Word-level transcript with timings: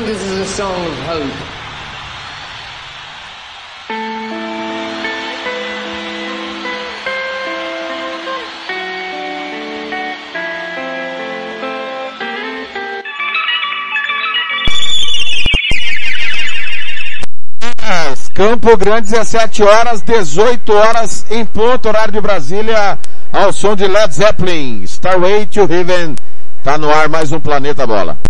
Think 0.00 0.16
this 0.16 0.22
is 0.22 0.38
a 0.38 0.46
song 0.46 0.86
of 0.86 0.94
hope. 1.00 1.32
Campo 18.32 18.76
Grande, 18.78 19.10
17 19.10 19.62
horas, 19.62 20.02
18 20.02 20.72
horas 20.72 21.26
em 21.30 21.44
ponto, 21.44 21.88
horário 21.88 22.12
de 22.12 22.20
Brasília, 22.22 22.98
ao 23.30 23.52
som 23.52 23.76
de 23.76 23.86
Led 23.86 24.14
Zeppelin, 24.14 24.82
Starway 24.84 25.44
to 25.44 25.66
Heaven. 25.70 26.14
Tá 26.64 26.78
no 26.78 26.90
ar 26.90 27.08
mais 27.08 27.32
um 27.32 27.40
Planeta 27.40 27.86
Bola. 27.86 28.29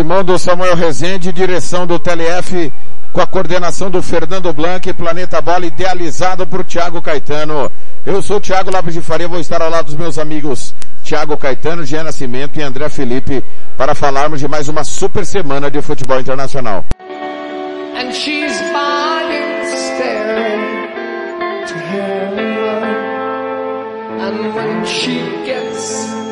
Timão 0.00 0.24
do 0.24 0.38
Samuel 0.38 0.74
Rezende, 0.76 1.30
direção 1.30 1.86
do 1.86 1.98
TLF, 1.98 2.72
com 3.12 3.20
a 3.20 3.26
coordenação 3.26 3.90
do 3.90 4.02
Fernando 4.02 4.50
Blanc, 4.50 4.90
Planeta 4.94 5.42
Bola, 5.42 5.66
idealizado 5.66 6.46
por 6.46 6.64
Thiago 6.64 7.02
Caetano. 7.02 7.70
Eu 8.06 8.22
sou 8.22 8.40
Thiago 8.40 8.70
Lopes 8.70 8.94
de 8.94 9.02
Faria, 9.02 9.28
vou 9.28 9.38
estar 9.38 9.60
ao 9.60 9.68
lado 9.68 9.84
dos 9.84 9.96
meus 9.96 10.18
amigos 10.18 10.74
Thiago 11.04 11.36
Caetano, 11.36 11.84
Jean 11.84 12.04
Nascimento 12.04 12.58
e 12.58 12.62
André 12.62 12.88
Felipe 12.88 13.44
para 13.76 13.94
falarmos 13.94 14.40
de 14.40 14.48
mais 14.48 14.70
uma 14.70 14.84
super 14.84 15.26
semana 15.26 15.70
de 15.70 15.82
futebol 15.82 16.18
internacional. 16.18 16.82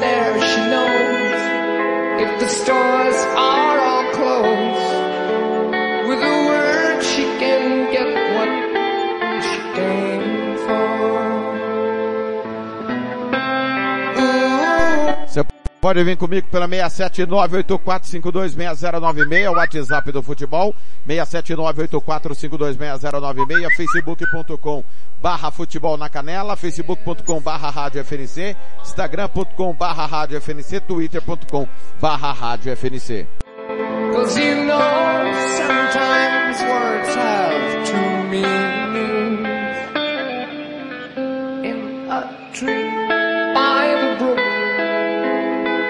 And 0.00 0.47
stores 2.48 3.14
are 3.36 3.67
pode 15.80 16.04
vir 16.04 16.16
comigo 16.16 16.46
pela 16.48 16.68
67984526096, 16.68 19.50
o 19.50 19.54
WhatsApp 19.54 20.12
do 20.12 20.22
futebol, 20.22 20.74
67984526096, 21.06 23.68
facebook.com 23.76 24.84
barra 25.22 25.50
futebol 25.50 25.96
na 25.96 26.08
canela, 26.08 26.56
facebook.com 26.56 27.40
barra 27.40 27.70
rádio 27.70 28.04
FNC, 28.04 28.56
instagram.com 28.82 29.72
barra 29.74 30.06
rádio 30.06 30.40
FNC, 30.40 30.80
twitter.com 30.80 31.66
barra 32.00 32.32
rádio 32.32 32.72
FNC. 32.72 33.26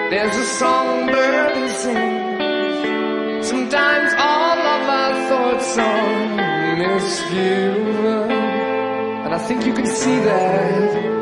There's 0.09 0.35
a 0.35 0.45
songbird 0.45 1.57
who 1.57 1.69
sings. 1.69 3.47
Sometimes 3.47 4.13
all 4.17 4.59
of 4.75 4.89
our 4.89 5.13
thoughts 5.29 5.77
are 5.77 6.75
misgiven. 6.81 8.31
And 9.25 9.33
I 9.33 9.37
think 9.37 9.65
you 9.65 9.73
can 9.73 9.85
see 9.85 10.19
that. 10.19 11.18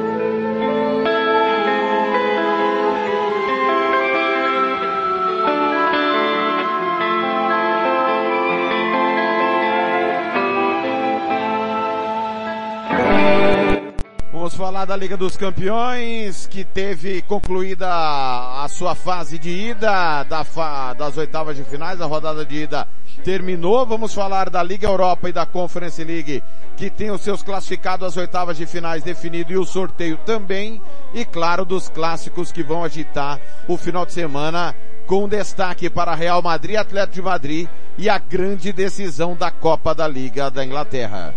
Falar 14.68 14.84
da 14.84 14.98
Liga 14.98 15.16
dos 15.16 15.38
Campeões, 15.38 16.46
que 16.46 16.66
teve 16.66 17.22
concluída 17.22 17.88
a 17.90 18.68
sua 18.68 18.96
fase 18.96 19.40
de 19.40 19.50
ida 19.50 20.24
da 20.24 20.44
fa- 20.44 20.92
das 20.94 21.16
oitavas 21.18 21.56
de 21.56 21.64
finais, 21.64 22.02
a 22.02 22.06
rodada 22.06 22.44
de 22.46 22.64
ida 22.64 22.86
terminou. 23.24 23.86
Vamos 23.86 24.14
falar 24.14 24.50
da 24.50 24.62
Liga 24.62 24.86
Europa 24.86 25.30
e 25.30 25.32
da 25.32 25.46
Conference 25.46 26.04
League, 26.04 26.44
que 26.76 26.90
tem 26.90 27.10
os 27.12 27.22
seus 27.22 27.42
classificados 27.42 28.06
às 28.06 28.18
oitavas 28.18 28.58
de 28.58 28.66
finais 28.66 29.04
definido 29.04 29.54
e 29.54 29.58
o 29.58 29.64
sorteio 29.64 30.18
também. 30.26 30.82
E 31.14 31.24
claro, 31.24 31.64
dos 31.64 31.88
clássicos 31.88 32.52
que 32.52 32.62
vão 32.62 32.84
agitar 32.84 33.40
o 33.70 33.78
final 33.78 34.06
de 34.06 34.12
semana, 34.12 34.76
com 35.06 35.30
destaque 35.30 35.90
para 35.90 36.14
Real 36.14 36.42
Madrid, 36.42 36.76
Atlético 36.76 37.14
de 37.16 37.22
Madrid 37.22 37.70
e 37.98 38.10
a 38.10 38.18
grande 38.18 38.74
decisão 38.74 39.34
da 39.34 39.50
Copa 39.50 39.96
da 39.96 40.06
Liga 40.10 40.52
da 40.52 40.66
Inglaterra. 40.66 41.34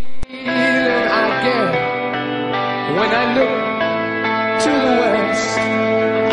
When 3.01 3.13
I 3.15 3.27
look 3.39 3.59
to 4.65 4.71
the 4.85 4.95
west 5.01 5.59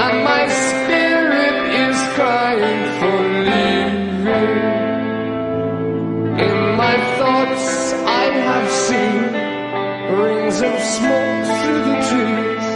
and 0.03 0.16
my 0.31 0.44
spirit 0.50 1.55
is 1.85 1.97
crying 2.16 2.83
for 3.00 3.17
leaving. 3.47 4.57
In 6.45 6.57
my 6.83 6.95
thoughts 7.19 7.94
I 8.22 8.25
have 8.50 8.69
seen 8.85 9.23
rings 10.19 10.57
of 10.69 10.75
smoke 10.95 11.45
through 11.59 11.83
the 11.89 11.97
trees 12.09 12.67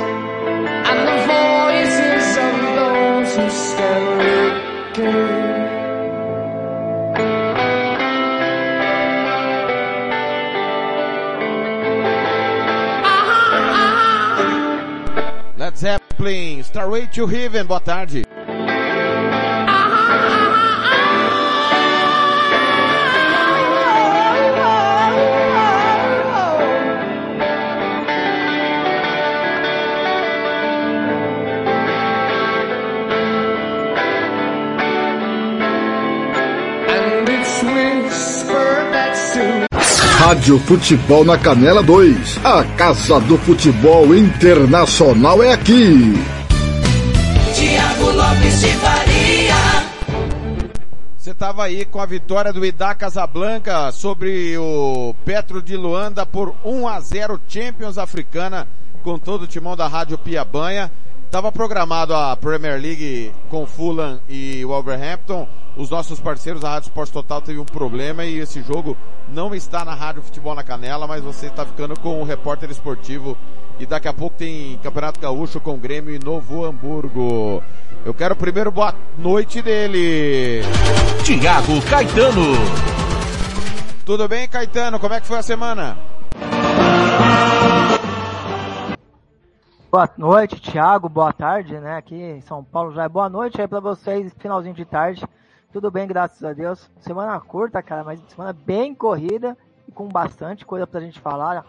and 0.90 1.00
the 1.10 1.18
voices 1.36 2.28
of 2.48 2.56
those 2.80 3.32
who 3.36 3.48
stand 3.66 4.12
looking. 4.24 5.31
Zeppelin, 15.82 16.62
Starway 16.62 17.12
to 17.12 17.26
Heaven, 17.26 17.66
boa 17.66 17.80
tarde. 17.80 18.24
Rádio 40.32 40.58
Futebol 40.60 41.26
na 41.26 41.38
Canela 41.38 41.84
2. 41.84 42.40
A 42.46 42.64
Casa 42.78 43.20
do 43.20 43.38
Futebol 43.40 44.16
Internacional 44.16 45.44
é 45.44 45.52
aqui. 45.52 46.14
Tiago 47.54 48.12
Lopes 48.12 48.62
de 48.62 48.70
Faria. 48.76 49.56
Você 51.18 51.32
estava 51.32 51.66
aí 51.66 51.84
com 51.84 52.00
a 52.00 52.06
vitória 52.06 52.54
do 52.54 52.66
Idá 52.66 52.96
Casablanca 52.96 53.92
sobre 53.92 54.58
o 54.58 55.14
Petro 55.26 55.62
de 55.62 55.76
Luanda 55.76 56.26
por 56.26 56.56
1 56.64 56.88
a 56.88 57.02
0 57.02 57.38
Champions 57.50 57.98
Africana 57.98 58.70
com 59.04 59.20
todo 59.20 59.42
o 59.42 59.48
timão 59.48 59.76
da 59.76 59.90
Rádio 59.90 60.18
Piabanha. 60.18 60.90
Estava 61.32 61.50
programado 61.50 62.14
a 62.14 62.36
Premier 62.36 62.78
League 62.78 63.32
com 63.50 63.66
Fulham 63.66 64.20
e 64.28 64.66
Wolverhampton. 64.66 65.48
Os 65.78 65.90
nossos 65.90 66.20
parceiros 66.20 66.62
da 66.62 66.72
Rádio 66.72 66.88
Esporte 66.88 67.14
Total 67.14 67.42
teve 67.42 67.58
um 67.58 67.64
problema 67.64 68.26
e 68.26 68.38
esse 68.38 68.62
jogo 68.62 68.98
não 69.34 69.56
está 69.56 69.86
na 69.86 69.96
Rádio 69.96 70.22
Futebol 70.22 70.54
na 70.54 70.62
Canela, 70.62 71.08
mas 71.08 71.24
você 71.24 71.46
está 71.46 71.66
ficando 71.66 71.98
com 71.98 72.20
o 72.20 72.26
repórter 72.26 72.70
esportivo 72.70 73.38
e 73.80 73.86
daqui 73.86 74.10
a 74.10 74.14
pouco 74.14 74.36
tem 74.36 74.78
Campeonato 74.84 75.22
Gaúcho 75.22 75.62
com 75.62 75.80
Grêmio 75.80 76.14
e 76.14 76.20
Novo 76.20 76.66
Hamburgo. 76.66 77.64
Eu 78.04 78.14
quero 78.14 78.36
primeiro 78.36 78.70
boa 78.70 78.94
noite 79.18 79.62
dele. 79.62 80.64
Tiago 81.24 81.82
Caetano. 81.84 82.56
Tudo 84.06 84.28
bem, 84.28 84.50
Caetano? 84.50 85.00
Como 85.00 85.14
é 85.14 85.22
que 85.22 85.28
foi 85.28 85.38
a 85.38 85.44
semana? 85.44 85.98
Boa 89.92 90.10
noite, 90.18 90.62
Thiago. 90.62 91.10
Boa 91.10 91.34
tarde, 91.34 91.78
né? 91.78 91.98
Aqui 91.98 92.16
em 92.16 92.40
São 92.40 92.64
Paulo 92.64 92.94
já 92.94 93.04
é 93.04 93.10
boa 93.10 93.28
noite 93.28 93.60
aí 93.60 93.68
para 93.68 93.82
vocês, 93.82 94.32
finalzinho 94.40 94.74
de 94.74 94.86
tarde. 94.86 95.22
Tudo 95.74 95.92
bem, 95.92 96.08
graças 96.08 96.42
a 96.46 96.54
Deus. 96.54 96.90
Semana 97.02 97.38
curta, 97.42 97.84
cara, 97.84 98.02
mas 98.02 98.22
semana 98.30 98.54
bem 98.54 98.96
corrida 98.96 99.58
e 99.86 99.92
com 99.92 100.08
bastante 100.08 100.66
coisa 100.66 100.88
pra 100.88 101.02
gente 101.02 101.20
falar. 101.20 101.66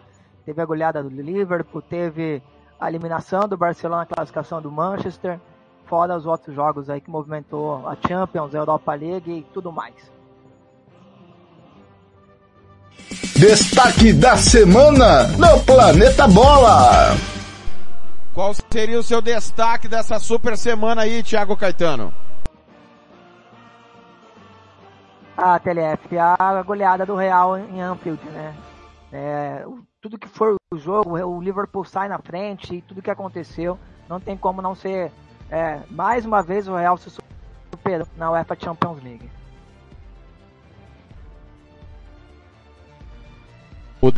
Teve 0.47 0.63
a 0.63 0.65
goleada 0.65 1.03
do 1.03 1.09
Liverpool, 1.09 1.83
teve 1.83 2.41
a 2.79 2.89
eliminação 2.89 3.49
do 3.49 3.57
Barcelona, 3.57 4.03
a 4.03 4.07
classificação 4.07 4.63
do 4.63 4.71
Manchester, 4.71 5.41
fora 5.87 6.17
os 6.17 6.25
outros 6.25 6.55
jogos 6.55 6.89
aí 6.89 7.01
que 7.01 7.11
movimentou 7.11 7.89
a 7.89 7.97
Champions, 8.07 8.55
a 8.55 8.59
Europa 8.59 8.95
League 8.95 9.33
e 9.33 9.43
tudo 9.53 9.73
mais. 9.73 9.97
Destaque 13.37 14.13
da 14.13 14.37
semana 14.37 15.27
no 15.37 15.59
Planeta 15.65 16.29
Bola. 16.29 17.33
Qual 18.35 18.55
seria 18.55 18.99
o 18.99 19.03
seu 19.03 19.21
destaque 19.21 19.87
dessa 19.87 20.19
super 20.19 20.57
semana 20.57 21.03
aí, 21.03 21.23
Thiago 21.23 21.55
Caetano? 21.55 22.15
A 25.37 25.59
TLF, 25.59 26.17
a 26.19 26.63
goleada 26.63 27.05
do 27.05 27.15
Real 27.15 27.59
em 27.59 27.81
Anfield, 27.81 28.25
né? 28.31 28.55
É, 29.13 29.67
tudo 30.01 30.19
que 30.19 30.29
for 30.29 30.57
o 30.73 30.79
jogo, 30.79 31.19
o 31.19 31.43
Liverpool 31.43 31.85
sai 31.85 32.09
na 32.09 32.19
frente 32.19 32.77
e 32.77 32.83
tudo 32.83 33.03
que 33.03 33.11
aconteceu, 33.11 33.79
não 34.09 34.19
tem 34.19 34.37
como 34.37 34.63
não 34.63 34.75
ser 34.75 35.13
é, 35.51 35.81
mais 35.91 36.25
uma 36.25 36.43
vez 36.43 36.67
o 36.67 36.75
Real 36.75 36.97
se 36.97 37.11
superou 37.71 38.07
na 38.17 38.31
UEFA 38.31 38.57
Champions 38.59 39.03
League. 39.03 39.31
O 44.01 44.11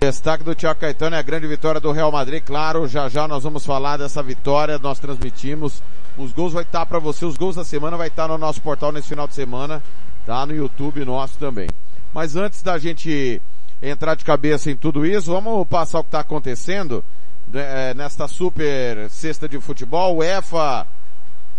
destaque 0.00 0.44
do 0.44 0.54
Thiago 0.54 0.78
Caetano 0.78 1.16
é 1.16 1.18
a 1.18 1.22
grande 1.22 1.48
vitória 1.48 1.80
do 1.80 1.90
Real 1.90 2.12
Madrid, 2.12 2.40
claro, 2.44 2.86
já 2.86 3.08
já 3.08 3.26
nós 3.26 3.42
vamos 3.42 3.66
falar 3.66 3.96
dessa 3.96 4.22
vitória, 4.22 4.78
nós 4.78 5.00
transmitimos, 5.00 5.82
os 6.16 6.30
gols 6.30 6.52
vai 6.52 6.62
estar 6.62 6.86
para 6.86 7.00
você, 7.00 7.24
os 7.24 7.36
gols 7.36 7.56
da 7.56 7.64
semana 7.64 7.96
vai 7.96 8.06
estar 8.06 8.28
no 8.28 8.38
nosso 8.38 8.62
portal 8.62 8.92
nesse 8.92 9.08
final 9.08 9.26
de 9.26 9.34
semana, 9.34 9.82
tá? 10.24 10.46
No 10.46 10.54
YouTube 10.54 11.04
nosso 11.04 11.36
também. 11.36 11.68
Mas 12.14 12.36
antes 12.36 12.62
da 12.62 12.78
gente 12.78 13.42
entrar 13.82 14.14
de 14.14 14.24
cabeça 14.24 14.70
em 14.70 14.76
tudo 14.76 15.04
isso, 15.04 15.32
vamos 15.32 15.66
passar 15.66 15.98
o 15.98 16.04
que 16.04 16.08
está 16.08 16.20
acontecendo 16.20 17.04
né, 17.48 17.90
é, 17.90 17.94
nesta 17.94 18.28
super 18.28 19.10
cesta 19.10 19.48
de 19.48 19.60
futebol, 19.60 20.18
UEFA 20.18 20.86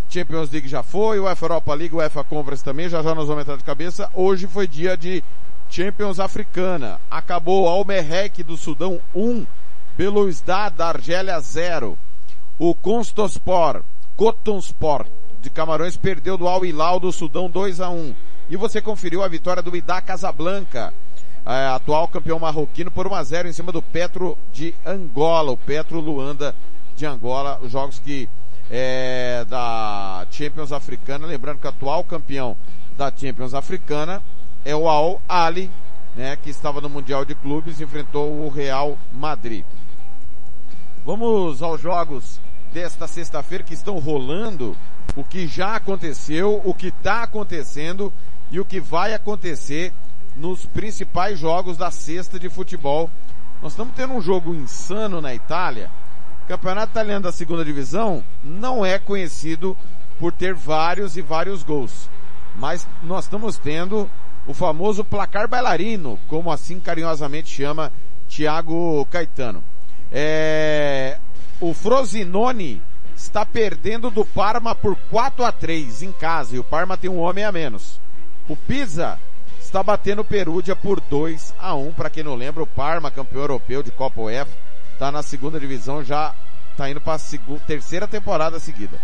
Champions 0.09 0.49
League 0.49 0.69
já 0.69 0.81
foi, 0.81 1.19
UEFA 1.19 1.45
Europa 1.45 1.73
League, 1.73 1.93
UEFA 1.93 2.23
Conference 2.23 2.63
também, 2.63 2.87
já 2.87 3.03
já 3.03 3.13
nós 3.13 3.27
vamos 3.27 3.41
entrar 3.41 3.57
de 3.57 3.65
cabeça. 3.65 4.09
Hoje 4.13 4.47
foi 4.47 4.65
dia 4.65 4.95
de 4.95 5.21
Champions 5.69 6.19
Africana. 6.19 6.99
Acabou 7.09 7.67
Almerrec 7.67 8.43
do 8.43 8.57
Sudão 8.57 8.99
1, 9.13 9.45
Belouizdad 9.95 10.75
da 10.75 10.87
Argélia 10.87 11.39
0. 11.39 11.97
O 12.57 12.73
Constospor, 12.73 13.83
Cotonspor 14.17 15.05
de 15.41 15.49
Camarões 15.49 15.95
perdeu 15.95 16.37
do 16.37 16.47
Al 16.47 16.65
Hilal 16.65 16.99
do 16.99 17.11
Sudão 17.11 17.49
2 17.49 17.79
a 17.79 17.89
1. 17.89 18.15
E 18.49 18.57
você 18.57 18.81
conferiu 18.81 19.23
a 19.23 19.27
vitória 19.27 19.61
do 19.61 19.75
Idá 19.75 20.01
Casablanca, 20.01 20.93
é, 21.45 21.67
atual 21.67 22.07
campeão 22.07 22.39
marroquino, 22.39 22.89
por 22.89 23.07
1 23.07 23.15
a 23.15 23.23
0 23.23 23.47
em 23.47 23.53
cima 23.53 23.71
do 23.71 23.81
Petro 23.81 24.37
de 24.51 24.73
Angola, 24.85 25.51
o 25.51 25.57
Petro 25.57 25.99
Luanda 25.99 26.55
de 26.95 27.05
Angola, 27.05 27.59
os 27.61 27.71
jogos 27.71 27.99
que 27.99 28.27
é, 28.71 29.45
da 29.47 30.25
Champions 30.31 30.71
Africana, 30.71 31.27
lembrando 31.27 31.59
que 31.59 31.67
o 31.67 31.69
atual 31.69 32.03
campeão 32.03 32.57
da 32.97 33.13
Champions 33.15 33.53
Africana 33.53 34.21
é 34.65 34.75
o 34.75 34.87
Al 34.87 35.21
Ali, 35.27 35.71
né, 36.15 36.35
que 36.35 36.49
estava 36.49 36.81
no 36.81 36.89
Mundial 36.89 37.25
de 37.25 37.35
Clubes, 37.35 37.79
enfrentou 37.79 38.45
o 38.45 38.49
Real 38.49 38.97
Madrid. 39.11 39.63
Vamos 41.05 41.61
aos 41.61 41.81
jogos 41.81 42.39
desta 42.73 43.07
sexta-feira 43.07 43.63
que 43.63 43.73
estão 43.73 43.97
rolando, 43.99 44.75
o 45.15 45.23
que 45.23 45.47
já 45.47 45.75
aconteceu, 45.75 46.61
o 46.63 46.73
que 46.73 46.87
está 46.87 47.23
acontecendo 47.23 48.13
e 48.51 48.59
o 48.59 48.65
que 48.65 48.79
vai 48.79 49.13
acontecer 49.13 49.93
nos 50.35 50.65
principais 50.65 51.39
jogos 51.39 51.77
da 51.77 51.91
sexta 51.91 52.39
de 52.39 52.49
futebol. 52.49 53.09
Nós 53.61 53.73
estamos 53.73 53.93
tendo 53.95 54.13
um 54.13 54.21
jogo 54.21 54.53
insano 54.53 55.19
na 55.21 55.33
Itália. 55.33 55.89
O 56.43 56.47
Campeonato 56.47 56.91
Italiano 56.91 57.23
da 57.23 57.31
segunda 57.31 57.65
divisão 57.65 58.23
não 58.43 58.85
é 58.85 58.97
conhecido 58.97 59.75
por 60.19 60.31
ter 60.31 60.53
vários 60.53 61.17
e 61.17 61.21
vários 61.21 61.63
gols. 61.63 62.09
Mas 62.55 62.87
nós 63.03 63.25
estamos 63.25 63.57
tendo 63.57 64.09
o 64.49 64.53
famoso 64.55 65.03
placar 65.03 65.47
bailarino, 65.47 66.19
como 66.27 66.51
assim 66.51 66.79
carinhosamente 66.79 67.47
chama 67.55 67.91
Thiago 68.27 69.05
Caetano. 69.05 69.63
É, 70.11 71.19
o 71.61 71.71
Frosinone 71.71 72.81
está 73.15 73.45
perdendo 73.45 74.09
do 74.09 74.25
Parma 74.25 74.73
por 74.73 74.95
4 75.11 75.45
a 75.45 75.51
3 75.51 76.01
em 76.01 76.11
casa 76.11 76.55
e 76.55 76.59
o 76.59 76.63
Parma 76.63 76.97
tem 76.97 77.11
um 77.11 77.19
homem 77.19 77.43
a 77.43 77.51
menos. 77.51 78.01
O 78.47 78.55
Pisa 78.55 79.19
está 79.59 79.83
batendo 79.83 80.23
o 80.23 80.25
Perúdia 80.25 80.75
por 80.75 80.99
2 80.99 81.53
a 81.59 81.75
1 81.75 81.93
para 81.93 82.09
quem 82.09 82.23
não 82.23 82.33
lembra, 82.33 82.63
o 82.63 82.67
Parma, 82.67 83.11
campeão 83.11 83.41
europeu 83.41 83.83
de 83.83 83.91
Copa 83.91 84.19
UEFA, 84.19 84.57
está 84.93 85.11
na 85.11 85.21
segunda 85.21 85.59
divisão, 85.59 86.03
já 86.03 86.33
está 86.71 86.89
indo 86.89 86.99
para 86.99 87.21
a 87.21 87.59
terceira 87.67 88.07
temporada 88.07 88.59
seguida. 88.59 88.99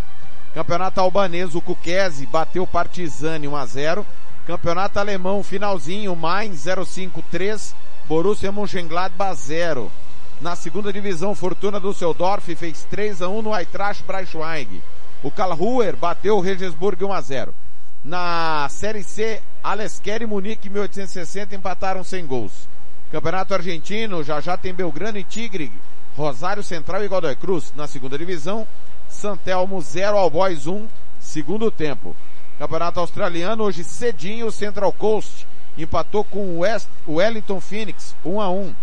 Campeonato 0.56 1.00
albanês, 1.00 1.54
o 1.54 1.62
Kukese 1.62 2.26
bateu 2.26 2.64
o 2.64 2.68
Partizani 2.68 3.48
1 3.48 3.56
a 3.56 3.66
0 3.68 4.06
Campeonato 4.46 5.00
alemão, 5.00 5.42
finalzinho, 5.42 6.16
Mainz 6.16 6.66
053, 6.86 7.76
Borussia 8.08 8.52
Mönchengladbach 8.52 9.36
0. 9.36 9.92
Na 10.40 10.56
segunda 10.56 10.94
divisão, 10.94 11.34
Fortuna 11.34 11.80
Düsseldorf 11.80 12.54
fez 12.56 12.84
3 12.84 13.24
a 13.24 13.28
1 13.28 13.42
no 13.42 13.54
Eintracht 13.56 14.04
Braunschweig. 14.04 14.84
O 15.24 15.32
Karlsruher 15.32 15.96
bateu 15.96 16.38
o 16.38 16.42
Regensburg 16.42 17.04
1 17.04 17.12
a 17.12 17.22
0. 17.22 17.56
Na 18.04 18.68
Série 18.70 19.02
C, 19.02 19.42
Alesquer 19.64 20.22
e 20.22 20.28
Munique 20.28 20.70
1860 20.70 21.56
empataram 21.56 22.04
sem 22.04 22.24
gols. 22.28 22.68
Campeonato 23.12 23.56
Argentino, 23.56 24.24
já 24.24 24.40
já 24.42 24.56
tem 24.56 24.76
Belgrano 24.76 25.18
e 25.18 25.24
Tigre, 25.24 25.72
Rosário 26.16 26.62
Central 26.62 27.04
e 27.04 27.08
Godoy 27.08 27.36
Cruz. 27.36 27.74
Na 27.76 27.88
segunda 27.88 28.16
divisão, 28.16 28.68
Santelmo 29.10 29.82
0 29.82 30.18
ao 30.18 30.30
Boys 30.30 30.68
1, 30.68 30.86
segundo 31.20 31.72
tempo. 31.72 32.16
Campeonato 32.58 33.02
Australiano, 33.02 33.64
hoje 33.64 33.84
cedinho, 33.84 34.48
o 34.48 34.52
Central 34.52 34.94
Coast 34.94 35.46
empatou 35.78 36.24
com 36.24 36.40
o 36.40 36.60
West, 36.60 36.88
Wellington 37.06 37.60
Phoenix 37.60 38.16
1 38.24 38.40
a 38.40 38.50
1. 38.50 38.74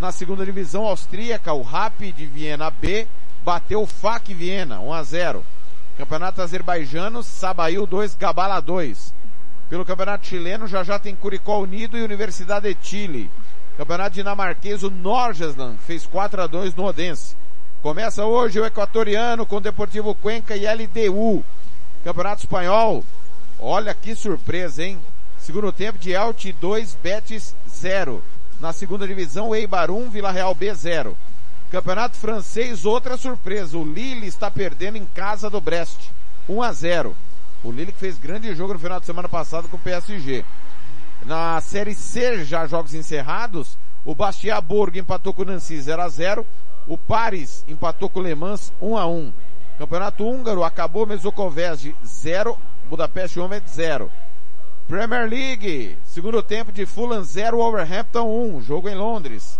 Na 0.00 0.10
segunda 0.10 0.44
divisão 0.44 0.84
austríaca, 0.84 1.52
o 1.52 1.62
Rapid 1.62 2.16
Viena 2.16 2.70
B 2.70 3.06
bateu 3.44 3.82
o 3.82 3.86
FAC 3.86 4.34
Viena 4.34 4.80
1 4.80 4.92
a 4.92 5.02
0. 5.04 5.44
Campeonato 5.96 6.42
Azerbaijano, 6.42 7.22
Sabail 7.22 7.86
2, 7.86 8.16
Gabala 8.16 8.58
2. 8.58 9.14
Pelo 9.70 9.84
Campeonato 9.84 10.26
Chileno, 10.26 10.66
já 10.66 10.82
já 10.82 10.98
tem 10.98 11.14
Curicó 11.14 11.60
Unido 11.60 11.96
e 11.96 12.02
Universidade 12.02 12.74
de 12.74 12.86
Chile. 12.86 13.30
Campeonato 13.76 14.10
dinamarquês, 14.16 14.82
o 14.82 14.90
Norgesland 14.90 15.78
fez 15.86 16.04
4 16.04 16.42
a 16.42 16.46
2 16.48 16.74
no 16.74 16.84
Odense. 16.84 17.36
Começa 17.80 18.24
hoje 18.24 18.58
o 18.58 18.64
equatoriano 18.64 19.46
com 19.46 19.60
Deportivo 19.60 20.16
Cuenca 20.16 20.56
e 20.56 20.66
LDU. 20.66 21.44
Campeonato 22.04 22.42
Espanhol, 22.42 23.02
olha 23.58 23.94
que 23.94 24.14
surpresa, 24.14 24.84
hein? 24.84 25.00
Segundo 25.38 25.72
tempo 25.72 25.98
de 25.98 26.12
Elche 26.12 26.52
2, 26.52 26.98
Betis 27.02 27.56
0. 27.66 28.22
Na 28.60 28.74
segunda 28.74 29.08
divisão, 29.08 29.54
Eibar 29.54 29.90
1, 29.90 30.10
Vila 30.10 30.30
Real 30.30 30.54
B 30.54 30.74
0. 30.74 31.16
Campeonato 31.70 32.18
francês, 32.18 32.84
outra 32.84 33.16
surpresa. 33.16 33.78
O 33.78 33.84
Lille 33.84 34.26
está 34.26 34.50
perdendo 34.50 34.98
em 34.98 35.06
casa 35.14 35.48
do 35.48 35.62
Brest. 35.62 36.10
1 36.46 36.62
a 36.62 36.72
0. 36.74 37.16
O 37.64 37.72
Lille 37.72 37.90
que 37.90 37.98
fez 37.98 38.18
grande 38.18 38.54
jogo 38.54 38.74
no 38.74 38.78
final 38.78 39.00
de 39.00 39.06
semana 39.06 39.28
passado 39.28 39.66
com 39.66 39.78
o 39.78 39.80
PSG. 39.80 40.44
Na 41.24 41.58
Série 41.62 41.94
C, 41.94 42.44
já 42.44 42.66
jogos 42.66 42.92
encerrados, 42.92 43.78
o 44.04 44.14
Bastia 44.14 44.60
Borg 44.60 44.98
empatou 44.98 45.32
com 45.32 45.40
o 45.40 45.46
Nancy 45.46 45.80
0 45.80 46.02
a 46.02 46.08
0. 46.10 46.46
O 46.86 46.98
Paris 46.98 47.64
empatou 47.66 48.10
com 48.10 48.20
o 48.20 48.22
Le 48.22 48.34
Mans 48.34 48.70
1 48.78 48.98
a 48.98 49.06
1. 49.06 49.32
Campeonato 49.78 50.24
Húngaro 50.24 50.62
acabou 50.62 51.04
Mesokovesd 51.06 51.94
0, 52.04 52.56
Budapeste 52.88 53.40
Honved 53.40 53.68
0. 53.68 54.10
Premier 54.86 55.28
League, 55.28 55.98
segundo 56.04 56.42
tempo 56.42 56.70
de 56.70 56.86
Fulham 56.86 57.24
0, 57.24 57.56
Wolverhampton 57.56 58.56
1, 58.56 58.62
jogo 58.62 58.88
em 58.88 58.94
Londres. 58.94 59.58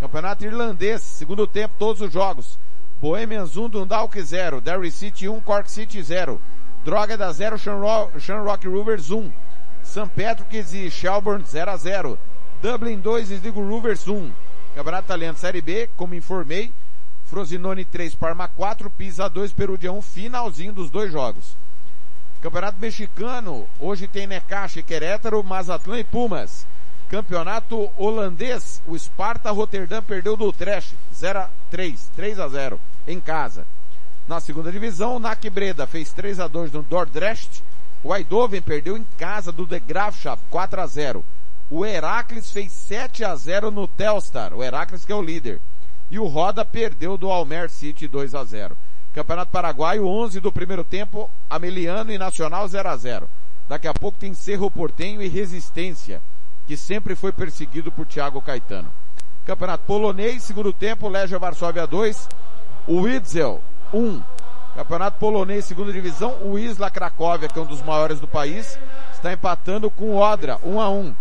Campeonato 0.00 0.44
Irlandês, 0.44 1.02
segundo 1.02 1.46
tempo, 1.46 1.74
todos 1.78 2.00
os 2.00 2.12
jogos. 2.12 2.58
Bohemians 3.00 3.56
1, 3.56 3.68
Dundalk 3.68 4.22
0. 4.22 4.60
Derry 4.60 4.90
City 4.90 5.28
1, 5.28 5.40
Cork 5.40 5.70
City 5.70 6.00
0. 6.02 6.40
Drogheda 6.84 7.32
0, 7.32 7.58
Shamrock 7.58 8.68
Rovers 8.68 9.10
1. 9.10 9.32
St. 9.82 10.08
Patrick's 10.14 10.74
e 10.74 10.90
Shelburne 10.90 11.44
0 11.44 11.70
a 11.72 11.76
0. 11.76 12.18
Dublin 12.62 13.00
2, 13.00 13.30
Sligo 13.30 13.60
Rovers 13.60 14.06
1. 14.06 14.30
Campeonato 14.74 15.06
Italiano 15.06 15.38
Série 15.38 15.62
B, 15.62 15.88
como 15.96 16.14
informei, 16.14 16.72
Frosinone 17.26 17.84
3, 17.84 18.14
Parma 18.14 18.46
4, 18.48 18.88
Pisa 18.90 19.28
2, 19.28 19.52
Perugia 19.52 19.92
1, 19.92 20.00
finalzinho 20.00 20.72
dos 20.72 20.90
dois 20.90 21.10
jogos. 21.10 21.56
Campeonato 22.40 22.78
Mexicano, 22.78 23.66
hoje 23.80 24.06
tem 24.06 24.26
Necaxa, 24.26 24.82
Querétaro, 24.82 25.42
Mazatlan 25.42 25.98
e 25.98 26.04
Pumas. 26.04 26.66
Campeonato 27.08 27.90
holandês, 27.96 28.80
o 28.86 28.96
Sparta 28.96 29.50
Rotterdam 29.50 30.02
perdeu 30.02 30.36
do 30.36 30.46
Utrecht, 30.46 30.96
0 31.14 31.40
a 31.40 31.48
3, 31.70 32.10
3 32.14 32.40
a 32.40 32.48
0 32.48 32.80
em 33.06 33.20
casa. 33.20 33.66
Na 34.28 34.40
segunda 34.40 34.70
divisão, 34.70 35.16
o 35.16 35.18
NAC 35.20 35.48
Breda 35.50 35.86
fez 35.86 36.12
3 36.12 36.40
a 36.40 36.48
2 36.48 36.72
no 36.72 36.82
Dordrecht. 36.82 37.62
O 38.02 38.14
Eindhoven 38.14 38.60
perdeu 38.60 38.96
em 38.96 39.06
casa 39.16 39.50
do 39.50 39.66
De 39.66 39.78
Graafschap, 39.80 40.40
4 40.50 40.80
a 40.80 40.86
0. 40.86 41.24
O 41.70 41.84
Heracles 41.84 42.50
fez 42.50 42.70
7 42.72 43.24
a 43.24 43.34
0 43.34 43.70
no 43.70 43.88
Telstar, 43.88 44.52
o 44.52 44.62
Heracles 44.62 45.04
que 45.04 45.12
é 45.12 45.14
o 45.16 45.22
líder. 45.22 45.60
E 46.10 46.18
o 46.18 46.26
Roda 46.26 46.64
perdeu 46.64 47.16
do 47.16 47.30
Almer 47.30 47.68
City 47.68 48.06
2 48.06 48.34
a 48.34 48.44
0. 48.44 48.76
Campeonato 49.12 49.50
Paraguaio, 49.50 50.06
11 50.06 50.40
do 50.40 50.52
primeiro 50.52 50.84
tempo, 50.84 51.30
Ameliano 51.48 52.12
e 52.12 52.18
Nacional 52.18 52.68
0 52.68 52.88
a 52.88 52.96
0. 52.96 53.28
Daqui 53.68 53.88
a 53.88 53.94
pouco 53.94 54.18
tem 54.18 54.34
Cerro 54.34 54.70
Portenho 54.70 55.22
e 55.22 55.28
Resistência 55.28 56.20
que 56.66 56.76
sempre 56.76 57.14
foi 57.14 57.32
perseguido 57.32 57.92
por 57.92 58.06
Thiago 58.06 58.42
Caetano. 58.42 58.90
Campeonato 59.46 59.84
Polonês, 59.86 60.42
segundo 60.42 60.72
tempo, 60.72 61.08
Legia 61.08 61.38
Varsóvia 61.38 61.86
2, 61.86 62.28
Witzel 62.88 63.60
1. 63.94 64.20
Campeonato 64.74 65.18
Polonês, 65.18 65.64
segunda 65.64 65.92
divisão, 65.92 66.36
o 66.42 66.58
Isla 66.58 66.90
Cracóvia, 66.90 67.48
que 67.48 67.58
é 67.58 67.62
um 67.62 67.66
dos 67.66 67.82
maiores 67.82 68.18
do 68.18 68.26
país, 68.26 68.78
está 69.12 69.32
empatando 69.32 69.90
com 69.90 70.10
o 70.10 70.16
Odra, 70.16 70.58
1 70.62 70.80
a 70.80 70.90
1. 70.90 71.14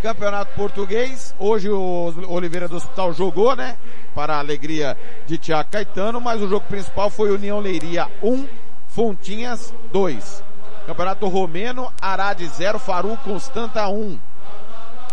Campeonato 0.00 0.54
Português, 0.54 1.34
hoje 1.38 1.68
o 1.68 2.14
Oliveira 2.28 2.66
do 2.66 2.76
Hospital 2.76 3.12
jogou, 3.12 3.54
né? 3.54 3.76
Para 4.14 4.36
a 4.36 4.38
alegria 4.38 4.96
de 5.26 5.36
Thiago 5.36 5.70
Caetano, 5.70 6.18
mas 6.20 6.40
o 6.40 6.48
jogo 6.48 6.64
principal 6.66 7.10
foi 7.10 7.30
União 7.30 7.60
Leiria 7.60 8.10
1, 8.22 8.48
Fontinhas 8.88 9.74
2. 9.92 10.42
Campeonato 10.86 11.28
Romeno, 11.28 11.92
Arade 12.00 12.46
0, 12.46 12.78
Faru 12.78 13.14
Constanta 13.18 13.88
1. 13.88 14.18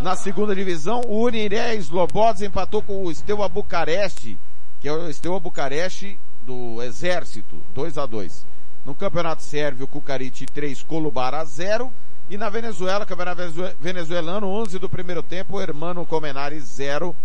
Na 0.02 0.16
segunda 0.16 0.56
divisão, 0.56 1.02
o 1.06 1.26
Uniré 1.26 1.76
Slobodz 1.76 2.42
empatou 2.42 2.82
com 2.82 3.04
o 3.04 3.14
Steaua 3.14 3.50
Bucareste, 3.50 4.38
que 4.80 4.88
é 4.88 4.94
o 4.94 5.12
Steaua 5.12 5.40
Bucareste 5.40 6.18
do 6.44 6.82
Exército, 6.82 7.58
2 7.76 7.98
a 7.98 8.06
2. 8.06 8.46
No 8.86 8.96
Campeonato 8.96 9.44
Sérvio, 9.44 9.86
Cucarite 9.86 10.46
3, 10.46 10.82
Colubara 10.84 11.44
0. 11.44 11.92
E 12.30 12.38
na 12.38 12.50
Venezuela, 12.50 13.06
Campeonato 13.06 13.42
Venezuelano, 13.80 14.50
11 14.50 14.80
do 14.80 14.90
primeiro 14.90 15.24
tempo, 15.24 15.62
Hermano 15.62 16.06
Comenari 16.06 16.60
0. 16.60 17.16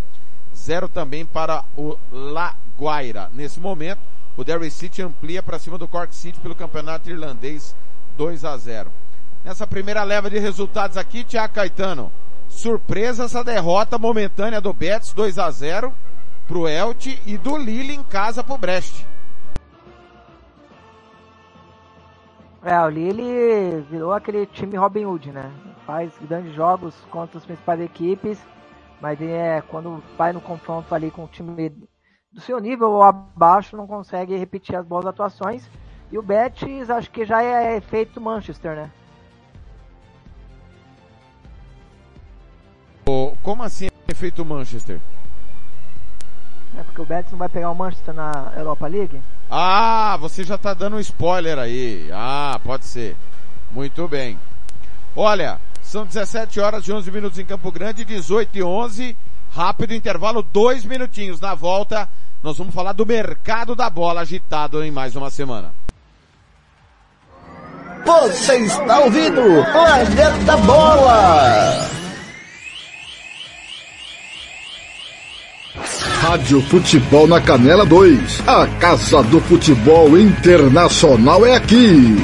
0 0.55 0.89
também 0.89 1.27
para 1.27 1.65
o 1.77 1.99
La 2.13 2.55
Guaira. 2.79 3.29
Nesse 3.35 3.59
momento, 3.59 3.99
o 4.37 4.45
Derry 4.45 4.71
City 4.71 5.03
amplia 5.03 5.43
para 5.43 5.59
cima 5.59 5.77
do 5.77 5.89
Cork 5.89 6.15
City 6.15 6.39
pelo 6.39 6.55
Campeonato 6.55 7.11
Irlandês 7.11 7.75
2 8.17 8.45
a 8.45 8.57
0. 8.57 8.93
Nessa 9.45 9.67
primeira 9.67 10.05
leva 10.05 10.31
de 10.31 10.39
resultados 10.39 10.97
aqui, 10.97 11.25
Tiago 11.25 11.55
Caetano. 11.55 12.13
Surpresa 12.49 13.25
essa 13.25 13.43
derrota 13.43 13.99
momentânea 13.99 14.61
do 14.61 14.73
Betis 14.73 15.13
2 15.13 15.39
a 15.39 15.51
0 15.51 15.93
pro 16.47 16.69
Elche 16.69 17.19
e 17.27 17.37
do 17.37 17.57
Lille 17.57 17.95
em 17.95 18.05
casa 18.05 18.45
pro 18.45 18.57
Brest. 18.59 19.05
É, 22.65 22.79
o 22.81 22.89
Lille 22.89 23.81
virou 23.91 24.13
aquele 24.13 24.47
time 24.47 24.77
Robin 24.77 25.05
Hood, 25.05 25.33
né? 25.33 25.51
Faz 25.85 26.13
grandes 26.21 26.55
jogos 26.55 26.95
contra 27.11 27.39
as 27.39 27.45
principais 27.45 27.81
equipes, 27.81 28.39
mas 29.01 29.21
é 29.21 29.61
quando 29.63 30.03
vai 30.17 30.33
no 30.33 30.41
confronto 30.41 30.95
ali 30.95 31.11
com 31.11 31.25
o 31.25 31.29
time 31.29 31.71
do 32.31 32.41
seu 32.41 32.61
nível 32.61 32.91
ou 32.93 33.03
abaixo, 33.03 33.77
não 33.77 33.87
consegue 33.87 34.37
repetir 34.37 34.77
as 34.77 34.87
boas 34.87 35.05
atuações. 35.05 35.69
E 36.11 36.17
o 36.17 36.23
Betis 36.23 36.89
acho 36.89 37.11
que 37.11 37.25
já 37.25 37.43
é 37.43 37.77
efeito 37.77 38.21
Manchester, 38.21 38.77
né? 38.77 38.91
Como 43.43 43.65
assim 43.65 43.89
efeito 44.09 44.45
Manchester? 44.45 45.01
É 46.79 46.83
porque 46.85 47.01
o 47.01 47.05
Betis 47.05 47.33
não 47.33 47.39
vai 47.39 47.49
pegar 47.49 47.71
o 47.71 47.75
Manchester 47.75 48.15
na 48.15 48.53
Europa 48.57 48.87
League? 48.87 49.21
Ah, 49.55 50.17
você 50.19 50.45
já 50.45 50.57
tá 50.57 50.73
dando 50.73 50.97
um 50.97 51.01
spoiler 51.01 51.59
aí. 51.59 52.09
Ah, 52.11 52.59
pode 52.65 52.87
ser. 52.87 53.15
Muito 53.71 54.09
bem. 54.09 54.39
Olha, 55.15 55.61
são 55.83 56.07
17 56.07 56.59
horas 56.59 56.89
e 56.89 56.93
11 56.93 57.11
minutos 57.11 57.39
em 57.39 57.45
Campo 57.45 57.71
Grande, 57.71 58.03
18 58.03 58.57
e 58.57 58.63
11. 58.63 59.15
Rápido 59.55 59.93
intervalo, 59.93 60.43
dois 60.43 60.87
minutinhos. 60.87 61.39
Na 61.39 61.55
volta, 61.55 62.09
nós 62.43 62.57
vamos 62.57 62.75
falar 62.75 62.93
do 62.95 63.05
mercado 63.05 63.75
da 63.75 63.91
bola 63.91 64.23
agitado 64.23 64.83
em 64.83 64.91
mais 64.91 65.15
uma 65.17 65.29
semana. 65.29 65.75
Você 68.07 68.57
está 68.57 69.01
ouvindo 69.01 69.43
Planeta 69.71 70.57
Bola! 70.57 72.02
Rádio 75.75 76.61
Futebol 76.61 77.27
na 77.27 77.41
Canela 77.41 77.87
2. 77.87 78.47
A 78.47 78.67
Casa 78.79 79.23
do 79.23 79.41
Futebol 79.41 80.19
Internacional 80.19 81.47
é 81.47 81.57
aqui. 81.57 82.19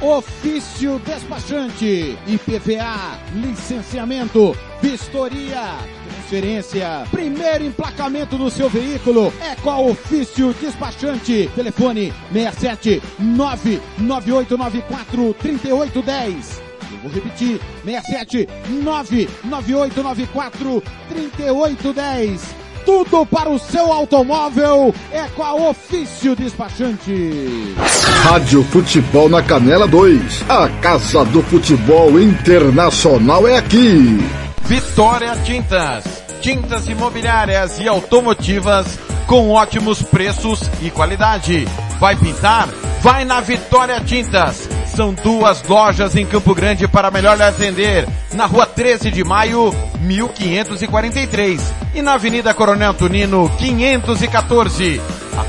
Ofício 0.00 1.00
despachante, 1.04 2.16
IPVA, 2.24 3.18
licenciamento, 3.34 4.56
vistoria, 4.80 5.74
transferência, 6.08 7.02
primeiro 7.10 7.64
emplacamento 7.64 8.38
do 8.38 8.48
seu 8.48 8.70
veículo 8.70 9.34
é 9.40 9.56
com 9.56 9.90
Ofício 9.90 10.54
Despachante. 10.60 11.50
Telefone 11.56 12.14
67 12.32 13.02
99894 13.18 15.34
3810. 15.34 16.62
Eu 16.92 16.98
vou 16.98 17.10
repetir, 17.10 17.60
67 17.84 18.48
99894 18.68 20.80
3810 21.08 22.67
tudo 22.88 23.26
para 23.26 23.50
o 23.50 23.58
seu 23.58 23.92
automóvel 23.92 24.94
é 25.12 25.24
com 25.36 25.42
a 25.42 25.52
Ofício 25.52 26.34
Despachante. 26.34 27.74
Rádio 28.22 28.64
Futebol 28.64 29.28
na 29.28 29.42
Canela 29.42 29.86
2. 29.86 30.44
A 30.48 30.70
Casa 30.80 31.22
do 31.26 31.42
Futebol 31.42 32.18
Internacional 32.18 33.46
é 33.46 33.58
aqui. 33.58 34.18
Vitória 34.62 35.36
Tintas. 35.44 36.02
Tintas 36.40 36.88
imobiliárias 36.88 37.78
e 37.78 37.86
automotivas 37.86 38.98
com 39.26 39.50
ótimos 39.50 40.00
preços 40.00 40.62
e 40.80 40.90
qualidade. 40.90 41.68
Vai 42.00 42.16
pintar? 42.16 42.68
Vai 43.02 43.26
na 43.26 43.42
Vitória 43.42 44.00
Tintas. 44.00 44.66
São 44.86 45.12
duas 45.12 45.62
lojas 45.64 46.16
em 46.16 46.24
Campo 46.24 46.54
Grande 46.54 46.88
para 46.88 47.10
melhor 47.10 47.36
lhe 47.36 47.42
atender. 47.42 48.08
Na 48.32 48.46
rua 48.46 48.64
13 48.64 49.10
de 49.10 49.22
maio, 49.22 49.74
1543. 50.00 51.77
E 51.94 52.02
na 52.02 52.14
Avenida 52.14 52.54
Coronel 52.54 52.94
Tunino, 52.94 53.50
514. 53.58 55.00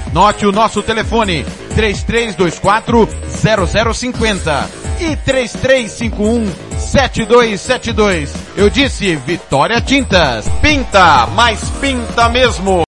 Anote 0.08 0.46
o 0.46 0.52
nosso 0.52 0.82
telefone, 0.84 1.46
3324 1.76 3.10
0050 3.94 4.70
e 5.00 5.16
3351 5.16 6.52
7272. 6.78 8.34
Eu 8.56 8.70
disse 8.70 9.16
Vitória 9.16 9.82
Tintas. 9.82 10.48
Pinta, 10.62 11.28
mas 11.28 11.62
pinta 11.82 12.30
mesmo. 12.30 12.84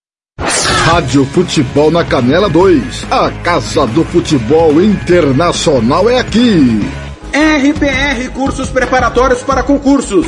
Rádio 0.85 1.25
Futebol 1.25 1.91
na 1.91 2.03
Canela 2.03 2.49
2. 2.49 3.05
A 3.11 3.31
Casa 3.43 3.85
do 3.87 4.03
Futebol 4.03 4.81
Internacional 4.81 6.09
é 6.09 6.19
aqui. 6.19 6.81
RPR 7.31 8.29
Cursos 8.33 8.69
Preparatórios 8.69 9.41
para 9.41 9.63
Concursos. 9.63 10.27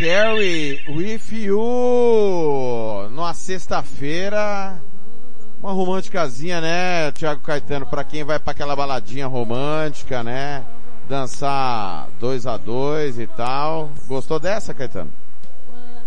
Carey, 0.00 0.80
With 0.88 1.20
You, 1.30 3.10
numa 3.10 3.34
sexta-feira, 3.34 4.80
uma 5.62 5.72
românticazinha, 5.72 6.58
né, 6.58 7.12
Thiago 7.12 7.42
Caetano, 7.42 7.84
pra 7.84 8.02
quem 8.02 8.24
vai 8.24 8.38
pra 8.38 8.52
aquela 8.52 8.74
baladinha 8.74 9.26
romântica, 9.26 10.22
né, 10.22 10.64
dançar 11.06 12.08
dois 12.18 12.46
a 12.46 12.56
dois 12.56 13.18
e 13.18 13.26
tal. 13.26 13.90
Gostou 14.08 14.40
dessa, 14.40 14.72
Caetano? 14.72 15.12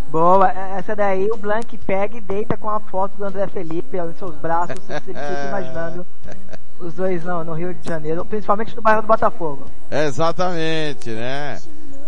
Boa, 0.09 0.49
essa 0.49 0.95
daí 0.95 1.29
o 1.31 1.37
Blank 1.37 1.77
pega 1.85 2.17
e 2.17 2.21
deita 2.21 2.57
com 2.57 2.71
a 2.71 2.79
foto 2.79 3.15
do 3.15 3.25
André 3.25 3.45
Felipe 3.45 4.01
nos 4.01 4.17
seus 4.17 4.35
braços, 4.37 4.75
você 4.87 5.01
fica 5.01 5.19
imaginando 5.49 6.03
os 6.79 6.95
dois 6.95 7.23
no, 7.23 7.43
no 7.43 7.53
Rio 7.53 7.75
de 7.75 7.87
Janeiro, 7.87 8.25
principalmente 8.25 8.75
no 8.75 8.81
bairro 8.81 9.03
do 9.03 9.07
Botafogo. 9.07 9.67
Exatamente, 9.91 11.11
né? 11.11 11.59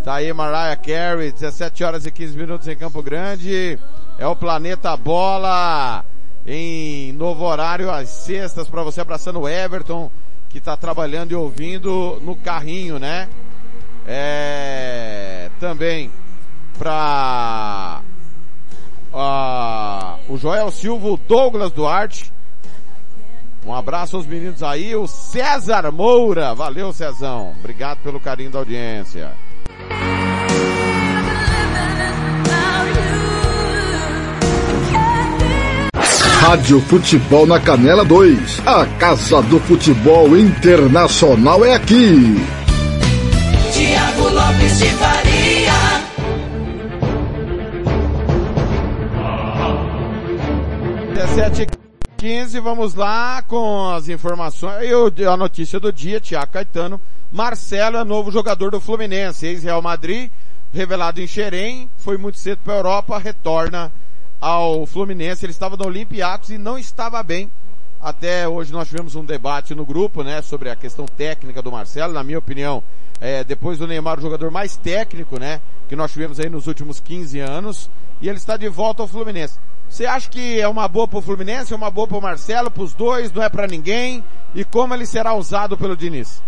Tá 0.06 0.18
aí 0.18 0.32
Mariah 0.32 0.76
Carey, 0.76 1.32
17 1.32 1.84
horas 1.84 2.06
e 2.06 2.12
15 2.12 2.38
minutos 2.38 2.68
em 2.68 2.76
Campo 2.76 3.02
Grande. 3.02 3.80
É 4.20 4.28
o 4.28 4.36
Planeta 4.36 4.96
Bola 4.96 6.06
em 6.46 7.12
novo 7.14 7.44
horário 7.44 7.90
às 7.90 8.08
sextas 8.10 8.70
para 8.70 8.84
você 8.84 9.02
abraçando 9.02 9.40
o 9.40 9.50
Everton 9.50 10.12
que 10.48 10.62
tá 10.62 10.78
trabalhando 10.78 11.32
e 11.32 11.36
ouvindo 11.36 12.22
no 12.22 12.36
carrinho, 12.36 13.00
né? 13.00 13.28
É, 14.06 15.50
também 15.60 16.12
para 16.78 18.04
uh, 19.12 20.32
o 20.32 20.38
Joel 20.38 20.70
Silva, 20.70 21.08
o 21.08 21.18
Douglas 21.18 21.72
Duarte. 21.72 22.32
Um 23.66 23.74
abraço 23.74 24.18
aos 24.18 24.28
meninos 24.28 24.62
aí, 24.62 24.96
o 24.96 25.08
César 25.08 25.92
Moura. 25.92 26.54
Valeu, 26.54 26.94
Cezão. 26.94 27.56
Obrigado 27.58 28.04
pelo 28.04 28.20
carinho 28.20 28.52
da 28.52 28.60
audiência. 28.60 29.34
Rádio 36.48 36.80
Futebol 36.82 37.48
na 37.48 37.60
Canela 37.60 38.06
2. 38.06 38.62
A 38.68 38.86
Casa 39.00 39.42
do 39.42 39.60
Futebol 39.62 40.38
Internacional 40.38 41.66
é 41.66 41.74
aqui. 41.74 42.36
Tiago 43.74 44.30
Lopes 44.30 44.78
de 44.78 44.90
Faria. 44.90 45.74
Dezessete 51.16 51.68
15, 52.16 52.60
vamos 52.60 52.94
lá 52.94 53.42
com 53.42 53.90
as 53.90 54.08
informações. 54.08 54.88
E 55.18 55.26
a 55.26 55.36
notícia 55.36 55.80
do 55.80 55.92
dia, 55.92 56.20
Tiago 56.20 56.52
Caetano. 56.52 57.02
Marcelo 57.34 57.98
é 57.98 58.04
novo 58.04 58.32
jogador 58.32 58.70
do 58.70 58.80
Fluminense, 58.80 59.48
ex-Real 59.48 59.82
Madrid, 59.82 60.30
revelado 60.72 61.20
em 61.20 61.26
Xerém, 61.26 61.90
foi 61.98 62.20
muito 62.20 62.38
cedo 62.38 62.60
para 62.64 62.76
a 62.76 62.78
Europa, 62.78 63.18
retorna 63.18 63.92
ao 64.40 64.86
Fluminense. 64.86 65.46
Ele 65.46 65.52
estava 65.52 65.78
no 65.78 65.86
Olympiacos 65.86 66.50
e 66.50 66.58
não 66.58 66.78
estava 66.78 67.22
bem. 67.24 67.50
Até 68.02 68.48
hoje 68.48 68.72
nós 68.72 68.88
tivemos 68.88 69.16
um 69.16 69.26
debate 69.26 69.74
no 69.74 69.86
grupo, 69.86 70.22
né, 70.22 70.42
sobre 70.42 70.70
a 70.70 70.76
questão 70.76 71.06
técnica 71.06 71.62
do 71.62 71.72
Marcelo. 71.72 72.14
Na 72.14 72.24
minha 72.24 72.38
opinião, 72.38 72.84
é, 73.20 73.44
depois 73.44 73.80
do 73.80 73.88
Neymar, 73.88 74.20
o 74.20 74.22
jogador 74.22 74.52
mais 74.52 74.78
técnico, 74.78 75.40
né, 75.40 75.60
que 75.90 75.96
nós 75.96 76.12
tivemos 76.12 76.40
aí 76.40 76.50
nos 76.50 76.68
últimos 76.68 77.00
15 77.00 77.40
anos. 77.40 77.90
E 78.22 78.30
ele 78.30 78.38
está 78.38 78.58
de 78.58 78.70
volta 78.70 79.02
ao 79.02 79.08
Fluminense. 79.08 79.60
Você 79.90 80.06
acha 80.06 80.30
que 80.30 80.60
é 80.60 80.68
uma 80.68 80.88
boa 80.88 81.08
para 81.08 81.20
o 81.20 81.22
Fluminense, 81.22 81.74
é 81.74 81.76
uma 81.76 81.90
boa 81.90 82.08
para 82.08 82.18
o 82.18 82.22
Marcelo, 82.22 82.70
para 82.72 82.84
os 82.84 82.94
dois, 82.94 83.32
não 83.32 83.42
é 83.42 83.50
para 83.50 83.68
ninguém? 83.68 84.24
E 84.54 84.64
como 84.64 84.94
ele 84.94 85.06
será 85.06 85.34
usado 85.34 85.78
pelo 85.78 85.96
Diniz? 85.96 86.44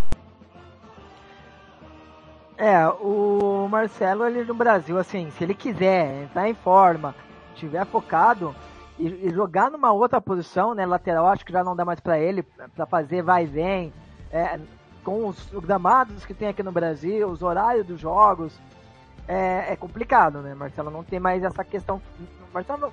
É, 2.56 2.86
o 2.88 3.68
Marcelo, 3.70 4.26
ele 4.26 4.44
no 4.44 4.54
Brasil, 4.54 4.98
assim, 4.98 5.30
se 5.36 5.44
ele 5.44 5.54
quiser 5.54 6.24
entrar 6.24 6.48
em 6.48 6.54
forma, 6.54 7.14
tiver 7.58 7.84
focado 7.86 8.54
e, 8.98 9.06
e 9.26 9.30
jogar 9.30 9.70
numa 9.70 9.92
outra 9.92 10.20
posição, 10.20 10.74
né, 10.74 10.84
lateral, 10.86 11.26
acho 11.26 11.44
que 11.44 11.52
já 11.52 11.62
não 11.62 11.76
dá 11.76 11.84
mais 11.84 12.00
para 12.00 12.18
ele, 12.18 12.42
para 12.42 12.86
fazer 12.86 13.22
vai 13.22 13.44
e 13.44 13.46
vem, 13.46 13.92
é, 14.32 14.58
com 15.04 15.26
os 15.26 15.48
gramados 15.62 16.26
que 16.26 16.34
tem 16.34 16.48
aqui 16.48 16.62
no 16.62 16.72
Brasil, 16.72 17.28
os 17.28 17.42
horários 17.42 17.86
dos 17.86 18.00
jogos, 18.00 18.58
é, 19.26 19.72
é, 19.72 19.76
complicado, 19.76 20.40
né? 20.40 20.54
Marcelo 20.54 20.90
não 20.90 21.04
tem 21.04 21.20
mais 21.20 21.44
essa 21.44 21.62
questão. 21.62 22.00
Marcelo 22.52 22.92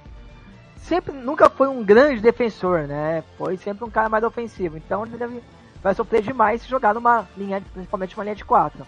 sempre 0.77 1.13
nunca 1.13 1.49
foi 1.49 1.67
um 1.67 1.83
grande 1.83 2.21
defensor, 2.21 2.81
né? 2.81 3.23
Foi 3.37 3.57
sempre 3.57 3.85
um 3.85 3.89
cara 3.89 4.09
mais 4.09 4.23
ofensivo. 4.23 4.77
Então 4.77 5.05
ele 5.05 5.17
deve, 5.17 5.41
vai 5.81 5.95
sofrer 5.95 6.21
demais 6.21 6.61
se 6.61 6.67
jogar 6.67 6.93
numa 6.93 7.27
linha, 7.37 7.63
principalmente 7.73 8.15
uma 8.15 8.23
linha 8.23 8.35
de 8.35 8.45
quatro. 8.45 8.85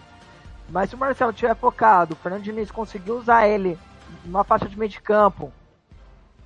Mas 0.68 0.90
se 0.90 0.94
o 0.94 0.98
Marcelo 0.98 1.32
tiver 1.32 1.54
focado, 1.54 2.12
o 2.12 2.16
Fernando 2.16 2.42
Diniz 2.42 2.70
conseguir 2.70 3.12
usar 3.12 3.48
ele 3.48 3.78
numa 4.24 4.44
faixa 4.44 4.68
de 4.68 4.78
meio 4.78 4.90
de 4.90 5.00
campo, 5.00 5.50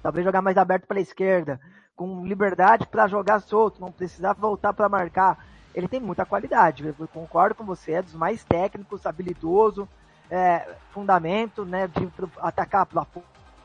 talvez 0.03 0.25
jogar 0.25 0.43
mais 0.43 0.59
aberto 0.59 0.87
para 0.87 0.99
a 0.99 1.03
esquerda, 1.03 1.61
com 1.95 2.27
liberdade 2.27 2.87
para 2.87 3.07
jogar 3.07 3.41
solto, 3.41 3.81
não 3.81 3.93
precisar 3.93 4.33
voltar 4.35 4.73
para 4.73 4.89
marcar. 4.89 5.47
Ele 5.75 5.89
tem 5.89 6.01
muita 6.01 6.27
qualidade, 6.27 6.87
eu 6.87 7.09
concordo 7.09 7.55
com 7.55 7.65
você, 7.65 7.93
é 7.93 8.03
dos 8.03 8.15
mais 8.15 8.45
técnicos, 8.45 9.07
habilidoso, 9.07 9.89
é, 10.31 10.69
fundamento, 10.91 11.65
né, 11.65 11.87
de 11.87 12.09
atacar 12.39 12.85
para 12.87 13.07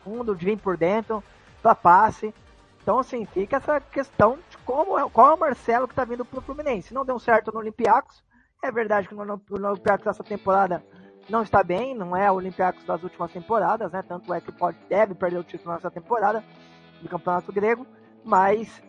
fundo, 0.04 0.36
de 0.36 0.46
vir 0.46 0.58
por 0.58 0.78
dentro, 0.78 1.24
para 1.62 1.76
passe. 1.76 2.34
Então, 2.82 3.00
assim, 3.00 3.26
fica 3.26 3.58
essa 3.58 3.82
questão 3.82 4.38
de 4.50 4.58
como, 4.60 5.10
qual 5.10 5.32
é 5.32 5.34
o 5.34 5.40
Marcelo 5.40 5.88
que 5.88 5.94
está 5.94 6.06
vindo 6.06 6.24
para 6.24 6.40
o 6.40 6.42
Fluminense. 6.42 6.94
Não 6.94 7.04
deu 7.04 7.20
certo 7.20 7.52
no 7.52 7.60
Olympiacos, 7.60 8.24
é 8.64 8.72
verdade 8.72 9.08
que 9.08 9.16
no 9.16 9.42
Olympiacos 9.50 10.08
essa 10.08 10.24
temporada 10.24 10.84
não 11.30 11.42
está 11.42 11.62
bem, 11.64 11.94
não 11.94 12.16
é 12.16 12.32
o 12.32 12.36
Olympiacos 12.36 12.84
das 12.86 13.04
últimas 13.04 13.32
temporadas, 13.32 13.92
né? 13.92 14.02
Tanto 14.02 14.34
é 14.34 14.40
que 14.40 14.52
pode, 14.52 14.78
deve 14.90 15.14
perder 15.14 15.38
o 15.38 15.44
título 15.44 15.74
nessa 15.74 15.92
temporada 15.92 16.44
do 17.02 17.10
Campeonato 17.10 17.52
Grego, 17.52 17.86
mas 18.24 18.82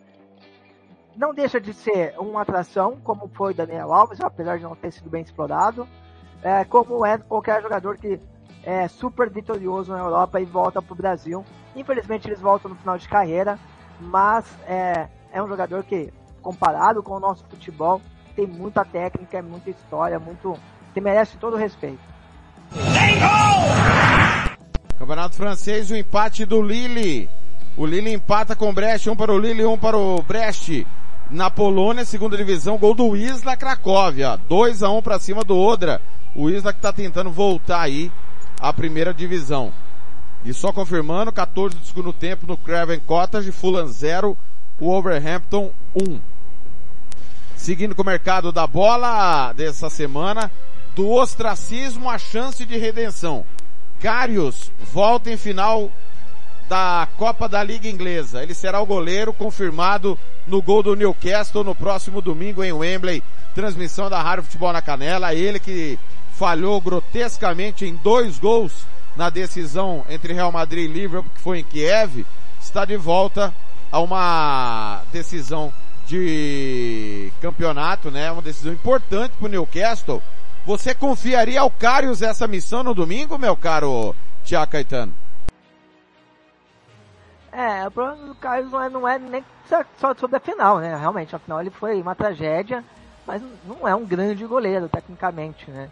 não 1.15 1.33
deixa 1.33 1.59
de 1.59 1.73
ser 1.73 2.15
uma 2.17 2.41
atração, 2.41 2.97
como 3.03 3.29
foi 3.33 3.53
Daniel 3.53 3.93
Alves, 3.93 4.21
apesar 4.21 4.57
de 4.57 4.63
não 4.63 4.75
ter 4.75 4.91
sido 4.91 5.09
bem 5.09 5.21
explorado, 5.21 5.87
é, 6.41 6.63
como 6.63 7.05
é 7.05 7.17
qualquer 7.17 7.61
jogador 7.61 7.97
que 7.97 8.19
é 8.63 8.87
super 8.87 9.29
vitorioso 9.29 9.91
na 9.91 9.99
Europa 9.99 10.39
e 10.39 10.45
volta 10.45 10.81
para 10.81 10.93
o 10.93 10.95
Brasil. 10.95 11.43
Infelizmente 11.75 12.27
eles 12.27 12.39
voltam 12.39 12.69
no 12.69 12.77
final 12.77 12.97
de 12.97 13.07
carreira, 13.07 13.59
mas 13.99 14.45
é, 14.65 15.09
é 15.31 15.43
um 15.43 15.47
jogador 15.47 15.83
que, 15.83 16.13
comparado 16.41 17.03
com 17.03 17.13
o 17.15 17.19
nosso 17.19 17.45
futebol, 17.45 18.01
tem 18.35 18.47
muita 18.47 18.85
técnica, 18.85 19.41
muita 19.41 19.69
história, 19.69 20.17
muito 20.19 20.57
que 20.93 21.01
merece 21.01 21.37
todo 21.37 21.55
o 21.55 21.57
respeito. 21.57 22.08
Campeonato 24.97 25.35
francês, 25.35 25.89
o 25.89 25.95
empate 25.95 26.45
do 26.45 26.61
Lille. 26.61 27.29
O 27.75 27.85
Lille 27.85 28.13
empata 28.13 28.55
com 28.55 28.69
o 28.69 28.73
Brest, 28.73 29.07
um 29.07 29.15
para 29.15 29.33
o 29.33 29.39
Lille, 29.39 29.65
um 29.65 29.77
para 29.77 29.97
o 29.97 30.21
Brest. 30.21 30.85
Na 31.31 31.49
Polônia, 31.49 32.05
segunda 32.05 32.35
divisão, 32.35 32.77
gol 32.77 32.93
do 32.93 33.15
Isla 33.15 33.55
Cracóvia. 33.55 34.37
2 34.47 34.83
a 34.83 34.89
1 34.89 34.97
um 34.97 35.01
para 35.01 35.19
cima 35.19 35.43
do 35.43 35.57
Odra. 35.57 36.01
O 36.35 36.49
Isla 36.49 36.73
que 36.73 36.79
está 36.79 36.93
tentando 36.93 37.31
voltar 37.31 37.81
aí 37.81 38.11
à 38.59 38.71
primeira 38.73 39.13
divisão. 39.13 39.71
E 40.43 40.53
só 40.53 40.71
confirmando, 40.71 41.31
14 41.31 41.75
do 41.75 41.85
segundo 41.85 42.13
tempo 42.13 42.47
no 42.47 42.57
Craven 42.57 42.99
Cottage, 42.99 43.51
Fulham 43.51 43.87
0, 43.87 44.37
o 44.79 44.89
Overhampton 44.89 45.71
1. 45.95 46.11
Um. 46.11 46.19
Seguindo 47.55 47.93
com 47.93 48.01
o 48.01 48.05
mercado 48.05 48.51
da 48.51 48.65
bola 48.65 49.51
dessa 49.53 49.89
semana, 49.89 50.49
do 50.95 51.09
ostracismo 51.11 52.09
à 52.09 52.17
chance 52.17 52.65
de 52.65 52.77
redenção. 52.77 53.45
Carius 53.99 54.71
volta 54.93 55.29
em 55.29 55.37
final 55.37 55.91
da 56.69 57.07
Copa 57.17 57.49
da 57.49 57.63
Liga 57.63 57.89
Inglesa. 57.89 58.43
Ele 58.43 58.53
será 58.53 58.79
o 58.79 58.85
goleiro 58.85 59.33
confirmado 59.33 60.17
no 60.45 60.61
gol 60.61 60.83
do 60.83 60.95
Newcastle 60.95 61.63
no 61.63 61.73
próximo 61.73 62.21
domingo 62.21 62.63
em 62.63 62.71
Wembley. 62.71 63.23
Transmissão 63.55 64.09
da 64.09 64.21
Rádio 64.21 64.43
Futebol 64.45 64.71
na 64.71 64.81
Canela. 64.81 65.33
Ele 65.33 65.59
que 65.59 65.97
falhou 66.33 66.79
grotescamente 66.79 67.85
em 67.85 67.95
dois 67.95 68.39
gols 68.39 68.85
na 69.17 69.29
decisão 69.29 70.05
entre 70.09 70.33
Real 70.33 70.51
Madrid 70.51 70.89
e 70.89 70.93
Liverpool, 70.93 71.31
que 71.35 71.41
foi 71.41 71.59
em 71.59 71.63
Kiev, 71.63 72.25
está 72.61 72.85
de 72.85 72.95
volta 72.95 73.53
a 73.91 73.99
uma 73.99 75.01
decisão 75.11 75.73
de 76.07 77.31
campeonato, 77.41 78.09
né? 78.09 78.31
Uma 78.31 78.41
decisão 78.41 78.71
importante 78.71 79.33
para 79.37 79.45
o 79.45 79.49
Newcastle. 79.49 80.21
Você 80.65 80.93
confiaria 80.93 81.61
ao 81.61 81.71
Carius 81.71 82.21
essa 82.21 82.47
missão 82.47 82.83
no 82.83 82.93
domingo, 82.93 83.37
meu 83.37 83.57
caro 83.57 84.15
Tiago 84.43 84.71
Caetano? 84.71 85.13
É, 87.51 87.87
o 87.87 87.91
problema 87.91 88.27
do 88.27 88.35
Carius 88.35 88.71
não 88.71 88.81
é, 88.81 88.89
não 88.89 89.07
é 89.07 89.19
nem 89.19 89.43
só 89.97 90.13
sobre 90.15 90.37
a 90.37 90.39
final, 90.39 90.79
né? 90.79 90.95
Realmente, 90.95 91.35
a 91.35 91.39
final 91.39 91.59
ele 91.59 91.71
foi 91.71 92.01
uma 92.01 92.13
tragédia, 92.13 92.83
mas 93.25 93.41
não 93.65 93.87
é 93.87 93.95
um 93.95 94.05
grande 94.05 94.45
goleiro, 94.45 94.87
tecnicamente, 94.87 95.69
né? 95.71 95.89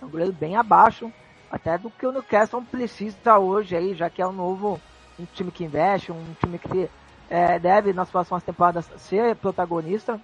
É 0.00 0.04
um 0.04 0.08
goleiro 0.08 0.32
bem 0.32 0.56
abaixo, 0.56 1.10
até 1.50 1.78
do 1.78 1.90
que 1.90 2.06
o 2.06 2.12
Newcastle 2.12 2.62
precisa 2.62 3.38
hoje 3.38 3.74
aí, 3.74 3.94
já 3.94 4.10
que 4.10 4.20
é 4.20 4.26
um 4.26 4.32
novo 4.32 4.80
um 5.18 5.26
time 5.34 5.50
que 5.50 5.64
investe, 5.64 6.12
um 6.12 6.36
time 6.40 6.58
que 6.58 6.88
é, 7.28 7.58
deve 7.58 7.92
nas 7.92 8.10
próximas 8.10 8.42
temporadas 8.42 8.88
ser 8.98 9.34
protagonista, 9.36 10.20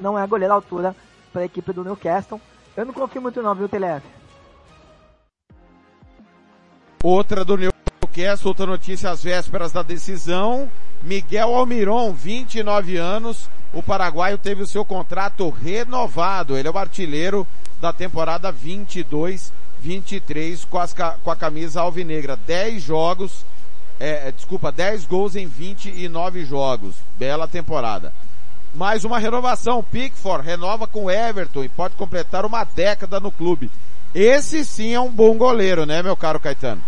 não 0.00 0.18
é 0.18 0.26
goleiro 0.26 0.52
à 0.52 0.56
altura 0.56 0.94
para 1.32 1.42
a 1.42 1.44
equipe 1.46 1.72
do 1.72 1.84
Newcastle. 1.84 2.40
Eu 2.78 2.86
não 2.86 2.94
confio 2.94 3.20
muito 3.20 3.42
não, 3.42 3.52
viu, 3.56 3.68
TLF? 3.68 4.06
Outra 7.02 7.44
do 7.44 7.56
Newcastle, 7.56 8.50
outra 8.50 8.66
notícia 8.66 9.10
às 9.10 9.20
vésperas 9.20 9.72
da 9.72 9.82
decisão. 9.82 10.70
Miguel 11.02 11.56
Almiron, 11.56 12.12
29 12.12 12.96
anos, 12.96 13.50
o 13.74 13.82
paraguaio 13.82 14.38
teve 14.38 14.62
o 14.62 14.66
seu 14.66 14.84
contrato 14.84 15.50
renovado. 15.50 16.56
Ele 16.56 16.68
é 16.68 16.70
o 16.70 16.78
artilheiro 16.78 17.44
da 17.80 17.92
temporada 17.92 18.52
22-23 18.52 20.64
com, 20.70 20.78
as, 20.78 20.94
com 20.94 21.32
a 21.32 21.36
camisa 21.36 21.80
alvinegra. 21.80 22.36
10 22.36 22.80
jogos, 22.80 23.44
é, 23.98 24.30
desculpa, 24.30 24.70
10 24.70 25.04
gols 25.04 25.34
em 25.34 25.48
29 25.48 26.44
jogos. 26.44 26.94
Bela 27.18 27.48
temporada. 27.48 28.14
Mais 28.74 29.04
uma 29.04 29.18
renovação. 29.18 29.82
Pickford 29.82 30.44
renova 30.46 30.86
com 30.86 31.10
Everton 31.10 31.64
e 31.64 31.68
pode 31.68 31.94
completar 31.96 32.44
uma 32.44 32.64
década 32.64 33.18
no 33.18 33.32
clube. 33.32 33.70
Esse 34.14 34.64
sim 34.64 34.94
é 34.94 35.00
um 35.00 35.10
bom 35.10 35.36
goleiro, 35.36 35.84
né, 35.84 36.02
meu 36.02 36.16
caro 36.16 36.40
Caetano? 36.40 36.82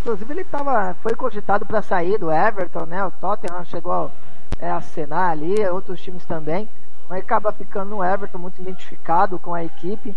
Inclusive 0.00 0.34
ele 0.34 0.44
tava, 0.44 0.94
foi 1.02 1.14
cogitado 1.14 1.64
para 1.64 1.80
sair 1.80 2.18
do 2.18 2.30
Everton, 2.30 2.84
né? 2.84 3.02
O 3.04 3.10
Tottenham 3.10 3.64
chegou 3.64 4.12
é, 4.58 4.68
a 4.70 4.76
acenar 4.76 5.30
ali, 5.30 5.66
outros 5.68 6.00
times 6.00 6.24
também, 6.26 6.68
mas 7.08 7.20
acaba 7.20 7.52
ficando 7.52 7.90
no 7.90 8.04
Everton, 8.04 8.36
muito 8.36 8.60
identificado 8.60 9.38
com 9.38 9.54
a 9.54 9.64
equipe 9.64 10.14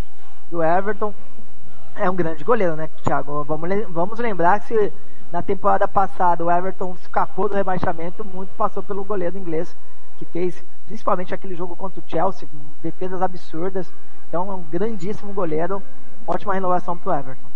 do 0.52 0.62
Everton. 0.62 1.14
É 2.00 2.10
um 2.10 2.16
grande 2.16 2.44
goleiro, 2.44 2.76
né, 2.76 2.90
Thiago? 3.04 3.44
Vamos, 3.44 3.70
vamos 3.90 4.20
lembrar 4.20 4.60
que 4.60 4.68
se 4.68 4.94
na 5.32 5.42
temporada 5.42 5.88
passada 5.88 6.46
o 6.46 6.52
Everton 6.52 6.96
escapou 7.02 7.50
do 7.50 7.56
rebaixamento, 7.56 8.24
muito 8.24 8.50
passou 8.56 8.84
pelo 8.84 9.04
goleiro 9.04 9.38
inglês, 9.38 9.76
que 10.18 10.26
fez 10.26 10.64
principalmente 10.86 11.34
aquele 11.34 11.56
jogo 11.56 11.76
contra 11.76 12.00
o 12.00 12.04
Chelsea, 12.08 12.48
defesas 12.82 13.22
absurdas. 13.22 13.92
Então 14.28 14.52
é 14.52 14.56
um 14.56 14.64
grandíssimo 14.64 15.34
goleiro, 15.34 15.82
ótima 16.26 16.54
renovação 16.54 16.98
para 16.98 17.12
o 17.12 17.20
Everton. 17.20 17.48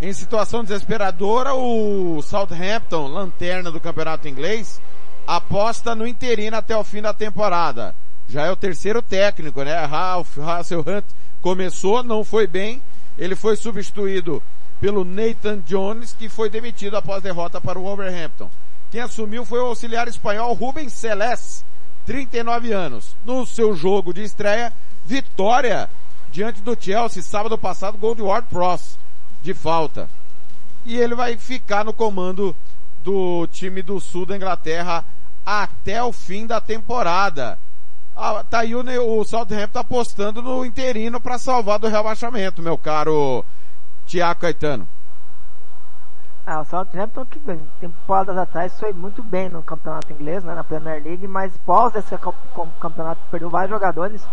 Em 0.00 0.12
situação 0.12 0.64
desesperadora, 0.64 1.54
o 1.54 2.20
Southampton, 2.22 3.06
lanterna 3.06 3.70
do 3.70 3.80
campeonato 3.80 4.26
inglês, 4.26 4.80
aposta 5.26 5.94
no 5.94 6.06
interino 6.06 6.56
até 6.56 6.76
o 6.76 6.82
fim 6.82 7.02
da 7.02 7.14
temporada. 7.14 7.94
Já 8.26 8.46
é 8.46 8.50
o 8.50 8.56
terceiro 8.56 9.02
técnico, 9.02 9.62
né? 9.62 9.84
Ralph 9.84 10.38
Hasselhunt 10.38 11.04
começou, 11.40 12.02
não 12.02 12.24
foi 12.24 12.46
bem. 12.46 12.82
Ele 13.18 13.36
foi 13.36 13.56
substituído 13.56 14.42
pelo 14.80 15.04
Nathan 15.04 15.60
Jones, 15.60 16.14
que 16.18 16.28
foi 16.28 16.50
demitido 16.50 16.96
após 16.96 17.22
derrota 17.22 17.60
para 17.60 17.78
o 17.78 17.82
Wolverhampton. 17.82 18.50
Quem 18.90 19.00
assumiu 19.00 19.44
foi 19.44 19.60
o 19.60 19.66
auxiliar 19.66 20.08
espanhol 20.08 20.52
Rubens 20.54 20.92
Celes, 20.92 21.64
39 22.04 22.72
anos. 22.72 23.16
No 23.24 23.46
seu 23.46 23.74
jogo 23.74 24.12
de 24.12 24.22
estreia, 24.22 24.72
vitória 25.04 25.88
diante 26.30 26.60
do 26.62 26.76
Chelsea 26.78 27.22
sábado 27.22 27.56
passado, 27.56 27.98
gol 27.98 28.14
de 28.14 28.22
Ward 28.22 28.48
Prowse 28.48 28.96
de 29.42 29.54
falta. 29.54 30.08
E 30.84 30.96
ele 30.96 31.14
vai 31.14 31.36
ficar 31.36 31.84
no 31.84 31.92
comando 31.92 32.56
do 33.04 33.46
time 33.48 33.82
do 33.82 34.00
sul 34.00 34.26
da 34.26 34.36
Inglaterra 34.36 35.04
até 35.44 36.02
o 36.02 36.12
fim 36.12 36.46
da 36.46 36.60
temporada. 36.60 37.58
Ah, 38.16 38.44
tá 38.48 38.60
aí 38.60 38.74
o, 38.74 38.80
o 38.80 39.24
Southampton 39.24 39.78
apostando 39.78 40.42
no 40.42 40.64
interino 40.64 41.20
para 41.20 41.38
salvar 41.38 41.78
do 41.78 41.88
rebaixamento, 41.88 42.62
meu 42.62 42.76
caro 42.76 43.44
Tiago 44.06 44.40
Caetano. 44.40 44.86
Ah, 46.44 46.60
o 46.60 46.64
Southampton 46.64 47.24
que 47.24 47.40
temporadas 47.80 48.36
atrás 48.36 48.78
foi 48.78 48.92
muito 48.92 49.22
bem 49.22 49.48
no 49.48 49.62
campeonato 49.62 50.12
inglês, 50.12 50.42
né, 50.44 50.54
na 50.54 50.64
Premier 50.64 51.02
League, 51.02 51.26
mas 51.26 51.56
pós 51.58 51.94
esse 51.94 52.16
campeonato 52.80 53.20
perdeu 53.30 53.48
vários 53.48 53.70
jogadores 53.70 54.26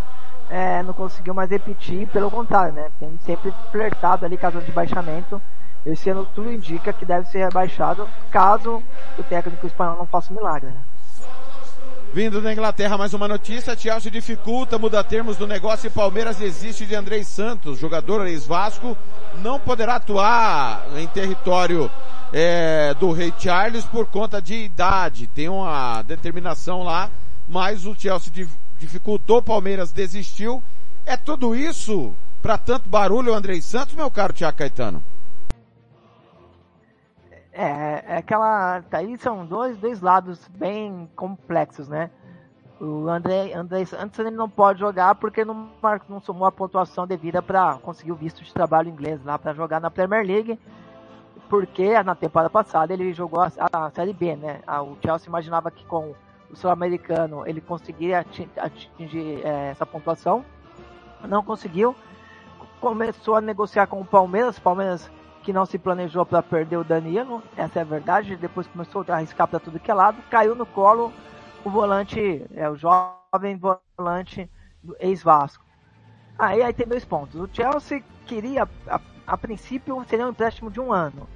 é, 0.50 0.82
não 0.82 0.94
conseguiu 0.94 1.34
mais 1.34 1.52
repetir, 1.52 2.08
pelo 2.08 2.32
contrário, 2.32 2.74
né? 2.74 2.90
Tem 3.00 3.18
sempre 3.24 3.54
flertado 3.72 4.26
ali 4.26 4.38
zona 4.42 4.62
de 4.62 4.72
baixamento. 4.72 5.40
Esse 5.86 6.10
ano 6.10 6.28
tudo 6.34 6.52
indica 6.52 6.92
que 6.92 7.06
deve 7.06 7.28
ser 7.28 7.40
rebaixado 7.40 8.10
caso 8.32 8.84
o 9.18 9.24
técnico 9.24 9.66
espanhol 9.66 9.96
não 9.96 10.06
faça 10.06 10.34
um 10.34 10.36
milagre. 10.36 10.70
Né? 10.70 10.82
Vindo 12.12 12.42
da 12.42 12.52
Inglaterra, 12.52 12.98
mais 12.98 13.14
uma 13.14 13.28
notícia. 13.28 13.78
Chelsea 13.78 14.10
dificulta, 14.10 14.80
muda 14.80 15.04
termos 15.04 15.38
do 15.38 15.46
negócio 15.46 15.86
e 15.86 15.92
Palmeiras 15.92 16.38
desiste 16.38 16.84
de 16.84 16.96
Andrei 16.96 17.24
Santos, 17.24 17.78
jogador 17.78 18.26
ex-Vasco, 18.26 18.98
não 19.44 19.60
poderá 19.60 19.96
atuar 19.96 20.88
em 20.98 21.06
território 21.06 21.90
é, 22.34 22.96
do 23.00 23.12
Rei 23.12 23.32
Charles 23.38 23.86
por 23.86 24.08
conta 24.08 24.42
de 24.42 24.56
idade. 24.56 25.28
Tem 25.28 25.50
uma 25.50 26.02
determinação 26.02 26.82
lá, 26.82 27.12
mas 27.48 27.86
o 27.86 27.94
Chelsea 27.94 28.48
dificultou, 28.80 29.40
Palmeiras 29.40 29.92
desistiu. 29.92 30.64
É 31.06 31.16
tudo 31.16 31.56
isso 31.56 32.12
para 32.42 32.58
tanto 32.58 32.90
barulho, 32.90 33.36
Andrei 33.36 33.62
Santos, 33.62 33.94
meu 33.94 34.10
caro 34.10 34.34
Tiago 34.34 34.58
Caetano? 34.58 35.04
É, 37.60 38.06
é 38.08 38.18
aquela. 38.20 38.82
Tá 38.84 39.00
aí 39.00 39.18
são 39.18 39.46
dois, 39.46 39.78
dois 39.78 40.00
lados 40.00 40.48
bem 40.48 41.10
complexos, 41.14 41.90
né? 41.90 42.10
O 42.80 43.10
André, 43.10 43.54
André 43.54 43.84
Santos 43.84 44.18
ele 44.18 44.32
não 44.32 44.50
pode 44.50 44.80
jogar 44.80 45.16
porque 45.16 45.44
não, 45.44 45.70
não 46.08 46.22
somou 46.22 46.48
a 46.48 46.52
pontuação 46.54 47.06
devida 47.06 47.42
para 47.42 47.78
conseguir 47.80 48.14
o 48.14 48.16
visto 48.16 48.42
de 48.42 48.54
trabalho 48.54 48.88
inglês 48.88 49.22
lá 49.26 49.38
para 49.38 49.54
jogar 49.54 49.82
na 49.82 49.92
Premier 49.92 50.26
League. 50.26 50.58
Porque 51.50 52.02
na 52.02 52.16
temporada 52.16 52.50
passada 52.50 52.94
ele 52.94 53.12
jogou 53.12 53.42
a, 53.42 53.52
a 53.74 53.90
Série 53.90 54.14
B, 54.14 54.38
né? 54.38 54.62
O 54.82 54.96
Chelsea 55.04 55.28
imaginava 55.28 55.70
que 55.70 55.84
com 55.84 56.16
o 56.50 56.56
sul-americano 56.56 57.46
ele 57.46 57.60
conseguiria 57.60 58.26
atingir 58.56 59.46
é, 59.46 59.72
essa 59.72 59.86
pontuação, 59.86 60.46
não 61.28 61.44
conseguiu. 61.44 61.94
Começou 62.80 63.36
a 63.36 63.42
negociar 63.42 63.86
com 63.88 64.00
o 64.00 64.06
Palmeiras, 64.06 64.58
Palmeiras 64.58 65.12
que 65.50 65.54
não 65.54 65.66
se 65.66 65.80
planejou 65.80 66.24
para 66.28 66.44
perder 66.44 66.78
o 66.78 66.84
Danilo, 66.84 67.42
essa 67.58 67.80
é 67.80 67.82
a 67.82 67.86
verdade. 67.86 68.36
Depois 68.36 68.68
começou 68.68 69.04
a 69.08 69.16
arriscar 69.16 69.48
para 69.48 69.60
tudo 69.60 69.80
que 69.80 69.90
é 69.90 69.94
lado, 69.96 70.22
caiu 70.30 70.54
no 70.54 70.64
colo 70.64 71.12
o 71.66 71.72
volante, 71.72 72.46
é 72.54 72.70
o 72.70 72.76
jovem 72.76 73.58
volante 73.58 74.48
do 74.84 74.96
ex-Vasco. 75.00 75.66
Aí, 76.38 76.62
aí 76.62 76.72
tem 76.72 76.86
dois 76.86 77.04
pontos. 77.04 77.42
O 77.42 77.50
Chelsea 77.52 78.04
queria, 78.28 78.70
a, 78.88 79.02
a 79.26 79.36
princípio, 79.36 80.06
seria 80.08 80.28
um 80.28 80.30
empréstimo 80.30 80.70
de 80.70 80.80
um 80.80 80.94
ano. 80.94 81.28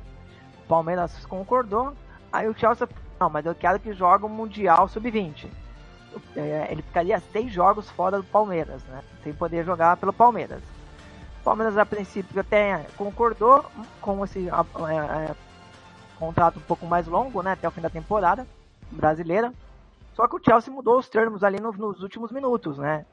O 0.63 0.67
Palmeiras 0.67 1.25
concordou. 1.25 1.95
Aí 2.31 2.47
o 2.47 2.55
Chelsea 2.55 2.87
não, 3.19 3.31
mas 3.31 3.47
eu 3.47 3.55
quero 3.55 3.79
que 3.79 3.93
jogue 3.93 4.25
o 4.25 4.29
Mundial 4.29 4.87
Sub-20. 4.87 5.47
É, 6.35 6.67
ele 6.69 6.83
ficaria 6.83 7.19
seis 7.19 7.51
jogos 7.51 7.89
fora 7.89 8.17
do 8.17 8.23
Palmeiras, 8.25 8.83
né? 8.83 9.01
Sem 9.23 9.33
poder 9.33 9.65
jogar 9.65 9.97
pelo 9.97 10.13
Palmeiras. 10.13 10.61
O 11.43 11.51
Palmeiras, 11.53 11.77
a 11.77 11.85
princípio, 11.85 12.39
até 12.39 12.85
concordou 12.95 13.65
com 13.99 14.23
esse 14.23 14.47
é, 14.47 15.31
é, 15.31 15.35
contrato 16.17 16.57
um 16.57 16.61
pouco 16.61 16.85
mais 16.85 17.05
longo, 17.05 17.43
né? 17.43 17.51
Até 17.51 17.67
o 17.67 17.71
fim 17.71 17.81
da 17.81 17.89
temporada 17.89 18.47
brasileira. 18.89 19.53
Só 20.13 20.25
que 20.25 20.37
o 20.37 20.41
Chelsea 20.41 20.73
mudou 20.73 20.97
os 20.97 21.09
termos 21.09 21.43
ali 21.43 21.59
nos, 21.59 22.01
últimos 22.01 22.31
minutos, 22.31 22.77
né? 22.77 23.05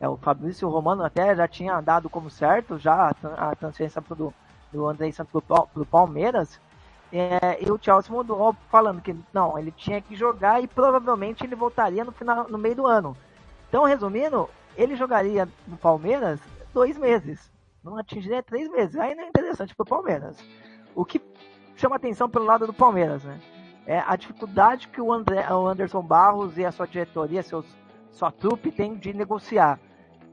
É, 0.00 0.08
o 0.08 0.16
Fabrício 0.16 0.68
Romano 0.68 1.04
até 1.04 1.34
já 1.34 1.48
tinha 1.48 1.80
dado 1.80 2.08
como 2.08 2.30
certo 2.30 2.78
já 2.78 3.12
a, 3.36 3.56
transferência 3.56 4.00
pro, 4.00 4.32
do 4.72 4.86
André 4.86 5.10
Santos 5.10 5.42
pro, 5.42 5.66
pro 5.66 5.84
Palmeiras. 5.84 6.60
É, 7.12 7.60
e 7.60 7.68
o 7.68 7.80
Chelsea 7.82 8.14
mudou 8.14 8.54
falando 8.70 9.02
que 9.02 9.16
não, 9.32 9.58
ele 9.58 9.72
tinha 9.72 10.00
que 10.00 10.14
jogar 10.14 10.62
e 10.62 10.68
provavelmente 10.68 11.42
ele 11.42 11.56
voltaria 11.56 12.04
no 12.04 12.12
final, 12.12 12.48
no 12.48 12.58
meio 12.58 12.76
do 12.76 12.86
ano. 12.86 13.16
Então, 13.68 13.82
resumindo, 13.82 14.48
ele 14.76 14.94
jogaria 14.94 15.48
no 15.66 15.76
Palmeiras 15.76 16.38
dois 16.72 16.96
meses, 16.96 17.50
não 17.82 17.98
atingiria 17.98 18.42
três 18.42 18.70
meses. 18.70 18.96
Aí 18.96 19.14
não 19.14 19.24
é 19.24 19.28
interessante 19.28 19.74
para 19.74 19.84
o 19.84 19.88
Palmeiras. 19.88 20.38
O 20.94 21.04
que 21.04 21.20
chama 21.76 21.96
atenção 21.96 22.28
pelo 22.28 22.44
lado 22.44 22.66
do 22.66 22.72
Palmeiras, 22.72 23.24
né? 23.24 23.40
É 23.86 23.98
a 24.06 24.14
dificuldade 24.14 24.88
que 24.88 25.00
o, 25.00 25.12
André, 25.12 25.52
o 25.52 25.66
Anderson 25.66 26.02
Barros 26.02 26.56
e 26.56 26.64
a 26.64 26.70
sua 26.70 26.86
diretoria, 26.86 27.42
seus, 27.42 27.66
sua 28.12 28.30
trupe 28.30 28.70
tem 28.70 28.94
de 28.94 29.12
negociar 29.12 29.80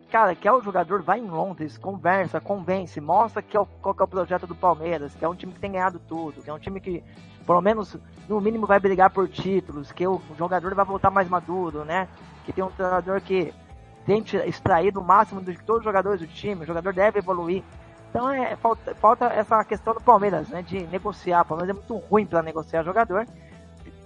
cara, 0.10 0.36
quer 0.36 0.52
o 0.52 0.62
jogador, 0.62 1.02
vai 1.02 1.20
em 1.20 1.28
Londres, 1.28 1.78
conversa, 1.78 2.42
convence, 2.42 3.00
mostra 3.00 3.42
que 3.42 3.56
é 3.56 3.60
o, 3.60 3.66
qual 3.66 3.94
que 3.94 4.02
é 4.02 4.06
o 4.06 4.08
projeto 4.08 4.48
do 4.48 4.56
Palmeiras, 4.56 5.16
que 5.16 5.24
é 5.24 5.30
um 5.30 5.36
time 5.36 5.54
que 5.54 5.60
tem 5.60 5.72
ganhado 5.72 6.00
tudo, 6.00 6.42
que 6.42 6.50
é 6.50 6.54
um 6.54 6.60
time 6.60 6.80
que, 6.80 7.04
pelo 7.46 7.62
menos, 7.62 7.96
no 8.28 8.42
mínimo 8.42 8.66
vai 8.66 8.80
brigar 8.80 9.12
por 9.12 9.28
títulos, 9.30 9.92
que 9.92 10.06
o 10.06 10.22
jogador 10.38 10.74
vai 10.74 10.86
voltar 10.86 11.12
mais 11.12 11.30
maduro, 11.30 11.86
né? 11.86 12.08
Que 12.46 12.52
tem 12.52 12.64
um 12.64 12.72
treinador 12.72 13.22
que 13.22 13.54
tente 14.06 14.38
extrair 14.38 14.92
do 14.92 15.02
máximo 15.02 15.42
de 15.42 15.58
todos 15.58 15.80
os 15.80 15.86
jogadores 15.86 16.20
do 16.20 16.28
time, 16.28 16.64
o 16.64 16.68
jogador 16.68 16.94
deve 16.94 17.20
evoluir. 17.20 17.64
Então 18.10 18.30
é, 18.30 18.56
falta, 18.56 18.96
falta 18.96 19.26
essa 19.26 19.64
questão 19.64 19.94
do 19.94 20.02
Palmeiras, 20.02 20.50
né? 20.50 20.62
De 20.62 20.86
negociar. 20.88 21.42
O 21.42 21.46
Palmeiras 21.46 21.76
é 21.76 21.80
muito 21.80 22.06
ruim 22.08 22.26
para 22.26 22.42
negociar 22.42 22.84
jogador. 22.84 23.26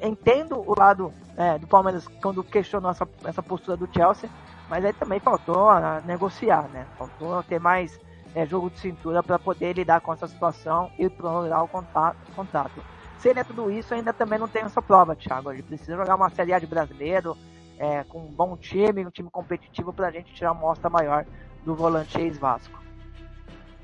Entendo 0.01 0.60
o 0.60 0.77
lado 0.77 1.13
é, 1.38 1.58
do 1.58 1.67
Palmeiras 1.67 2.08
quando 2.21 2.43
questionou 2.43 2.91
essa, 2.91 3.08
essa 3.23 3.41
postura 3.41 3.77
do 3.77 3.88
Chelsea, 3.93 4.29
mas 4.69 4.84
aí 4.84 4.93
também 4.93 5.19
faltou 5.19 5.69
uh, 5.69 6.06
negociar, 6.06 6.67
né? 6.69 6.86
Faltou 6.97 7.41
ter 7.43 7.60
mais 7.60 7.97
é, 8.36 8.45
jogo 8.45 8.69
de 8.69 8.79
cintura 8.79 9.23
para 9.23 9.39
poder 9.39 9.73
lidar 9.73 10.01
com 10.01 10.12
essa 10.12 10.27
situação 10.27 10.91
e 10.97 11.10
prolongar 11.10 11.63
o 11.63 11.67
contrato. 11.67 12.84
Se 13.19 13.29
ele 13.29 13.39
é 13.39 13.43
tudo 13.43 13.71
isso, 13.71 13.93
ainda 13.93 14.12
também 14.12 14.38
não 14.38 14.47
tem 14.47 14.63
essa 14.63 14.82
prova, 14.82 15.15
Thiago. 15.15 15.51
Ele 15.51 15.63
precisa 15.63 15.95
jogar 15.95 16.15
uma 16.15 16.29
Série 16.29 16.53
A 16.53 16.60
de 16.60 16.67
brasileiro, 16.67 17.38
é, 17.77 18.03
com 18.03 18.19
um 18.19 18.31
bom 18.31 18.55
time, 18.57 19.05
um 19.05 19.09
time 19.09 19.29
competitivo, 19.29 19.93
para 19.93 20.07
a 20.07 20.12
gente 20.12 20.33
tirar 20.33 20.51
uma 20.51 20.62
mostra 20.62 20.89
maior 20.89 21.25
do 21.65 21.75
volante 21.75 22.19
ex-Vasco. 22.19 22.81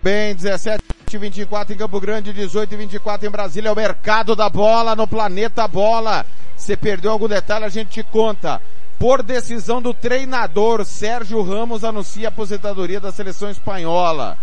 Bem, 0.01 0.33
17 0.35 0.83
17h24 1.09 1.71
em 1.71 1.75
Campo 1.75 1.99
Grande, 1.99 2.31
18h24 2.31 3.23
em 3.23 3.29
Brasília, 3.31 3.69
é 3.69 3.71
o 3.71 3.75
mercado 3.75 4.35
da 4.35 4.47
bola 4.47 4.95
no 4.95 5.07
planeta 5.07 5.67
bola. 5.67 6.23
Se 6.55 6.77
perdeu 6.77 7.11
algum 7.11 7.27
detalhe, 7.27 7.65
a 7.65 7.69
gente 7.69 7.89
te 7.89 8.03
conta. 8.03 8.61
Por 8.99 9.23
decisão 9.23 9.81
do 9.81 9.91
treinador, 9.91 10.85
Sérgio 10.85 11.41
Ramos 11.41 11.83
anuncia 11.83 12.27
a 12.27 12.29
aposentadoria 12.29 12.99
da 12.99 13.11
seleção 13.11 13.49
espanhola. 13.49 14.37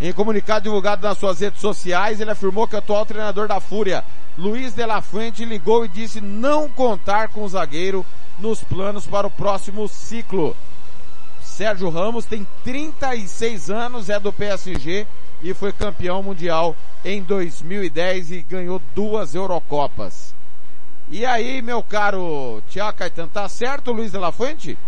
Em 0.00 0.12
comunicado 0.12 0.62
divulgado 0.62 1.06
nas 1.06 1.18
suas 1.18 1.40
redes 1.40 1.60
sociais, 1.60 2.20
ele 2.20 2.30
afirmou 2.30 2.66
que 2.66 2.76
o 2.76 2.78
atual 2.78 3.04
treinador 3.04 3.48
da 3.48 3.60
Fúria, 3.60 4.02
Luiz 4.38 4.72
de 4.72 4.86
la 4.86 5.02
Fuente, 5.02 5.44
ligou 5.44 5.84
e 5.84 5.88
disse 5.88 6.20
não 6.20 6.70
contar 6.70 7.28
com 7.28 7.42
o 7.42 7.48
zagueiro 7.48 8.06
nos 8.38 8.62
planos 8.62 9.06
para 9.06 9.26
o 9.26 9.30
próximo 9.30 9.88
ciclo. 9.88 10.56
Sérgio 11.40 11.90
Ramos 11.90 12.24
tem 12.24 12.46
36 12.62 13.70
anos, 13.70 14.08
é 14.08 14.20
do 14.20 14.32
PSG 14.32 15.06
e 15.42 15.52
foi 15.54 15.72
campeão 15.72 16.22
mundial 16.22 16.76
em 17.04 17.22
2010 17.22 18.30
e 18.30 18.42
ganhou 18.42 18.80
duas 18.94 19.34
Eurocopas. 19.34 20.34
E 21.10 21.24
aí, 21.24 21.62
meu 21.62 21.82
caro 21.82 22.62
Tiago 22.68 22.98
Caetano, 22.98 23.28
tá 23.28 23.48
certo 23.48 23.92
Luiz 23.92 24.12
de 24.12 24.18
la 24.18 24.30
Fuente? 24.30 24.78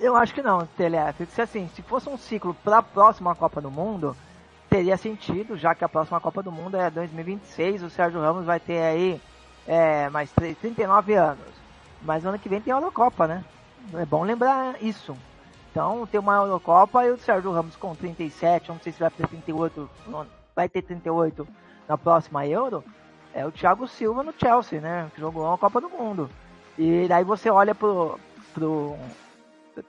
Eu 0.00 0.16
acho 0.16 0.32
que 0.32 0.42
não, 0.42 0.66
TLF. 0.76 1.26
Se 1.26 1.42
assim, 1.42 1.68
se 1.74 1.82
fosse 1.82 2.08
um 2.08 2.16
ciclo 2.16 2.54
para 2.54 2.78
a 2.78 2.82
próxima 2.82 3.34
Copa 3.34 3.60
do 3.60 3.70
Mundo, 3.70 4.16
teria 4.70 4.96
sentido, 4.96 5.56
já 5.56 5.74
que 5.74 5.84
a 5.84 5.88
próxima 5.88 6.20
Copa 6.20 6.42
do 6.42 6.52
Mundo 6.52 6.76
é 6.76 6.88
2026, 6.90 7.82
o 7.82 7.90
Sérgio 7.90 8.20
Ramos 8.20 8.46
vai 8.46 8.60
ter 8.60 8.80
aí 8.80 9.20
é, 9.68 10.08
mais 10.08 10.32
39 10.32 11.14
anos. 11.14 11.46
Mas 12.02 12.24
ano 12.24 12.38
que 12.38 12.48
vem 12.48 12.60
tem 12.60 12.72
a 12.72 12.76
Eurocopa, 12.76 13.26
né? 13.26 13.44
É 13.94 14.06
bom 14.06 14.24
lembrar 14.24 14.82
isso. 14.82 15.14
Então 15.70 16.06
tem 16.06 16.18
uma 16.18 16.36
Eurocopa 16.36 17.04
e 17.04 17.10
o 17.10 17.18
Sérgio 17.18 17.52
Ramos 17.52 17.76
com 17.76 17.94
37, 17.94 18.70
não 18.70 18.80
sei 18.80 18.92
se 18.92 18.98
vai 18.98 19.10
ter 19.10 19.28
38, 19.28 19.90
vai 20.56 20.68
ter 20.68 20.82
38 20.82 21.46
na 21.86 21.98
próxima 21.98 22.46
Euro. 22.46 22.82
É 23.34 23.46
o 23.46 23.52
Thiago 23.52 23.86
Silva 23.86 24.22
no 24.22 24.32
Chelsea, 24.36 24.80
né? 24.80 25.10
Que 25.14 25.20
jogou 25.20 25.52
a 25.52 25.58
Copa 25.58 25.80
do 25.80 25.90
Mundo. 25.90 26.30
E 26.78 27.06
daí 27.06 27.22
você 27.22 27.50
olha 27.50 27.74
pro, 27.74 28.18
pro, 28.54 28.96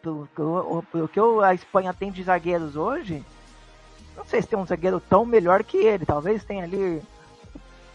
pro, 0.02 0.30
pro, 0.36 0.84
pro 0.92 1.08
que 1.08 1.20
a 1.44 1.54
Espanha 1.54 1.94
tem 1.94 2.12
de 2.12 2.22
zagueiros 2.22 2.76
hoje. 2.76 3.24
Não 4.18 4.26
sei 4.26 4.42
se 4.42 4.50
tem 4.50 4.60
um 4.60 4.66
zagueiro 4.66 5.00
tão 5.00 5.26
melhor 5.26 5.64
que 5.64 5.78
ele. 5.78 6.06
Talvez 6.06 6.44
tenha 6.44 6.66
ali 6.66 7.02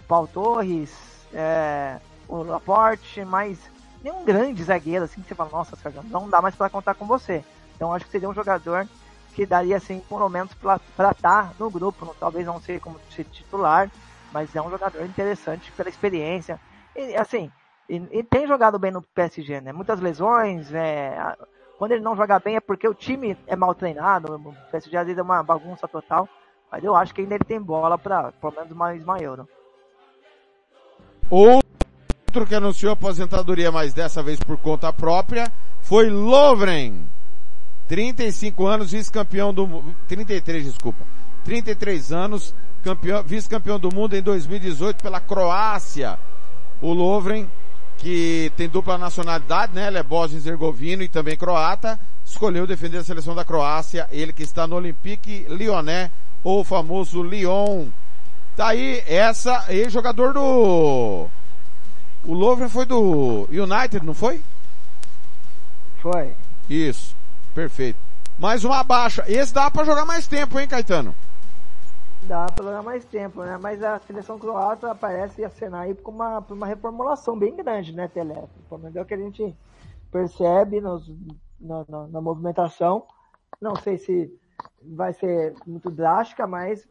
Paul 0.08 0.26
Torres, 0.26 1.13
é, 1.34 1.98
o 2.28 2.42
Laporte, 2.42 3.24
mas 3.24 3.58
nenhum 4.02 4.24
grande 4.24 4.62
zagueiro 4.62 5.04
assim 5.04 5.20
que 5.20 5.28
você 5.28 5.34
fala, 5.34 5.50
nossa, 5.50 5.76
Sérgio, 5.76 6.02
não 6.04 6.28
dá 6.28 6.40
mais 6.40 6.54
para 6.54 6.70
contar 6.70 6.94
com 6.94 7.06
você. 7.06 7.44
Então 7.76 7.92
acho 7.92 8.04
que 8.04 8.10
seria 8.10 8.28
um 8.28 8.34
jogador 8.34 8.86
que 9.34 9.44
daria 9.44 9.76
assim, 9.76 10.00
pelo 10.00 10.28
menos 10.28 10.54
para 10.54 10.76
estar 10.76 11.14
tá 11.20 11.50
no 11.58 11.68
grupo, 11.68 12.14
talvez 12.20 12.46
não 12.46 12.60
ser 12.60 12.80
como 12.80 13.00
titular, 13.10 13.90
mas 14.32 14.54
é 14.54 14.62
um 14.62 14.70
jogador 14.70 15.04
interessante 15.04 15.72
pela 15.72 15.88
experiência. 15.88 16.60
E, 16.94 17.16
assim, 17.16 17.50
e, 17.88 17.96
e 18.12 18.22
tem 18.22 18.46
jogado 18.46 18.78
bem 18.78 18.92
no 18.92 19.02
PSG, 19.02 19.60
né? 19.60 19.72
Muitas 19.72 20.00
lesões, 20.00 20.72
é, 20.72 21.36
quando 21.78 21.92
ele 21.92 22.02
não 22.02 22.16
joga 22.16 22.38
bem 22.38 22.56
é 22.56 22.60
porque 22.60 22.88
o 22.88 22.94
time 22.94 23.36
é 23.46 23.56
mal 23.56 23.74
treinado, 23.74 24.36
o 24.36 24.54
PSG 24.70 24.96
às 24.96 25.06
vezes 25.06 25.18
é 25.18 25.22
uma 25.22 25.42
bagunça 25.42 25.88
total, 25.88 26.28
mas 26.70 26.84
eu 26.84 26.94
acho 26.94 27.12
que 27.12 27.20
ainda 27.20 27.34
ele 27.34 27.44
tem 27.44 27.60
bola 27.60 27.98
para 27.98 28.32
pelo 28.32 28.54
menos 28.54 28.72
mais 28.72 29.04
maior. 29.04 29.44
Outro 31.30 32.46
que 32.46 32.54
anunciou 32.54 32.92
aposentadoria, 32.92 33.70
mas 33.70 33.92
dessa 33.92 34.22
vez 34.22 34.38
por 34.40 34.56
conta 34.58 34.92
própria, 34.92 35.50
foi 35.82 36.10
Lovren. 36.10 37.04
35 37.88 38.66
anos, 38.66 38.92
vice-campeão 38.92 39.52
do 39.52 39.84
33, 40.08 40.64
desculpa. 40.64 41.04
33 41.44 42.12
anos, 42.12 42.54
campeão, 42.82 43.22
vice-campeão 43.22 43.78
do 43.78 43.94
mundo 43.94 44.16
em 44.16 44.22
2018 44.22 45.02
pela 45.02 45.20
Croácia. 45.20 46.18
O 46.80 46.92
Lovren, 46.92 47.48
que 47.98 48.50
tem 48.56 48.68
dupla 48.68 48.98
nacionalidade, 48.98 49.74
né? 49.74 49.88
Ele 49.88 49.98
é 49.98 50.02
bósnio-herzegovino 50.02 51.02
e 51.02 51.08
também 51.08 51.36
croata, 51.36 52.00
escolheu 52.24 52.66
defender 52.66 52.98
a 52.98 53.04
seleção 53.04 53.34
da 53.34 53.44
Croácia, 53.44 54.08
ele 54.10 54.32
que 54.32 54.42
está 54.42 54.66
no 54.66 54.76
Olympique 54.76 55.46
Lyonnais, 55.48 56.10
ou 56.42 56.64
famoso 56.64 57.22
Lyon. 57.22 57.86
Tá 58.56 58.68
aí, 58.68 59.02
essa, 59.08 59.64
ex-jogador 59.68 60.32
do... 60.32 61.26
O 62.24 62.32
Lovren 62.32 62.68
foi 62.68 62.86
do 62.86 63.48
United, 63.50 64.06
não 64.06 64.14
foi? 64.14 64.40
Foi. 66.00 66.34
Isso. 66.70 67.16
Perfeito. 67.52 67.98
Mais 68.38 68.64
uma 68.64 68.82
baixa. 68.84 69.24
Esse 69.26 69.52
dá 69.52 69.70
para 69.70 69.84
jogar 69.84 70.04
mais 70.04 70.26
tempo, 70.26 70.58
hein, 70.58 70.68
Caetano? 70.68 71.14
Dá 72.22 72.46
para 72.46 72.64
jogar 72.64 72.82
mais 72.82 73.04
tempo, 73.04 73.42
né? 73.42 73.58
Mas 73.60 73.82
a 73.82 73.98
seleção 73.98 74.38
croata 74.38 74.94
parece 74.94 75.44
acenar 75.44 75.82
aí 75.82 75.94
com 75.94 76.12
uma, 76.12 76.38
uma 76.48 76.66
reformulação 76.66 77.38
bem 77.38 77.54
grande, 77.56 77.92
né, 77.92 78.08
Telef? 78.08 78.48
Pelo 78.68 78.80
menos 78.80 78.96
é 78.96 79.02
o 79.02 79.04
que 79.04 79.14
a 79.14 79.18
gente 79.18 79.54
percebe 80.10 80.80
nos, 80.80 81.10
na, 81.60 81.84
na, 81.88 82.06
na 82.06 82.20
movimentação. 82.20 83.04
Não 83.60 83.76
sei 83.76 83.98
se 83.98 84.32
vai 84.82 85.12
ser 85.12 85.54
muito 85.66 85.90
drástica, 85.90 86.46
mas 86.46 86.86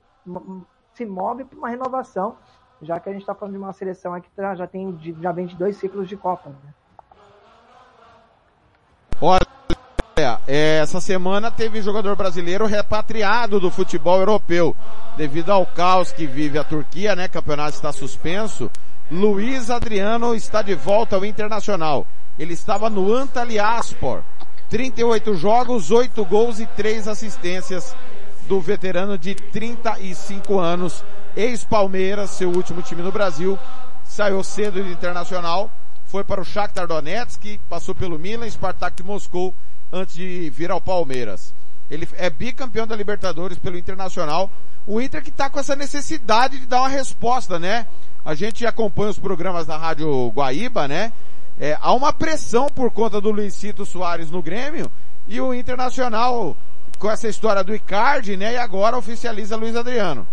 se 0.93 1.05
move 1.05 1.43
para 1.45 1.57
uma 1.57 1.69
renovação, 1.69 2.35
já 2.81 2.99
que 2.99 3.09
a 3.09 3.11
gente 3.11 3.21
está 3.21 3.33
falando 3.33 3.53
de 3.53 3.59
uma 3.59 3.73
seleção 3.73 4.19
que 4.19 4.29
já 4.55 4.67
tem 4.67 4.97
já 5.21 5.31
vem 5.31 5.45
de 5.45 5.55
dois 5.55 5.77
ciclos 5.77 6.07
de 6.07 6.17
Copa. 6.17 6.49
Né? 6.49 6.73
Olha, 9.21 9.39
é, 10.45 10.77
essa 10.77 10.99
semana 11.01 11.49
teve 11.49 11.81
jogador 11.81 12.15
brasileiro 12.15 12.65
repatriado 12.65 13.59
do 13.59 13.71
futebol 13.71 14.19
europeu. 14.19 14.75
Devido 15.17 15.51
ao 15.51 15.65
caos 15.65 16.11
que 16.11 16.27
vive 16.27 16.59
a 16.59 16.63
Turquia, 16.63 17.15
né? 17.15 17.27
Campeonato 17.27 17.75
está 17.75 17.91
suspenso. 17.91 18.69
Luiz 19.11 19.69
Adriano 19.69 20.35
está 20.35 20.61
de 20.61 20.75
volta 20.75 21.15
ao 21.15 21.25
Internacional. 21.25 22.05
Ele 22.37 22.53
estava 22.53 22.89
no 22.89 23.13
Antalyaspor. 23.13 24.21
38 24.69 25.35
jogos, 25.35 25.91
8 25.91 26.25
gols 26.25 26.59
e 26.59 26.65
3 26.65 27.07
assistências 27.07 27.95
do 28.47 28.59
veterano 28.59 29.17
de 29.17 29.35
35 29.35 30.59
anos, 30.59 31.03
ex-Palmeiras, 31.35 32.31
seu 32.31 32.49
último 32.49 32.81
time 32.81 33.01
no 33.01 33.11
Brasil, 33.11 33.57
saiu 34.03 34.43
cedo 34.43 34.83
do 34.83 34.89
Internacional, 34.91 35.71
foi 36.05 36.23
para 36.23 36.41
o 36.41 36.45
Shakhtar 36.45 36.87
Donetsk, 36.87 37.59
passou 37.69 37.95
pelo 37.95 38.19
Milan, 38.19 38.49
Spartak 38.49 39.01
Moscou 39.01 39.53
antes 39.91 40.15
de 40.15 40.49
vir 40.49 40.71
ao 40.71 40.81
Palmeiras. 40.81 41.53
Ele 41.89 42.07
é 42.17 42.29
bicampeão 42.29 42.87
da 42.87 42.95
Libertadores 42.95 43.57
pelo 43.57 43.77
Internacional. 43.77 44.49
O 44.85 45.01
Inter 45.01 45.23
que 45.23 45.29
está 45.29 45.49
com 45.49 45.59
essa 45.59 45.75
necessidade 45.75 46.59
de 46.59 46.65
dar 46.65 46.81
uma 46.81 46.89
resposta, 46.89 47.59
né? 47.59 47.87
A 48.25 48.33
gente 48.33 48.65
acompanha 48.65 49.11
os 49.11 49.19
programas 49.19 49.65
da 49.65 49.77
Rádio 49.77 50.29
Guaíba, 50.29 50.87
né? 50.87 51.11
É, 51.59 51.77
há 51.79 51.93
uma 51.93 52.11
pressão 52.11 52.67
por 52.67 52.89
conta 52.91 53.21
do 53.21 53.31
Luizito 53.31 53.85
Soares 53.85 54.31
no 54.31 54.41
Grêmio 54.41 54.89
e 55.27 55.39
o 55.39 55.53
Internacional 55.53 56.57
com 57.03 57.11
essa 57.11 57.27
história 57.27 57.61
do 57.65 57.75
Icardi, 57.75 58.37
né? 58.37 58.53
E 58.53 58.57
agora 58.57 58.97
oficializa 58.97 59.57
Luiz 59.57 59.75
Adriano. 59.75 60.25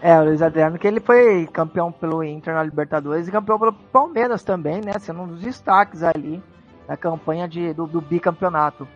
É, 0.00 0.18
o 0.18 0.24
Luiz 0.24 0.40
Adriano, 0.40 0.78
que 0.78 0.86
ele 0.86 0.98
foi 0.98 1.46
campeão 1.52 1.92
pelo 1.92 2.24
Inter 2.24 2.54
na 2.54 2.62
Libertadores 2.62 3.28
e 3.28 3.30
campeão 3.30 3.58
pelo 3.58 3.74
Palmeiras 3.74 4.42
também, 4.42 4.80
né? 4.80 4.98
Sendo 4.98 5.20
um 5.20 5.26
dos 5.26 5.42
destaques 5.42 6.02
ali 6.02 6.42
da 6.88 6.96
campanha 6.96 7.46
de, 7.46 7.74
do, 7.74 7.86
do 7.86 8.00
bicampeonato. 8.00 8.88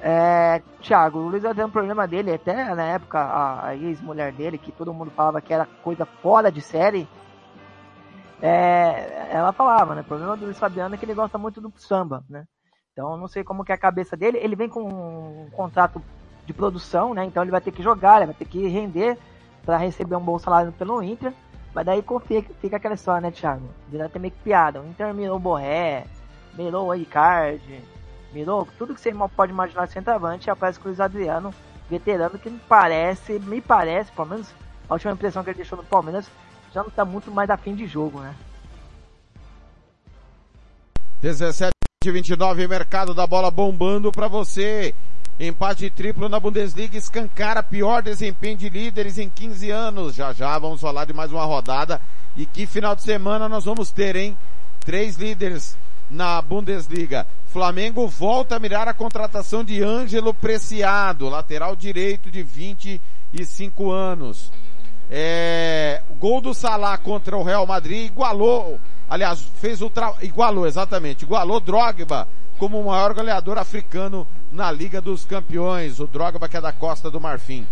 É, 0.00 0.62
Thiago, 0.80 1.18
o 1.18 1.28
Luiz 1.28 1.44
Adriano, 1.44 1.70
o 1.70 1.72
problema 1.72 2.06
dele, 2.06 2.32
até 2.32 2.72
na 2.72 2.84
época, 2.84 3.18
a, 3.18 3.66
a 3.66 3.76
ex-mulher 3.76 4.30
dele, 4.30 4.56
que 4.56 4.70
todo 4.70 4.94
mundo 4.94 5.10
falava 5.10 5.40
que 5.40 5.52
era 5.52 5.66
coisa 5.82 6.06
fora 6.06 6.52
de 6.52 6.60
série, 6.60 7.08
é, 8.40 9.30
ela 9.32 9.52
falava, 9.52 9.96
né? 9.96 10.02
O 10.02 10.04
problema 10.04 10.36
do 10.36 10.44
Luiz 10.44 10.60
Fabiano 10.60 10.94
é 10.94 10.98
que 10.98 11.04
ele 11.04 11.14
gosta 11.14 11.36
muito 11.36 11.60
do 11.60 11.72
samba, 11.76 12.22
né? 12.30 12.44
Então, 13.00 13.16
não 13.16 13.28
sei 13.28 13.42
como 13.42 13.64
que 13.64 13.72
é 13.72 13.74
a 13.74 13.78
cabeça 13.78 14.14
dele. 14.14 14.36
Ele 14.36 14.54
vem 14.54 14.68
com 14.68 14.82
um 14.82 15.48
contrato 15.52 16.02
de 16.44 16.52
produção, 16.52 17.14
né? 17.14 17.24
Então 17.24 17.42
ele 17.42 17.50
vai 17.50 17.60
ter 17.60 17.72
que 17.72 17.82
jogar, 17.82 18.18
ele 18.18 18.26
vai 18.26 18.34
ter 18.34 18.44
que 18.44 18.68
render 18.68 19.16
para 19.64 19.78
receber 19.78 20.16
um 20.16 20.20
bom 20.20 20.38
salário 20.38 20.70
pelo 20.72 21.02
Inter. 21.02 21.32
Mas 21.74 21.86
daí 21.86 22.02
confia, 22.02 22.44
fica 22.60 22.76
aquela 22.76 22.94
história, 22.94 23.22
né, 23.22 23.30
Thiago? 23.30 23.62
Vira 23.88 24.04
até 24.04 24.18
meio 24.18 24.34
que 24.34 24.40
piada. 24.40 24.82
O 24.82 24.86
Inter 24.86 25.14
mirou 25.14 25.36
o 25.36 25.40
Borré, 25.40 26.04
mirou 26.54 26.88
o 26.88 26.94
Icardi, 26.94 27.82
mirou 28.34 28.68
tudo 28.76 28.94
que 28.94 29.00
você 29.00 29.14
pode 29.34 29.50
imaginar 29.50 29.86
de 29.86 29.92
centroavante. 29.92 30.50
Aparece 30.50 30.78
o 30.80 30.82
Luiz 30.84 31.00
Adriano, 31.00 31.54
veterano, 31.88 32.38
que 32.38 32.50
me 32.50 32.60
parece, 32.68 33.38
me 33.38 33.62
parece, 33.62 34.12
pelo 34.12 34.28
menos 34.28 34.52
a 34.90 34.92
última 34.92 35.14
impressão 35.14 35.42
que 35.42 35.48
ele 35.48 35.56
deixou 35.56 35.78
no 35.78 35.84
Palmeiras, 35.84 36.30
já 36.74 36.82
não 36.82 36.90
tá 36.90 37.02
muito 37.02 37.30
mais 37.30 37.48
afim 37.48 37.74
de 37.74 37.86
jogo, 37.86 38.20
né? 38.20 38.34
17 41.22 41.79
29 42.02 42.66
mercado 42.66 43.12
da 43.12 43.26
bola 43.26 43.50
bombando 43.50 44.10
para 44.10 44.26
você. 44.26 44.94
Empate 45.38 45.90
triplo 45.90 46.30
na 46.30 46.40
Bundesliga 46.40 46.96
escancara 46.96 47.62
pior 47.62 48.02
desempenho 48.02 48.56
de 48.56 48.70
líderes 48.70 49.18
em 49.18 49.28
15 49.28 49.68
anos. 49.68 50.14
Já 50.14 50.32
já 50.32 50.58
vamos 50.58 50.80
falar 50.80 51.04
de 51.04 51.12
mais 51.12 51.30
uma 51.30 51.44
rodada. 51.44 52.00
E 52.34 52.46
que 52.46 52.64
final 52.64 52.96
de 52.96 53.02
semana 53.02 53.50
nós 53.50 53.66
vamos 53.66 53.90
ter, 53.90 54.16
hein? 54.16 54.34
Três 54.80 55.16
líderes 55.16 55.76
na 56.10 56.40
Bundesliga. 56.40 57.26
Flamengo 57.48 58.08
volta 58.08 58.56
a 58.56 58.58
mirar 58.58 58.88
a 58.88 58.94
contratação 58.94 59.62
de 59.62 59.82
Ângelo 59.82 60.32
Preciado, 60.32 61.28
lateral 61.28 61.76
direito 61.76 62.30
de 62.30 62.42
25 62.42 63.90
anos. 63.90 64.50
É, 65.10 66.02
gol 66.20 66.40
do 66.40 66.54
Salah 66.54 66.96
contra 66.96 67.36
o 67.36 67.42
Real 67.42 67.66
Madrid 67.66 68.06
igualou, 68.06 68.78
aliás, 69.08 69.42
fez 69.56 69.82
o 69.82 69.90
igualou 70.22 70.66
exatamente, 70.66 71.24
igualou 71.24 71.58
Drogba 71.58 72.28
como 72.58 72.78
o 72.78 72.86
maior 72.86 73.12
goleador 73.14 73.58
africano 73.58 74.26
na 74.52 74.70
Liga 74.70 75.00
dos 75.00 75.24
Campeões, 75.24 75.98
o 75.98 76.06
Drogba 76.06 76.48
que 76.48 76.56
é 76.56 76.60
da 76.60 76.72
Costa 76.72 77.10
do 77.10 77.20
Marfim. 77.20 77.66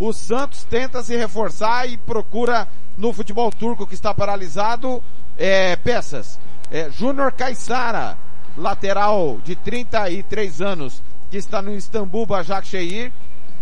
O 0.00 0.12
Santos 0.12 0.64
tenta 0.64 1.02
se 1.02 1.14
reforçar 1.14 1.86
e 1.86 1.96
procura 1.98 2.66
no 2.96 3.12
futebol 3.12 3.50
turco 3.52 3.86
que 3.86 3.94
está 3.94 4.14
paralisado 4.14 5.02
é, 5.36 5.76
peças. 5.76 6.40
É, 6.70 6.90
Júnior 6.90 7.32
Caissara, 7.32 8.16
lateral 8.56 9.38
de 9.44 9.54
33 9.54 10.60
anos, 10.62 11.02
que 11.30 11.36
está 11.36 11.60
no 11.60 11.74
Istambul 11.74 12.26
Başakşehir, 12.26 13.12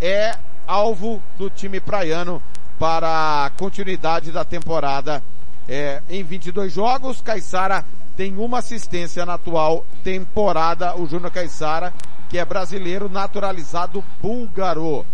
é 0.01 0.33
alvo 0.67 1.21
do 1.37 1.51
time 1.51 1.81
praiano 1.81 2.41
para 2.79 3.47
a 3.47 3.51
continuidade 3.51 4.31
da 4.31 4.45
temporada. 4.45 5.23
É, 5.69 6.03
em 6.09 6.23
22 6.23 6.73
jogos, 6.73 7.21
Caissara 7.21 7.85
tem 8.17 8.37
uma 8.37 8.59
assistência 8.59 9.25
na 9.27 9.35
atual 9.35 9.85
temporada, 10.03 10.97
o 10.97 11.07
Júnior 11.07 11.31
Caissara, 11.31 11.93
que 12.29 12.39
é 12.39 12.45
brasileiro 12.45 13.09
naturalizado 13.09 14.05
búlgaro. 14.21 15.05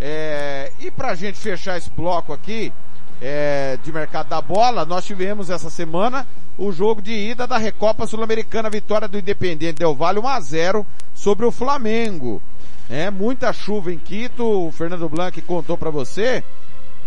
É, 0.00 0.72
e 0.80 0.90
pra 0.90 1.14
gente 1.14 1.38
fechar 1.38 1.76
esse 1.76 1.90
bloco 1.90 2.32
aqui, 2.32 2.72
é, 3.20 3.78
de 3.82 3.92
mercado 3.92 4.28
da 4.28 4.40
bola, 4.40 4.84
nós 4.84 5.04
tivemos 5.04 5.50
essa 5.50 5.70
semana 5.70 6.26
o 6.56 6.72
jogo 6.72 7.00
de 7.00 7.12
ida 7.12 7.46
da 7.46 7.56
Recopa 7.56 8.06
Sul-Americana, 8.06 8.68
vitória 8.68 9.08
do 9.08 9.18
Independente 9.18 9.78
Del 9.78 9.94
Valle 9.94 10.18
1 10.18 10.28
a 10.28 10.40
0 10.40 10.86
sobre 11.14 11.46
o 11.46 11.52
Flamengo. 11.52 12.42
É, 12.90 13.10
muita 13.10 13.52
chuva 13.52 13.92
em 13.92 13.98
Quito, 13.98 14.44
o 14.44 14.72
Fernando 14.72 15.08
Blanc 15.08 15.40
contou 15.42 15.76
para 15.76 15.90
você, 15.90 16.42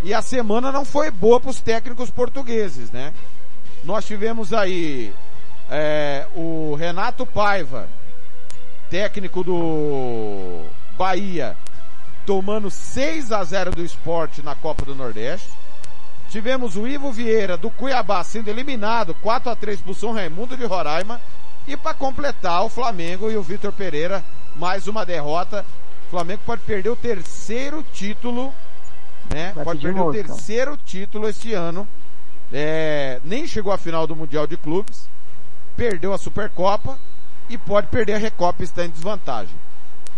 e 0.03 0.13
a 0.13 0.21
semana 0.21 0.71
não 0.71 0.83
foi 0.83 1.11
boa 1.11 1.39
para 1.39 1.51
os 1.51 1.61
técnicos 1.61 2.09
portugueses, 2.09 2.91
né? 2.91 3.13
Nós 3.83 4.05
tivemos 4.05 4.53
aí 4.53 5.13
é, 5.69 6.27
o 6.35 6.75
Renato 6.75 7.25
Paiva, 7.25 7.87
técnico 8.89 9.43
do 9.43 10.65
Bahia, 10.97 11.55
tomando 12.25 12.69
6 12.69 13.31
a 13.31 13.43
0 13.43 13.71
do 13.71 13.83
esporte 13.83 14.41
na 14.41 14.55
Copa 14.55 14.85
do 14.85 14.95
Nordeste. 14.95 15.49
Tivemos 16.29 16.75
o 16.75 16.87
Ivo 16.87 17.11
Vieira 17.11 17.57
do 17.57 17.69
Cuiabá 17.69 18.23
sendo 18.23 18.47
eliminado 18.47 19.13
4 19.15 19.51
a 19.51 19.55
3 19.55 19.81
pro 19.81 19.93
São 19.93 20.13
Raimundo 20.13 20.55
de 20.55 20.65
Roraima. 20.65 21.19
E 21.67 21.77
para 21.77 21.93
completar, 21.93 22.63
o 22.63 22.69
Flamengo 22.69 23.29
e 23.29 23.37
o 23.37 23.43
Vitor 23.43 23.71
Pereira, 23.71 24.23
mais 24.55 24.87
uma 24.87 25.05
derrota. 25.05 25.65
O 26.07 26.09
Flamengo 26.09 26.41
pode 26.45 26.61
perder 26.63 26.89
o 26.89 26.95
terceiro 26.95 27.83
título, 27.93 28.53
né? 29.33 29.51
Vai 29.55 29.63
pode 29.63 29.81
perder 29.81 30.01
o 30.01 30.11
terceiro 30.11 30.77
título 30.77 31.27
este 31.27 31.53
ano. 31.53 31.87
É, 32.51 33.19
nem 33.23 33.47
chegou 33.47 33.71
à 33.71 33.77
final 33.77 34.05
do 34.05 34.15
Mundial 34.15 34.45
de 34.45 34.57
Clubes, 34.57 35.07
perdeu 35.75 36.13
a 36.13 36.17
Supercopa 36.17 36.97
e 37.49 37.57
pode 37.57 37.87
perder 37.87 38.15
a 38.15 38.17
Recopa, 38.17 38.63
está 38.63 38.85
em 38.85 38.89
desvantagem. 38.89 39.55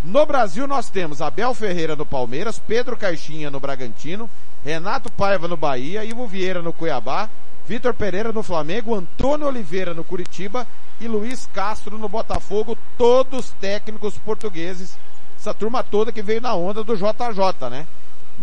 No 0.03 0.25
Brasil 0.25 0.67
nós 0.67 0.89
temos 0.89 1.21
Abel 1.21 1.53
Ferreira 1.53 1.95
no 1.95 2.05
Palmeiras, 2.05 2.59
Pedro 2.59 2.97
Caixinha 2.97 3.49
no 3.49 3.59
Bragantino, 3.59 4.29
Renato 4.63 5.11
Paiva 5.11 5.47
no 5.47 5.55
Bahia, 5.55 6.03
Ivo 6.03 6.27
Vieira 6.27 6.61
no 6.61 6.73
Cuiabá, 6.73 7.29
Vitor 7.65 7.93
Pereira 7.93 8.33
no 8.33 8.43
Flamengo, 8.43 8.95
Antônio 8.95 9.47
Oliveira 9.47 9.93
no 9.93 10.03
Curitiba 10.03 10.67
e 10.99 11.07
Luiz 11.07 11.47
Castro 11.53 11.97
no 11.97 12.09
Botafogo, 12.09 12.77
todos 12.97 13.51
técnicos 13.61 14.17
portugueses. 14.17 14.97
Essa 15.39 15.53
turma 15.53 15.83
toda 15.83 16.11
que 16.11 16.21
veio 16.21 16.41
na 16.41 16.53
onda 16.53 16.83
do 16.83 16.95
JJ, 16.95 17.69
né? 17.69 17.87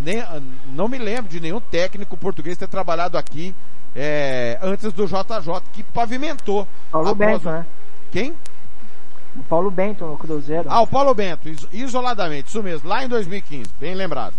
Nem, 0.03 0.25
não 0.73 0.89
me 0.89 0.99
lembro 0.99 1.31
de 1.31 1.41
nenhum 1.41 1.61
técnico 1.61 2.17
português 2.17 2.57
ter 2.57 2.69
trabalhado 2.69 3.19
aqui 3.19 3.55
é, 3.95 4.59
antes 4.63 4.93
do 4.93 5.07
JJ, 5.07 5.17
que 5.73 5.83
pavimentou. 5.83 6.67
Paulo 6.91 7.11
após 7.11 7.19
Bento, 7.43 7.51
né? 7.51 7.67
Quem? 8.11 8.35
O 9.37 9.43
Paulo 9.45 9.71
Bento 9.71 10.05
no 10.07 10.17
Cruzeiro. 10.17 10.69
Ah, 10.71 10.81
o 10.81 10.87
Paulo 10.87 11.15
Bento, 11.15 11.49
is- 11.49 11.67
isoladamente, 11.73 12.49
isso 12.49 12.63
mesmo, 12.63 12.89
lá 12.89 13.05
em 13.05 13.09
2015, 13.09 13.71
bem 13.79 13.95
lembrado. 13.95 14.35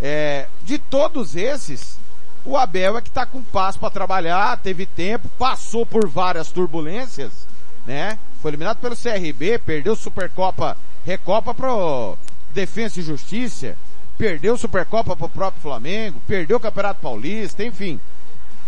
É, 0.00 0.46
de 0.64 0.78
todos 0.78 1.36
esses, 1.36 1.98
o 2.44 2.56
Abel 2.56 2.96
é 2.98 3.02
que 3.02 3.10
tá 3.10 3.24
com 3.26 3.42
passo 3.42 3.78
para 3.78 3.90
trabalhar, 3.90 4.58
teve 4.58 4.86
tempo, 4.86 5.28
passou 5.38 5.84
por 5.86 6.08
várias 6.08 6.50
turbulências, 6.50 7.46
né? 7.86 8.18
Foi 8.42 8.50
eliminado 8.50 8.78
pelo 8.78 8.96
CRB, 8.96 9.58
perdeu 9.58 9.94
Supercopa, 9.94 10.76
Recopa 11.04 11.52
pro 11.54 12.16
Defensa 12.52 13.00
e 13.00 13.02
Justiça, 13.02 13.76
perdeu 14.20 14.54
Supercopa 14.54 15.16
pro 15.16 15.30
próprio 15.30 15.62
Flamengo, 15.62 16.20
perdeu 16.26 16.58
o 16.58 16.60
Campeonato 16.60 17.00
Paulista, 17.00 17.64
enfim. 17.64 17.98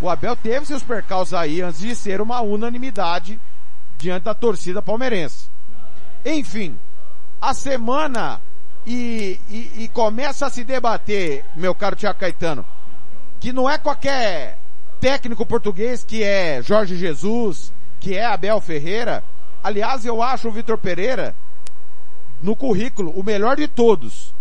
O 0.00 0.08
Abel 0.08 0.34
teve 0.34 0.64
seus 0.64 0.82
percalços 0.82 1.34
aí 1.34 1.60
antes 1.60 1.80
de 1.80 1.94
ser 1.94 2.22
uma 2.22 2.40
unanimidade 2.40 3.38
diante 3.98 4.24
da 4.24 4.32
torcida 4.32 4.80
palmeirense. 4.80 5.50
Enfim, 6.24 6.78
a 7.38 7.52
semana 7.52 8.40
e, 8.86 9.38
e, 9.50 9.84
e 9.84 9.88
começa 9.88 10.46
a 10.46 10.50
se 10.50 10.64
debater, 10.64 11.44
meu 11.54 11.74
caro 11.74 11.96
Tiago 11.96 12.18
Caetano, 12.18 12.64
que 13.38 13.52
não 13.52 13.68
é 13.68 13.76
qualquer 13.76 14.56
técnico 15.02 15.44
português 15.44 16.02
que 16.02 16.22
é 16.22 16.62
Jorge 16.62 16.96
Jesus, 16.96 17.74
que 18.00 18.16
é 18.16 18.24
Abel 18.24 18.58
Ferreira. 18.58 19.22
Aliás, 19.62 20.06
eu 20.06 20.22
acho 20.22 20.48
o 20.48 20.52
Vitor 20.52 20.78
Pereira, 20.78 21.34
no 22.40 22.56
currículo, 22.56 23.10
o 23.10 23.22
melhor 23.22 23.54
de 23.54 23.68
todos. 23.68 24.32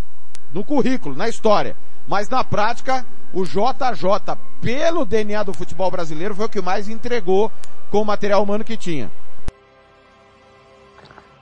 No 0.53 0.63
currículo, 0.63 1.15
na 1.15 1.29
história. 1.29 1.75
Mas 2.07 2.27
na 2.29 2.43
prática, 2.43 3.05
o 3.33 3.43
JJ, 3.45 4.37
pelo 4.61 5.05
DNA 5.05 5.43
do 5.43 5.53
futebol 5.53 5.89
brasileiro, 5.89 6.35
foi 6.35 6.45
o 6.45 6.49
que 6.49 6.61
mais 6.61 6.89
entregou 6.89 7.51
com 7.89 8.01
o 8.01 8.05
material 8.05 8.43
humano 8.43 8.63
que 8.63 8.75
tinha. 8.77 9.11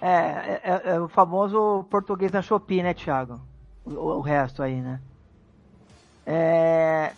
É, 0.01 0.09
é, 0.11 0.61
é- 0.63 0.81
é 0.95 0.99
o 0.99 1.07
famoso 1.09 1.85
português 1.89 2.31
da 2.31 2.41
Shopee, 2.41 2.81
né, 2.83 2.93
Thiago? 2.93 3.39
O, 3.85 3.91
o 3.91 4.21
resto 4.21 4.63
aí, 4.63 4.79
né? 4.79 4.99
É, 6.25 7.11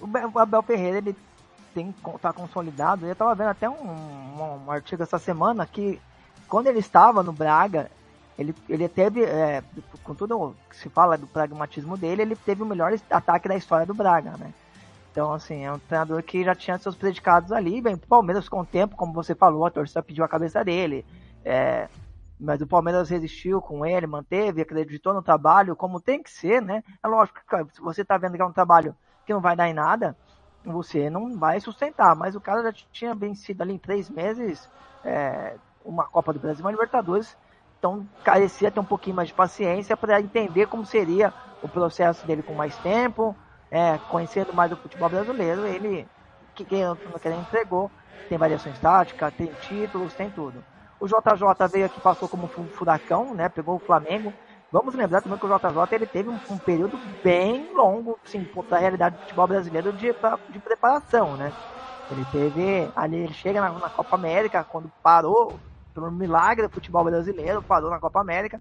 o 0.00 0.06
Be- 0.06 0.24
o 0.32 0.38
Abel 0.38 0.62
Ferreira, 0.62 0.98
ele 0.98 1.16
tem, 1.74 1.94
tá 2.20 2.32
consolidado. 2.32 3.04
Eu 3.06 3.14
tava 3.16 3.34
vendo 3.34 3.48
até 3.50 3.68
um, 3.68 3.74
um, 3.74 4.60
um 4.66 4.70
artigo 4.70 5.02
essa 5.02 5.18
semana 5.18 5.66
que 5.66 6.00
quando 6.48 6.68
ele 6.68 6.78
estava 6.78 7.22
no 7.22 7.32
Braga, 7.32 7.90
ele, 8.38 8.54
ele 8.68 8.88
teve, 8.88 9.24
é, 9.24 9.62
com 10.04 10.14
tudo 10.14 10.54
que 10.70 10.76
se 10.76 10.88
fala 10.88 11.18
do 11.18 11.26
pragmatismo 11.26 11.96
dele, 11.96 12.22
ele 12.22 12.36
teve 12.36 12.62
o 12.62 12.66
melhor 12.66 12.92
ataque 13.10 13.48
da 13.48 13.56
história 13.56 13.84
do 13.84 13.94
Braga, 13.94 14.36
né? 14.38 14.52
Então, 15.10 15.32
assim, 15.32 15.64
é 15.64 15.72
um 15.72 15.78
treinador 15.78 16.22
que 16.22 16.44
já 16.44 16.54
tinha 16.54 16.78
seus 16.78 16.94
predicados 16.94 17.50
ali. 17.50 17.80
Bem, 17.80 17.94
o 17.94 17.98
Palmeiras, 17.98 18.48
com 18.48 18.60
o 18.60 18.66
tempo, 18.66 18.94
como 18.94 19.12
você 19.12 19.34
falou, 19.34 19.66
a 19.66 19.70
torcida 19.70 20.02
pediu 20.02 20.24
a 20.24 20.28
cabeça 20.28 20.64
dele. 20.64 21.04
É, 21.44 21.88
mas 22.38 22.60
o 22.60 22.66
Palmeiras 22.66 23.10
resistiu 23.10 23.60
com 23.60 23.84
ele, 23.84 24.06
manteve, 24.06 24.62
acreditou 24.62 25.12
no 25.12 25.22
trabalho, 25.22 25.74
como 25.74 26.00
tem 26.00 26.22
que 26.22 26.30
ser, 26.30 26.62
né? 26.62 26.84
É 27.02 27.08
lógico 27.08 27.40
que 27.40 27.74
se 27.74 27.80
você 27.80 28.04
tá 28.04 28.16
vendo 28.16 28.36
que 28.36 28.42
é 28.42 28.44
um 28.44 28.52
trabalho 28.52 28.94
que 29.26 29.32
não 29.32 29.40
vai 29.40 29.56
dar 29.56 29.68
em 29.68 29.74
nada, 29.74 30.16
você 30.64 31.10
não 31.10 31.36
vai 31.36 31.58
sustentar. 31.58 32.14
Mas 32.14 32.36
o 32.36 32.40
cara 32.40 32.62
já 32.62 32.72
tinha 32.92 33.14
vencido 33.14 33.64
ali 33.64 33.74
em 33.74 33.78
três 33.78 34.08
meses 34.08 34.70
é, 35.04 35.56
uma 35.84 36.04
Copa 36.04 36.32
do 36.32 36.38
Brasil 36.38 36.64
uma 36.64 36.70
Libertadores. 36.70 37.36
Então 37.78 38.08
carecia 38.22 38.70
ter 38.72 38.80
um 38.80 38.84
pouquinho 38.84 39.16
mais 39.16 39.28
de 39.28 39.34
paciência 39.34 39.96
para 39.96 40.20
entender 40.20 40.66
como 40.66 40.84
seria 40.84 41.34
o 41.60 41.68
processo 41.68 42.26
dele 42.26 42.42
com 42.42 42.54
mais 42.54 42.78
tempo, 42.78 43.38
é, 43.70 43.98
conhecendo 44.00 44.52
mais 44.54 44.72
o 44.72 44.76
futebol 44.76 45.08
brasileiro. 45.10 45.66
Ele, 45.66 46.10
que 46.54 46.66
não 46.84 47.18
quer 47.20 47.32
entregou, 47.38 47.92
tem 48.28 48.38
variações 48.38 48.78
táticas, 48.78 49.32
tem 49.36 49.54
títulos, 49.54 50.14
tem 50.14 50.30
tudo. 50.30 50.64
O 51.00 51.06
JJ 51.06 51.68
veio 51.68 51.86
aqui, 51.86 52.00
passou 52.00 52.28
como 52.28 52.48
fu- 52.48 52.68
furacão, 52.72 53.32
né? 53.34 53.48
Pegou 53.48 53.76
o 53.76 53.80
Flamengo. 53.80 54.34
Vamos 54.70 54.94
lembrar 54.94 55.22
também 55.22 55.38
que 55.38 55.46
o 55.46 55.48
JJ 55.48 55.94
ele 55.94 56.06
teve 56.06 56.28
um, 56.28 56.40
um 56.48 56.58
período 56.60 56.98
bem 57.22 57.64
longo, 57.72 58.20
sim, 58.26 58.48
da 58.68 58.78
realidade 58.78 59.16
do 59.16 59.20
futebol 59.20 59.46
brasileiro 59.46 59.92
de, 59.92 60.12
de 60.48 60.60
preparação, 60.60 61.36
né? 61.36 61.54
Ele 62.10 62.24
teve, 62.26 62.90
ali 62.96 63.16
ele 63.18 63.32
chega 63.34 63.60
na, 63.60 63.72
na 63.78 63.90
Copa 63.90 64.16
América, 64.16 64.64
quando 64.64 64.90
parou, 65.02 65.60
pelo 65.98 66.12
milagre 66.12 66.66
do 66.68 66.72
futebol 66.72 67.02
brasileiro, 67.04 67.60
parou 67.60 67.90
na 67.90 67.98
Copa 67.98 68.20
América, 68.20 68.60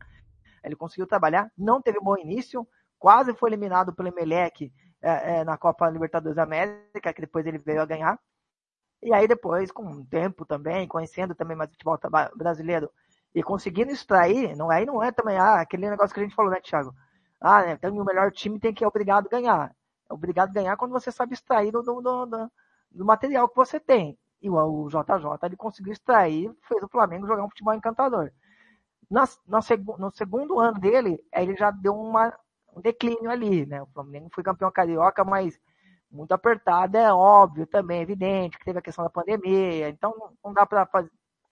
ele 0.64 0.76
conseguiu 0.76 1.06
trabalhar, 1.06 1.52
não 1.56 1.80
teve 1.80 2.00
um 2.00 2.04
bom 2.04 2.18
início, 2.18 2.68
quase 2.98 3.34
foi 3.36 3.52
eliminado 3.52 3.94
pelo 3.94 4.10
Emelec 4.10 4.72
é, 5.02 5.40
é, 5.40 5.44
na 5.44 5.56
Copa 5.56 5.88
Libertadores 5.88 6.36
da 6.36 6.44
América, 6.44 7.14
que 7.14 7.22
depois 7.22 7.46
ele 7.46 7.60
veio 7.60 7.82
a 7.82 7.86
ganhar. 7.86 8.20
E 9.04 9.14
aí 9.14 9.28
depois, 9.28 9.72
com 9.72 9.84
o 9.84 10.06
tempo 10.06 10.44
também, 10.46 10.88
conhecendo 10.88 11.36
também 11.36 11.56
mais 11.56 11.70
o 11.70 11.74
futebol 11.74 12.00
brasileiro 12.36 12.90
e 13.36 13.44
conseguindo 13.44 13.92
extrair, 13.92 14.56
não 14.56 14.72
aí 14.72 14.84
não 14.86 15.04
é 15.04 15.12
também 15.12 15.38
ah, 15.38 15.62
aquele 15.62 15.88
negócio 15.88 16.14
que 16.16 16.20
a 16.20 16.24
gente 16.24 16.36
falou, 16.36 16.52
né, 16.52 16.60
Thiago? 16.60 16.92
Ah, 17.40 17.62
né, 17.62 17.72
então 17.74 17.96
o 17.96 18.04
melhor 18.04 18.32
time 18.32 18.60
tem 18.60 18.74
que 18.74 18.84
é 18.84 18.88
obrigado 18.88 19.28
a 19.28 19.30
ganhar. 19.30 19.76
É 20.10 20.14
obrigado 20.14 20.50
a 20.50 20.54
ganhar 20.54 20.76
quando 20.76 20.92
você 20.92 21.12
sabe 21.12 21.34
extrair 21.36 21.72
do, 21.72 21.84
do, 21.84 22.02
do- 22.02 22.52
do 22.90 23.06
material 23.06 23.48
que 23.48 23.56
você 23.56 23.80
tem. 23.80 24.18
E 24.42 24.50
o, 24.50 24.88
JJ 24.88 25.26
ele 25.44 25.56
conseguiu 25.56 25.94
extrair, 25.94 26.54
fez 26.68 26.84
o 26.84 26.88
Flamengo 26.88 27.28
jogar 27.28 27.44
um 27.44 27.50
futebol 27.50 27.74
encantador. 27.74 28.32
Na, 29.10 29.24
na 29.48 29.60
no 29.98 30.12
segundo 30.12 30.60
ano 30.60 30.80
dele, 30.80 31.20
ele 31.34 31.56
já 31.56 31.72
deu 31.72 31.96
uma, 31.96 32.34
um 32.76 32.82
declínio 32.82 33.30
ali, 33.32 33.66
né? 33.66 33.82
O 33.82 33.88
Flamengo 33.88 34.30
foi 34.32 34.44
campeão 34.44 34.72
carioca, 34.72 35.24
mas 35.24 35.60
muito 36.12 36.32
apertado, 36.32 36.98
é 36.98 37.14
óbvio 37.14 37.66
também, 37.68 38.00
é 38.00 38.02
evidente 38.02 38.58
que 38.58 38.66
teve 38.66 38.80
a 38.80 38.82
questão 38.82 39.04
da 39.04 39.10
pandemia, 39.10 39.90
então 39.90 40.14
não 40.44 40.54
dá 40.54 40.66
para 40.66 40.88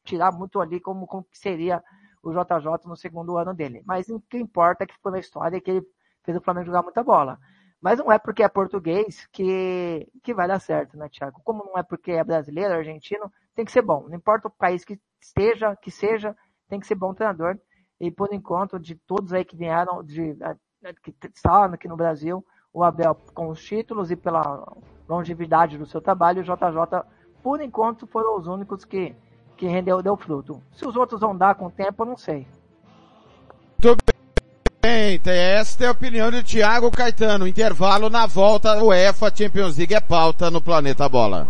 tirar 0.03 0.31
muito 0.31 0.61
ali 0.61 0.79
como, 0.79 1.05
como 1.07 1.25
seria 1.31 1.83
o 2.23 2.31
JJ 2.31 2.87
no 2.87 2.95
segundo 2.95 3.37
ano 3.37 3.53
dele. 3.53 3.83
Mas 3.85 4.09
o 4.09 4.19
que 4.19 4.37
importa 4.37 4.83
é 4.83 4.87
que 4.87 4.93
ficou 4.93 5.11
na 5.11 5.19
história 5.19 5.59
que 5.59 5.71
ele 5.71 5.87
fez 6.23 6.37
o 6.37 6.41
Flamengo 6.41 6.67
jogar 6.67 6.83
muita 6.83 7.03
bola. 7.03 7.39
Mas 7.81 7.99
não 7.99 8.11
é 8.11 8.17
porque 8.17 8.43
é 8.43 8.49
português 8.49 9.27
que, 9.31 10.07
que 10.23 10.33
vai 10.33 10.47
dar 10.47 10.59
certo, 10.59 10.97
né, 10.97 11.07
Thiago? 11.09 11.41
Como 11.43 11.63
não 11.63 11.77
é 11.77 11.83
porque 11.83 12.11
é 12.11 12.23
brasileiro, 12.23 12.73
argentino, 12.73 13.31
tem 13.55 13.65
que 13.65 13.71
ser 13.71 13.81
bom. 13.81 14.07
Não 14.07 14.15
importa 14.15 14.47
o 14.47 14.51
país 14.51 14.83
que 14.83 14.99
esteja, 15.21 15.75
que 15.75 15.91
seja, 15.91 16.35
tem 16.67 16.79
que 16.79 16.87
ser 16.87 16.95
bom 16.95 17.13
treinador. 17.13 17.57
E 17.99 18.11
por 18.11 18.33
enquanto, 18.33 18.79
de 18.79 18.95
todos 18.95 19.33
aí 19.33 19.45
que 19.45 19.55
vieram, 19.55 20.03
de, 20.03 20.35
que 21.01 21.15
estavam 21.33 21.73
aqui 21.73 21.87
no 21.87 21.95
Brasil, 21.95 22.45
o 22.73 22.83
Abel 22.83 23.15
com 23.33 23.47
os 23.47 23.63
títulos 23.63 24.11
e 24.11 24.15
pela 24.15 24.67
longevidade 25.07 25.77
do 25.77 25.85
seu 25.85 26.01
trabalho, 26.01 26.41
o 26.41 26.43
JJ, 26.43 27.05
por 27.41 27.61
enquanto, 27.61 28.07
foram 28.07 28.37
os 28.37 28.47
únicos 28.47 28.83
que, 28.83 29.15
que 29.55 29.67
rendeu, 29.67 30.01
deu 30.01 30.17
fruto. 30.17 30.61
Se 30.73 30.85
os 30.85 30.95
outros 30.95 31.21
vão 31.21 31.35
dar 31.35 31.55
com 31.55 31.67
o 31.67 31.71
tempo, 31.71 32.03
eu 32.03 32.07
não 32.07 32.17
sei. 32.17 32.47
Bem, 34.95 35.19
esta 35.25 35.83
é 35.83 35.87
a 35.87 35.91
opinião 35.91 36.31
de 36.31 36.41
Thiago 36.41 36.89
Caetano. 36.89 37.47
Intervalo 37.47 38.09
na 38.09 38.25
volta, 38.25 38.81
o 38.81 38.87
UEFA 38.87 39.31
Champions 39.35 39.77
League 39.77 39.93
é 39.93 39.99
pauta 39.99 40.49
no 40.49 40.61
Planeta 40.61 41.09
Bola. 41.09 41.47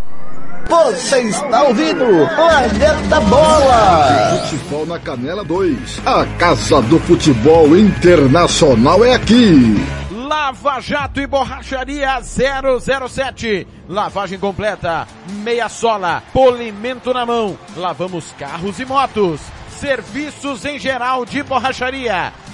Você 0.68 1.22
está 1.22 1.62
ouvindo 1.62 2.28
Planeta 2.36 3.22
Bola! 3.22 4.40
Futebol 4.42 4.86
na 4.88 4.98
Canela 4.98 5.44
2. 5.44 6.02
A 6.04 6.26
Casa 6.40 6.82
do 6.82 7.00
Futebol 7.02 7.78
Internacional 7.78 9.06
é 9.06 9.14
aqui. 9.14 9.76
Lava 10.12 10.80
Jato 10.80 11.22
e 11.22 11.28
Borracharia 11.28 12.20
007. 12.24 13.68
Lavagem 13.88 14.40
completa, 14.40 15.08
meia 15.44 15.70
sola, 15.70 16.24
polimento 16.34 17.14
na 17.14 17.28
mão. 17.28 17.56
Lavamos 17.78 18.34
carros 18.40 18.80
e 18.80 18.86
motos. 18.86 19.40
Serviços 19.70 20.66
em 20.66 20.80
geral 20.80 21.26
de 21.26 21.44
borracharia. 21.44 22.34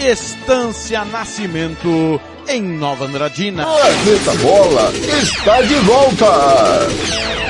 Estância 0.00 1.04
Nascimento 1.04 2.18
em 2.48 2.62
Nova 2.62 3.04
Andradina. 3.04 3.64
Planeta 3.64 4.34
Bola 4.42 4.92
está 5.22 5.60
de 5.60 5.74
volta. 5.74 7.49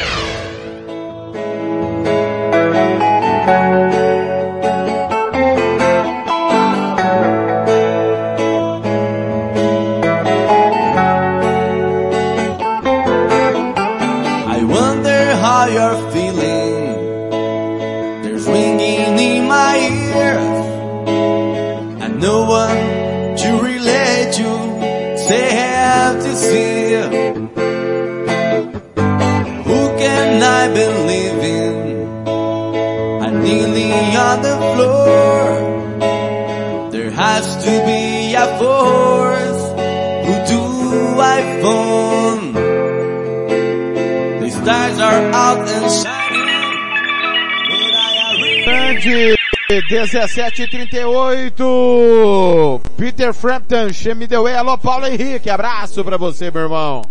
1738 50.07 52.80
Peter 52.96 53.34
Frampton, 53.34 53.92
Chame 53.92 54.26
the 54.26 54.38
Way. 54.38 54.55
Alô, 54.55 54.78
Paulo 54.78 55.07
Henrique, 55.07 55.51
abraço 55.51 56.03
pra 56.05 56.16
você, 56.16 56.51
meu 56.51 56.62
irmão. 56.62 57.03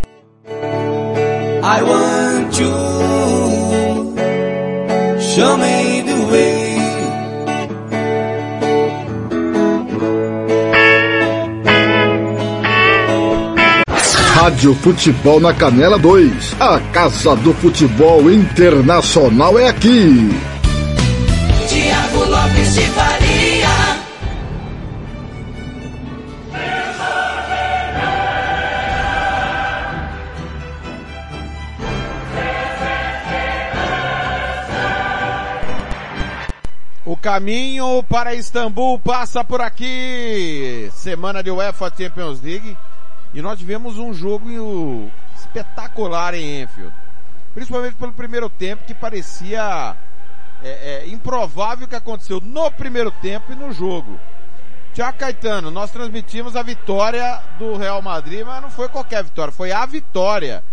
I 1.62 1.84
want 1.84 2.58
you. 2.60 2.72
Show 5.20 5.58
me 5.58 6.02
the 6.04 6.16
way. 6.32 6.80
Rádio 14.34 14.74
Futebol 14.74 15.40
na 15.40 15.54
Canela 15.54 16.00
2. 16.00 16.56
A 16.60 16.80
Casa 16.92 17.36
do 17.36 17.54
Futebol 17.54 18.32
Internacional 18.32 19.60
é 19.60 19.68
aqui. 19.68 20.32
Faria. 22.88 24.00
O 37.06 37.18
caminho 37.18 38.04
para 38.04 38.36
Istambul 38.36 39.00
passa 39.00 39.44
por 39.44 39.62
aqui. 39.62 40.92
Semana 40.94 41.42
de 41.42 41.50
UEFA 41.50 41.92
Champions 41.98 42.40
League. 42.40 42.78
E 43.34 43.42
nós 43.42 43.58
tivemos 43.58 43.98
um 43.98 44.14
jogo 44.14 45.10
espetacular 45.36 46.36
em 46.36 46.62
Enfield. 46.62 46.94
Principalmente 47.56 47.96
pelo 47.96 48.12
primeiro 48.14 48.48
tempo 48.48 48.86
que 48.86 48.94
parecia 48.94 49.96
é, 50.64 51.04
é, 51.04 51.08
improvável 51.08 51.88
que 51.88 51.96
aconteceu 51.96 52.42
no 52.42 52.72
primeiro 52.72 53.12
tempo 53.12 53.52
e 53.52 53.56
no 53.56 53.72
jogo. 53.72 54.20
Tiago 54.94 55.18
Caetano, 55.18 55.72
nós 55.72 55.92
transmitimos 55.92 56.56
a 56.56 56.64
vitória 56.64 57.42
do 57.58 57.78
Real 57.78 58.02
Madrid, 58.02 58.44
mas 58.46 58.62
não 58.62 58.70
foi 58.70 58.90
qualquer 58.90 59.24
vitória, 59.24 59.52
foi 59.52 59.72
a 59.72 59.86
vitória. 59.86 60.64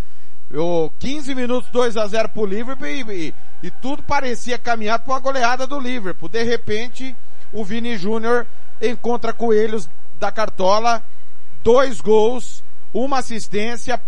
Eu, 0.51 0.93
15 0.99 1.34
minutos 1.34 1.70
2 1.70 1.97
a 1.97 2.07
0 2.07 2.28
pro 2.30 2.47
Liverpool 2.47 2.87
e, 2.87 3.03
e, 3.03 3.34
e 3.64 3.70
tudo 3.70 4.03
parecia 4.03 4.59
caminhar 4.59 4.99
para 5.01 5.12
uma 5.12 5.20
goleada 5.20 5.66
do 5.66 5.78
Liverpool. 5.78 6.28
De 6.28 6.43
repente, 6.43 7.16
o 7.53 7.64
Vini 7.64 7.97
Júnior 7.97 8.47
encontra 8.80 9.32
coelhos 9.32 9.89
da 10.18 10.30
cartola, 10.30 11.03
dois 11.62 12.01
gols, 12.01 12.62
uma 12.93 13.18
assistência, 13.18 14.01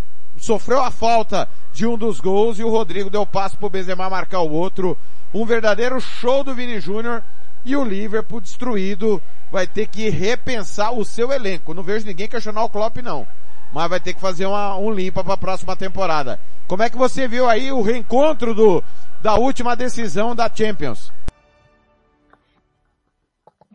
sofreu 0.45 0.81
a 0.81 0.91
falta 0.91 1.49
de 1.73 1.87
um 1.87 1.97
dos 1.97 2.21
gols 2.21 2.59
e 2.59 2.65
o 2.65 2.71
Rodrigo 2.71 3.11
deu 3.11 3.27
passo 3.27 3.57
pro 3.57 3.71
Benzema 3.71 4.11
marcar 4.11 4.41
o 4.41 4.51
outro. 4.51 4.97
Um 5.33 5.45
verdadeiro 5.45 6.01
show 6.01 6.43
do 6.43 6.55
Vini 6.55 6.81
Júnior 6.81 7.23
e 7.65 7.77
o 7.77 7.85
Liverpool 7.85 8.41
destruído 8.41 9.23
vai 9.51 9.67
ter 9.67 9.87
que 9.87 10.09
repensar 10.09 10.93
o 10.93 11.05
seu 11.05 11.33
elenco. 11.33 11.75
Não 11.75 11.83
vejo 11.83 12.07
ninguém 12.07 12.29
questionar 12.29 12.65
o 12.65 12.69
Klopp 12.69 12.99
não, 12.99 13.27
mas 13.73 13.91
vai 13.91 14.01
ter 14.01 14.15
que 14.15 14.21
fazer 14.21 14.47
uma, 14.47 14.77
um 14.77 14.91
limpa 14.91 15.23
para 15.23 15.35
a 15.35 15.39
próxima 15.39 15.77
temporada. 15.77 16.41
Como 16.67 16.83
é 16.83 16.91
que 16.91 16.97
você 16.97 17.27
viu 17.29 17.49
aí 17.49 17.71
o 17.73 17.83
reencontro 17.83 18.55
do 18.55 18.83
da 19.23 19.35
última 19.35 19.75
decisão 19.75 20.35
da 20.35 20.51
Champions? 20.53 21.13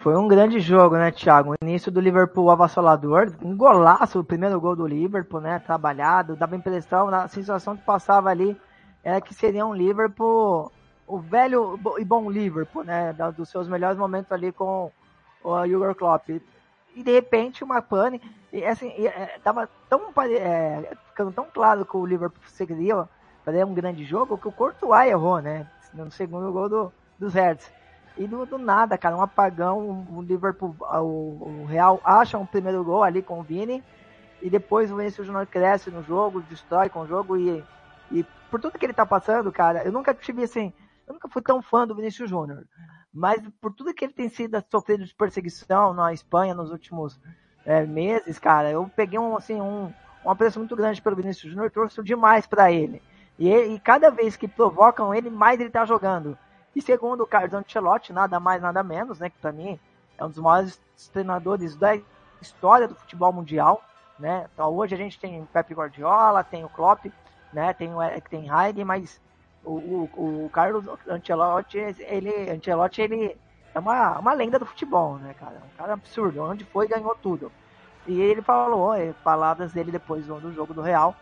Foi 0.04 0.18
um 0.18 0.28
grande 0.28 0.60
jogo, 0.60 0.98
né, 0.98 1.12
Thiago? 1.12 1.52
O 1.52 1.56
início 1.64 1.90
do 1.90 2.02
Liverpool 2.02 2.52
avassalador, 2.52 3.32
um 3.42 3.56
golaço, 3.56 4.20
o 4.20 4.24
primeiro 4.24 4.60
gol 4.60 4.76
do 4.76 4.86
Liverpool, 4.86 5.40
né, 5.40 5.60
trabalhado, 5.60 6.36
dava 6.36 6.58
impressão, 6.58 7.08
a 7.08 7.30
sensação 7.30 7.78
que 7.78 7.86
passava 7.86 8.30
ali 8.30 8.60
era 9.02 9.22
que 9.22 9.34
seria 9.34 9.66
um 9.66 9.74
Liverpool, 9.74 10.70
o 11.08 11.20
velho 11.20 11.80
e 11.98 12.04
bom 12.04 12.30
Liverpool, 12.30 12.84
né, 12.84 13.16
dos 13.38 13.48
seus 13.48 13.70
melhores 13.70 13.98
momentos 13.98 14.30
ali 14.34 14.52
com 14.52 14.92
o 15.42 15.66
Jurgen 15.66 15.96
Klopp. 15.96 16.28
E 16.94 17.02
de 17.02 17.12
repente 17.14 17.64
uma 17.64 17.82
pane, 17.82 18.22
e 18.52 18.66
assim, 18.66 18.94
e, 18.98 19.08
é, 19.08 19.40
tava 19.42 19.70
tão, 19.90 20.12
é, 20.38 20.98
ficando 21.12 21.32
tão 21.32 21.46
claro 21.46 21.86
que 21.86 21.96
o 21.96 22.06
Liverpool 22.06 22.44
seguiria 22.48 23.08
fazer 23.46 23.66
um 23.66 23.74
grande 23.74 24.04
jogo 24.04 24.38
que 24.38 24.50
o 24.50 24.52
Courtois 24.52 25.08
errou, 25.08 25.40
né, 25.40 25.66
no 25.94 26.12
segundo 26.12 26.52
gol 26.52 26.68
do, 26.68 26.94
dos 27.18 27.34
Reds. 27.34 27.72
E 28.16 28.28
do, 28.28 28.46
do, 28.46 28.58
nada, 28.58 28.98
cara, 28.98 29.16
um 29.16 29.22
apagão, 29.22 30.06
o 30.12 30.22
Liverpool, 30.22 30.76
o, 30.80 31.62
o, 31.62 31.66
Real 31.66 32.00
acha 32.04 32.38
um 32.38 32.46
primeiro 32.46 32.84
gol 32.84 33.04
ali 33.04 33.24
com 33.24 33.40
o 33.40 33.44
Vini, 33.44 33.84
e 34.42 34.50
depois 34.50 34.92
o 34.92 34.98
Vinícius 34.98 35.26
Júnior 35.26 35.48
cresce 35.48 35.90
no 35.90 36.04
jogo, 36.04 36.42
destrói 36.42 36.90
com 36.90 37.02
o 37.02 37.08
jogo, 37.08 37.38
e, 37.38 37.64
e 38.12 38.24
por 38.52 38.60
tudo 38.60 38.78
que 38.78 38.86
ele 38.86 38.94
tá 38.94 39.06
passando, 39.06 39.52
cara, 39.52 39.84
eu 39.84 39.92
nunca 39.92 40.14
tive 40.14 40.44
assim, 40.44 40.72
eu 41.08 41.14
nunca 41.14 41.28
fui 41.28 41.42
tão 41.42 41.60
fã 41.62 41.88
do 41.88 41.96
Vinícius 41.96 42.30
Júnior, 42.30 42.66
mas 43.12 43.42
por 43.60 43.74
tudo 43.74 43.94
que 43.94 44.06
ele 44.06 44.14
tem 44.14 44.30
sido 44.30 44.64
sofrido 44.70 45.06
de 45.06 45.16
perseguição 45.16 45.92
na 45.94 46.14
Espanha 46.14 46.54
nos 46.54 46.72
últimos 46.72 47.20
é, 47.66 47.84
meses, 47.84 48.38
cara, 48.38 48.70
eu 48.70 48.90
peguei 48.96 49.18
um, 49.18 49.36
assim, 49.36 49.60
um, 49.60 49.92
um 50.24 50.30
apreço 50.30 50.60
muito 50.60 50.76
grande 50.76 51.02
pelo 51.02 51.16
Vinícius 51.16 51.52
Júnior, 51.52 51.72
torço 51.72 52.04
demais 52.04 52.46
para 52.46 52.72
ele. 52.72 53.02
E, 53.38 53.50
e 53.50 53.80
cada 53.80 54.12
vez 54.12 54.36
que 54.36 54.48
provocam 54.48 55.14
ele, 55.14 55.30
mais 55.30 55.60
ele 55.60 55.70
tá 55.70 55.86
jogando. 55.86 56.38
E 56.76 56.82
segundo 56.82 57.24
o 57.24 57.28
Carlos 57.28 57.54
Ancelotti, 57.54 58.12
nada 58.12 58.40
mais, 58.40 58.62
nada 58.62 58.82
menos, 58.84 59.20
né? 59.20 59.30
Que 59.30 59.38
para 59.38 59.52
mim 59.52 59.80
é 60.18 60.26
um 60.26 60.30
dos 60.30 60.40
maiores 60.40 60.82
treinadores 61.12 61.76
da 61.76 62.00
história 62.42 62.88
do 62.88 62.96
futebol 62.96 63.32
mundial, 63.32 63.84
né? 64.18 64.48
Então 64.54 64.74
hoje 64.76 64.96
a 64.96 64.98
gente 64.98 65.20
tem 65.20 65.42
o 65.42 65.46
Pep 65.46 65.74
Guardiola, 65.74 66.44
tem 66.44 66.64
o 66.64 66.70
Klopp, 66.70 67.06
né? 67.52 67.74
Tem 67.74 67.94
o 67.94 68.00
tem 68.30 68.50
Heide, 68.50 68.84
mas 68.84 69.22
o, 69.64 69.74
o, 69.74 70.46
o 70.46 70.50
Carlos 70.52 70.86
Ancelotti, 71.08 71.78
ele, 71.78 72.50
Ancelotti, 72.50 73.02
ele 73.02 73.38
é 73.74 73.80
uma, 73.80 74.20
uma 74.20 74.34
lenda 74.34 74.58
do 74.58 74.66
futebol, 74.66 75.18
né, 75.18 75.34
cara? 75.36 75.62
Um 75.64 75.78
cara 75.78 75.94
absurdo. 75.94 76.44
Onde 76.44 76.66
foi, 76.66 76.88
ganhou 76.88 77.16
tudo. 77.16 77.52
E 78.08 78.20
ele 78.20 78.42
falou, 78.42 78.94
é, 78.94 79.14
palavras 79.24 79.72
dele 79.72 79.92
depois 79.92 80.26
do 80.26 80.52
jogo 80.52 80.74
do 80.74 80.82
Real, 80.82 81.16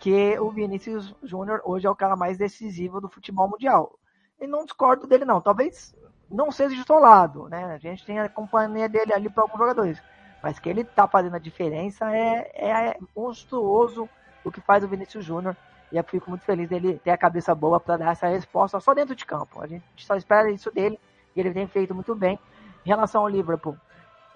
que 0.00 0.38
o 0.38 0.50
Vinícius 0.50 1.14
Júnior 1.22 1.60
hoje 1.64 1.86
é 1.86 1.90
o 1.90 1.94
cara 1.94 2.16
mais 2.16 2.36
decisivo 2.36 3.00
do 3.00 3.08
futebol 3.08 3.48
mundial 3.48 3.92
e 4.40 4.46
não 4.46 4.64
discordo 4.64 5.06
dele 5.06 5.24
não. 5.24 5.40
Talvez 5.40 5.94
não 6.30 6.50
seja 6.50 6.74
isolado, 6.74 7.48
né? 7.48 7.64
A 7.74 7.78
gente 7.78 8.04
tem 8.04 8.18
a 8.18 8.28
companhia 8.28 8.88
dele 8.88 9.12
ali 9.12 9.28
para 9.28 9.42
alguns 9.42 9.58
jogadores. 9.58 10.02
Mas 10.42 10.58
que 10.58 10.68
ele 10.68 10.84
tá 10.84 11.08
fazendo 11.08 11.36
a 11.36 11.40
diferença 11.40 12.10
é, 12.14 12.50
é 12.54 12.98
monstruoso 13.16 14.08
o 14.44 14.50
que 14.50 14.60
faz 14.60 14.84
o 14.84 14.88
Vinícius 14.88 15.24
Júnior. 15.24 15.56
E 15.90 15.96
eu 15.96 16.04
fico 16.04 16.28
muito 16.30 16.44
feliz 16.44 16.68
dele 16.68 17.00
ter 17.02 17.10
a 17.10 17.18
cabeça 17.18 17.54
boa 17.54 17.78
para 17.78 17.96
dar 17.96 18.12
essa 18.12 18.26
resposta 18.26 18.78
só 18.80 18.92
dentro 18.92 19.14
de 19.14 19.24
campo. 19.24 19.62
A 19.62 19.66
gente 19.66 19.84
só 19.98 20.16
espera 20.16 20.50
isso 20.50 20.70
dele 20.70 20.98
e 21.34 21.40
ele 21.40 21.52
tem 21.52 21.66
feito 21.66 21.94
muito 21.94 22.14
bem. 22.14 22.38
Em 22.84 22.88
relação 22.88 23.22
ao 23.22 23.28
Liverpool, 23.28 23.76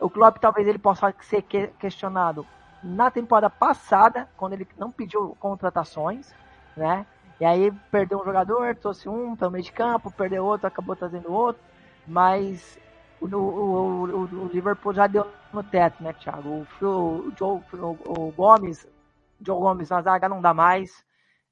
o 0.00 0.08
Klopp 0.08 0.38
talvez 0.38 0.66
ele 0.66 0.78
possa 0.78 1.14
ser 1.20 1.42
questionado 1.42 2.46
na 2.82 3.10
temporada 3.10 3.50
passada, 3.50 4.28
quando 4.36 4.54
ele 4.54 4.66
não 4.78 4.90
pediu 4.90 5.36
contratações, 5.38 6.32
né? 6.76 7.06
E 7.40 7.44
aí 7.44 7.72
perdeu 7.90 8.20
um 8.20 8.24
jogador, 8.24 8.76
trouxe 8.76 9.08
um 9.08 9.34
para 9.34 9.48
o 9.48 9.50
meio 9.50 9.64
de 9.64 9.72
campo, 9.72 10.12
perdeu 10.12 10.44
outro, 10.44 10.66
acabou 10.66 10.94
trazendo 10.94 11.32
outro. 11.32 11.62
Mas 12.06 12.78
o, 13.18 13.26
o, 13.26 14.04
o, 14.04 14.44
o 14.44 14.50
Liverpool 14.52 14.92
já 14.92 15.06
deu 15.06 15.26
no 15.52 15.62
teto, 15.62 16.02
né, 16.02 16.12
Thiago? 16.12 16.48
O, 16.48 16.86
o, 16.86 17.32
Joe, 17.38 17.62
o, 17.72 18.32
Gomes, 18.32 18.86
Joe 19.40 19.58
Gomes 19.58 19.88
na 19.88 20.02
zaga 20.02 20.28
não 20.28 20.42
dá 20.42 20.52
mais. 20.52 21.02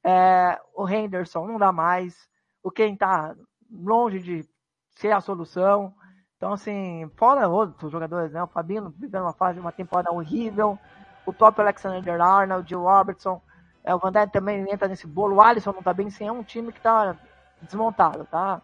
É, 0.05 0.61
o 0.75 0.87
Henderson 0.87 1.47
não 1.47 1.59
dá 1.59 1.73
mais. 1.73 2.29
O 2.63 2.71
quem 2.71 2.95
tá 2.95 3.35
longe 3.71 4.21
de 4.21 4.49
ser 4.91 5.13
a 5.13 5.23
solução. 5.23 5.95
Então, 6.37 6.53
assim, 6.53 7.11
fora 7.17 7.49
outros 7.49 7.91
jogadores, 7.91 8.33
né? 8.33 8.43
O 8.43 8.47
Fabinho 8.47 8.93
vivendo 8.97 9.23
uma 9.23 9.33
fase, 9.33 9.59
uma 9.59 9.73
temporada 9.73 10.13
horrível. 10.13 10.79
O 11.25 11.33
top 11.33 11.61
Alexander 11.61 12.21
Arnold, 12.21 12.75
o 12.77 12.83
Robertson. 12.83 13.41
É, 13.89 13.95
o 13.95 13.99
Van 13.99 14.13
também 14.27 14.71
entra 14.71 14.87
nesse 14.87 15.07
bolo. 15.07 15.37
O 15.37 15.41
Alisson 15.41 15.73
não 15.73 15.83
tá 15.83 15.95
bem 15.95 16.11
sem 16.11 16.29
é 16.29 16.33
um 16.33 16.43
time 16.43 16.71
que 16.71 16.81
tá 16.81 17.17
desmontado, 17.63 18.27
tá? 18.31 18.61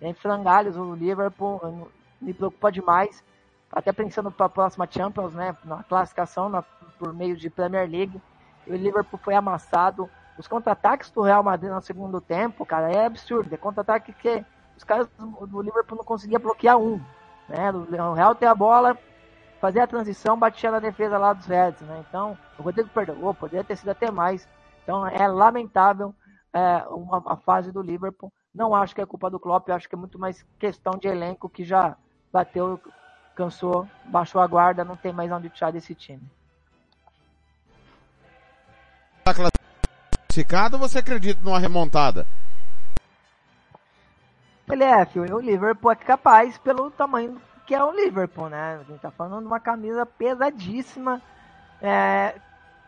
Em 0.00 0.14
frangalhos, 0.14 0.76
o 0.76 0.94
Liverpool 0.94 1.90
me 2.20 2.32
preocupa 2.32 2.70
demais. 2.70 3.24
Até 3.72 3.92
pensando 3.92 4.30
para 4.30 4.46
a 4.46 4.48
próxima 4.48 4.86
Champions, 4.88 5.34
né? 5.34 5.56
Na 5.64 5.82
classificação 5.82 6.48
na, 6.48 6.62
por 6.62 7.12
meio 7.12 7.36
de 7.36 7.50
Premier 7.50 7.90
League. 7.90 8.22
O 8.64 8.72
Liverpool 8.72 9.18
foi 9.18 9.34
amassado. 9.34 10.08
Os 10.38 10.46
contra-ataques 10.46 11.10
do 11.10 11.22
Real 11.22 11.42
Madrid 11.42 11.72
no 11.72 11.82
segundo 11.82 12.20
tempo, 12.20 12.64
cara, 12.64 12.92
é 12.92 13.06
absurdo. 13.06 13.52
É 13.52 13.56
contra-ataque 13.56 14.12
que 14.12 14.44
os 14.76 14.84
caras 14.84 15.08
do 15.48 15.60
Liverpool 15.60 15.98
não 15.98 16.04
conseguiam 16.04 16.40
bloquear 16.40 16.78
um. 16.78 17.00
Né? 17.48 17.72
O 17.72 18.14
Real 18.14 18.36
tem 18.36 18.48
a 18.48 18.54
bola, 18.54 18.96
fazia 19.60 19.82
a 19.82 19.88
transição, 19.88 20.38
batia 20.38 20.70
na 20.70 20.78
defesa 20.78 21.18
lá 21.18 21.32
dos 21.32 21.46
Reds, 21.46 21.80
né? 21.82 22.04
Então, 22.08 22.38
o 22.56 22.62
Rodrigo 22.62 22.88
perdoou, 22.90 23.34
poderia 23.34 23.64
ter 23.64 23.74
sido 23.74 23.88
até 23.88 24.12
mais. 24.12 24.48
Então 24.82 25.06
é 25.06 25.26
lamentável 25.28 26.14
é, 26.52 26.84
uma, 26.88 27.22
a 27.26 27.36
fase 27.36 27.70
do 27.72 27.82
Liverpool. 27.82 28.32
Não 28.54 28.74
acho 28.74 28.94
que 28.94 29.00
é 29.00 29.06
culpa 29.06 29.30
do 29.30 29.38
Klopp, 29.38 29.68
acho 29.70 29.88
que 29.88 29.94
é 29.94 29.98
muito 29.98 30.18
mais 30.18 30.44
questão 30.58 30.98
de 30.98 31.06
elenco 31.06 31.48
que 31.48 31.64
já 31.64 31.96
bateu, 32.32 32.80
cansou, 33.34 33.86
baixou 34.06 34.40
a 34.40 34.46
guarda, 34.46 34.84
não 34.84 34.96
tem 34.96 35.12
mais 35.12 35.30
onde 35.30 35.48
tirar 35.48 35.70
desse 35.70 35.94
time. 35.94 36.22
Tá 39.24 39.32
classificado 39.32 40.76
ou 40.76 40.80
você 40.80 40.98
acredita 40.98 41.40
numa 41.44 41.58
remontada? 41.58 42.26
Ele 44.68 44.84
é, 44.84 45.04
filho, 45.04 45.36
o 45.36 45.40
Liverpool 45.40 45.90
é 45.90 45.96
capaz 45.96 46.58
pelo 46.58 46.90
tamanho 46.90 47.40
que 47.70 47.74
é 47.76 47.84
o 47.84 47.92
Liverpool, 47.92 48.48
né? 48.48 48.80
A 48.80 48.82
gente 48.82 48.98
tá 48.98 49.12
falando 49.12 49.42
de 49.42 49.46
uma 49.46 49.60
camisa 49.60 50.04
pesadíssima, 50.04 51.22
é, 51.80 52.34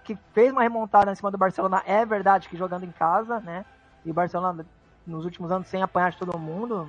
que 0.04 0.16
fez 0.32 0.52
uma 0.52 0.62
remontada 0.62 1.10
em 1.10 1.14
cima 1.14 1.30
do 1.30 1.38
Barcelona, 1.38 1.82
é 1.86 2.04
verdade 2.04 2.48
que 2.48 2.56
jogando 2.56 2.84
em 2.84 2.92
casa, 2.92 3.40
né? 3.40 3.64
E 4.04 4.10
o 4.10 4.14
Barcelona, 4.14 4.66
nos 5.06 5.24
últimos 5.24 5.50
anos, 5.52 5.68
sem 5.68 5.82
apanhar 5.82 6.10
de 6.10 6.18
todo 6.18 6.38
mundo, 6.38 6.88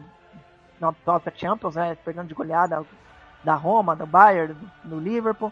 na 0.79 0.91
própria 0.91 1.33
Champions, 1.35 1.75
né? 1.75 1.95
Perdendo 1.95 2.27
de 2.27 2.33
goleada 2.33 2.85
da 3.43 3.55
Roma, 3.55 3.95
do 3.95 4.05
Bayern, 4.05 4.55
do, 4.83 4.99
Liverpool. 4.99 5.51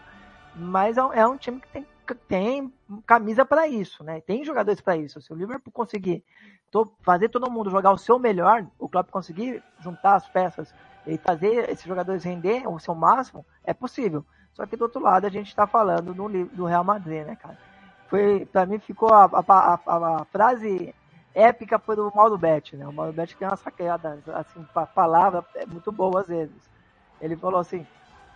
Mas 0.55 0.97
é 0.97 1.03
um, 1.03 1.13
é 1.13 1.27
um, 1.27 1.37
time 1.37 1.61
que 1.61 1.67
tem, 1.67 1.85
tem 2.27 2.73
camisa 3.05 3.45
para 3.45 3.67
isso, 3.67 4.03
né? 4.03 4.21
Tem 4.21 4.43
jogadores 4.43 4.81
para 4.81 4.97
isso. 4.97 5.21
Se 5.21 5.31
o 5.31 5.35
Liverpool 5.35 5.71
conseguir 5.71 6.23
to, 6.71 6.91
fazer 7.01 7.29
todo 7.29 7.51
mundo 7.51 7.69
jogar 7.69 7.91
o 7.91 7.97
seu 7.97 8.17
melhor, 8.17 8.65
o 8.79 8.89
Klopp 8.89 9.09
conseguir 9.09 9.63
juntar 9.79 10.15
as 10.15 10.27
peças 10.27 10.73
e 11.05 11.17
fazer 11.17 11.69
esses 11.69 11.85
jogadores 11.85 12.23
render 12.23 12.67
o 12.67 12.79
seu 12.79 12.95
máximo, 12.95 13.45
é 13.63 13.73
possível. 13.73 14.25
Só 14.53 14.65
que 14.65 14.75
do 14.77 14.83
outro 14.83 15.01
lado 15.01 15.25
a 15.25 15.29
gente 15.29 15.47
está 15.47 15.65
falando 15.67 16.13
do, 16.13 16.45
do 16.47 16.65
Real 16.65 16.83
Madrid, 16.83 17.25
né, 17.25 17.35
cara? 17.35 17.57
Foi, 18.09 18.45
para 18.45 18.65
mim 18.65 18.79
ficou 18.79 19.09
a, 19.13 19.25
a, 19.25 19.43
a, 19.47 20.21
a, 20.21 20.25
frase 20.25 20.93
épica 21.33 21.79
foi 21.79 21.95
do 21.95 22.11
Mauro 22.13 22.37
Bet, 22.37 22.75
né? 22.75 22.85
O 22.87 22.91
Mauro 22.93 23.13
Bet 23.13 23.35
tem 23.37 23.47
uma 23.47 23.55
saqueada, 23.55 24.19
assim, 24.33 24.63
pa- 24.73 24.85
palavra 24.85 25.45
é 25.55 25.65
muito 25.65 25.91
boa 25.91 26.21
às 26.21 26.27
vezes. 26.27 26.69
Ele 27.21 27.37
falou 27.37 27.59
assim, 27.61 27.87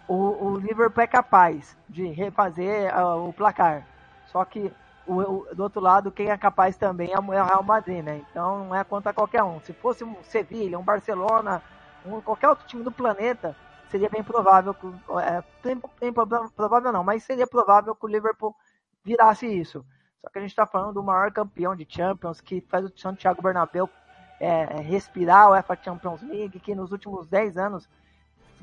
o, 0.07 0.15
o 0.47 0.57
Liverpool 0.57 1.03
é 1.03 1.07
capaz 1.07 1.77
de 1.89 2.07
refazer 2.07 2.93
ah, 2.95 3.15
o 3.17 3.33
placar, 3.33 3.85
só 4.27 4.45
que 4.45 4.71
o, 5.05 5.15
o- 5.21 5.55
do 5.55 5.63
outro 5.63 5.81
lado, 5.81 6.11
quem 6.11 6.29
é 6.29 6.37
capaz 6.37 6.77
também 6.77 7.11
é 7.11 7.19
o 7.19 7.21
Real 7.29 7.63
Madrid, 7.63 8.03
né? 8.03 8.21
Então 8.31 8.65
não 8.65 8.75
é 8.75 8.83
contra 8.83 9.13
qualquer 9.13 9.43
um. 9.43 9.59
Se 9.61 9.73
fosse 9.73 10.03
um 10.05 10.15
Sevilha, 10.23 10.79
um 10.79 10.83
Barcelona, 10.83 11.61
um, 12.05 12.21
qualquer 12.21 12.47
outro 12.49 12.65
time 12.65 12.83
do 12.83 12.91
planeta, 12.91 13.55
seria 13.89 14.09
bem 14.09 14.23
provável 14.23 14.75
é, 15.21 15.43
bem, 15.63 15.81
bem 15.99 16.13
provável 16.13 16.91
não, 16.91 17.03
mas 17.03 17.23
seria 17.23 17.47
provável 17.47 17.95
que 17.95 18.05
o 18.05 18.09
Liverpool 18.09 18.55
virasse 19.03 19.45
isso. 19.47 19.85
Só 20.21 20.29
que 20.29 20.39
a 20.39 20.41
gente 20.41 20.51
está 20.51 20.65
falando 20.65 20.93
do 20.95 21.03
maior 21.03 21.31
campeão 21.31 21.75
de 21.75 21.85
Champions 21.87 22.41
que 22.41 22.61
faz 22.61 22.85
o 22.85 22.91
Santiago 22.97 23.41
Bernabéu 23.41 23.89
é, 24.39 24.81
respirar 24.81 25.47
o 25.47 25.51
UEFA 25.51 25.77
Champions 25.81 26.21
League, 26.21 26.59
que 26.59 26.75
nos 26.75 26.91
últimos 26.91 27.27
10 27.27 27.57
anos 27.57 27.87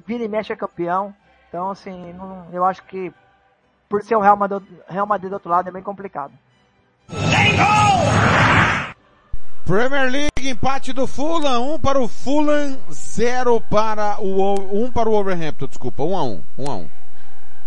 vira 0.07 0.25
e 0.25 0.29
mexe 0.29 0.53
é 0.53 0.57
campeão. 0.57 1.15
Então, 1.49 1.71
assim, 1.71 2.13
não- 2.15 2.49
eu 2.53 2.65
acho 2.65 2.83
que 2.85 3.13
por 3.89 4.03
ser 4.03 4.17
o 4.17 4.21
Real 4.21 4.37
Madrid, 4.37 4.63
Real 4.89 5.07
Madrid 5.07 5.31
do 5.31 5.35
outro 5.35 5.51
lado 5.51 5.69
é 5.69 5.73
bem 5.73 5.83
complicado. 5.83 6.33
Premier 9.73 10.11
League, 10.11 10.51
empate 10.51 10.93
do 10.93 11.07
Fulham, 11.07 11.73
um 11.73 11.79
para 11.79 11.99
o 11.99 12.07
Fulham, 12.07 12.79
zero 12.93 13.59
para 13.59 14.21
o, 14.21 14.53
um 14.71 14.93
para 14.93 15.09
o 15.09 15.13
Wolverhampton, 15.13 15.67
desculpa, 15.67 16.03
um 16.03 16.15
a 16.15 16.23
um, 16.23 16.43
um 16.59 16.71
a 16.71 16.77
um. 16.77 16.91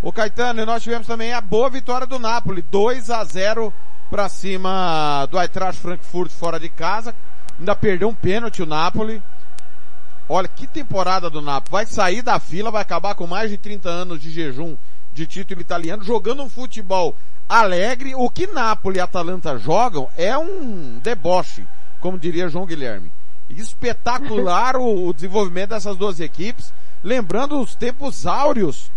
O 0.03 0.13
Caetano, 0.13 0.61
e 0.61 0.65
nós 0.67 0.83
tivemos 0.83 1.07
também 1.07 1.33
a 1.33 1.41
boa 1.41 1.67
vitória 1.67 2.05
do 2.05 2.19
Napoli, 2.19 2.61
2 2.61 3.09
a 3.09 3.23
0 3.23 3.73
para 4.07 4.29
cima 4.29 5.27
do 5.31 5.39
Eintracht 5.39 5.81
Frankfurt 5.81 6.29
fora 6.31 6.59
de 6.59 6.69
casa. 6.69 7.15
Ainda 7.57 7.75
perdeu 7.75 8.07
um 8.07 8.13
pênalti 8.13 8.61
o 8.61 8.67
Napoli. 8.67 9.19
Olha, 10.29 10.47
que 10.47 10.67
temporada 10.67 11.27
do 11.27 11.41
Napoli. 11.41 11.71
Vai 11.71 11.85
sair 11.87 12.21
da 12.21 12.39
fila, 12.39 12.69
vai 12.69 12.83
acabar 12.83 13.15
com 13.15 13.25
mais 13.25 13.49
de 13.49 13.57
30 13.57 13.89
anos 13.89 14.21
de 14.21 14.29
jejum 14.29 14.77
de 15.11 15.25
título 15.25 15.59
italiano, 15.59 16.03
jogando 16.03 16.43
um 16.43 16.49
futebol 16.49 17.15
alegre. 17.49 18.13
O 18.13 18.29
que 18.29 18.45
Napoli 18.45 18.99
e 18.99 19.01
Atalanta 19.01 19.57
jogam 19.57 20.07
é 20.15 20.37
um 20.37 20.99
deboche, 21.01 21.65
como 22.05 22.19
diria 22.19 22.49
João 22.49 22.67
Guilherme. 22.67 23.11
Espetacular 23.49 24.77
o, 24.77 25.07
o 25.07 25.11
desenvolvimento 25.13 25.69
dessas 25.69 25.97
duas 25.97 26.19
equipes, 26.19 26.71
lembrando 27.03 27.59
os 27.59 27.73
tempos 27.73 28.27
áureos 28.27 28.91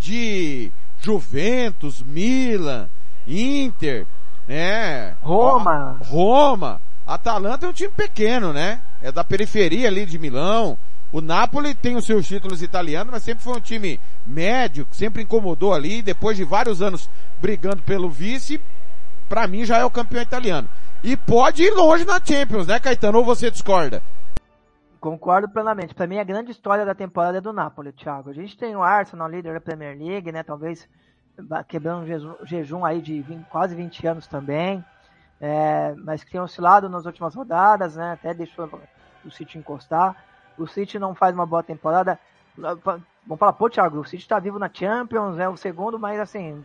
de 0.00 0.72
Juventus, 0.98 2.02
Milan, 2.02 2.88
Inter, 3.28 4.06
né? 4.48 5.14
Roma. 5.20 5.98
Roma. 6.04 6.80
Atalanta 7.06 7.66
é 7.66 7.68
um 7.68 7.72
time 7.74 7.92
pequeno, 7.92 8.50
né? 8.50 8.80
É 9.02 9.12
da 9.12 9.22
periferia 9.22 9.88
ali 9.88 10.06
de 10.06 10.18
Milão. 10.18 10.78
O 11.12 11.20
Napoli 11.20 11.74
tem 11.74 11.96
os 11.96 12.06
seus 12.06 12.26
títulos 12.26 12.62
italianos, 12.62 13.12
mas 13.12 13.22
sempre 13.24 13.44
foi 13.44 13.58
um 13.58 13.60
time 13.60 14.00
médio, 14.26 14.86
que 14.86 14.96
sempre 14.96 15.22
incomodou 15.22 15.74
ali, 15.74 16.00
depois 16.00 16.34
de 16.34 16.44
vários 16.44 16.80
anos 16.80 17.10
brigando 17.42 17.82
pelo 17.82 18.08
vice, 18.08 18.58
pra 19.28 19.46
mim 19.46 19.66
já 19.66 19.76
é 19.76 19.84
o 19.84 19.90
campeão 19.90 20.22
italiano. 20.22 20.66
E 21.06 21.18
pode 21.18 21.62
ir 21.62 21.70
longe 21.70 22.02
na 22.02 22.18
Champions, 22.18 22.66
né, 22.66 22.80
Caetano? 22.80 23.18
Ou 23.18 23.24
você 23.26 23.50
discorda? 23.50 24.02
Concordo 24.98 25.46
plenamente. 25.50 25.94
Para 25.94 26.06
mim, 26.06 26.18
a 26.18 26.24
grande 26.24 26.50
história 26.50 26.82
da 26.82 26.94
temporada 26.94 27.36
é 27.36 27.40
do 27.42 27.52
Napoli, 27.52 27.92
Thiago. 27.92 28.30
A 28.30 28.32
gente 28.32 28.56
tem 28.56 28.74
o 28.74 28.82
Arsenal, 28.82 29.28
líder 29.28 29.52
da 29.52 29.60
Premier 29.60 29.94
League, 29.98 30.32
né? 30.32 30.42
Talvez 30.42 30.88
quebrando 31.68 32.04
um 32.04 32.46
jejum, 32.46 32.86
aí 32.86 33.02
de 33.02 33.20
20 33.20 33.44
quase 33.50 33.74
20 33.74 34.06
anos 34.06 34.26
também. 34.26 34.82
É, 35.38 35.94
mas 35.98 36.24
que 36.24 36.30
tem 36.30 36.40
oscilado 36.40 36.88
nas 36.88 37.04
últimas 37.04 37.34
rodadas, 37.34 37.96
né? 37.96 38.12
Até 38.12 38.32
deixou 38.32 38.66
o 39.22 39.30
City 39.30 39.58
encostar. 39.58 40.16
O 40.56 40.66
City 40.66 40.98
não 40.98 41.14
faz 41.14 41.34
uma 41.34 41.44
boa 41.44 41.62
temporada. 41.62 42.18
Vamos 42.56 43.38
falar, 43.38 43.52
pô, 43.52 43.68
Thiago, 43.68 44.00
o 44.00 44.06
City 44.06 44.26
tá 44.26 44.38
vivo 44.38 44.58
na 44.58 44.70
Champions, 44.72 45.38
é 45.38 45.46
o 45.46 45.56
segundo, 45.58 45.98
mas 45.98 46.18
assim, 46.18 46.64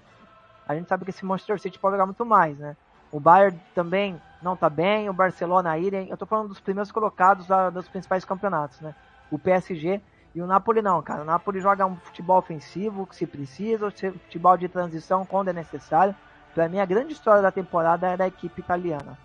a 0.66 0.76
gente 0.76 0.88
sabe 0.88 1.04
que 1.04 1.12
esse 1.12 1.26
Manchester 1.26 1.60
City 1.60 1.78
pode 1.78 1.96
jogar 1.96 2.06
muito 2.06 2.26
mais, 2.26 2.58
né? 2.58 2.78
O 3.12 3.20
Bayern 3.20 3.60
também 3.74 4.22
não 4.42 4.56
tá 4.56 4.70
bem, 4.70 5.10
o 5.10 5.14
Barcelona 5.14 5.78
idem. 5.78 6.10
Eu 6.10 6.18
tô 6.18 6.26
falando 6.26 6.50
dos 6.50 6.60
primeiros 6.60 6.92
colocados 6.92 7.48
dos 7.74 7.88
principais 7.88 8.24
campeonatos, 8.24 8.80
né? 8.82 8.94
O 9.32 9.38
PSG 9.38 10.02
e 10.34 10.42
o 10.42 10.48
Napoli 10.48 10.82
não, 10.82 11.02
cara. 11.02 11.24
O 11.24 11.26
Napoli 11.26 11.60
joga 11.60 11.86
um 11.86 11.96
futebol 11.98 12.38
ofensivo 12.38 13.08
que 13.08 13.16
se 13.16 13.26
precisa, 13.26 13.92
futebol 13.92 14.58
de 14.58 14.68
transição 14.68 15.26
quando 15.26 15.50
é 15.50 15.54
necessário. 15.54 16.16
Pra 16.54 16.70
mim, 16.70 16.80
a 16.80 16.86
grande 16.86 17.14
história 17.14 17.42
da 17.42 17.52
temporada 17.52 18.08
é 18.08 18.18
da 18.18 18.28
equipe 18.28 18.62
italiana. 18.62 19.18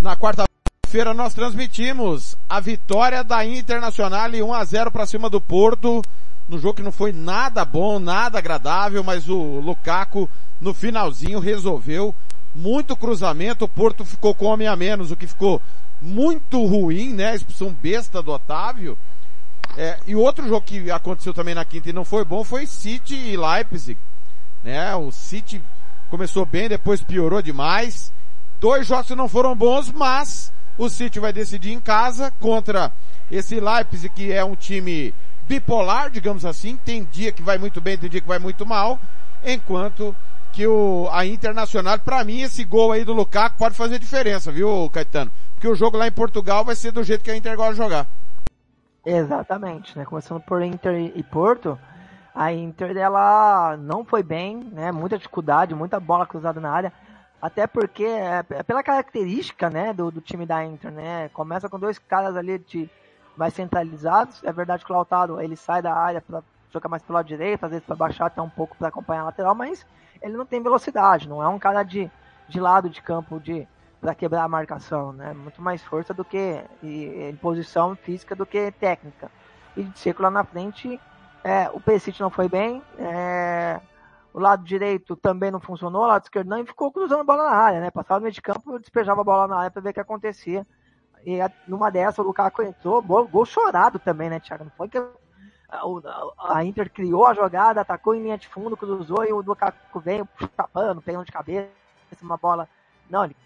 Na 0.00 0.16
quarta-feira 0.16 1.12
nós 1.12 1.34
transmitimos 1.34 2.36
a 2.48 2.60
vitória 2.60 3.24
da 3.24 3.44
Internacional 3.44 4.30
1 4.30 4.54
a 4.54 4.64
0 4.64 4.90
para 4.92 5.06
cima 5.06 5.28
do 5.28 5.40
Porto, 5.40 6.02
no 6.48 6.58
jogo 6.58 6.74
que 6.74 6.82
não 6.82 6.92
foi 6.92 7.12
nada 7.12 7.64
bom, 7.64 7.98
nada 7.98 8.38
agradável, 8.38 9.02
mas 9.02 9.28
o 9.28 9.36
Lukaku 9.36 10.30
no 10.60 10.72
finalzinho 10.72 11.40
resolveu 11.40 12.14
muito 12.54 12.96
cruzamento, 12.96 13.64
o 13.64 13.68
Porto 13.68 14.04
ficou 14.04 14.34
com 14.34 14.46
homem 14.46 14.66
a 14.66 14.76
menos, 14.76 15.10
o 15.10 15.16
que 15.16 15.26
ficou 15.26 15.60
muito 16.00 16.64
ruim, 16.64 17.12
né? 17.12 17.30
A 17.30 17.34
expulsão 17.34 17.72
besta 17.72 18.22
do 18.22 18.32
Otávio. 18.32 18.96
É, 19.76 19.98
e 20.06 20.16
outro 20.16 20.46
jogo 20.48 20.62
que 20.62 20.90
aconteceu 20.90 21.32
também 21.34 21.54
na 21.54 21.64
quinta 21.64 21.90
e 21.90 21.92
não 21.92 22.04
foi 22.04 22.24
bom 22.24 22.42
foi 22.42 22.66
City 22.66 23.14
e 23.14 23.36
Leipzig. 23.36 23.98
Né? 24.62 24.94
O 24.96 25.12
City 25.12 25.62
começou 26.10 26.44
bem, 26.44 26.68
depois 26.68 27.02
piorou 27.02 27.42
demais. 27.42 28.12
Dois 28.60 28.86
jogos 28.86 29.06
que 29.06 29.14
não 29.14 29.28
foram 29.28 29.54
bons, 29.54 29.92
mas 29.92 30.52
o 30.76 30.88
City 30.88 31.20
vai 31.20 31.32
decidir 31.32 31.72
em 31.72 31.80
casa 31.80 32.32
contra 32.40 32.90
esse 33.30 33.60
Leipzig 33.60 34.12
que 34.14 34.32
é 34.32 34.44
um 34.44 34.56
time 34.56 35.14
bipolar, 35.46 36.10
digamos 36.10 36.44
assim. 36.44 36.76
Tem 36.76 37.04
dia 37.04 37.30
que 37.30 37.42
vai 37.42 37.58
muito 37.58 37.80
bem, 37.80 37.96
tem 37.96 38.10
dia 38.10 38.20
que 38.20 38.28
vai 38.28 38.38
muito 38.38 38.66
mal. 38.66 38.98
Enquanto 39.44 40.14
que 40.52 40.66
o, 40.66 41.08
a 41.12 41.24
Internacional, 41.24 41.98
para 41.98 42.24
mim, 42.24 42.40
esse 42.40 42.64
gol 42.64 42.92
aí 42.92 43.04
do 43.04 43.12
Lukaku 43.12 43.58
pode 43.58 43.76
fazer 43.76 43.98
diferença, 43.98 44.50
viu, 44.52 44.88
Caetano? 44.90 45.30
Porque 45.54 45.68
o 45.68 45.74
jogo 45.74 45.96
lá 45.96 46.06
em 46.06 46.12
Portugal 46.12 46.64
vai 46.64 46.74
ser 46.74 46.92
do 46.92 47.02
jeito 47.02 47.24
que 47.24 47.30
a 47.30 47.36
Inter 47.36 47.56
gosta 47.56 47.72
de 47.72 47.78
jogar. 47.78 48.06
Exatamente, 49.04 49.96
né? 49.96 50.04
Começando 50.04 50.40
por 50.40 50.62
Inter 50.62 51.12
e 51.14 51.22
Porto, 51.22 51.78
a 52.34 52.52
Inter 52.52 52.96
ela 52.96 53.76
não 53.76 54.04
foi 54.04 54.22
bem, 54.22 54.56
né? 54.56 54.92
Muita 54.92 55.16
dificuldade, 55.16 55.74
muita 55.74 55.98
bola 55.98 56.26
cruzada 56.26 56.60
na 56.60 56.70
área, 56.70 56.92
até 57.40 57.66
porque 57.66 58.04
é, 58.04 58.44
é 58.50 58.62
pela 58.62 58.82
característica, 58.82 59.70
né, 59.70 59.92
do, 59.92 60.10
do 60.10 60.20
time 60.20 60.44
da 60.44 60.64
Inter, 60.64 60.90
né? 60.90 61.28
Começa 61.30 61.68
com 61.68 61.78
dois 61.78 61.98
caras 61.98 62.36
ali 62.36 62.58
de 62.58 62.90
mais 63.36 63.54
centralizados. 63.54 64.42
É 64.44 64.52
verdade 64.52 64.84
que 64.84 64.92
o 64.92 64.94
Lautaro 64.94 65.40
ele 65.40 65.56
sai 65.56 65.80
da 65.80 65.94
área 65.94 66.20
para 66.20 66.42
jogar 66.72 66.88
mais 66.88 67.02
pelo 67.02 67.16
lado 67.16 67.26
direito, 67.26 67.64
às 67.64 67.70
vezes 67.70 67.84
para 67.84 67.96
baixar 67.96 68.26
até 68.26 68.40
um 68.40 68.48
pouco 68.48 68.76
para 68.76 68.88
acompanhar 68.88 69.22
a 69.22 69.26
lateral, 69.26 69.54
mas 69.54 69.86
ele 70.20 70.36
não 70.36 70.46
tem 70.46 70.62
velocidade, 70.62 71.28
não 71.28 71.42
é 71.42 71.48
um 71.48 71.58
cara 71.58 71.82
de, 71.82 72.10
de 72.48 72.60
lado 72.60 72.88
de 72.88 73.00
campo 73.02 73.40
de 73.40 73.66
para 74.00 74.14
quebrar 74.14 74.44
a 74.44 74.48
marcação, 74.48 75.12
né? 75.12 75.32
Muito 75.32 75.60
mais 75.60 75.82
força 75.82 76.14
do 76.14 76.24
que 76.24 76.62
e, 76.82 77.30
em 77.30 77.36
posição 77.36 77.96
física 77.96 78.34
do 78.34 78.46
que 78.46 78.70
técnica. 78.72 79.30
E 79.76 79.82
de 79.82 79.98
seco 79.98 80.22
lá 80.22 80.30
na 80.30 80.44
frente, 80.44 81.00
é, 81.42 81.68
o 81.72 81.80
Perisic 81.80 82.20
não 82.20 82.30
foi 82.30 82.48
bem, 82.48 82.82
é, 82.98 83.80
o 84.32 84.38
lado 84.38 84.62
direito 84.64 85.16
também 85.16 85.50
não 85.50 85.60
funcionou, 85.60 86.02
o 86.02 86.06
lado 86.06 86.22
esquerdo 86.22 86.48
não, 86.48 86.58
e 86.58 86.66
ficou 86.66 86.92
cruzando 86.92 87.20
a 87.20 87.24
bola 87.24 87.50
na 87.50 87.56
área, 87.56 87.80
né? 87.80 87.90
Passava 87.90 88.20
no 88.20 88.24
meio 88.24 88.32
de 88.32 88.42
campo, 88.42 88.78
despejava 88.78 89.20
a 89.20 89.24
bola 89.24 89.48
na 89.48 89.56
área 89.56 89.70
para 89.70 89.82
ver 89.82 89.90
o 89.90 89.94
que 89.94 90.00
acontecia. 90.00 90.66
E 91.26 91.38
numa 91.66 91.90
dessa 91.90 92.22
o 92.22 92.24
Lukaku 92.24 92.62
entrou, 92.62 93.02
gol, 93.02 93.26
gol 93.26 93.44
chorado 93.44 93.98
também, 93.98 94.30
né, 94.30 94.38
Thiago? 94.38 94.64
Não 94.64 94.70
foi 94.70 94.88
que 94.88 95.02
a, 95.68 96.64
Inter 96.64 96.90
criou 96.90 97.26
a 97.26 97.34
jogada, 97.34 97.80
atacou 97.80 98.14
em 98.14 98.22
linha 98.22 98.38
de 98.38 98.48
fundo, 98.48 98.76
cruzou 98.76 99.24
e 99.24 99.32
o 99.32 99.42
Lukaku 99.42 100.00
veio 100.00 100.26
chapando, 100.56 101.02
pegando 101.02 101.26
de 101.26 101.32
cabeça, 101.32 101.68
uma 102.22 102.36
bola. 102.36 102.68
Não, 103.10 103.24
ele 103.24 103.36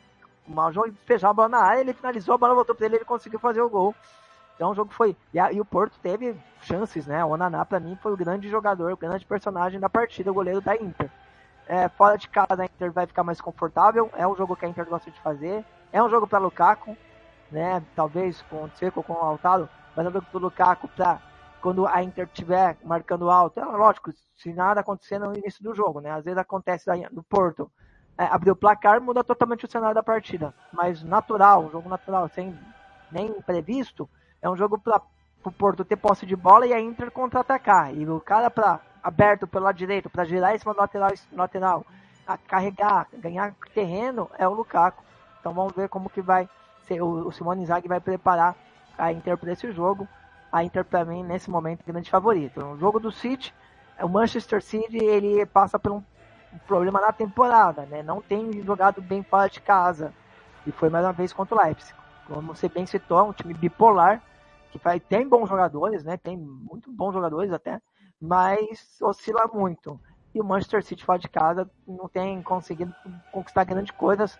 o 0.46 0.52
Maljão 0.52 0.88
despejou 0.88 1.30
a 1.30 1.32
bola 1.32 1.48
na 1.48 1.58
área, 1.58 1.80
ele 1.80 1.92
finalizou, 1.92 2.34
a 2.34 2.38
bola 2.38 2.54
voltou 2.54 2.74
para 2.74 2.86
ele, 2.86 2.96
ele 2.96 3.04
conseguiu 3.04 3.38
fazer 3.38 3.62
o 3.62 3.68
gol. 3.68 3.94
Então 4.54 4.70
o 4.70 4.74
jogo 4.74 4.92
foi. 4.92 5.16
E, 5.32 5.38
a, 5.38 5.52
e 5.52 5.60
o 5.60 5.64
Porto 5.64 5.98
teve 6.02 6.36
chances, 6.60 7.06
né? 7.06 7.24
O 7.24 7.30
Onaná, 7.30 7.64
para 7.64 7.80
mim, 7.80 7.96
foi 8.02 8.12
o 8.12 8.16
grande 8.16 8.48
jogador, 8.48 8.92
o 8.92 8.96
grande 8.96 9.24
personagem 9.24 9.80
da 9.80 9.88
partida, 9.88 10.30
o 10.30 10.34
goleiro 10.34 10.60
da 10.60 10.76
Inter. 10.76 11.10
É, 11.66 11.88
fora 11.88 12.18
de 12.18 12.28
casa, 12.28 12.62
a 12.62 12.64
Inter 12.64 12.92
vai 12.92 13.06
ficar 13.06 13.22
mais 13.22 13.40
confortável. 13.40 14.10
É 14.14 14.26
um 14.26 14.36
jogo 14.36 14.56
que 14.56 14.64
a 14.64 14.68
Inter 14.68 14.84
gosta 14.86 15.10
de 15.10 15.20
fazer. 15.20 15.64
É 15.92 16.02
um 16.02 16.08
jogo 16.10 16.26
para 16.26 16.38
Lukaku, 16.38 16.96
né? 17.50 17.82
Talvez 17.94 18.42
com 18.42 18.64
o 18.64 18.70
Seco, 18.74 19.02
com 19.02 19.12
o 19.12 19.16
Altaro, 19.16 19.68
mas 19.96 20.04
é 20.04 20.08
um 20.08 20.12
jogo 20.12 20.26
para 20.30 20.40
Lukaku 20.40 20.88
para 20.88 21.20
quando 21.62 21.86
a 21.86 22.02
Inter 22.02 22.26
estiver 22.26 22.76
marcando 22.84 23.30
alto. 23.30 23.60
É 23.60 23.64
lógico, 23.64 24.12
se 24.36 24.52
nada 24.52 24.80
acontecer 24.80 25.18
no 25.18 25.34
início 25.34 25.62
do 25.62 25.74
jogo, 25.74 26.00
né? 26.00 26.10
Às 26.10 26.24
vezes 26.24 26.38
acontece 26.38 26.90
no 27.12 27.22
Porto 27.22 27.70
é, 28.18 28.24
abrir 28.24 28.50
o 28.50 28.56
placar 28.56 29.00
muda 29.00 29.24
totalmente 29.24 29.64
o 29.64 29.70
cenário 29.70 29.94
da 29.94 30.02
partida. 30.02 30.52
Mas 30.72 31.02
natural, 31.02 31.64
um 31.64 31.70
jogo 31.70 31.88
natural, 31.88 32.28
sem 32.28 32.58
nem 33.10 33.32
previsto, 33.42 34.10
é 34.42 34.50
um 34.50 34.56
jogo 34.56 34.78
para 34.78 35.00
o 35.44 35.52
Porto 35.52 35.84
ter 35.84 35.96
posse 35.96 36.26
de 36.26 36.34
bola 36.34 36.66
e 36.66 36.72
a 36.72 36.80
Inter 36.80 37.10
contra-atacar. 37.10 37.94
E 37.94 38.06
o 38.06 38.20
cara 38.20 38.50
para 38.50 38.80
aberto 39.02 39.46
pelo 39.46 39.64
lado 39.64 39.76
direito, 39.76 40.10
para 40.10 40.24
girar 40.24 40.56
do 40.58 40.72
lateral, 40.76 41.10
lateral 41.32 41.86
a 42.26 42.36
carregar, 42.36 43.08
ganhar 43.14 43.54
terreno, 43.74 44.28
é 44.36 44.46
o 44.46 44.52
Lukaku. 44.52 45.02
Então 45.40 45.52
vamos 45.52 45.72
ver 45.74 45.88
como 45.88 46.10
que 46.10 46.20
vai 46.20 46.48
o, 46.90 47.28
o 47.28 47.32
Simone 47.32 47.62
Inzaghi 47.62 47.88
vai 47.88 48.00
preparar 48.00 48.54
a 48.98 49.12
Inter 49.12 49.36
para 49.38 49.52
esse 49.52 49.70
jogo. 49.72 50.06
A 50.52 50.62
Inter 50.62 50.84
para 50.84 51.04
mim 51.04 51.22
nesse 51.22 51.50
momento 51.50 51.80
é 51.80 51.92
grande 51.92 52.10
favorito. 52.10 52.60
No 52.60 52.78
jogo 52.78 53.00
do 53.00 53.10
City, 53.10 53.54
o 53.98 54.08
Manchester 54.08 54.62
City 54.62 54.98
ele 54.98 55.46
passa 55.46 55.78
por 55.78 55.92
um 55.92 56.02
problema 56.66 57.00
na 57.00 57.10
temporada, 57.10 57.86
né? 57.86 58.02
Não 58.02 58.20
tem 58.20 58.62
jogado 58.62 59.00
bem 59.00 59.22
fora 59.22 59.48
de 59.48 59.60
casa 59.62 60.12
e 60.66 60.70
foi 60.70 60.90
mais 60.90 61.06
uma 61.06 61.12
vez 61.12 61.32
contra 61.32 61.56
o 61.56 61.62
Leipzig. 61.62 61.94
Como 62.26 62.54
você 62.54 62.68
bem 62.68 62.84
citou, 62.84 63.18
é 63.18 63.22
um 63.22 63.32
time 63.32 63.54
bipolar 63.54 64.22
que 64.70 64.78
tem 65.00 65.26
bons 65.26 65.48
jogadores, 65.48 66.04
né? 66.04 66.16
Tem 66.16 66.36
muito 66.36 66.92
bons 66.92 67.12
jogadores 67.12 67.50
até, 67.52 67.80
mas 68.20 68.98
oscila 69.00 69.46
muito. 69.52 69.98
E 70.34 70.40
o 70.40 70.44
Manchester 70.44 70.82
City 70.82 71.04
fora 71.04 71.18
de 71.18 71.28
casa 71.28 71.70
não 71.86 72.08
tem 72.08 72.42
conseguido 72.42 72.94
conquistar 73.30 73.64
grandes 73.64 73.90
coisas, 73.90 74.38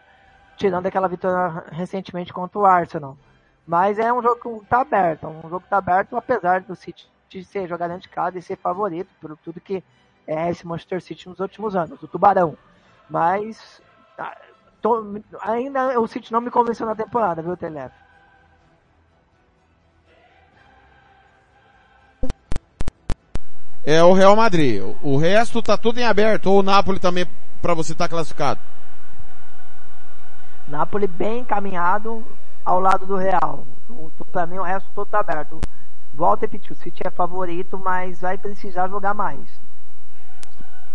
tirando 0.57 0.87
aquela 0.87 1.09
vitória 1.09 1.65
recentemente 1.71 2.33
contra 2.33 2.59
o 2.59 2.67
Arsenal. 2.67 3.17
Mas 3.67 3.99
é 3.99 4.13
um 4.13 4.23
jogo 4.23 4.59
que 4.59 4.65
está 4.65 4.81
aberto, 4.81 5.27
um 5.29 5.43
jogo 5.43 5.61
que 5.61 5.67
está 5.67 5.79
aberto, 5.79 6.17
apesar 6.17 6.61
do 6.63 6.75
City 6.75 7.09
ser 7.45 7.67
jogar 7.67 7.89
dentro 7.89 8.03
de 8.03 8.09
casa 8.11 8.39
e 8.39 8.43
ser 8.43 8.57
favorito 8.57 9.09
por 9.19 9.35
tudo 9.39 9.61
que 9.61 9.83
é 10.27 10.51
esse 10.51 10.67
Manchester 10.67 11.01
City 11.01 11.29
nos 11.29 11.41
últimos 11.41 11.75
anos, 11.75 12.03
o 12.03 12.09
Tubarão. 12.09 12.57
Mas 13.09 13.81
ah, 14.19 14.37
tô, 14.83 15.21
ainda 15.41 15.99
o 15.99 16.07
City 16.07 16.31
não 16.33 16.41
me 16.41 16.51
convenceu 16.51 16.87
na 16.87 16.95
temporada, 16.95 17.41
viu, 17.41 17.57
Telef? 17.57 17.95
É 23.85 24.03
o 24.03 24.13
Real 24.13 24.37
Madrid. 24.37 24.81
O 25.03 25.17
resto 25.17 25.61
tá 25.61 25.77
tudo 25.77 25.99
em 25.99 26.05
aberto. 26.05 26.47
Ou 26.47 26.61
o 26.61 26.63
Napoli 26.63 27.01
também 27.01 27.27
para 27.61 27.75
você 27.75 27.93
estar 27.93 28.05
tá 28.05 28.11
classificado. 28.11 28.61
Napoli 30.69 31.09
bem 31.09 31.41
encaminhado 31.41 32.25
ao 32.65 32.81
lado 32.81 33.07
do 33.07 33.17
Real. 33.17 33.67
Para 34.33 34.47
mim 34.47 34.59
o 34.59 34.63
resto 34.63 34.89
todo 34.95 35.09
tá 35.09 35.21
aberto. 35.21 35.61
Volta 36.15 36.45
e 36.45 36.49
repetir, 36.49 36.73
o 36.73 36.77
City 36.77 37.03
é 37.05 37.11
favorito, 37.11 37.79
mas 37.79 38.21
vai 38.21 38.37
precisar 38.37 38.89
jogar 38.89 39.15
mais. 39.15 39.41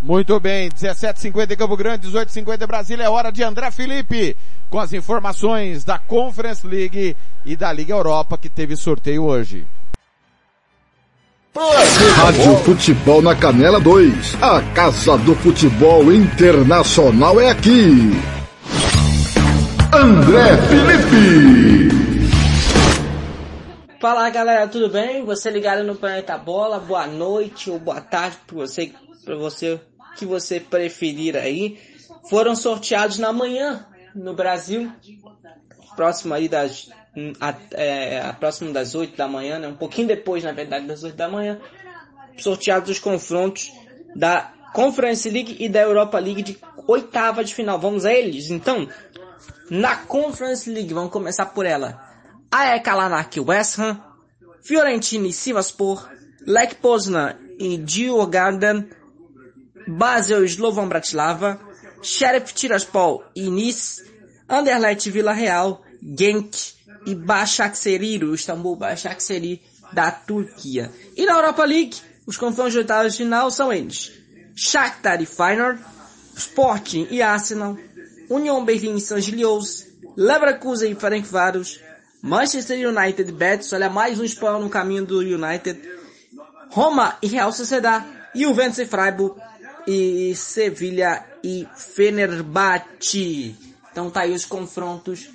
Muito 0.02 0.40
bem, 0.40 0.70
17:50 0.70 1.54
em 1.54 1.58
Campo 1.58 1.76
Grande, 1.76 2.08
18:50 2.08 2.64
em 2.64 2.68
Brasília, 2.68 3.04
é 3.06 3.10
hora 3.10 3.32
de 3.32 3.44
André 3.44 3.72
Felipe 3.72 4.38
com 4.70 4.80
as 4.80 4.94
informações 4.94 5.84
da 5.84 5.98
Conference 5.98 6.66
League 6.66 7.18
e 7.44 7.56
da 7.56 7.72
Liga 7.74 7.94
Europa 7.94 8.38
que 8.38 8.50
teve 8.50 8.76
sorteio 8.76 9.24
hoje. 9.24 9.66
Rádio 12.16 12.56
Futebol 12.58 13.22
na 13.22 13.36
Canela 13.36 13.80
2. 13.80 14.38
A 14.40 14.62
Casa 14.74 15.18
do 15.18 15.34
Futebol 15.34 16.14
Internacional 16.14 17.40
é 17.42 17.50
aqui. 17.50 18.12
André 19.98 20.56
Felipe. 20.70 21.90
Fala 24.00 24.30
galera, 24.30 24.68
tudo 24.68 24.90
bem? 24.90 25.26
Você 25.26 25.50
ligado 25.50 25.84
no 25.84 25.96
Planeta 25.96 26.38
Bola, 26.38 26.80
boa 26.80 27.08
noite 27.08 27.72
ou 27.72 27.80
boa 27.80 28.00
tarde 28.00 28.38
para 28.46 28.58
você, 28.58 28.94
para 29.26 29.36
você 29.36 29.82
que 30.16 30.24
você 30.24 30.60
preferir 30.60 31.36
aí. 31.36 31.80
Foram 32.30 32.56
sorteados 32.56 33.18
na 33.18 33.34
manhã 33.34 33.88
no 34.14 34.36
Brasil, 34.36 34.92
próximo 35.96 36.36
aí 36.36 36.48
das 36.48 36.92
a, 37.42 37.56
é, 37.72 38.32
próximo 38.34 38.72
das 38.72 38.94
8 38.94 39.18
da 39.18 39.28
manhã, 39.28 39.58
né? 39.58 39.68
um 39.68 39.76
pouquinho 39.76 40.08
depois, 40.08 40.44
na 40.44 40.52
verdade, 40.52 40.86
das 40.86 41.04
8 41.04 41.16
da 41.16 41.28
manhã, 41.28 41.60
sorteados 42.38 42.92
os 42.92 43.00
confrontos 43.00 43.72
da 44.16 44.54
Conference 44.76 45.28
League 45.28 45.58
e 45.60 45.68
da 45.68 45.82
Europa 45.82 46.20
League 46.20 46.44
de 46.44 46.60
oitava 46.88 47.44
de 47.44 47.54
final. 47.54 47.80
Vamos 47.80 48.06
a 48.06 48.14
eles, 48.14 48.50
então? 48.50 48.88
Na 49.70 49.96
Conference 49.98 50.70
League, 50.70 50.94
vamos 50.94 51.12
começar 51.12 51.48
por 51.48 51.66
ela. 51.66 52.02
AEK 52.50 52.88
Larnaca 52.88 53.42
West 53.42 53.80
Ham, 53.80 54.02
Fiorentina 54.62 55.28
e 55.28 55.34
Sivaspor, 55.34 56.10
Lech 56.46 56.76
Poznan 56.76 57.36
e 57.60 57.78
Djurgården, 57.78 58.90
Basel 59.88 60.46
e 60.46 60.48
Slovan 60.48 60.88
Bratislava, 60.88 61.60
Sheriff 62.02 62.54
Tiraspol 62.54 63.24
e 63.36 63.50
Nice, 63.50 64.04
Anderlecht 64.48 65.10
Vila 65.10 65.34
Real, 65.34 65.82
Genk 66.02 66.56
e 67.06 67.16
Başakşehir, 67.16 68.24
o 68.24 68.34
Istambul 68.34 68.80
Başakşehir 68.80 69.60
da 69.94 70.12
Turquia. 70.12 70.92
E 71.16 71.26
na 71.26 71.34
Europa 71.34 71.64
League, 71.64 71.98
os 72.26 72.38
confrontos 72.38 72.74
de 72.74 72.80
oitavas 72.80 73.14
de 73.14 73.18
final 73.18 73.52
são 73.52 73.72
eles. 73.72 74.12
Shakhtar 74.56 75.22
e 75.22 75.26
Feyenoord, 75.26 75.80
Sporting 76.36 77.08
e 77.12 77.22
Arsenal, 77.22 77.78
Union 78.30 78.66
e 78.68 79.00
San 79.00 79.22
Gilios, 79.22 79.86
Leverkusen 80.16 80.92
e 80.92 80.96
Ferencváros, 80.96 81.80
Manchester 82.22 82.90
United 82.90 83.32
Betis, 83.32 83.72
olha 83.74 83.90
mais 83.90 84.20
um 84.20 84.24
espanhol 84.24 84.62
no 84.62 84.70
caminho 84.70 85.06
do 85.06 85.20
United, 85.20 85.80
Roma 86.70 87.18
e 87.22 87.28
Real 87.28 87.52
Sociedad, 87.52 88.06
Juventus 88.36 88.80
e 88.80 88.86
Freiburg, 88.86 89.40
e 89.88 90.36
Sevilha 90.36 91.26
e 91.42 91.66
Fenerbahçe. 91.76 93.56
Então 93.92 94.10
tá 94.10 94.22
aí 94.22 94.34
os 94.34 94.44
confrontos 94.44 95.30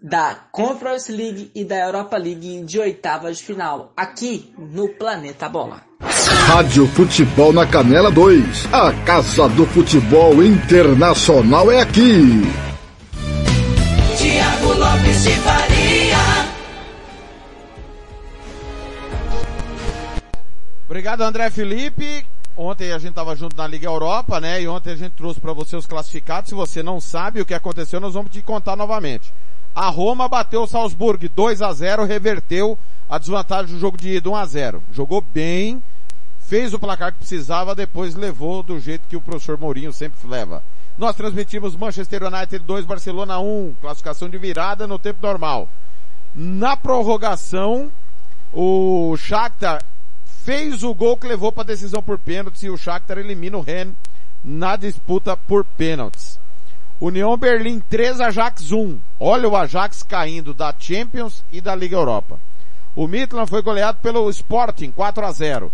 da 0.00 0.34
Conference 0.52 1.10
League 1.10 1.50
e 1.54 1.64
da 1.64 1.76
Europa 1.76 2.16
League 2.16 2.62
de 2.64 2.78
oitavas 2.78 3.38
de 3.38 3.44
final, 3.44 3.92
aqui 3.96 4.54
no 4.56 4.88
Planeta 4.90 5.48
Bola. 5.48 5.89
Rádio 6.00 6.86
Futebol 6.88 7.52
na 7.52 7.66
Canela 7.66 8.10
2. 8.10 8.68
A 8.72 8.92
Casa 9.04 9.48
do 9.50 9.66
Futebol 9.66 10.42
Internacional 10.42 11.70
é 11.70 11.80
aqui. 11.80 12.42
Tiago 14.16 14.72
Lopes 14.72 15.22
de 15.22 15.30
Faria. 15.36 16.18
Obrigado, 20.86 21.22
André 21.22 21.50
Felipe. 21.50 22.26
Ontem 22.56 22.92
a 22.92 22.98
gente 22.98 23.10
estava 23.10 23.36
junto 23.36 23.56
na 23.56 23.66
Liga 23.66 23.86
Europa, 23.86 24.40
né? 24.40 24.60
E 24.60 24.68
ontem 24.68 24.92
a 24.92 24.96
gente 24.96 25.12
trouxe 25.12 25.40
para 25.40 25.52
você 25.52 25.76
os 25.76 25.86
classificados. 25.86 26.48
Se 26.48 26.54
você 26.54 26.82
não 26.82 27.00
sabe 27.00 27.40
o 27.40 27.46
que 27.46 27.54
aconteceu, 27.54 28.00
nós 28.00 28.14
vamos 28.14 28.30
te 28.30 28.42
contar 28.42 28.76
novamente. 28.76 29.32
A 29.74 29.88
Roma 29.88 30.28
bateu 30.28 30.62
o 30.62 30.66
Salzburg 30.66 31.28
2 31.28 31.62
a 31.62 31.72
0, 31.72 32.04
reverteu 32.04 32.78
a 33.08 33.18
desvantagem 33.18 33.74
do 33.74 33.80
jogo 33.80 33.96
de 33.96 34.16
ida 34.16 34.28
1 34.28 34.36
a 34.36 34.46
0. 34.46 34.82
Jogou 34.92 35.20
bem, 35.20 35.82
fez 36.40 36.74
o 36.74 36.78
placar 36.78 37.12
que 37.12 37.18
precisava, 37.18 37.74
depois 37.74 38.14
levou 38.14 38.62
do 38.62 38.80
jeito 38.80 39.08
que 39.08 39.16
o 39.16 39.20
professor 39.20 39.58
Mourinho 39.58 39.92
sempre 39.92 40.28
leva. 40.28 40.62
Nós 40.98 41.16
transmitimos 41.16 41.76
Manchester 41.76 42.24
United 42.24 42.64
2, 42.64 42.84
Barcelona 42.84 43.38
1, 43.38 43.74
classificação 43.80 44.28
de 44.28 44.36
virada 44.36 44.86
no 44.86 44.98
tempo 44.98 45.20
normal. 45.22 45.68
Na 46.34 46.76
prorrogação, 46.76 47.90
o 48.52 49.16
Shakhtar 49.16 49.82
fez 50.44 50.82
o 50.82 50.92
gol 50.92 51.16
que 51.16 51.26
levou 51.26 51.52
para 51.52 51.64
decisão 51.64 52.02
por 52.02 52.18
pênaltis 52.18 52.62
e 52.62 52.70
o 52.70 52.76
Shakhtar 52.76 53.18
elimina 53.18 53.56
o 53.56 53.62
Ren 53.62 53.92
na 54.42 54.76
disputa 54.76 55.36
por 55.36 55.64
pênaltis. 55.64 56.38
União 57.00 57.34
Berlim 57.34 57.80
3, 57.80 58.20
Ajax 58.20 58.72
1. 58.72 58.98
Olha 59.18 59.48
o 59.48 59.56
Ajax 59.56 60.02
caindo 60.02 60.52
da 60.52 60.74
Champions 60.78 61.42
e 61.50 61.58
da 61.58 61.74
Liga 61.74 61.96
Europa. 61.96 62.38
O 62.94 63.08
Midland 63.08 63.48
foi 63.48 63.62
goleado 63.62 63.98
pelo 64.02 64.28
Sporting 64.28 64.90
4 64.90 65.24
a 65.24 65.32
0. 65.32 65.72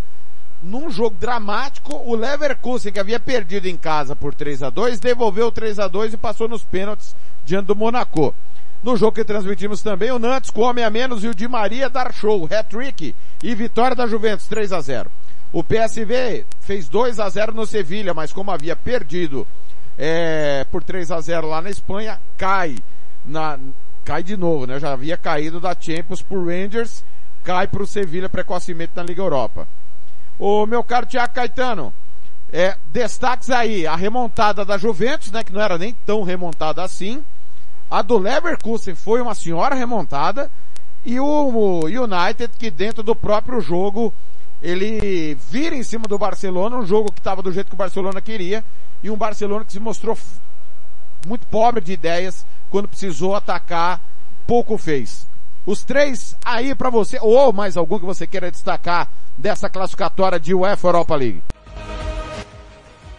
Num 0.63 0.89
jogo 0.89 1.17
dramático, 1.19 1.97
o 1.97 2.15
Leverkusen, 2.15 2.93
que 2.93 3.01
havia 3.01 3.19
perdido 3.19 3.67
em 3.67 3.77
casa 3.77 4.15
por 4.15 4.35
3 4.35 4.63
a 4.63 4.71
2, 4.71 5.01
devolveu 5.01 5.51
3 5.51 5.81
a 5.81 5.89
2 5.89 6.15
e 6.15 6.17
passou 6.17 6.47
nos 6.47 6.63
pênaltis 6.63 7.17
diante 7.45 7.67
do 7.67 7.75
Monaco. 7.75 8.33
No 8.81 8.97
jogo 8.97 9.17
que 9.17 9.25
transmitimos 9.25 9.83
também, 9.83 10.13
o 10.13 10.21
Nantes 10.21 10.51
com 10.51 10.61
homem 10.61 10.85
a 10.85 10.91
menos 10.91 11.25
e 11.25 11.29
o 11.29 11.35
Di 11.35 11.49
Maria 11.49 11.91
dar 11.91 12.15
show, 12.15 12.45
hat-trick 12.45 13.17
e 13.43 13.53
vitória 13.53 13.97
da 13.97 14.07
Juventus 14.07 14.47
3 14.47 14.73
a 14.73 14.81
0. 14.81 15.11
O 15.53 15.65
PSV 15.65 16.47
fez 16.61 16.89
2 16.89 17.19
a 17.19 17.29
0 17.29 17.53
no 17.53 17.67
Sevilha, 17.67 18.15
mas 18.15 18.33
como 18.33 18.53
havia 18.53 18.77
perdido 18.77 19.45
é, 19.99 20.65
por 20.71 20.83
3 20.83 21.11
a 21.11 21.21
0 21.21 21.49
lá 21.49 21.61
na 21.61 21.71
Espanha, 21.71 22.21
cai 22.37 22.77
na, 23.25 23.59
cai 24.05 24.23
de 24.23 24.37
novo, 24.37 24.67
né? 24.67 24.79
Já 24.79 24.93
havia 24.93 25.17
caído 25.17 25.61
da 25.61 25.75
Champions 25.79 26.23
por 26.23 26.47
Rangers, 26.47 27.05
cai 27.43 27.67
para 27.67 27.83
o 27.83 27.87
Sevilha 27.87 28.29
precocemente 28.29 28.93
na 28.95 29.03
Liga 29.03 29.23
Europa. 29.23 29.67
O 30.39 30.67
meu 30.67 30.85
caro 30.85 31.07
Tiago 31.07 31.35
Caetano, 31.35 31.93
é, 32.53 32.77
destaques 32.93 33.51
aí, 33.51 33.87
a 33.87 33.97
remontada 33.97 34.65
da 34.65 34.79
Juventus, 34.79 35.33
né? 35.33 35.43
Que 35.43 35.53
não 35.53 35.61
era 35.61 35.79
nem 35.79 35.95
tão 36.05 36.23
remontada 36.23 36.83
assim. 36.83 37.25
A 37.91 38.03
do 38.03 38.19
Leverkusen 38.19 38.95
foi 38.95 39.21
uma 39.21 39.35
senhora 39.35 39.75
remontada. 39.75 40.51
E 41.05 41.21
o 41.21 41.85
United, 41.85 42.53
que 42.59 42.71
dentro 42.71 43.03
do 43.03 43.15
próprio 43.15 43.61
jogo, 43.61 44.13
ele 44.67 45.37
vira 45.49 45.77
em 45.77 45.83
cima 45.85 46.09
do 46.09 46.19
Barcelona, 46.19 46.77
um 46.77 46.85
jogo 46.85 47.13
que 47.13 47.21
estava 47.21 47.41
do 47.41 47.53
jeito 47.53 47.69
que 47.69 47.75
o 47.75 47.79
Barcelona 47.79 48.21
queria, 48.21 48.65
e 49.01 49.09
um 49.09 49.17
Barcelona 49.17 49.65
que 49.65 49.71
se 49.71 49.79
mostrou 49.79 50.19
muito 51.25 51.47
pobre 51.47 51.81
de 51.81 51.93
ideias 51.93 52.45
quando 52.69 52.89
precisou 52.89 53.37
atacar, 53.37 54.01
pouco 54.45 54.77
fez. 54.77 55.25
Os 55.65 55.85
três 55.85 56.37
aí 56.45 56.75
para 56.75 56.91
você, 56.91 57.17
ou 57.23 57.53
mais 57.53 57.77
algum 57.77 58.01
que 58.01 58.05
você 58.05 58.27
queira 58.27 58.51
destacar 58.51 59.09
dessa 59.39 59.71
classificatória 59.71 60.41
de 60.41 60.53
UEFA 60.53 60.89
Europa 60.89 61.15
League? 61.15 61.43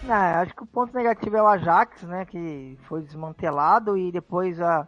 Ah, 0.06 0.40
acho 0.40 0.54
que 0.54 0.62
o 0.62 0.66
ponto 0.66 0.94
negativo 0.94 1.34
é 1.34 1.42
o 1.42 1.46
Ajax, 1.46 2.02
né, 2.02 2.26
que 2.26 2.78
foi 2.86 3.00
desmantelado 3.00 3.96
e 3.96 4.12
depois 4.12 4.60
a, 4.60 4.86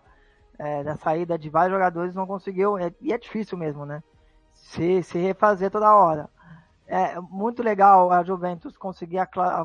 é, 0.58 0.84
da 0.84 0.96
saída 0.96 1.38
de 1.38 1.48
vários 1.48 1.72
jogadores, 1.72 2.14
não 2.14 2.26
conseguiu, 2.26 2.76
é, 2.76 2.92
e 3.00 3.14
é 3.14 3.18
difícil 3.18 3.56
mesmo, 3.56 3.86
né? 3.86 4.02
Se, 4.52 5.02
se 5.02 5.18
refazer 5.18 5.70
toda 5.70 5.94
hora. 5.94 6.28
É 6.92 7.20
muito 7.20 7.62
legal 7.62 8.10
a 8.10 8.24
Juventus 8.24 8.76
conseguir 8.76 9.18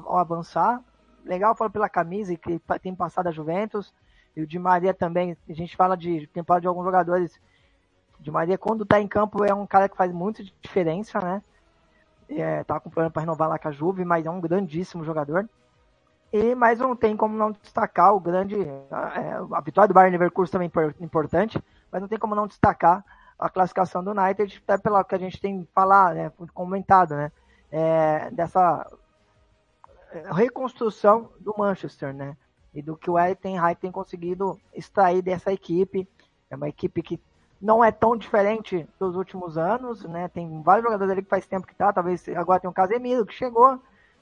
avançar. 0.08 0.80
Legal 1.26 1.56
falo 1.56 1.72
pela 1.72 1.90
camisa 1.90 2.36
que 2.36 2.62
tem 2.80 2.94
passado 2.94 3.26
a 3.26 3.32
Juventus. 3.32 3.92
E 4.36 4.44
o 4.44 4.48
Di 4.48 4.60
Maria 4.60 4.94
também, 4.94 5.36
a 5.50 5.54
gente 5.54 5.76
fala 5.76 5.98
de 5.98 6.28
temporada 6.28 6.62
de 6.62 6.68
alguns 6.68 6.86
jogadores. 6.86 7.42
Di 8.20 8.30
Maria, 8.30 8.60
quando 8.60 8.86
tá 8.86 9.02
em 9.02 9.08
campo, 9.08 9.44
é 9.44 9.52
um 9.52 9.66
cara 9.66 9.90
que 9.90 9.98
faz 9.98 10.12
muita 10.12 10.44
diferença, 10.62 11.20
né? 11.20 11.42
É, 12.30 12.64
tá 12.64 12.80
com 12.80 12.92
problema 12.92 13.10
para 13.10 13.22
renovar 13.22 13.50
lá 13.50 13.58
com 13.58 13.70
a 13.70 13.72
Juve, 13.72 14.06
mas 14.06 14.24
é 14.24 14.30
um 14.30 14.40
grandíssimo 14.40 15.04
jogador. 15.04 15.50
E 16.32 16.54
mais 16.54 16.78
não 16.78 16.96
tem 16.96 17.18
como 17.18 17.36
não 17.36 17.52
destacar 17.52 18.14
o 18.14 18.20
grande. 18.20 18.56
é, 18.56 19.40
a 19.52 19.62
vitória 19.62 19.88
do 19.88 19.96
Bayern 19.96 20.16
Leverkusen 20.16 20.52
também 20.52 20.72
é 20.76 21.04
importante, 21.04 21.60
mas 21.92 22.02
não 22.02 22.08
tem 22.08 22.20
como 22.20 22.36
não 22.36 22.46
destacar 22.46 23.04
a 23.38 23.50
classificação 23.50 24.04
do 24.04 24.12
United, 24.12 24.64
até 24.68 24.78
pelo 24.82 25.04
que 25.04 25.16
a 25.16 25.20
gente 25.20 25.40
tem 25.40 25.68
falado, 25.74 26.16
né, 26.16 26.32
comentado, 26.54 27.16
né, 27.16 27.32
é, 27.72 28.30
dessa 28.32 28.90
reconstrução 30.34 31.30
do 31.40 31.54
Manchester, 31.58 32.14
né, 32.14 32.38
e 32.74 32.82
do 32.82 32.96
que 32.96 33.10
o 33.10 33.18
Hag 33.18 33.36
tem 33.36 33.92
conseguido 33.92 34.60
extrair 34.74 35.22
dessa 35.22 35.52
equipe. 35.52 36.08
É 36.50 36.56
uma 36.56 36.70
equipe 36.70 37.02
que 37.02 37.20
não 37.62 37.84
é 37.84 37.92
tão 37.92 38.16
diferente 38.16 38.88
dos 39.00 39.16
últimos 39.16 39.58
anos, 39.58 40.04
né, 40.04 40.28
tem 40.28 40.62
vários 40.62 40.86
jogadores 40.86 41.12
ali 41.12 41.22
que 41.24 41.30
faz 41.30 41.46
tempo 41.46 41.68
que 41.68 41.76
tá, 41.76 41.92
talvez 41.92 42.28
agora 42.30 42.60
tem 42.60 42.70
o 42.70 42.74
Casemiro 42.74 43.26
que 43.26 43.34
chegou, 43.34 43.82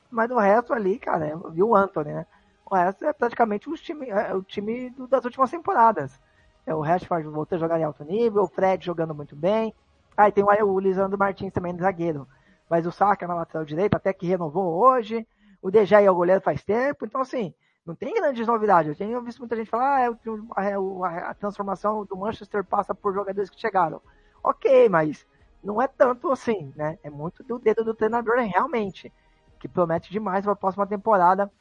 mas 0.10 0.30
o 0.32 0.38
resto 0.38 0.74
ali, 0.74 0.98
cara, 0.98 1.28
é- 1.28 1.38
e 1.54 1.62
o 1.64 1.76
Anthony, 1.76 2.14
né, 2.14 2.26
o 2.66 2.76
resto 2.76 3.06
é 3.06 3.14
praticamente 3.14 3.70
os 3.70 3.82
time, 3.82 4.10
é 4.10 4.34
o 4.34 4.42
time 4.42 4.90
do- 4.92 5.08
das 5.08 5.26
últimas 5.26 5.52
temporadas. 5.52 6.20
É, 6.66 6.74
o 6.74 6.82
Rashford 6.82 7.28
voltou 7.28 7.56
a 7.56 7.60
jogar 7.60 7.80
em 7.80 7.84
alto 7.84 8.04
nível, 8.04 8.44
o 8.44 8.48
Fred 8.48 8.86
jogando 8.86 9.14
muito 9.14 9.36
bem. 9.36 9.74
Aí 10.16 10.32
tem 10.32 10.44
o, 10.44 10.80
Lisandro 10.80 11.18
Martins 11.18 11.52
também, 11.52 11.78
zagueiro. 11.78 12.28
Mas 12.70 12.86
o 12.86 12.92
Saka 12.92 13.28
na 13.28 13.36
lateral 13.36 13.66
direita, 13.66 13.98
até 13.98 14.14
que 14.14 14.26
renovou 14.28 14.74
hoje. 14.82 15.28
O 15.62 15.70
Dejay 15.72 16.06
é 16.06 16.12
o 16.12 16.16
goleiro 16.16 16.42
faz 16.42 16.64
tempo. 16.64 17.06
Então, 17.06 17.22
assim, 17.22 17.54
não 17.86 17.96
tem 17.96 18.14
grandes 18.14 18.46
novidades. 18.48 18.90
Eu 18.90 18.96
tenho 18.96 19.22
visto 19.22 19.40
muita 19.40 19.56
gente 19.56 19.70
falar, 19.70 20.12
ah, 20.56 20.64
é 20.64 20.74
a, 20.74 20.80
o- 20.80 21.04
a- 21.04 21.30
a 21.30 21.34
transformação 21.34 22.06
do 22.06 22.16
Manchester 22.16 22.64
passa 22.64 22.94
por 22.96 23.14
jogadores 23.14 23.50
que 23.50 23.60
chegaram. 23.60 24.02
Ok, 24.44 24.88
mas 24.90 25.26
não 25.64 25.82
é 25.82 25.88
tanto 25.88 26.32
assim, 26.32 26.72
né? 26.76 26.98
É 27.04 27.10
muito 27.10 27.44
do 27.44 27.60
dedo 27.60 27.84
do 27.84 27.94
treinador, 27.94 28.38
realmente. 28.38 29.12
Que 29.60 29.68
promete 29.68 30.12
demais 30.12 30.44
para 30.44 30.54
a 30.54 30.56
próxima 30.56 30.86
temporada, 30.88 31.52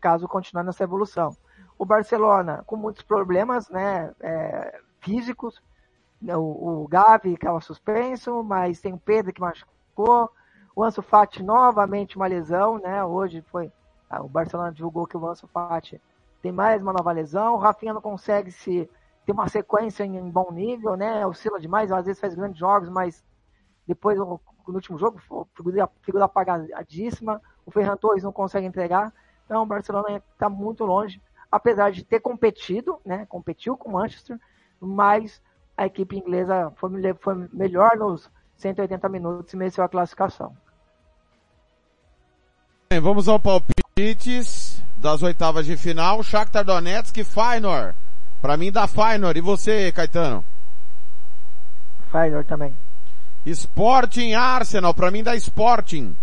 caso 0.00 0.26
continuar 0.28 0.64
nessa 0.64 0.84
evolução 0.84 1.36
o 1.78 1.84
Barcelona 1.84 2.64
com 2.66 2.76
muitos 2.76 3.02
problemas 3.02 3.70
né, 3.70 4.12
é, 4.20 4.80
físicos. 5.00 5.62
O, 6.20 6.82
o 6.82 6.88
Gavi 6.88 7.34
estava 7.34 7.60
suspenso, 7.60 8.42
mas 8.42 8.80
tem 8.80 8.92
o 8.92 8.98
Pedro 8.98 9.32
que 9.32 9.40
machucou. 9.40 10.30
O 10.74 10.82
Ansu 10.82 11.00
Fati 11.00 11.42
novamente 11.42 12.16
uma 12.16 12.26
lesão, 12.26 12.78
né? 12.78 13.04
Hoje 13.04 13.42
foi 13.50 13.72
ah, 14.10 14.22
o 14.22 14.28
Barcelona 14.28 14.72
divulgou 14.72 15.06
que 15.06 15.16
o 15.16 15.26
Ansu 15.26 15.46
Fati 15.46 16.00
tem 16.42 16.50
mais 16.50 16.82
uma 16.82 16.92
nova 16.92 17.12
lesão. 17.12 17.54
O 17.54 17.58
Rafinha 17.58 17.94
não 17.94 18.00
consegue 18.00 18.50
se 18.50 18.90
ter 19.24 19.32
uma 19.32 19.48
sequência 19.48 20.04
em, 20.04 20.16
em 20.16 20.30
bom 20.30 20.50
nível, 20.50 20.96
né? 20.96 21.24
Oscila 21.26 21.60
demais, 21.60 21.92
às 21.92 22.06
vezes 22.06 22.20
faz 22.20 22.34
grandes 22.34 22.58
jogos, 22.58 22.88
mas 22.88 23.24
depois 23.86 24.18
no, 24.18 24.40
no 24.66 24.74
último 24.74 24.98
jogo 24.98 25.20
figura, 25.56 25.88
figura 26.02 26.24
apagadíssima. 26.24 27.40
O 27.64 27.70
Ferran 27.70 27.96
Torres 27.96 28.24
não 28.24 28.32
consegue 28.32 28.66
entregar. 28.66 29.12
Então 29.44 29.62
o 29.62 29.66
Barcelona 29.66 30.22
está 30.34 30.48
muito 30.48 30.84
longe 30.84 31.20
apesar 31.50 31.90
de 31.90 32.04
ter 32.04 32.20
competido, 32.20 33.00
né, 33.04 33.26
competiu 33.28 33.76
com 33.76 33.90
o 33.90 33.92
Manchester, 33.92 34.38
mas 34.80 35.42
a 35.76 35.86
equipe 35.86 36.16
inglesa 36.16 36.72
foi, 36.76 36.90
foi 37.20 37.48
melhor 37.52 37.96
nos 37.96 38.30
180 38.56 39.08
minutos 39.08 39.52
e 39.52 39.56
mereceu 39.56 39.84
a 39.84 39.88
classificação. 39.88 40.54
Bem, 42.90 43.00
vamos 43.00 43.28
ao 43.28 43.38
palpites 43.38 44.82
das 44.96 45.22
oitavas 45.22 45.66
de 45.66 45.76
final. 45.76 46.22
Shakhtar 46.22 46.64
Donetsk 46.64 47.16
e 47.18 47.24
Feyenoord. 47.24 47.94
Pra 48.40 48.56
mim 48.56 48.72
dá 48.72 48.86
Feyenoord. 48.86 49.38
E 49.38 49.42
você, 49.42 49.92
Caetano? 49.92 50.44
Feyenoord 52.10 52.48
também. 52.48 52.74
Sporting 53.44 54.32
Arsenal. 54.32 54.94
Pra 54.94 55.10
mim 55.10 55.22
dá 55.22 55.36
Sporting. 55.36 56.16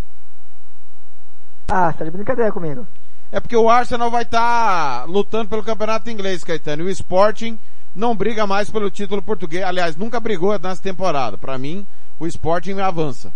Ah, 1.68 1.92
você 1.92 2.00
tá 2.00 2.06
de 2.06 2.12
brincadeira 2.12 2.52
comigo. 2.52 2.86
É 3.32 3.40
porque 3.40 3.56
o 3.56 3.70
Arsenal 3.70 4.10
vai 4.10 4.24
estar 4.24 5.02
tá 5.02 5.06
lutando 5.06 5.50
pelo 5.50 5.64
campeonato 5.64 6.10
inglês, 6.10 6.44
Caetano. 6.44 6.84
E 6.84 6.86
o 6.86 6.90
Sporting 6.90 7.60
não 7.96 8.16
briga 8.16 8.46
mais 8.46 8.70
pelo 8.70 8.92
título 8.92 9.22
português. 9.22 9.64
Aliás, 9.64 9.96
nunca 9.96 10.20
brigou 10.20 10.58
nessa 10.60 10.82
temporada. 10.82 11.38
Para 11.38 11.58
mim, 11.58 11.86
o 12.20 12.28
Sporting 12.28 12.80
avança. 12.80 13.32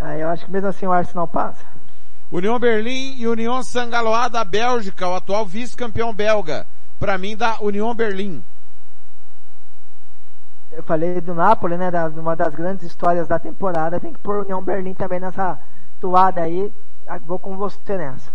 Ah, 0.00 0.16
eu 0.16 0.28
acho 0.28 0.44
que 0.44 0.50
mesmo 0.52 0.68
assim 0.68 0.86
o 0.86 0.92
Arsenal 0.92 1.26
passa. 1.26 1.64
União 2.30 2.58
Berlim 2.58 3.16
e 3.16 3.26
União 3.26 3.62
Sangaloa 3.62 4.28
da 4.28 4.44
Bélgica, 4.44 5.08
o 5.08 5.14
atual 5.14 5.46
vice-campeão 5.46 6.12
belga. 6.12 6.66
Para 7.00 7.16
mim, 7.16 7.36
da 7.36 7.58
União 7.60 7.94
Berlim. 7.94 8.44
Eu 10.70 10.82
falei 10.82 11.20
do 11.20 11.34
Napoli, 11.34 11.76
né? 11.76 11.90
Da, 11.90 12.06
uma 12.08 12.36
das 12.36 12.54
grandes 12.54 12.84
histórias 12.84 13.26
da 13.26 13.38
temporada. 13.38 13.98
Tem 13.98 14.12
que 14.12 14.18
pôr 14.18 14.42
União 14.42 14.62
Berlim 14.62 14.94
também 14.94 15.18
nessa 15.18 15.58
toada 16.00 16.42
aí. 16.42 16.72
Vou 17.26 17.38
com 17.38 17.56
você 17.56 17.96
nessa. 17.96 18.30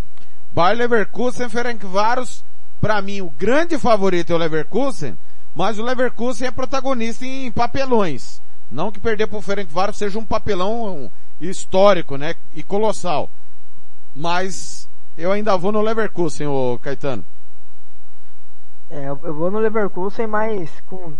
Bayer 0.54 0.78
Leverkusen, 0.78 1.50
Ferencváros, 1.50 2.44
para 2.80 3.02
mim 3.02 3.22
o 3.22 3.30
grande 3.30 3.78
favorito 3.78 4.32
é 4.32 4.36
o 4.36 4.38
Leverkusen, 4.38 5.18
mas 5.56 5.80
o 5.80 5.84
Leverkusen 5.84 6.48
é 6.48 6.52
protagonista 6.52 7.26
em 7.26 7.52
papelões. 7.52 8.42
Não 8.72 8.92
que 8.92 9.00
perder 9.00 9.28
para 9.28 9.38
o 9.38 9.42
Ferencváros 9.42 9.98
seja 9.98 10.18
um 10.18 10.26
papelão 10.26 11.12
histórico, 11.40 12.18
né, 12.18 12.36
e 12.56 12.64
colossal. 12.64 13.30
Mas 14.16 14.88
eu 15.18 15.32
ainda 15.32 15.58
vou 15.58 15.72
no 15.72 15.82
Leverkusen, 15.82 16.48
o 16.48 16.80
Caetano. 16.82 17.24
É, 18.90 19.08
eu 19.08 19.34
vou 19.34 19.50
no 19.50 19.60
Leverkusen, 19.60 20.28
mas 20.28 20.70
com 20.88 21.14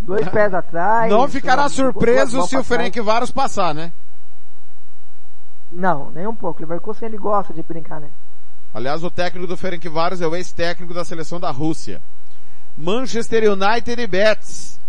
dois 0.00 0.26
pés 0.30 0.54
atrás. 0.54 1.10
Não 1.10 1.28
ficará 1.28 1.68
surpreso 1.68 2.46
se 2.46 2.56
o 2.56 2.64
Ferencváros 2.64 3.30
passar, 3.30 3.74
né? 3.74 3.92
Não, 5.74 6.10
nem 6.12 6.26
um 6.26 6.34
pouco. 6.34 6.60
O 6.60 6.62
Leverkusen 6.62 7.08
ele 7.08 7.18
gosta 7.18 7.52
de 7.52 7.62
brincar, 7.62 8.00
né? 8.00 8.08
Aliás, 8.72 9.02
o 9.02 9.10
técnico 9.10 9.46
do 9.46 9.56
Ferencváros 9.56 10.20
é 10.20 10.26
o 10.26 10.34
ex-técnico 10.34 10.94
da 10.94 11.04
seleção 11.04 11.40
da 11.40 11.50
Rússia. 11.50 12.00
Manchester 12.78 13.52
United 13.52 14.00
e 14.00 14.06
Betis. 14.06 14.80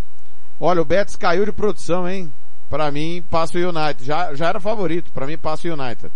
Olha, 0.59 0.81
o 0.81 0.85
Betis 0.85 1.15
caiu 1.15 1.45
de 1.45 1.51
produção, 1.51 2.07
hein? 2.07 2.31
Para 2.69 2.91
mim, 2.91 3.23
passa 3.29 3.57
o 3.57 3.61
United. 3.61 4.03
Já, 4.03 4.33
já 4.35 4.47
era 4.47 4.59
favorito. 4.59 5.11
Para 5.11 5.27
mim, 5.27 5.37
passa 5.37 5.67
o 5.67 5.73
United. 5.73 6.11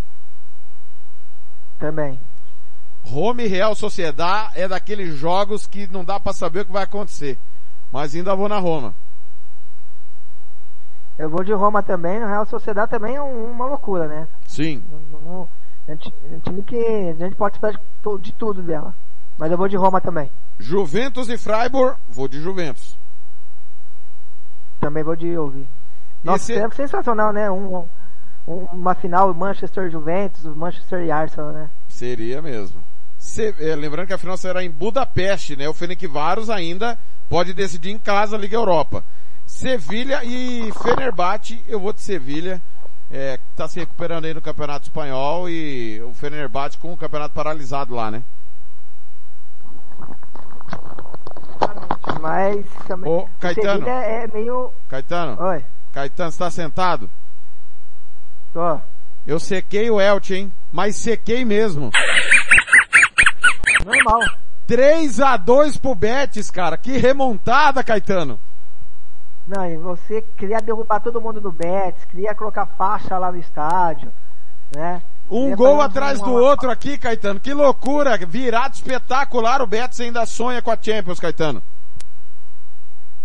Também. 1.80 2.20
Rome 3.04 3.48
Real 3.48 3.74
Sociedade 3.76 4.60
é 4.60 4.68
daqueles 4.68 5.16
jogos 5.16 5.66
que 5.66 5.88
não 5.88 6.04
dá 6.04 6.20
para 6.20 6.34
saber 6.34 6.62
o 6.62 6.66
que 6.66 6.72
vai 6.72 6.84
acontecer. 6.84 7.38
Mas 7.92 8.14
ainda 8.14 8.36
vou 8.36 8.50
na 8.50 8.60
Roma. 8.60 8.94
Eu 11.20 11.30
vou 11.30 11.44
de 11.44 11.52
Roma 11.52 11.84
também, 11.84 12.18
no 12.18 12.28
Real 12.28 12.46
Sociedade 12.46 12.90
também 12.90 13.16
é 13.18 13.22
um, 13.22 13.52
uma 13.52 13.66
loucura, 13.66 14.08
né? 14.08 14.26
Sim. 14.48 14.82
Não, 15.12 15.50
é 15.86 15.94
um 15.94 16.40
time 16.40 16.64
que 16.64 16.78
a 16.78 17.14
gente 17.14 17.36
pode 17.36 17.58
esperar 17.58 17.78
de, 17.78 18.22
de, 18.22 18.32
tudo 18.32 18.62
dela. 18.62 18.96
Mas 19.38 19.52
eu 19.52 19.58
vou 19.58 19.68
de 19.68 19.76
Roma 19.76 20.00
também. 20.00 20.32
Juventus 20.58 21.28
e 21.28 21.38
Freiburg, 21.38 21.98
vou 22.08 22.30
de 22.30 22.40
Juventus. 22.40 22.98
Também 24.80 25.04
vou 25.04 25.16
de 25.18 25.38
ouvir. 25.38 25.68
Nossa, 26.24 26.54
Esse... 26.54 26.62
é 26.62 26.70
sensacional, 26.70 27.34
né? 27.34 27.52
Um, 27.52 27.86
um, 28.48 28.54
uma 28.72 28.96
final 28.96 29.34
Manchester 29.34 29.92
Juventus, 29.92 30.46
Manchester 30.46 31.04
e 31.04 31.12
Arsenal, 31.12 31.52
né? 31.52 31.70
Seria 31.90 32.42
mesmo. 32.42 32.82
Se, 33.18 33.54
é, 33.60 33.76
lembrando 33.76 34.08
que 34.08 34.14
a 34.14 34.18
final 34.18 34.38
será 34.38 34.64
em 34.64 34.72
Budapeste, 34.72 35.58
né? 35.58 35.68
O 35.68 35.74
Fenencváros 35.74 36.50
ainda 36.50 36.98
pode 37.28 37.54
decidir 37.54 37.92
em 37.92 38.00
casa 38.00 38.38
a 38.38 38.40
Liga 38.40 38.56
Europa. 38.56 39.04
Sevilha 39.60 40.24
e 40.24 40.72
Fenerbahçe, 40.82 41.62
eu 41.68 41.82
vou 41.82 41.92
de 41.92 42.00
Sevilha, 42.00 42.62
é, 43.12 43.38
tá 43.58 43.68
se 43.68 43.78
recuperando 43.78 44.24
aí 44.24 44.34
no 44.34 44.42
Campeonato 44.42 44.88
Espanhol 44.88 45.50
e 45.50 46.02
o 46.02 46.14
Fenerbahçe 46.14 46.78
com 46.78 46.94
o 46.94 46.98
campeonato 46.98 47.34
paralisado 47.34 47.94
lá, 47.94 48.10
né? 48.10 48.24
Mas 52.22 52.66
também, 52.88 53.12
Ô, 53.12 53.28
Caetano, 53.38 53.80
Sevilha 53.80 53.92
é 53.92 54.28
meio... 54.28 54.72
Caetano, 54.88 55.38
Oi. 55.44 55.66
Caetano, 55.92 56.32
você 56.32 56.38
tá 56.40 56.50
sentado? 56.50 57.10
Tô. 58.54 58.80
Eu 59.28 59.42
sequei 59.42 59.92
o 59.92 60.00
Elche, 60.00 60.36
hein? 60.36 60.54
Mas 60.72 60.96
sequei 60.96 61.44
mesmo. 61.44 61.92
Normal. 63.84 64.22
3 64.66 65.20
a 65.20 65.36
2 65.36 65.76
pro 65.76 65.94
Betis, 65.94 66.50
cara. 66.50 66.78
Que 66.78 66.98
remontada, 66.98 67.84
Caetano. 67.84 68.40
Não, 69.50 69.66
e 69.66 69.78
você 69.78 70.22
queria 70.38 70.62
derrubar 70.62 71.00
todo 71.00 71.20
mundo 71.20 71.42
do 71.42 71.52
Betis, 71.52 72.06
queria 72.06 72.36
colocar 72.36 72.68
faixa 72.68 73.18
lá 73.18 73.32
no 73.32 73.40
estádio, 73.40 74.14
né? 74.76 75.02
Um 75.28 75.56
gol 75.56 75.82
atrás 75.82 76.22
do 76.22 76.32
outro 76.32 76.70
aqui, 76.70 77.00
Caetano. 77.00 77.40
Que 77.40 77.52
loucura. 77.52 78.16
Virado 78.18 78.76
espetacular. 78.76 79.62
O 79.62 79.68
Betis 79.68 80.00
ainda 80.00 80.26
sonha 80.28 80.62
com 80.62 80.70
a 80.70 80.78
Champions, 80.80 81.20
Caetano. 81.20 81.64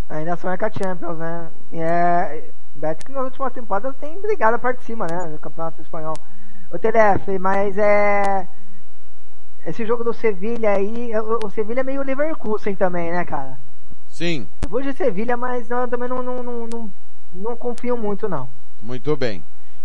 Ainda 0.09 0.35
sonha 0.37 0.57
com 0.57 0.65
a 0.65 0.71
Champions, 0.71 1.19
né? 1.19 1.49
E 1.73 1.81
é. 1.81 2.51
Betis 2.75 3.05
que 3.05 3.13
nas 3.13 3.25
últimas 3.25 3.53
temporadas 3.53 3.95
tem 3.97 4.19
brigado 4.21 4.57
a 4.57 4.59
parte 4.59 4.79
de 4.79 4.85
cima, 4.85 5.07
né? 5.07 5.27
No 5.27 5.39
Campeonato 5.39 5.83
Espanhol. 5.83 6.17
O 6.73 6.79
TDF, 6.79 7.39
mas 7.39 7.77
é. 7.77 8.49
Esse 9.67 9.85
jogo 9.85 10.05
do 10.05 10.15
Sevilha 10.15 10.71
aí, 10.71 11.11
o, 11.19 11.47
o 11.47 11.51
Sevilha 11.51 11.81
é 11.81 11.85
meio 11.85 12.03
Leverkusen 12.03 12.75
também, 12.75 13.13
né, 13.13 13.25
cara? 13.27 13.59
Sim, 14.15 14.47
Eu 14.63 14.69
vou 14.69 14.81
de 14.81 14.93
Sevilha, 14.93 15.37
mas 15.37 15.69
eu 15.69 15.89
também 15.89 16.09
não, 16.09 16.23
não, 16.23 16.41
não, 16.41 16.69
não, 16.69 16.91
não 17.35 17.57
confio 17.57 17.97
muito, 17.97 18.29
não. 18.29 18.49
muito 18.81 19.17
bem. 19.17 19.43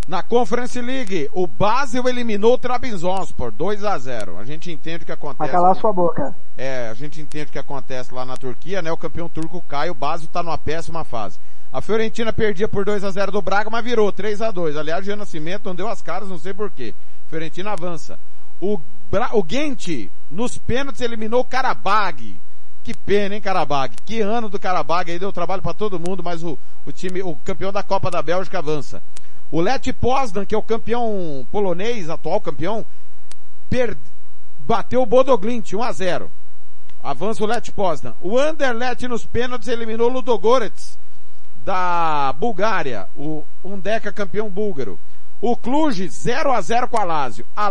Na 0.07 0.21
Conference 0.21 0.79
League, 0.79 1.29
o 1.33 1.47
Basel 1.47 2.07
eliminou 2.07 2.53
o 2.53 2.57
Trabzonspor 2.57 3.51
2 3.51 3.83
a 3.83 3.97
0. 3.97 4.37
A 4.37 4.43
gente 4.43 4.71
entende 4.71 4.97
o 4.97 4.99
que 4.99 5.15
Vai 5.15 5.15
acontece. 5.15 5.51
calar 5.51 5.75
sua 5.75 5.91
boca. 5.91 6.35
É, 6.55 6.89
a 6.89 6.93
gente 6.93 7.19
entende 7.19 7.45
o 7.45 7.51
que 7.51 7.57
acontece 7.57 8.13
lá 8.13 8.23
na 8.23 8.37
Turquia, 8.37 8.83
né? 8.83 8.91
O 8.91 8.97
campeão 8.97 9.27
turco 9.27 9.63
cai, 9.67 9.89
o 9.89 9.95
Basel 9.95 10.29
tá 10.31 10.43
numa 10.43 10.59
péssima 10.59 11.03
fase. 11.03 11.39
A 11.73 11.81
Fiorentina 11.81 12.31
perdia 12.31 12.67
por 12.67 12.85
2 12.85 13.03
a 13.03 13.09
0 13.09 13.31
do 13.31 13.41
Braga, 13.41 13.71
mas 13.71 13.83
virou 13.83 14.11
3 14.11 14.43
a 14.43 14.51
2. 14.51 14.77
Aliás, 14.77 15.01
o 15.01 15.05
Jean 15.05 15.15
Nascimento 15.15 15.65
não 15.65 15.75
deu 15.75 15.87
as 15.87 16.03
caras, 16.03 16.29
não 16.29 16.37
sei 16.37 16.53
porquê. 16.53 16.93
Fiorentina 17.29 17.71
avança. 17.71 18.19
O, 18.61 18.79
Bra... 19.09 19.29
o 19.33 19.43
Gente, 19.47 20.11
nos 20.29 20.55
pênaltis, 20.59 21.01
eliminou 21.01 21.41
o 21.41 21.45
Karabag. 21.45 22.35
Que 22.89 22.93
pena, 22.95 23.35
hein, 23.35 23.41
Karabag? 23.41 23.95
Que 24.03 24.19
ano 24.19 24.49
do 24.49 24.57
Karabag 24.57 25.11
aí, 25.11 25.19
deu 25.19 25.31
trabalho 25.31 25.61
pra 25.61 25.75
todo 25.75 25.99
mundo, 25.99 26.23
mas 26.23 26.43
o, 26.43 26.57
o 26.87 26.91
time, 26.91 27.21
o 27.21 27.35
campeão 27.45 27.71
da 27.71 27.83
Copa 27.83 28.09
da 28.09 28.19
Bélgica 28.19 28.57
avança. 28.57 28.99
O 29.51 29.61
Lech 29.61 29.93
Poznan, 29.93 30.43
que 30.43 30.55
é 30.55 30.57
o 30.57 30.63
campeão 30.63 31.45
polonês, 31.51 32.09
atual 32.09 32.41
campeão, 32.41 32.83
per... 33.69 33.95
bateu 34.61 35.03
o 35.03 35.05
Bodoglint 35.05 35.71
1 35.71 35.83
a 35.83 35.91
0. 35.91 36.31
Avança 37.03 37.43
o 37.43 37.45
Lech 37.45 37.71
Poznan. 37.73 38.15
O 38.23 38.39
Anderlecht 38.39 39.07
nos 39.07 39.23
pênaltis 39.23 39.67
eliminou 39.67 40.09
o 40.09 40.13
Ludogorets 40.13 40.97
da 41.63 42.33
Bulgária, 42.39 43.07
o 43.15 43.43
um 43.63 43.77
deca 43.77 44.11
campeão 44.11 44.49
búlgaro. 44.49 44.99
O 45.39 45.55
Cluj 45.55 46.09
0 46.09 46.51
a 46.51 46.59
0 46.59 46.87
com 46.87 46.97
a 46.97 47.03
Lazio. 47.03 47.45
A 47.55 47.69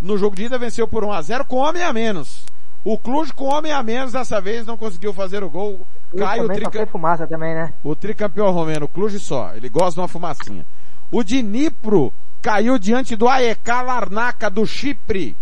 no 0.00 0.16
jogo 0.16 0.36
de 0.36 0.44
ida 0.44 0.56
venceu 0.56 0.86
por 0.86 1.02
1 1.02 1.10
a 1.10 1.20
0 1.20 1.44
com 1.46 1.56
homem 1.56 1.82
a 1.82 1.92
menos. 1.92 2.53
O 2.84 2.98
Cluj 2.98 3.32
com 3.32 3.46
homem 3.46 3.72
a 3.72 3.82
menos 3.82 4.12
dessa 4.12 4.40
vez 4.42 4.66
não 4.66 4.76
conseguiu 4.76 5.14
fazer 5.14 5.42
o 5.42 5.48
gol. 5.48 5.86
Cai 6.16 6.38
o, 6.38 6.42
também 6.42 6.58
só 6.58 6.70
trica... 6.70 6.78
foi 6.84 6.86
fumaça 6.86 7.26
também, 7.26 7.54
né? 7.54 7.72
o 7.82 7.96
tricampeão 7.96 8.50
romeno, 8.50 8.84
o 8.84 8.88
Cluj 8.88 9.18
só. 9.18 9.54
Ele 9.54 9.70
gosta 9.70 9.94
de 9.94 10.00
uma 10.00 10.08
fumacinha. 10.08 10.66
O 11.10 11.24
Dnipro 11.24 12.12
caiu 12.42 12.78
diante 12.78 13.16
do 13.16 13.26
AEK 13.26 13.68
Larnaca 13.68 14.50
do 14.50 14.66
Chipre. 14.66 15.34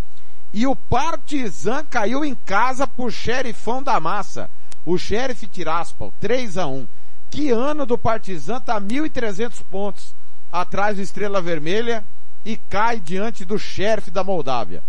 E 0.53 0.67
o 0.69 0.77
Partizan 0.77 1.85
caiu 1.85 2.25
em 2.25 2.35
casa 2.47 2.87
por 2.87 3.11
xerifão 3.11 3.83
da 3.83 3.99
massa. 3.99 4.49
O 4.87 4.97
Sheriff 4.97 5.47
Tiraspol, 5.47 6.13
3 6.21 6.59
a 6.59 6.67
1 6.67 6.87
Que 7.31 7.51
ano 7.51 7.87
do 7.87 7.97
Partizan 7.97 8.61
tá 8.61 8.81
1.300 8.81 9.63
pontos 9.71 10.15
atrás 10.53 10.97
do 10.97 11.03
Estrela 11.03 11.41
Vermelha 11.41 12.05
e 12.45 12.57
cai 12.57 13.01
diante 13.01 13.45
do 13.45 13.59
Sheriff 13.59 14.11
da 14.11 14.23
Moldávia. 14.23 14.83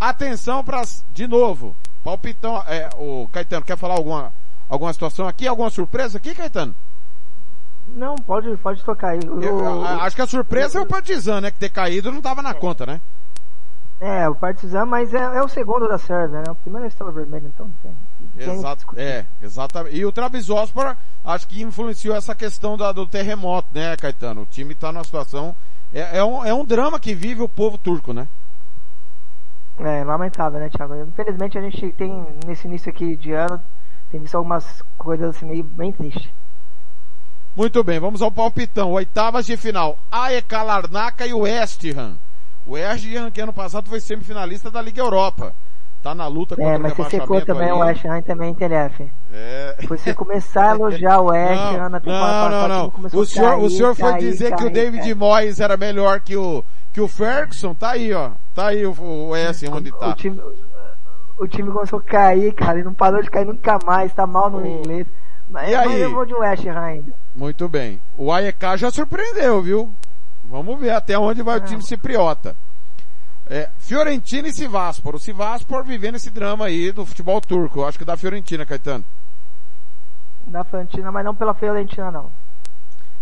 Atenção 0.00 0.64
para 0.64 0.82
de 1.12 1.26
novo, 1.26 1.74
palpitão, 2.04 2.62
é, 2.68 2.88
o 2.98 3.28
Caetano 3.32 3.64
quer 3.64 3.76
falar 3.78 3.94
alguma 3.94 4.30
alguma 4.68 4.92
situação 4.92 5.26
aqui, 5.26 5.46
alguma 5.48 5.70
surpresa 5.70 6.18
aqui, 6.18 6.34
Caetano? 6.34 6.74
Não, 7.88 8.14
pode, 8.16 8.54
pode 8.58 8.82
tocar 8.82 9.08
aí. 9.10 9.20
Eu, 9.24 9.84
a- 9.84 10.04
acho 10.04 10.16
que 10.16 10.22
a 10.22 10.26
surpresa 10.26 10.78
é 10.78 10.80
o 10.80 10.86
Partizan, 10.86 11.40
né, 11.42 11.50
que 11.50 11.58
ter 11.58 11.68
caído 11.70 12.10
não 12.12 12.22
tava 12.22 12.42
na 12.42 12.54
conta, 12.54 12.86
né? 12.86 13.00
É, 14.00 14.28
o 14.28 14.34
Partizan, 14.34 14.86
mas 14.86 15.14
é, 15.14 15.18
é 15.18 15.42
o 15.42 15.48
segundo 15.48 15.86
da 15.88 15.98
Sérvia, 15.98 16.40
né? 16.40 16.50
O 16.50 16.54
primeiro 16.56 16.84
é 16.84 16.88
Estrela 16.88 17.12
Vermelha, 17.12 17.46
então 17.46 17.66
não 17.66 17.74
tem. 17.82 17.94
tem 18.44 18.54
Exato, 18.54 18.84
é, 18.96 19.24
exatamente. 19.40 19.96
E 19.96 20.04
o 20.04 20.12
Trabzonspor, 20.12 20.96
acho 21.24 21.46
que 21.46 21.62
influenciou 21.62 22.14
essa 22.16 22.34
questão 22.34 22.76
da- 22.76 22.92
do 22.92 23.06
terremoto, 23.06 23.68
né, 23.72 23.96
Caetano? 23.96 24.42
O 24.42 24.46
time 24.46 24.74
tá 24.74 24.90
numa 24.92 25.04
situação, 25.04 25.54
é, 25.92 26.18
é 26.18 26.24
um, 26.24 26.44
é 26.44 26.52
um 26.52 26.64
drama 26.64 26.98
que 26.98 27.14
vive 27.14 27.40
o 27.42 27.48
povo 27.48 27.78
turco, 27.78 28.12
né? 28.12 28.26
É, 29.78 30.04
lamentável, 30.04 30.60
né, 30.60 30.68
Thiago? 30.68 30.94
Infelizmente 30.94 31.58
a 31.58 31.62
gente 31.62 31.92
tem, 31.92 32.26
nesse 32.46 32.66
início 32.68 32.90
aqui 32.90 33.16
de 33.16 33.32
ano, 33.32 33.60
tem 34.10 34.20
visto 34.20 34.36
algumas 34.36 34.82
coisas 34.96 35.34
assim 35.34 35.46
meio 35.46 35.64
bem 35.64 35.90
tristes. 35.90 36.30
Muito 37.56 37.82
bem, 37.84 37.98
vamos 38.00 38.22
ao 38.22 38.30
palpitão. 38.30 38.92
Oitavas 38.92 39.46
de 39.46 39.56
final. 39.56 39.98
AEK 40.10 40.52
Larnaca 40.52 41.26
e 41.26 41.32
o 41.32 41.40
West 41.40 41.84
Ham. 41.96 42.16
O 42.66 42.72
West 42.72 43.04
Ham, 43.14 43.30
que 43.30 43.40
ano 43.40 43.52
passado 43.52 43.88
foi 43.88 44.00
semifinalista 44.00 44.70
da 44.70 44.82
Liga 44.82 45.00
Europa. 45.00 45.54
Tá 46.04 46.14
na 46.14 46.26
luta 46.28 46.54
contra 46.54 46.72
É, 46.72 46.76
o 46.76 46.80
mas 46.80 46.92
você 46.92 47.02
rebaixamento 47.16 47.22
secou 47.34 47.40
também 47.46 47.66
aí. 47.70 47.72
o 47.72 47.78
West 47.78 48.04
Ham 48.04 48.20
também 48.22 48.54
TLF. 48.54 49.10
É. 49.32 49.76
Foi 49.88 49.96
você 49.98 50.12
começar 50.14 50.70
a 50.72 50.74
elogiar 50.76 51.18
o 51.20 51.24
West 51.30 51.62
Ham 51.62 51.88
na 51.88 51.98
temporada 51.98 52.32
Não, 52.32 52.50
não, 52.50 52.50
passada, 52.50 52.68
não. 52.68 52.76
o 52.76 52.80
time 52.90 52.92
começou 52.96 53.20
O 53.20 53.26
senhor, 53.26 53.54
o 53.54 53.58
cair, 53.60 53.70
senhor 53.70 53.94
foi 53.96 54.12
cair, 54.12 54.20
dizer 54.20 54.48
que 54.50 54.54
o 54.54 54.58
cair, 54.66 54.70
David 54.72 55.00
cair. 55.02 55.14
Moyes 55.16 55.60
era 55.60 55.76
melhor 55.78 56.20
que 56.20 56.36
o, 56.36 56.62
que 56.92 57.00
o 57.00 57.08
Ferguson. 57.08 57.74
Tá 57.74 57.92
aí, 57.92 58.12
ó. 58.12 58.30
Tá 58.54 58.66
aí 58.66 58.86
o, 58.86 58.90
o 58.92 59.32
Ham 59.34 59.50
onde 59.74 59.90
tá. 59.92 60.10
O 60.10 60.14
time, 60.14 60.40
o 61.38 61.48
time 61.48 61.70
começou 61.72 61.98
a 61.98 62.02
cair, 62.02 62.52
cara, 62.52 62.78
e 62.78 62.84
não 62.84 62.92
parou 62.92 63.22
de 63.22 63.30
cair 63.30 63.46
nunca 63.46 63.78
mais, 63.86 64.12
tá 64.12 64.26
mal 64.26 64.50
no 64.50 64.64
inglês. 64.64 65.06
Mas, 65.48 65.70
E 65.70 65.74
aí? 65.74 66.00
eu 66.02 66.12
vou 66.12 66.26
de 66.26 66.34
West 66.34 66.66
Ham 66.66 66.78
ainda. 66.80 67.12
Muito 67.34 67.66
bem. 67.66 67.98
O 68.16 68.30
AEK 68.30 68.76
já 68.76 68.90
surpreendeu, 68.90 69.62
viu? 69.62 69.90
Vamos 70.44 70.78
ver 70.78 70.90
até 70.90 71.18
onde 71.18 71.42
vai 71.42 71.56
o 71.56 71.60
time 71.62 71.82
cipriota. 71.82 72.54
É, 73.46 73.68
Fiorentina 73.78 74.48
e 74.48 74.52
Sivaspor. 74.52 75.14
O 75.14 75.18
Sivaspor 75.18 75.84
vivendo 75.84 76.14
esse 76.14 76.30
drama 76.30 76.66
aí 76.66 76.90
do 76.92 77.04
futebol 77.04 77.40
turco. 77.40 77.80
Eu 77.80 77.86
acho 77.86 77.98
que 77.98 78.04
da 78.04 78.16
Fiorentina, 78.16 78.64
Caetano. 78.64 79.04
Da 80.46 80.64
Fiorentina, 80.64 81.12
mas 81.12 81.24
não 81.24 81.34
pela 81.34 81.54
Fiorentina 81.54 82.10
não. 82.10 82.30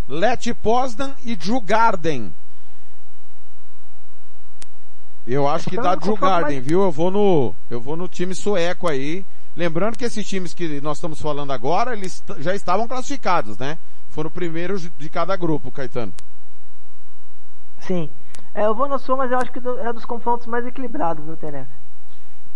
Leti 0.09 0.53
Poznan 0.55 1.15
e 1.25 1.37
Jugarden. 1.41 2.33
Eu 5.27 5.47
acho 5.47 5.71
que 5.71 5.77
dá 5.77 5.97
Jugarden, 6.01 6.57
mais- 6.57 6.67
viu? 6.67 6.83
Eu 6.83 6.91
vou 6.91 7.11
no, 7.11 7.55
eu 7.71 7.81
vou 7.81 7.97
no 7.97 8.09
time 8.09 8.35
sueco 8.35 8.89
aí. 8.89 9.25
Lembrando 9.57 9.97
que 9.97 10.05
esses 10.05 10.27
times 10.27 10.53
que 10.55 10.81
nós 10.81 10.97
estamos 10.97 11.21
falando 11.21 11.53
agora, 11.53 11.93
eles 11.93 12.25
já 12.39 12.55
estavam 12.55 12.89
classificados, 12.89 13.57
né? 13.59 13.79
Foram 14.11 14.31
primeiros 14.31 14.89
de 14.99 15.09
cada 15.09 15.37
grupo, 15.37 15.71
Caetano. 15.71 16.13
Sim. 17.81 18.09
É, 18.55 18.67
eu 18.67 18.75
vou 18.75 18.89
no 18.89 18.99
Sul, 18.99 19.17
mas 19.17 19.31
eu 19.33 19.39
acho 19.39 19.51
que 19.51 19.61
do- 19.61 19.79
é 19.79 19.93
dos 19.93 20.05
confrontos 20.05 20.47
mais 20.47 20.67
equilibrados, 20.67 21.25
viu, 21.25 21.37
TLF? 21.37 21.69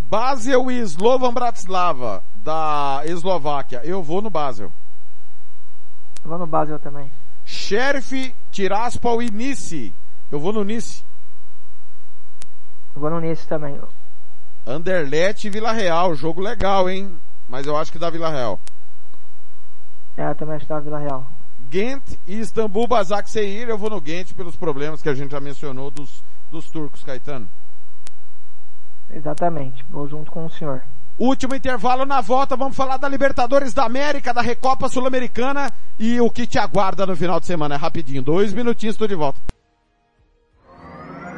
Basel 0.09 0.71
e 0.71 0.79
Slovan 0.81 1.33
Bratislava, 1.33 2.23
da 2.37 3.01
Eslováquia. 3.05 3.81
Eu 3.85 4.03
vou 4.03 4.21
no 4.23 4.31
Basel. 4.31 4.71
Eu 6.23 6.31
vou 6.31 6.39
no 6.39 6.47
Basel 6.47 6.79
também. 6.79 7.11
Sheriff, 7.45 8.35
Tiraspol 8.53 9.23
e 9.23 9.31
Nice. 9.31 9.93
Eu 10.31 10.39
vou 10.39 10.53
no 10.53 10.63
Nice. 10.65 11.05
Eu 12.95 13.01
vou 13.01 13.11
no 13.11 13.21
Nice 13.21 13.47
também. 13.49 13.81
Anderlecht 14.67 15.47
e 15.47 15.51
Vila 15.51 15.73
Real. 15.73 16.15
Jogo 16.15 16.41
legal, 16.41 16.89
hein? 16.91 17.17
Mas 17.49 17.67
eu 17.67 17.77
acho 17.77 17.91
que 17.93 17.99
dá 17.99 18.11
Vila 18.11 18.29
Real. 18.31 18.61
É, 20.17 20.29
eu 20.31 20.35
também 20.35 20.57
acho 20.57 20.65
que 20.65 20.69
tá 20.73 20.81
Vila 20.81 20.99
Real. 20.99 21.27
Ghent 21.71 22.03
e 22.27 22.39
Istambul 22.39 22.87
Basaksehir. 22.87 23.69
Eu 23.69 23.79
vou 23.79 23.91
no 23.91 24.01
Ghent 24.01 24.33
pelos 24.35 24.57
problemas 24.57 25.03
que 25.03 25.09
a 25.09 25.15
gente 25.15 25.33
já 25.33 25.41
mencionou 25.41 25.91
dos, 25.91 26.23
dos 26.51 26.69
turcos, 26.71 27.03
Caetano. 27.05 27.49
Exatamente. 29.11 29.85
Vou 29.91 30.09
junto 30.09 30.31
com 30.31 30.47
o 30.47 30.51
senhor. 30.51 30.83
Último 31.19 31.55
intervalo 31.55 32.05
na 32.05 32.21
volta, 32.21 32.57
vamos 32.57 32.77
falar 32.77 32.99
da 32.99 33.09
Libertadores 33.09 33.73
da 33.73 33.85
América, 33.85 34.35
da 34.35 34.43
Recopa 34.43 34.87
Sul-Americana 34.89 35.73
e 35.99 36.21
o 36.21 36.31
que 36.31 36.47
te 36.47 36.59
aguarda 36.59 37.07
no 37.07 37.17
final 37.17 37.41
de 37.41 37.47
semana. 37.47 37.75
É 37.75 37.79
rapidinho, 37.79 38.23
dois 38.23 38.53
minutinhos, 38.53 38.95
estou 38.95 39.09
de 39.09 39.15
volta. 39.15 39.41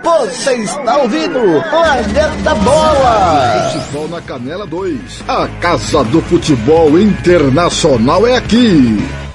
Você 0.03 0.55
está 0.63 0.97
ouvindo 0.97 1.63
Planeta 1.71 2.55
Bola! 2.57 3.71
Futebol 3.73 4.09
na 4.09 4.21
Canela 4.21 4.67
2. 4.67 5.25
A 5.29 5.49
Casa 5.61 6.03
do 6.05 6.21
Futebol 6.23 6.99
Internacional 6.99 8.27
é 8.27 8.37
aqui. 8.37 8.99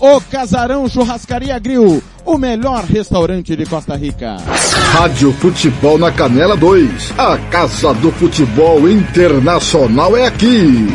O 0.00 0.18
Casarão 0.18 0.88
Churrascaria 0.88 1.58
Grill, 1.58 2.02
o 2.24 2.38
melhor 2.38 2.84
restaurante 2.84 3.54
de 3.54 3.66
Costa 3.66 3.94
Rica. 3.96 4.38
Rádio 4.92 5.30
Futebol 5.34 5.98
na 5.98 6.10
Canela 6.10 6.56
2. 6.56 7.12
A 7.18 7.36
Casa 7.50 7.92
do 7.92 8.10
Futebol 8.12 8.88
Internacional 8.88 10.16
é 10.16 10.26
aqui. 10.26 10.88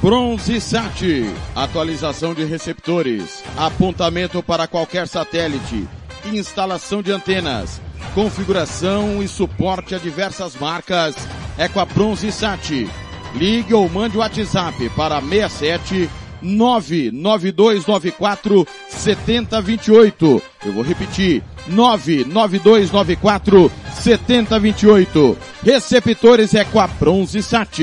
Bronze 0.00 0.60
Sat, 0.60 1.34
atualização 1.56 2.32
de 2.32 2.44
receptores, 2.44 3.42
apontamento 3.56 4.40
para 4.40 4.68
qualquer 4.68 5.08
satélite, 5.08 5.88
instalação 6.24 7.02
de 7.02 7.10
antenas, 7.10 7.80
configuração 8.14 9.20
e 9.20 9.26
suporte 9.26 9.96
a 9.96 9.98
diversas 9.98 10.54
marcas 10.54 11.16
é 11.58 11.66
com 11.66 11.80
a 11.80 11.84
Bronze 11.84 12.30
Sat. 12.30 12.88
Ligue 13.34 13.74
ou 13.74 13.88
mande 13.88 14.16
o 14.16 14.20
WhatsApp 14.20 14.88
para 14.90 15.20
67 15.20 16.08
99294 16.42 18.66
7028. 18.88 20.42
Eu 20.66 20.72
vou 20.72 20.82
repetir. 20.82 21.42
99294 21.68 23.70
7028. 23.94 25.38
Receptores 25.64 26.54
é 26.54 26.64
com 26.64 26.80
a 26.80 26.86
Bronze 26.86 27.42
Sat. 27.42 27.78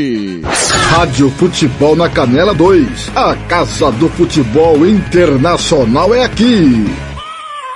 Rádio 0.89 1.29
Futebol 1.31 1.95
na 1.95 2.09
Canela 2.09 2.53
2. 2.53 3.11
A 3.15 3.35
Casa 3.47 3.91
do 3.93 4.09
Futebol 4.09 4.85
Internacional 4.85 6.13
é 6.13 6.23
aqui. 6.23 7.08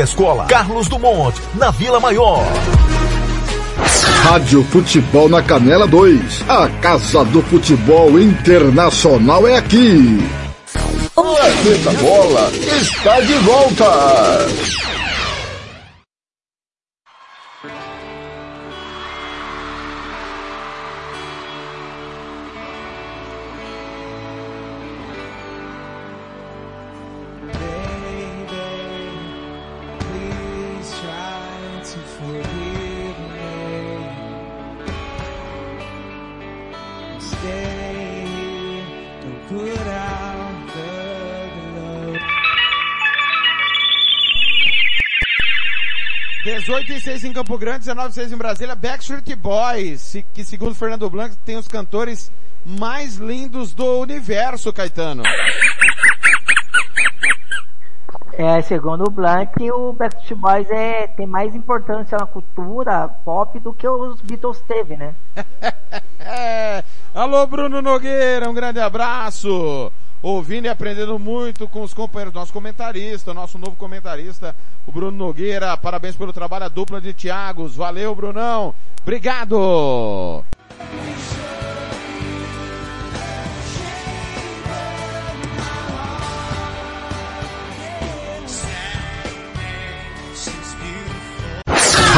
à 0.00 0.04
escola 0.04 0.46
Carlos 0.46 0.88
Dumont, 0.88 1.34
na 1.54 1.70
Vila 1.70 2.00
Maior. 2.00 2.42
Rádio 4.22 4.64
Futebol 4.64 5.28
na 5.28 5.42
Canela 5.42 5.86
2. 5.86 6.44
A 6.48 6.68
Casa 6.80 7.24
do 7.24 7.42
Futebol 7.42 8.18
Internacional 8.20 9.46
é 9.46 9.56
aqui. 9.56 10.18
Planeta 11.14 11.90
Bola 12.00 12.50
está 12.80 13.20
de 13.20 13.34
volta. 13.34 14.91
18 46.72 46.92
e 46.92 47.00
6 47.00 47.24
em 47.24 47.32
Campo 47.34 47.58
Grande, 47.58 47.80
19 47.80 48.08
e 48.08 48.14
6 48.14 48.32
em 48.32 48.36
Brasília, 48.36 48.74
Backstreet 48.74 49.36
Boys, 49.36 50.16
que 50.32 50.42
segundo 50.42 50.74
Fernando 50.74 51.10
Blanco 51.10 51.36
tem 51.44 51.58
os 51.58 51.68
cantores 51.68 52.32
mais 52.64 53.16
lindos 53.16 53.74
do 53.74 54.00
universo, 54.00 54.72
Caetano. 54.72 55.22
É, 58.32 58.62
segundo 58.62 59.04
o 59.06 59.10
Blank, 59.10 59.70
o 59.70 59.92
Backstreet 59.92 60.40
Boys 60.40 60.70
é, 60.70 61.08
tem 61.08 61.26
mais 61.26 61.54
importância 61.54 62.16
na 62.16 62.24
cultura 62.24 63.06
pop 63.22 63.60
do 63.60 63.74
que 63.74 63.86
os 63.86 64.22
Beatles 64.22 64.62
teve, 64.66 64.96
né? 64.96 65.14
É. 66.24 66.84
Alô, 67.12 67.46
Bruno 67.48 67.82
Nogueira, 67.82 68.48
um 68.48 68.54
grande 68.54 68.78
abraço. 68.78 69.92
Ouvindo 70.22 70.66
e 70.66 70.68
aprendendo 70.68 71.18
muito 71.18 71.66
com 71.66 71.82
os 71.82 71.92
companheiros, 71.92 72.32
nosso 72.32 72.52
comentarista, 72.52 73.34
nosso 73.34 73.58
novo 73.58 73.74
comentarista, 73.74 74.54
o 74.86 74.92
Bruno 74.92 75.16
Nogueira. 75.16 75.76
Parabéns 75.76 76.14
pelo 76.14 76.32
trabalho, 76.32 76.66
a 76.66 76.68
dupla 76.68 77.00
de 77.00 77.12
Thiagos. 77.12 77.74
Valeu, 77.74 78.14
Brunão. 78.14 78.72
Obrigado. 79.02 80.44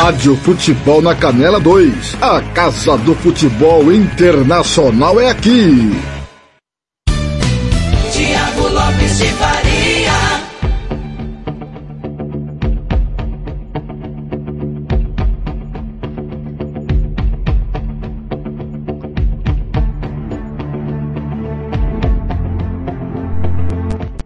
Rádio 0.04 0.36
Futebol 0.36 1.00
na 1.00 1.14
Canela 1.14 1.58
2. 1.58 2.18
A 2.20 2.42
Casa 2.52 2.98
do 2.98 3.14
Futebol 3.14 3.90
Internacional 3.90 5.18
é 5.18 5.30
aqui. 5.30 6.23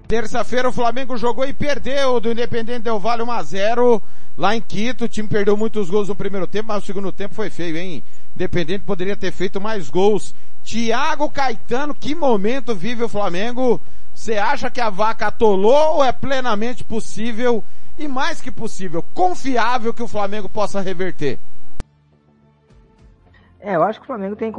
Terça-feira 0.09 0.71
o 0.71 0.73
Flamengo 0.73 1.19
jogou 1.19 1.45
e 1.45 1.53
perdeu 1.53 2.19
do 2.19 2.33
Independente 2.33 2.85
Del 2.85 2.99
Vale 2.99 3.23
1 3.23 3.31
a 3.31 3.43
0 3.43 4.03
lá 4.39 4.57
em 4.57 4.61
Quito. 4.63 5.05
O 5.05 5.09
time 5.09 5.29
perdeu 5.29 5.55
muitos 5.55 5.91
gols 5.91 6.09
no 6.09 6.17
primeiro 6.17 6.47
tempo, 6.47 6.69
mas 6.69 6.83
o 6.83 6.87
segundo 6.87 7.13
tempo 7.13 7.35
foi 7.35 7.51
feio, 7.51 7.77
hein? 7.77 8.03
Independente 8.35 8.85
poderia 8.87 9.15
ter 9.15 9.31
feito 9.31 9.61
mais 9.61 9.91
gols. 9.91 10.35
Thiago 10.65 11.31
Caetano, 11.31 11.95
que 11.95 12.15
momento 12.15 12.75
vive 12.75 13.05
o 13.05 13.09
Flamengo? 13.09 13.79
Você 14.15 14.39
acha 14.39 14.71
que 14.71 14.81
a 14.81 14.89
vaca 14.89 15.27
atolou 15.27 15.97
ou 15.97 16.05
é 16.05 16.11
plenamente 16.11 16.83
possível 16.83 17.63
e 17.99 18.09
mais 18.09 18.41
que 18.41 18.51
possível, 18.51 19.05
confiável 19.13 19.93
que 19.93 20.03
o 20.03 20.09
Flamengo 20.09 20.49
possa 20.49 20.81
reverter? 20.81 21.39
É, 23.61 23.77
eu 23.77 23.83
acho 23.83 24.01
que 24.01 24.05
o 24.05 24.07
Flamengo 24.07 24.37
tem 24.37 24.51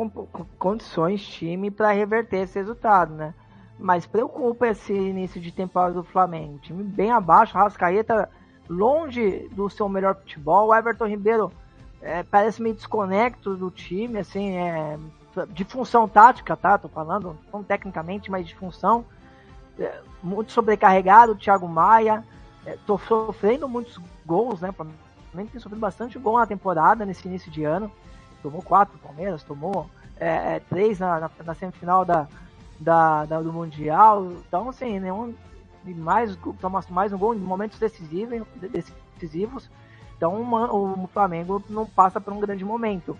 condições, 0.59 1.25
time, 1.25 1.71
para 1.71 1.91
reverter 1.91 2.43
esse 2.43 2.59
resultado, 2.59 3.15
né? 3.15 3.33
Mas 3.79 4.05
preocupa 4.05 4.67
esse 4.67 4.93
início 4.93 5.39
de 5.39 5.51
temporada 5.51 5.93
do 5.93 6.03
Flamengo. 6.03 6.59
Time 6.59 6.83
bem 6.83 7.11
abaixo, 7.11 7.57
Rascaeta 7.57 8.29
longe 8.67 9.47
do 9.51 9.69
seu 9.69 9.87
melhor 9.87 10.15
futebol. 10.15 10.67
O 10.67 10.75
Everton 10.75 11.07
Ribeiro 11.07 11.51
é, 12.01 12.21
parece 12.21 12.61
meio 12.61 12.75
desconecto 12.75 13.55
do 13.55 13.71
time, 13.71 14.19
assim, 14.19 14.57
é, 14.57 14.99
de 15.49 15.63
função 15.63 16.07
tática, 16.07 16.55
tá? 16.57 16.77
Tô 16.77 16.89
falando, 16.89 17.37
não 17.51 17.63
tecnicamente, 17.63 18.29
mas 18.29 18.47
de 18.47 18.55
função. 18.55 19.05
É, 19.79 20.01
muito 20.21 20.51
sobrecarregado, 20.51 21.31
o 21.31 21.35
Thiago 21.37 21.67
Maia. 21.67 22.23
É, 22.65 22.77
tô 22.85 22.97
sofrendo 22.97 23.67
muitos 23.67 23.97
gols, 24.25 24.59
né? 24.59 24.71
Flamengo 24.73 25.51
tem 25.51 25.61
sofrido 25.61 25.79
bastante 25.79 26.19
gol 26.19 26.37
na 26.37 26.45
temporada, 26.45 27.05
nesse 27.05 27.27
início 27.27 27.49
de 27.49 27.63
ano 27.63 27.89
tomou 28.41 28.61
quatro 28.61 28.97
Palmeiras, 28.99 29.43
tomou 29.43 29.89
é, 30.19 30.55
é, 30.55 30.61
três 30.69 30.99
na, 30.99 31.19
na, 31.19 31.31
na 31.45 31.53
semifinal 31.53 32.03
da, 32.03 32.27
da, 32.79 33.25
da- 33.25 33.41
do 33.41 33.51
Mundial. 33.53 34.25
Então, 34.47 34.69
assim, 34.69 34.99
nenhum 34.99 35.33
e 35.85 35.93
mais, 35.93 36.37
toma 36.59 36.81
mais 36.89 37.13
um 37.13 37.17
gol 37.17 37.33
em 37.33 37.39
momentos 37.39 37.79
decisivos, 37.79 38.41
decisivos. 39.15 39.69
Então, 40.17 40.33
uma- 40.39 40.71
o 40.73 41.07
Flamengo 41.13 41.63
não 41.69 41.85
passa 41.85 42.19
por 42.19 42.33
um 42.33 42.39
grande 42.39 42.63
momento. 42.65 43.17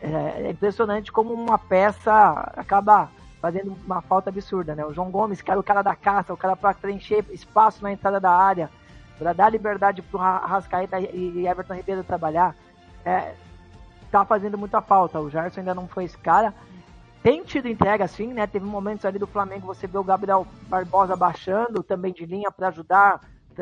É, 0.00 0.46
é 0.46 0.50
impressionante 0.50 1.10
como 1.12 1.32
uma 1.32 1.58
peça 1.58 2.12
acaba 2.56 3.08
fazendo 3.40 3.76
uma 3.84 4.00
falta 4.02 4.30
absurda, 4.30 4.74
né? 4.74 4.84
O 4.84 4.92
João 4.92 5.10
Gomes, 5.10 5.40
que 5.42 5.50
era 5.50 5.58
o 5.58 5.62
cara 5.64 5.82
da 5.82 5.96
caça, 5.96 6.32
o 6.32 6.36
cara 6.36 6.54
para 6.54 6.74
preencher 6.74 7.24
espaço 7.30 7.82
na 7.82 7.92
entrada 7.92 8.20
da 8.20 8.30
área, 8.30 8.70
para 9.18 9.32
dar 9.32 9.48
liberdade 9.50 10.00
para 10.02 10.18
o 10.18 10.46
Rascaeta 10.46 11.00
e 11.00 11.46
Everton 11.46 11.74
Ribeiro 11.74 12.04
trabalhar. 12.04 12.54
É, 13.04 13.34
tá 14.10 14.24
fazendo 14.24 14.58
muita 14.58 14.80
falta. 14.80 15.18
O 15.20 15.30
Gerson 15.30 15.60
ainda 15.60 15.74
não 15.74 15.88
foi 15.88 16.04
esse 16.04 16.18
cara. 16.18 16.52
Tem 17.22 17.44
tido 17.44 17.68
entrega 17.68 18.08
sim, 18.08 18.32
né? 18.32 18.46
Teve 18.46 18.64
momentos 18.64 19.04
ali 19.04 19.18
do 19.18 19.26
Flamengo, 19.26 19.66
você 19.66 19.86
vê 19.86 19.96
o 19.96 20.04
Gabriel 20.04 20.46
Barbosa 20.68 21.14
baixando 21.14 21.82
também 21.82 22.12
de 22.12 22.26
linha 22.26 22.50
para 22.50 22.68
ajudar, 22.68 23.20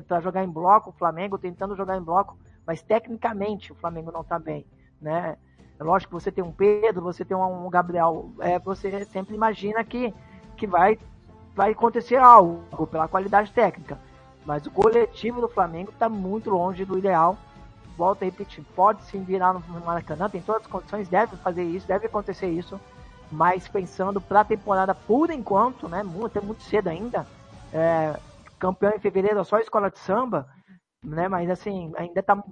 para 0.09 0.20
jogar 0.20 0.43
em 0.43 0.49
bloco, 0.49 0.91
o 0.91 0.95
Flamengo 0.95 1.37
tentando 1.37 1.77
jogar 1.77 1.97
em 1.99 2.03
bloco, 2.03 2.39
mas 2.66 2.82
tecnicamente 2.82 3.73
o 3.73 3.74
Flamengo 3.74 4.11
não 4.11 4.24
tá 4.24 4.39
bem, 4.39 4.65
né? 5.01 5.37
É 5.78 5.85
lógico 5.85 6.16
que 6.16 6.23
você 6.23 6.32
tem 6.32 6.43
um 6.43 6.53
Pedro, 6.53 7.03
você 7.03 7.24
tem 7.24 7.37
um 7.37 7.69
Gabriel, 7.69 8.31
é, 8.41 8.59
você 8.59 9.05
sempre 9.05 9.35
imagina 9.35 9.85
que, 9.85 10.15
que 10.57 10.66
vai, 10.66 10.99
vai 11.55 11.73
acontecer 11.73 12.16
algo 12.16 12.87
pela 12.87 13.09
qualidade 13.09 13.53
técnica. 13.53 13.99
Mas 14.45 14.65
o 14.66 14.70
coletivo 14.70 15.41
do 15.41 15.49
Flamengo 15.49 15.91
está 15.91 16.09
muito 16.09 16.51
longe 16.51 16.85
do 16.85 16.99
ideal 16.99 17.37
volto 18.01 18.23
a 18.23 18.24
repetir, 18.24 18.65
pode 18.74 19.03
sim 19.05 19.23
virar 19.23 19.53
no 19.53 19.61
Maracanã, 19.85 20.27
tem 20.31 20.41
todas 20.41 20.62
as 20.62 20.66
condições, 20.66 21.07
deve 21.07 21.37
fazer 21.37 21.65
isso, 21.65 21.87
deve 21.87 22.07
acontecer 22.07 22.49
isso, 22.49 22.81
mas 23.31 23.69
pensando 23.69 24.20
para 24.20 24.40
a 24.40 24.44
temporada 24.44 24.94
por 24.94 25.31
enquanto, 25.31 25.89
né, 25.89 26.02
muito, 26.02 26.44
muito 26.44 26.62
cedo 26.62 26.89
ainda, 26.89 27.27
é, 27.73 28.19
campeão 28.59 28.93
em 28.94 29.01
fevereiro 29.01 29.40
é 29.40 29.44
só 29.44 29.57
a 29.57 29.61
escola 29.61 29.90
de 29.90 29.98
samba, 29.98 30.48
né, 31.02 31.28
mas 31.28 31.48
assim, 31.48 31.93
ainda 31.97 32.23
tá, 32.23 32.43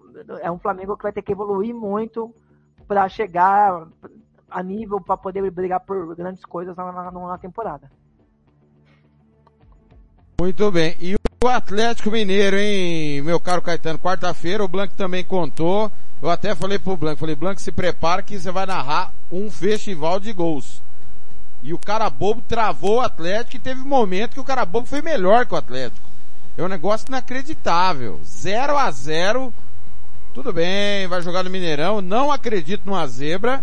é 0.40 0.50
um 0.50 0.58
Flamengo 0.58 0.96
que 0.96 1.02
vai 1.02 1.12
ter 1.12 1.22
que 1.22 1.32
evoluir 1.32 1.74
muito 1.74 2.34
para 2.86 3.08
chegar 3.08 3.86
a 4.50 4.62
nível 4.62 5.00
para 5.00 5.16
poder 5.16 5.50
brigar 5.50 5.80
por 5.80 6.14
grandes 6.14 6.44
coisas 6.44 6.74
na, 6.76 7.10
na 7.10 7.38
temporada. 7.38 7.90
Muito 10.40 10.70
bem. 10.70 10.96
E 11.00 11.16
o 11.44 11.48
Atlético 11.48 12.10
Mineiro, 12.10 12.56
hein, 12.56 13.20
meu 13.22 13.38
caro 13.40 13.60
Caetano? 13.60 13.98
Quarta-feira 13.98 14.64
o 14.64 14.68
Blanco 14.68 14.96
também 14.96 15.24
contou. 15.24 15.90
Eu 16.20 16.30
até 16.30 16.54
falei 16.54 16.78
pro 16.78 16.96
Blanco, 16.96 17.20
falei, 17.20 17.36
Blanco, 17.36 17.60
se 17.60 17.70
prepara 17.70 18.22
que 18.22 18.38
você 18.38 18.50
vai 18.50 18.66
narrar 18.66 19.12
um 19.30 19.50
festival 19.50 20.18
de 20.18 20.32
gols. 20.32 20.82
E 21.62 21.72
o 21.72 21.78
cara 21.78 22.10
bobo 22.10 22.42
travou 22.42 22.96
o 22.96 23.00
Atlético 23.00 23.56
e 23.56 23.60
teve 23.60 23.80
um 23.80 23.86
momento 23.86 24.34
que 24.34 24.40
o 24.40 24.44
cara 24.44 24.64
bobo 24.64 24.86
foi 24.86 25.00
melhor 25.00 25.46
que 25.46 25.54
o 25.54 25.56
Atlético. 25.56 26.06
É 26.56 26.62
um 26.62 26.68
negócio 26.68 27.06
inacreditável. 27.08 28.20
0 28.24 28.76
a 28.76 28.90
0 28.90 29.54
Tudo 30.34 30.52
bem, 30.52 31.06
vai 31.06 31.22
jogar 31.22 31.44
no 31.44 31.50
Mineirão. 31.50 32.00
Não 32.00 32.32
acredito 32.32 32.84
numa 32.84 33.06
zebra. 33.06 33.62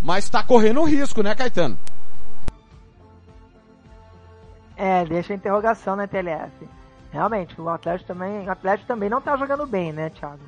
Mas 0.00 0.28
tá 0.28 0.42
correndo 0.42 0.82
risco, 0.82 1.22
né, 1.22 1.32
Caetano? 1.32 1.78
É, 4.76 5.04
deixa 5.04 5.32
a 5.32 5.36
interrogação 5.36 5.94
na 5.94 6.08
TLF. 6.08 6.50
Realmente, 7.12 7.60
o 7.60 7.68
Atlético 7.68 8.08
também, 8.08 8.46
o 8.46 8.50
Atlético 8.50 8.88
também 8.88 9.08
não 9.08 9.20
tá 9.20 9.36
jogando 9.36 9.64
bem, 9.64 9.92
né, 9.92 10.10
Thiago? 10.10 10.40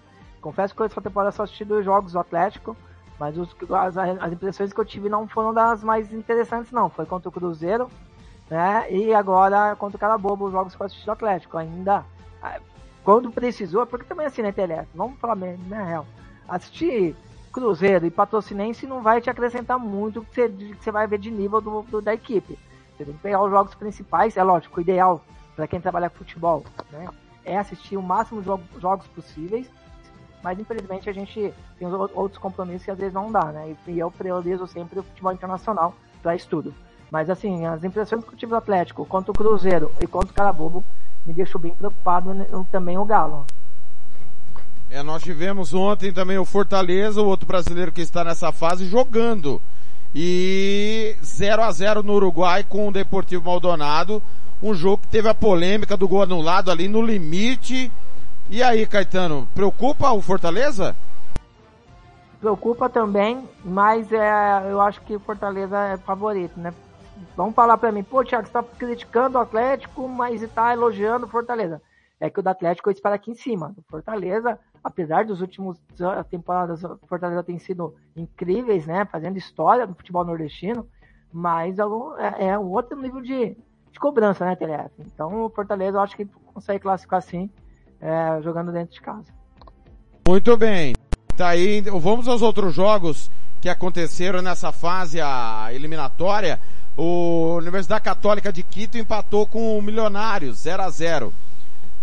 Confesso 0.45 0.75
que 0.75 0.83
essa 0.83 1.01
temporada 1.01 1.33
só 1.33 1.45
assisti 1.45 1.65
dois 1.65 1.87
jogos 1.87 2.13
do 2.13 2.19
Atlético, 2.19 2.77
mas 3.19 3.39
os, 3.39 3.57
as, 3.71 3.97
as, 3.97 4.31
impressões 4.31 4.75
que 4.75 4.79
eu 4.79 4.85
tive 4.85 5.09
não 5.09 5.27
foram 5.27 5.55
das 5.55 5.83
mais 5.83 6.13
interessantes, 6.13 6.71
não. 6.71 6.91
Foi 6.91 7.07
contra 7.07 7.31
o 7.31 7.33
Cruzeiro, 7.33 7.89
né? 8.51 8.87
E 8.93 9.15
agora 9.15 9.75
contra 9.77 9.97
o 9.97 9.99
Carabobo, 9.99 10.45
os 10.45 10.53
jogos 10.53 10.77
que 10.77 10.83
eu 10.83 10.85
assisti 10.85 11.07
do 11.07 11.13
Atlético. 11.13 11.57
Ainda, 11.57 12.05
quando 13.03 13.31
precisou, 13.31 13.87
porque 13.87 14.05
também 14.05 14.27
assim, 14.27 14.43
né, 14.43 14.53
TLF? 14.53 14.87
Vamos 14.95 15.19
falar 15.19 15.35
mesmo, 15.35 15.65
né, 15.65 15.83
real? 15.83 16.07
Assistir 16.47 17.17
Cruzeiro 17.51 18.05
e 18.05 18.11
Patrocinense 18.11 18.87
não 18.87 19.01
vai 19.01 19.23
te 19.23 19.31
acrescentar 19.31 19.79
muito 19.79 20.21
que 20.25 20.35
você, 20.35 20.49
que 20.51 20.77
você 20.79 20.93
vai 20.93 21.07
ver 21.07 21.21
de 21.21 21.31
nível 21.31 21.63
do, 21.63 21.81
do, 21.85 22.03
da 22.03 22.13
equipe. 22.13 22.59
Você 22.99 23.07
tem 23.07 23.15
que 23.15 23.21
pegar 23.21 23.43
os 23.43 23.51
jogos 23.51 23.75
principais, 23.75 24.37
é 24.37 24.43
lógico, 24.43 24.79
o 24.79 24.83
ideal 24.83 25.25
para 25.57 25.67
quem 25.67 25.81
trabalha 25.81 26.11
com 26.11 26.19
futebol 26.19 26.65
né, 26.93 27.09
é 27.47 27.57
assistir 27.57 27.97
o 27.97 28.03
máximo 28.03 28.43
de 28.43 28.81
jogos 28.81 29.07
possíveis, 29.07 29.71
mas 30.45 30.61
infelizmente 30.61 31.09
a 31.09 31.13
gente 31.13 31.55
tem 31.79 31.89
outros 31.89 32.37
compromissos 32.37 32.85
que 32.85 32.91
às 32.91 32.99
vezes 32.99 33.15
não 33.15 33.33
dá, 33.33 33.47
né? 33.47 33.75
E 33.89 33.99
eu 33.99 34.11
priorizo 34.11 34.67
sempre 34.67 34.99
o 34.99 35.03
futebol 35.03 35.33
internacional 35.33 35.97
para 36.23 36.37
estudo. 36.37 36.75
Mas 37.11 37.31
assim, 37.31 37.65
as 37.65 37.83
impressões 37.83 38.23
que 38.23 38.35
eu 38.35 38.37
tive 38.37 38.51
do 38.51 38.57
Atlético 38.57 39.07
contra 39.07 39.33
o 39.33 39.35
Cruzeiro 39.35 39.91
e 40.03 40.07
contra 40.07 40.31
o 40.31 40.35
Carabobo 40.35 40.85
me 41.25 41.33
deixou 41.33 41.59
bem 41.59 41.75
preocupado 41.75 42.31
também 42.71 42.99
o 42.99 43.07
Galo. 43.07 43.47
É, 44.91 45.03
nós 45.03 45.23
tivemos 45.23 45.73
ontem 45.73 46.13
também 46.13 46.37
o 46.37 46.45
Fortaleza, 46.45 47.23
o 47.23 47.27
outro 47.27 47.47
brasileiro 47.47 47.91
que 47.91 48.03
está 48.03 48.23
nessa 48.23 48.53
fase, 48.53 48.85
jogando. 48.85 49.63
E 50.15 51.17
0 51.25 51.63
a 51.63 51.73
0 51.73 52.03
no 52.03 52.13
Uruguai 52.13 52.63
com 52.63 52.87
o 52.87 52.93
Deportivo 52.93 53.47
Maldonado. 53.47 54.23
Um 54.63 54.75
jogo 54.75 54.99
que 54.99 55.09
teve 55.09 55.27
a 55.27 55.35
polêmica 55.35 55.97
do 55.97 56.07
gol 56.07 56.23
anulado 56.23 56.71
ali 56.71 56.87
no 56.87 57.01
limite. 57.01 57.91
E 58.51 58.63
aí, 58.63 58.87
Caetano, 58.87 59.49
preocupa 59.55 60.13
o 60.13 60.21
Fortaleza? 60.21 60.95
Preocupa 62.39 62.91
também, 62.91 63.49
mas 63.65 64.13
é, 64.13 64.71
eu 64.71 64.81
acho 64.83 65.01
que 65.01 65.17
o 65.17 65.21
Fortaleza 65.21 65.79
é 65.79 65.97
favorito, 65.97 66.61
né? 66.61 66.75
Vamos 67.37 67.55
falar 67.55 67.79
para 67.79 67.91
mim, 67.91 68.03
pô, 68.03 68.23
Thiago, 68.23 68.47
você 68.47 68.53
tá 68.53 68.63
criticando 68.63 69.39
o 69.39 69.41
Atlético, 69.41 70.07
mas 70.07 70.43
está 70.43 70.73
elogiando 70.75 71.25
o 71.25 71.29
Fortaleza. 71.29 71.81
É 72.21 72.29
que 72.29 72.39
o 72.39 72.43
do 72.43 72.49
Atlético 72.49 72.91
eu 72.91 72.93
espero 72.93 73.15
aqui 73.15 73.31
em 73.31 73.35
cima. 73.35 73.75
O 73.79 73.83
Fortaleza, 73.91 74.59
apesar 74.83 75.25
dos 75.25 75.41
últimos 75.41 75.81
temporadas, 76.31 76.85
o 76.85 76.99
Fortaleza 77.09 77.43
tem 77.43 77.59
sido 77.59 77.95
incríveis, 78.15 78.87
né? 78.87 79.07
Fazendo 79.07 79.39
história 79.39 79.87
do 79.87 79.95
futebol 79.95 80.25
nordestino, 80.25 80.87
mas 81.33 81.79
é, 81.79 82.49
é 82.49 82.59
um 82.59 82.71
outro 82.71 83.01
nível 83.01 83.23
de, 83.23 83.57
de 83.91 83.99
cobrança, 83.99 84.45
né, 84.45 84.55
TLF? 84.55 84.93
Então 84.99 85.45
o 85.45 85.51
Fortaleza 85.51 85.97
eu 85.97 86.03
acho 86.03 86.17
que 86.17 86.27
consegue 86.53 86.81
classificar 86.81 87.23
sim, 87.23 87.51
é, 88.01 88.41
jogando 88.43 88.73
dentro 88.73 88.95
de 88.95 89.01
casa. 89.01 89.27
Muito 90.27 90.57
bem. 90.57 90.95
Tá 91.37 91.49
aí, 91.49 91.81
vamos 91.81 92.29
aos 92.29 92.43
outros 92.43 92.75
jogos 92.75 93.31
que 93.61 93.69
aconteceram 93.69 94.43
nessa 94.43 94.73
fase 94.73 95.21
a 95.21 95.69
eliminatória. 95.73 96.61
O 96.97 97.57
Universidade 97.57 98.05
Católica 98.05 98.53
de 98.53 98.63
Quito 98.63 98.97
empatou 98.97 99.47
com 99.47 99.77
o 99.77 99.83
Milionários, 99.83 100.59
0 100.59 100.83
a 100.83 100.91
0 100.91 101.33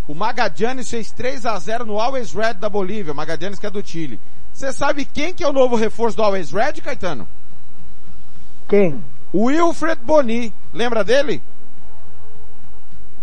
o 0.08 0.16
Magadianes 0.16 0.90
fez 0.90 1.12
3 1.12 1.46
a 1.46 1.58
0 1.58 1.86
no 1.86 2.00
Always 2.00 2.34
Red 2.34 2.56
da 2.56 2.68
Bolívia, 2.68 3.14
Magadianes 3.14 3.60
que 3.60 3.66
é 3.66 3.70
do 3.70 3.86
Chile. 3.86 4.20
Você 4.52 4.74
sabe 4.74 5.06
quem 5.06 5.34
que 5.34 5.44
é 5.44 5.48
o 5.48 5.54
novo 5.54 5.78
reforço 5.78 6.18
do 6.18 6.24
Always 6.24 6.52
Red, 6.52 6.74
Caetano? 6.84 7.26
Quem? 8.68 9.02
O 9.32 9.46
Wilfred 9.46 10.02
Boni. 10.04 10.54
Lembra 10.74 11.04
dele? 11.04 11.42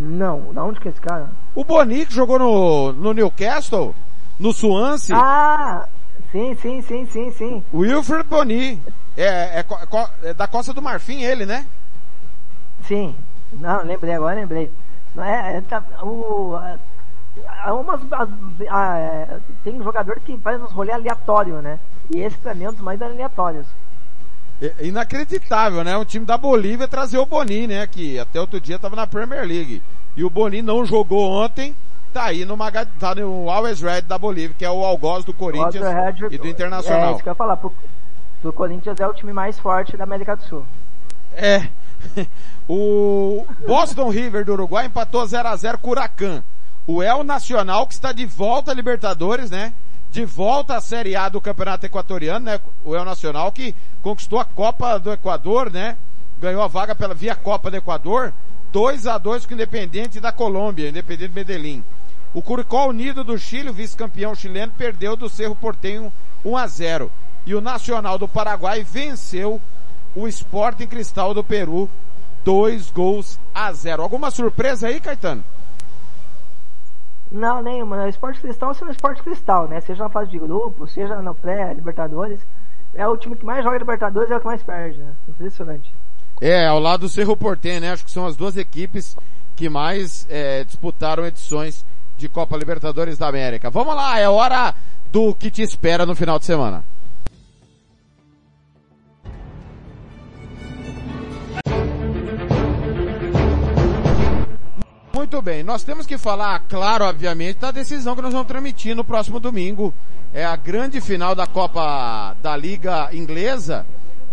Não, 0.00 0.54
da 0.54 0.64
onde 0.64 0.80
que 0.80 0.88
é 0.88 0.90
esse 0.90 1.00
cara? 1.00 1.30
O 1.58 1.64
Boni 1.64 2.06
que 2.06 2.14
jogou 2.14 2.38
no, 2.38 2.92
no 2.92 3.12
Newcastle, 3.12 3.92
no 4.38 4.52
Swansea. 4.52 5.16
Ah, 5.18 5.88
sim, 6.30 6.54
sim, 6.54 6.80
sim, 6.82 7.04
sim, 7.06 7.32
sim. 7.32 7.64
O 7.72 7.78
Wilfred 7.78 8.22
Boni. 8.28 8.80
É, 9.16 9.58
é, 9.58 9.64
é, 10.22 10.34
da 10.34 10.46
Costa 10.46 10.72
do 10.72 10.80
Marfim 10.80 11.24
ele, 11.24 11.44
né? 11.44 11.66
Sim. 12.86 13.12
Não, 13.54 13.82
lembrei 13.82 14.14
agora, 14.14 14.36
lembrei. 14.36 14.70
É, 15.16 15.56
é, 15.56 15.60
tá, 15.62 15.82
o, 16.00 16.54
a, 16.54 17.74
umas, 17.74 18.02
a, 18.70 18.96
é, 18.96 19.38
tem 19.64 19.80
um 19.80 19.82
jogador 19.82 20.20
que 20.20 20.38
faz 20.38 20.62
uns 20.62 20.70
rolês 20.70 20.94
aleatórios, 20.94 21.60
né? 21.60 21.80
E 22.14 22.20
esse 22.20 22.38
pra 22.38 22.54
mim 22.54 22.66
é 22.66 22.70
um 22.70 22.72
dos 22.72 22.82
mais 22.82 23.02
aleatórios. 23.02 23.66
É 24.62 24.86
inacreditável, 24.86 25.82
né? 25.82 25.96
Um 25.96 26.04
time 26.04 26.24
da 26.24 26.38
Bolívia 26.38 26.86
trazer 26.86 27.18
o 27.18 27.26
Boni, 27.26 27.66
né? 27.66 27.84
Que 27.88 28.16
até 28.16 28.40
outro 28.40 28.60
dia 28.60 28.78
tava 28.78 28.94
na 28.94 29.08
Premier 29.08 29.44
League. 29.44 29.82
E 30.18 30.24
o 30.24 30.28
Boni 30.28 30.62
não 30.62 30.84
jogou 30.84 31.30
ontem, 31.30 31.76
tá 32.12 32.24
aí 32.24 32.44
no, 32.44 32.58
tá 32.98 33.14
no 33.14 33.48
Always 33.48 33.80
Red 33.80 34.00
da 34.00 34.18
Bolívia, 34.18 34.56
que 34.58 34.64
é 34.64 34.70
o 34.70 34.84
algoz 34.84 35.24
do 35.24 35.32
Corinthians 35.32 35.86
Red, 35.86 36.26
e 36.32 36.36
do 36.36 36.48
Internacional. 36.48 37.10
É 37.10 37.12
isso 37.12 37.22
que 37.22 37.28
eu 37.28 37.30
ia 37.30 37.36
falar. 37.36 37.56
Pro, 37.56 37.72
pro 38.42 38.52
Corinthians 38.52 38.98
é 38.98 39.06
o 39.06 39.14
time 39.14 39.32
mais 39.32 39.60
forte 39.60 39.96
da 39.96 40.02
América 40.02 40.34
do 40.34 40.42
Sul. 40.42 40.66
É. 41.36 41.68
o 42.68 43.46
Boston 43.64 44.10
River 44.10 44.44
do 44.44 44.54
Uruguai 44.54 44.86
empatou 44.86 45.24
0 45.24 45.46
a 45.46 45.54
0 45.54 45.78
com 45.78 45.90
o 45.90 45.92
Huracan. 45.92 46.42
O 46.84 47.00
El 47.00 47.22
Nacional, 47.22 47.86
que 47.86 47.94
está 47.94 48.10
de 48.10 48.26
volta 48.26 48.72
à 48.72 48.74
Libertadores, 48.74 49.52
né? 49.52 49.72
De 50.10 50.24
volta 50.24 50.74
à 50.74 50.80
Série 50.80 51.14
A 51.14 51.28
do 51.28 51.40
Campeonato 51.40 51.86
Equatoriano, 51.86 52.44
né? 52.44 52.60
O 52.84 52.96
El 52.96 53.04
Nacional 53.04 53.52
que 53.52 53.72
conquistou 54.02 54.40
a 54.40 54.44
Copa 54.44 54.98
do 54.98 55.12
Equador, 55.12 55.70
né? 55.70 55.96
Ganhou 56.40 56.60
a 56.60 56.66
vaga 56.66 56.96
pela 56.96 57.14
via 57.14 57.36
Copa 57.36 57.70
do 57.70 57.76
Equador. 57.76 58.34
2 58.72 59.06
a 59.06 59.18
2 59.18 59.46
com 59.46 59.52
o 59.52 59.54
Independente 59.54 60.20
da 60.20 60.32
Colômbia, 60.32 60.88
Independente 60.88 61.34
Medellín. 61.34 61.84
O 62.34 62.42
Curicó 62.42 62.86
Unido 62.86 63.24
do 63.24 63.38
Chile, 63.38 63.72
vice-campeão 63.72 64.34
chileno, 64.34 64.72
perdeu 64.76 65.16
do 65.16 65.28
Cerro 65.28 65.56
Portenho 65.56 66.12
1 66.44 66.56
a 66.56 66.66
0. 66.66 67.10
E 67.46 67.54
o 67.54 67.60
Nacional 67.60 68.18
do 68.18 68.28
Paraguai 68.28 68.84
venceu 68.84 69.60
o 70.14 70.28
Sporting 70.28 70.86
Cristal 70.86 71.32
do 71.32 71.42
Peru, 71.42 71.88
dois 72.44 72.90
gols 72.90 73.38
a 73.54 73.72
zero. 73.72 74.02
Alguma 74.02 74.30
surpresa 74.30 74.88
aí, 74.88 75.00
Caetano? 75.00 75.44
Não, 77.30 77.62
nenhuma. 77.62 78.04
O 78.04 78.08
Esporte 78.08 78.40
Cristal 78.40 78.72
é 78.80 78.84
o 78.84 78.90
Esporte 78.90 79.22
Cristal, 79.22 79.68
né? 79.68 79.80
Seja 79.80 80.04
na 80.04 80.08
fase 80.08 80.30
de 80.30 80.38
grupo, 80.38 80.86
seja 80.86 81.20
no 81.20 81.34
pré-Libertadores. 81.34 82.40
É 82.94 83.06
o 83.06 83.16
time 83.16 83.36
que 83.36 83.44
mais 83.44 83.62
joga 83.62 83.78
Libertadores, 83.78 84.30
é 84.30 84.36
o 84.36 84.40
que 84.40 84.46
mais 84.46 84.62
perde, 84.62 84.98
né? 84.98 85.12
Impressionante. 85.28 85.94
É, 86.40 86.66
ao 86.66 86.78
lado 86.78 87.00
do 87.00 87.08
Cerro 87.08 87.36
Portem, 87.36 87.80
né? 87.80 87.92
Acho 87.92 88.04
que 88.04 88.10
são 88.10 88.26
as 88.26 88.36
duas 88.36 88.56
equipes 88.56 89.16
que 89.56 89.68
mais 89.68 90.26
é, 90.30 90.62
disputaram 90.64 91.26
edições 91.26 91.84
de 92.16 92.28
Copa 92.28 92.56
Libertadores 92.56 93.18
da 93.18 93.28
América. 93.28 93.70
Vamos 93.70 93.94
lá, 93.94 94.18
é 94.18 94.28
hora 94.28 94.74
do 95.10 95.34
que 95.34 95.50
te 95.50 95.62
espera 95.62 96.06
no 96.06 96.14
final 96.14 96.38
de 96.38 96.44
semana. 96.44 96.84
Muito 105.12 105.42
bem, 105.42 105.64
nós 105.64 105.82
temos 105.82 106.06
que 106.06 106.16
falar, 106.16 106.60
claro, 106.68 107.04
obviamente, 107.04 107.58
da 107.58 107.72
decisão 107.72 108.14
que 108.14 108.22
nós 108.22 108.32
vamos 108.32 108.46
transmitir 108.46 108.94
no 108.94 109.04
próximo 109.04 109.40
domingo. 109.40 109.92
É 110.32 110.44
a 110.44 110.54
grande 110.54 111.00
final 111.00 111.34
da 111.34 111.46
Copa 111.46 112.36
da 112.40 112.56
Liga 112.56 113.08
Inglesa. 113.12 113.84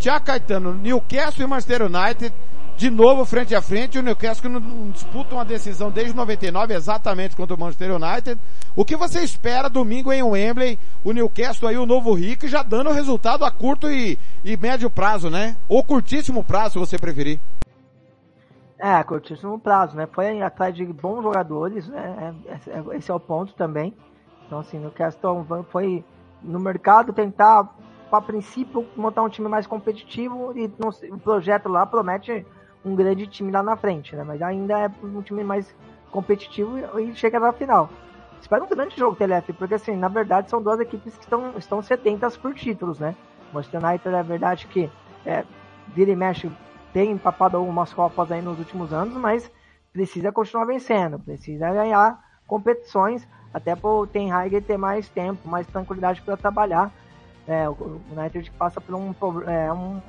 Tiago 0.06 0.24
Caetano, 0.24 0.76
Newcastle 0.76 1.44
e 1.44 1.48
Manchester 1.48 1.82
United 1.82 2.32
de 2.78 2.92
novo 2.92 3.26
frente 3.26 3.56
a 3.56 3.62
frente, 3.62 3.98
o 3.98 4.04
Newcastle 4.04 4.52
não, 4.52 4.60
não 4.60 4.92
disputa 4.92 5.34
uma 5.34 5.44
decisão 5.44 5.90
desde 5.90 6.16
99 6.16 6.76
exatamente 6.76 7.36
contra 7.36 7.56
o 7.56 7.60
Manchester 7.60 7.96
United. 7.96 8.40
O 8.76 8.86
que 8.86 8.96
você 8.96 9.22
espera 9.22 9.68
domingo 9.68 10.14
em 10.14 10.22
Wembley, 10.22 10.78
o 11.04 11.12
Newcastle 11.12 11.68
aí, 11.68 11.76
o 11.76 11.88
novo 11.88 12.14
Rick, 12.14 12.48
já 12.48 12.62
dando 12.62 12.92
resultado 12.92 13.44
a 13.44 13.50
curto 13.50 13.90
e, 13.90 14.20
e 14.44 14.56
médio 14.56 14.92
prazo, 14.92 15.28
né? 15.28 15.58
Ou 15.68 15.84
curtíssimo 15.84 16.44
prazo, 16.44 16.74
se 16.74 16.80
você 16.80 17.00
preferir. 17.00 17.40
É, 18.78 19.02
curtíssimo 19.02 19.58
prazo, 19.58 19.96
né? 19.96 20.08
Foi 20.12 20.40
atrás 20.44 20.76
de 20.76 20.86
bons 20.86 21.24
jogadores, 21.24 21.88
né? 21.88 22.36
É- 22.48 22.98
Esse 22.98 23.10
é 23.10 23.14
o 23.14 23.20
ponto 23.20 23.54
também. 23.54 23.92
Então, 24.46 24.60
assim, 24.60 24.78
no 24.78 24.92
Castle 24.92 25.66
foi 25.72 26.04
no 26.44 26.60
mercado 26.60 27.12
tentar, 27.12 27.74
a 28.12 28.22
princípio, 28.22 28.86
montar 28.96 29.22
um 29.24 29.30
time 29.30 29.48
mais 29.48 29.68
competitivo 29.68 30.54
e 30.56 30.72
o 31.12 31.18
projeto 31.18 31.70
lá 31.70 31.86
promete 31.86 32.46
um 32.84 32.96
grande 32.96 33.28
time 33.28 33.52
lá 33.52 33.64
na 33.64 33.76
frente, 33.76 34.16
né? 34.16 34.24
Mas 34.24 34.42
ainda 34.42 34.80
é 34.80 34.92
um 35.04 35.22
time 35.22 35.44
mais 35.44 35.74
competitivo 36.12 36.78
e 37.00 37.16
chega 37.16 37.40
na 37.40 37.52
final. 37.52 37.90
Espero 38.40 38.66
um 38.66 38.70
grande 38.70 38.96
jogo, 38.96 39.16
TLF, 39.16 39.54
porque 39.54 39.74
assim, 39.74 39.96
na 39.96 40.08
verdade 40.08 40.50
são 40.50 40.62
duas 40.62 40.80
equipes 40.80 41.18
que 41.18 41.24
estão, 41.24 41.54
estão 41.58 41.82
sedentas 41.82 42.38
por 42.38 42.54
títulos, 42.54 43.00
né? 43.00 43.16
Manchester 43.52 43.84
United 43.84 44.16
é 44.16 44.24
verdade 44.24 44.68
que 44.68 44.90
é, 45.26 45.44
vira 45.88 46.12
e 46.12 46.16
mexe 46.16 46.52
tem 46.96 47.12
empapado 47.12 47.58
algumas 47.58 47.92
copas 47.94 48.32
aí 48.32 48.42
nos 48.42 48.58
últimos 48.58 48.94
anos, 48.94 49.16
mas 49.16 49.52
precisa 49.92 50.32
continuar 50.32 50.64
vencendo, 50.64 51.20
precisa 51.20 51.70
ganhar 51.74 52.18
competições, 52.48 53.28
até 53.54 53.76
para 53.76 53.90
o 53.90 54.08
Ten 54.08 54.32
Hag 54.32 54.62
ter 54.62 54.78
mais 54.78 55.10
tempo, 55.10 55.46
mais 55.46 55.68
tranquilidade 55.68 56.22
para 56.22 56.38
trabalhar. 56.38 56.90
É, 57.48 57.70
o 57.70 58.02
United 58.12 58.50
passa 58.52 58.82
por 58.82 58.96
um, 58.96 59.14
é, 59.48 59.72
um 59.72 60.02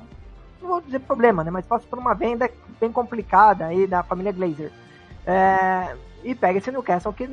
não 0.61 0.69
vou 0.69 0.81
dizer 0.81 0.99
problema, 0.99 1.43
né, 1.43 1.51
mas 1.51 1.65
passa 1.65 1.85
por 1.87 1.99
uma 1.99 2.13
venda 2.13 2.49
bem 2.79 2.91
complicada 2.91 3.65
aí 3.65 3.85
da 3.87 4.03
família 4.03 4.31
Glazer. 4.31 4.71
É, 5.25 5.95
e 6.23 6.33
pega 6.33 6.57
esse 6.57 6.71
Newcastle 6.71 7.13
que 7.13 7.27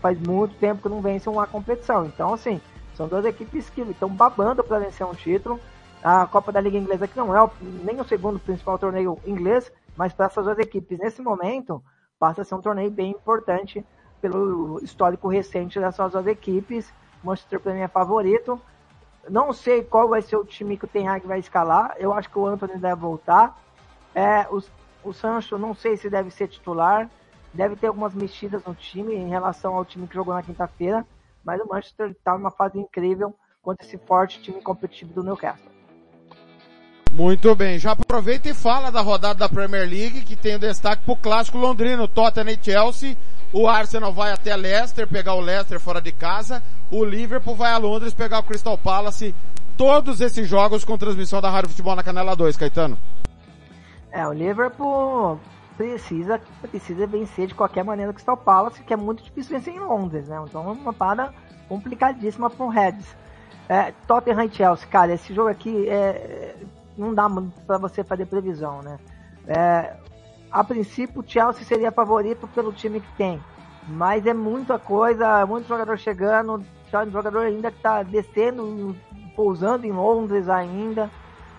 faz 0.00 0.18
muito 0.20 0.54
tempo 0.56 0.82
que 0.82 0.88
não 0.88 1.00
vence 1.00 1.28
uma 1.28 1.46
competição. 1.46 2.06
Então, 2.06 2.34
assim, 2.34 2.60
são 2.94 3.08
duas 3.08 3.24
equipes 3.24 3.70
que 3.70 3.80
estão 3.82 4.08
babando 4.08 4.62
para 4.62 4.80
vencer 4.80 5.06
um 5.06 5.14
título. 5.14 5.58
A 6.02 6.26
Copa 6.26 6.50
da 6.50 6.60
Liga 6.60 6.76
Inglesa, 6.76 7.06
que 7.06 7.16
não 7.16 7.34
é 7.34 7.42
o- 7.42 7.50
nem 7.60 8.00
o 8.00 8.04
segundo 8.04 8.38
principal 8.38 8.76
torneio 8.78 9.18
inglês, 9.24 9.70
mas 9.96 10.12
para 10.12 10.26
essas 10.26 10.44
duas 10.44 10.58
equipes, 10.58 10.98
nesse 10.98 11.22
momento, 11.22 11.82
passa 12.18 12.42
a 12.42 12.44
ser 12.44 12.56
um 12.56 12.60
torneio 12.60 12.90
bem 12.90 13.12
importante 13.12 13.84
pelo 14.20 14.80
histórico 14.82 15.28
recente 15.28 15.78
dessas 15.78 16.12
duas 16.12 16.26
equipes. 16.26 16.92
Manchester 17.22 17.60
mim 17.66 17.80
é 17.80 17.88
favorito. 17.88 18.60
Não 19.28 19.52
sei 19.52 19.82
qual 19.84 20.08
vai 20.08 20.20
ser 20.22 20.36
o 20.36 20.44
time 20.44 20.76
que 20.76 20.84
o 20.84 20.88
Ten 20.88 21.08
Hag 21.08 21.26
vai 21.26 21.38
escalar. 21.38 21.94
Eu 21.98 22.12
acho 22.12 22.28
que 22.28 22.38
o 22.38 22.46
Anthony 22.46 22.78
deve 22.78 23.00
voltar. 23.00 23.56
É, 24.14 24.46
o, 24.50 24.62
o 25.04 25.12
Sancho, 25.12 25.58
não 25.58 25.74
sei 25.74 25.96
se 25.96 26.10
deve 26.10 26.30
ser 26.30 26.48
titular. 26.48 27.08
Deve 27.54 27.76
ter 27.76 27.86
algumas 27.86 28.14
mexidas 28.14 28.64
no 28.64 28.74
time 28.74 29.14
em 29.14 29.28
relação 29.28 29.76
ao 29.76 29.84
time 29.84 30.06
que 30.06 30.14
jogou 30.14 30.34
na 30.34 30.42
quinta-feira. 30.42 31.06
Mas 31.44 31.60
o 31.60 31.68
Manchester 31.68 32.10
está 32.10 32.36
numa 32.36 32.50
fase 32.50 32.78
incrível 32.78 33.34
contra 33.62 33.86
esse 33.86 33.98
forte 33.98 34.42
time 34.42 34.60
competitivo 34.60 35.12
do 35.12 35.22
Newcastle. 35.22 35.70
Muito 37.12 37.54
bem, 37.54 37.78
já 37.78 37.92
aproveita 37.92 38.48
e 38.48 38.54
fala 38.54 38.90
da 38.90 39.02
rodada 39.02 39.40
da 39.40 39.48
Premier 39.48 39.86
League, 39.86 40.22
que 40.22 40.34
tem 40.34 40.56
o 40.56 40.58
destaque 40.58 41.04
pro 41.04 41.14
clássico 41.14 41.58
londrino, 41.58 42.08
Tottenham 42.08 42.54
e 42.54 42.58
Chelsea. 42.64 43.18
O 43.52 43.68
Arsenal 43.68 44.12
vai 44.14 44.32
até 44.32 44.56
Leicester, 44.56 45.06
pegar 45.06 45.34
o 45.34 45.40
Leicester 45.40 45.78
fora 45.78 46.00
de 46.00 46.10
casa. 46.10 46.62
O 46.90 47.04
Liverpool 47.04 47.54
vai 47.54 47.70
a 47.72 47.76
Londres 47.76 48.14
pegar 48.14 48.38
o 48.38 48.42
Crystal 48.42 48.78
Palace. 48.78 49.34
Todos 49.76 50.22
esses 50.22 50.48
jogos 50.48 50.84
com 50.84 50.96
transmissão 50.96 51.40
da 51.40 51.50
Rádio 51.50 51.68
Futebol 51.68 51.94
na 51.94 52.02
Canela 52.02 52.34
2, 52.34 52.56
Caetano. 52.56 52.96
É, 54.10 54.26
o 54.26 54.32
Liverpool 54.32 55.38
precisa, 55.76 56.40
precisa 56.62 57.06
vencer 57.06 57.46
de 57.46 57.54
qualquer 57.54 57.84
maneira 57.84 58.10
o 58.10 58.14
Crystal 58.14 58.36
Palace, 58.36 58.82
que 58.82 58.94
é 58.94 58.96
muito 58.96 59.22
difícil 59.22 59.58
vencer 59.58 59.74
em 59.74 59.80
Londres, 59.80 60.28
né? 60.28 60.42
Então 60.48 60.68
é 60.68 60.72
uma 60.72 60.92
parada 60.92 61.34
complicadíssima 61.68 62.48
para 62.48 62.64
o 62.64 62.70
Reds. 62.70 63.16
É, 63.68 63.92
Tottenham 64.06 64.44
e 64.44 64.50
Chelsea, 64.50 64.88
cara, 64.88 65.12
esse 65.12 65.32
jogo 65.34 65.48
aqui 65.48 65.88
é, 65.88 66.56
não 66.96 67.14
dá 67.14 67.28
para 67.66 67.78
você 67.78 68.02
fazer 68.02 68.26
previsão, 68.26 68.80
né? 68.82 68.98
É, 69.46 69.94
a 70.52 70.62
princípio 70.62 71.22
o 71.22 71.24
Chelsea 71.26 71.64
seria 71.64 71.90
favorito 71.90 72.46
pelo 72.48 72.72
time 72.72 73.00
que 73.00 73.12
tem, 73.16 73.42
mas 73.88 74.26
é 74.26 74.34
muita 74.34 74.78
coisa, 74.78 75.44
muito 75.46 75.66
jogador 75.66 75.98
chegando, 75.98 76.64
jogador 77.10 77.46
ainda 77.46 77.70
que 77.70 77.80
tá 77.80 78.02
descendo, 78.02 78.94
pousando 79.34 79.86
em 79.86 79.92
Londres 79.92 80.48
ainda, 80.48 81.10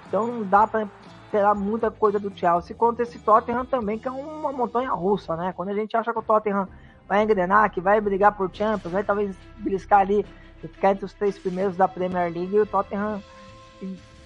então 0.08 0.28
não 0.28 0.44
dá 0.44 0.68
para 0.68 0.88
esperar 1.26 1.56
muita 1.56 1.90
coisa 1.90 2.20
do 2.20 2.32
Chelsea 2.38 2.76
contra 2.76 3.02
esse 3.02 3.18
Tottenham 3.18 3.66
também, 3.66 3.98
que 3.98 4.08
é 4.08 4.12
uma 4.12 4.52
montanha 4.52 4.92
russa, 4.92 5.36
né? 5.36 5.52
Quando 5.58 5.70
a 5.70 5.74
gente 5.74 5.98
acha 5.98 6.14
que 6.14 6.20
o 6.20 6.24
Tottenham 6.24 6.68
vai 7.08 7.24
engrenar, 7.24 7.72
que 7.72 7.82
vai 7.82 8.00
brigar 8.00 8.32
por 8.34 8.50
Champions, 8.54 8.94
vai 8.94 9.04
talvez 9.04 9.36
beliscar 9.58 10.02
ali, 10.02 10.24
ficar 10.62 10.92
entre 10.92 11.06
os 11.06 11.14
três 11.14 11.38
primeiros 11.38 11.76
da 11.76 11.88
Premier 11.88 12.32
League, 12.32 12.56
e 12.56 12.60
o 12.60 12.66
Tottenham 12.68 13.22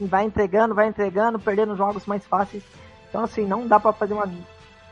vai 0.02 0.26
entregando, 0.26 0.76
vai 0.76 0.88
entregando, 0.88 1.40
perdendo 1.40 1.76
jogos 1.78 2.06
mais 2.06 2.26
fáceis. 2.26 2.64
Então, 3.10 3.24
assim, 3.24 3.46
não 3.46 3.66
dá 3.66 3.80
para 3.80 3.94
fazer 3.94 4.14
uma. 4.14 4.30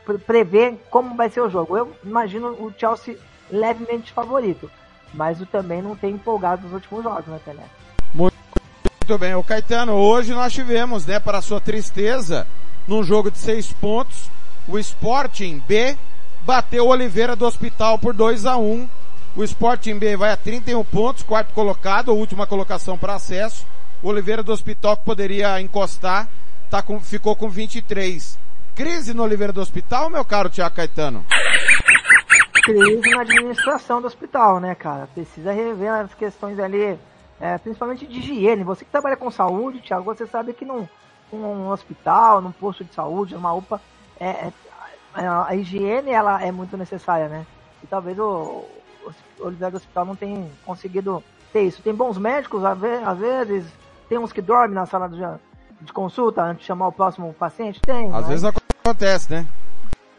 Pre- 0.06 0.18
prever 0.18 0.78
como 0.90 1.16
vai 1.16 1.28
ser 1.28 1.40
o 1.40 1.50
jogo. 1.50 1.76
Eu 1.76 1.92
imagino 2.04 2.48
o 2.50 2.72
Chelsea 2.78 3.16
levemente 3.50 4.12
favorito, 4.12 4.70
mas 5.12 5.40
o 5.40 5.46
também 5.46 5.82
não 5.82 5.94
tem 5.96 6.14
empolgado 6.14 6.62
nos 6.62 6.72
últimos 6.72 7.02
jogos, 7.04 7.26
né, 7.26 7.38
Pelé? 7.44 7.64
Muito 8.14 9.18
bem, 9.18 9.34
o 9.34 9.44
Caetano, 9.44 9.92
hoje 9.92 10.32
nós 10.32 10.52
tivemos, 10.52 11.04
né, 11.04 11.20
para 11.20 11.42
sua 11.42 11.60
tristeza, 11.60 12.46
num 12.88 13.02
jogo 13.02 13.30
de 13.30 13.38
seis 13.38 13.72
pontos, 13.72 14.30
o 14.68 14.78
Sporting 14.78 15.62
B 15.66 15.96
bateu 16.44 16.86
o 16.86 16.88
Oliveira 16.88 17.36
do 17.36 17.44
Hospital 17.44 17.98
por 17.98 18.14
2 18.14 18.46
a 18.46 18.56
1 18.56 18.88
O 19.36 19.44
Sporting 19.44 19.98
B 19.98 20.16
vai 20.16 20.32
a 20.32 20.36
31 20.36 20.82
pontos, 20.84 21.22
quarto 21.22 21.52
colocado, 21.52 22.14
última 22.14 22.46
colocação 22.46 22.96
para 22.96 23.14
acesso. 23.14 23.66
O 24.02 24.08
Oliveira 24.08 24.42
do 24.42 24.50
Hospital 24.52 24.96
que 24.96 25.04
poderia 25.04 25.60
encostar, 25.60 26.26
tá 26.70 26.80
com, 26.82 26.98
ficou 27.00 27.36
com 27.36 27.48
23. 27.50 28.38
Crise 28.76 29.14
no 29.14 29.22
Oliveira 29.22 29.52
do 29.54 29.60
Hospital, 29.60 30.10
meu 30.10 30.24
caro 30.24 30.50
Tiago 30.50 30.76
Caetano? 30.76 31.24
crise 32.62 33.10
na 33.10 33.22
administração 33.22 34.00
do 34.00 34.06
hospital, 34.08 34.58
né, 34.60 34.74
cara? 34.74 35.08
Precisa 35.14 35.52
rever 35.52 35.88
as 35.90 36.12
questões 36.14 36.58
ali, 36.58 36.98
é, 37.40 37.56
principalmente 37.58 38.04
de 38.06 38.18
higiene. 38.18 38.64
Você 38.64 38.84
que 38.84 38.90
trabalha 38.90 39.16
com 39.16 39.30
saúde, 39.30 39.80
Thiago, 39.80 40.04
você 40.04 40.26
sabe 40.26 40.52
que 40.52 40.64
num, 40.64 40.86
num 41.32 41.68
hospital, 41.70 42.40
num 42.42 42.50
posto 42.50 42.84
de 42.84 42.92
saúde, 42.92 43.34
numa 43.34 43.52
UPA, 43.54 43.80
é, 44.18 44.28
é- 44.48 44.52
a, 45.14 45.54
higiene 45.54 46.10
ela 46.10 46.42
é 46.44 46.50
muito 46.52 46.76
necessária, 46.76 47.28
né? 47.28 47.46
E 47.82 47.86
talvez 47.86 48.18
o, 48.18 48.64
o 49.04 49.12
Oliveira 49.38 49.70
do 49.70 49.76
Hospital 49.76 50.04
não 50.04 50.16
tenha 50.16 50.46
conseguido 50.64 51.22
ter 51.52 51.62
isso. 51.62 51.80
Tem 51.82 51.94
bons 51.94 52.18
médicos, 52.18 52.62
às 52.64 52.76
vezes, 53.18 53.64
tem 54.08 54.18
uns 54.18 54.32
que 54.32 54.42
dormem 54.42 54.74
na 54.74 54.84
sala 54.86 55.08
de, 55.08 55.24
de 55.82 55.92
consulta 55.92 56.42
antes 56.42 56.62
de 56.62 56.66
chamar 56.66 56.88
o 56.88 56.92
próximo 56.92 57.32
paciente, 57.32 57.80
tem. 57.80 58.06
Às 58.08 58.12
mas- 58.12 58.26
vezes 58.26 58.44
acontece, 58.86 59.32
né? 59.32 59.46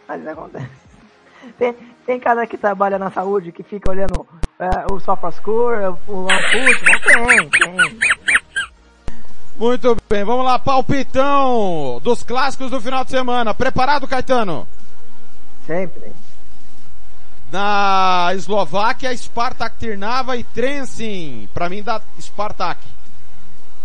vezes 0.10 0.28
acontece. 0.28 0.70
Tem, 1.58 1.74
tem 2.06 2.20
cara 2.20 2.46
que 2.46 2.58
trabalha 2.58 3.00
na 3.00 3.10
saúde 3.10 3.52
que 3.54 3.64
fica 3.64 3.90
olhando 3.90 4.28
é, 4.60 4.92
o 4.92 5.00
SofaScore, 5.00 5.96
o 6.08 6.28
Amput, 6.30 6.84
não 6.84 7.00
tem, 7.00 7.50
tem. 7.50 8.00
Muito 9.56 9.98
bem, 10.10 10.24
vamos 10.24 10.46
lá, 10.46 10.60
palpitão 10.60 12.00
dos 12.04 12.24
clássicos 12.24 12.70
do 12.70 12.82
final 12.82 13.06
de 13.06 13.12
semana. 13.12 13.54
Preparado, 13.54 14.08
Caetano? 14.08 14.68
Sempre. 15.66 16.12
Na 17.52 18.32
Eslováquia, 18.34 19.16
Spartak 19.16 19.78
Trnava 19.78 20.36
e 20.36 20.44
Trenčín. 20.44 21.48
Pra 21.54 21.70
mim 21.70 21.82
dá 21.82 22.02
Spartak. 22.20 22.82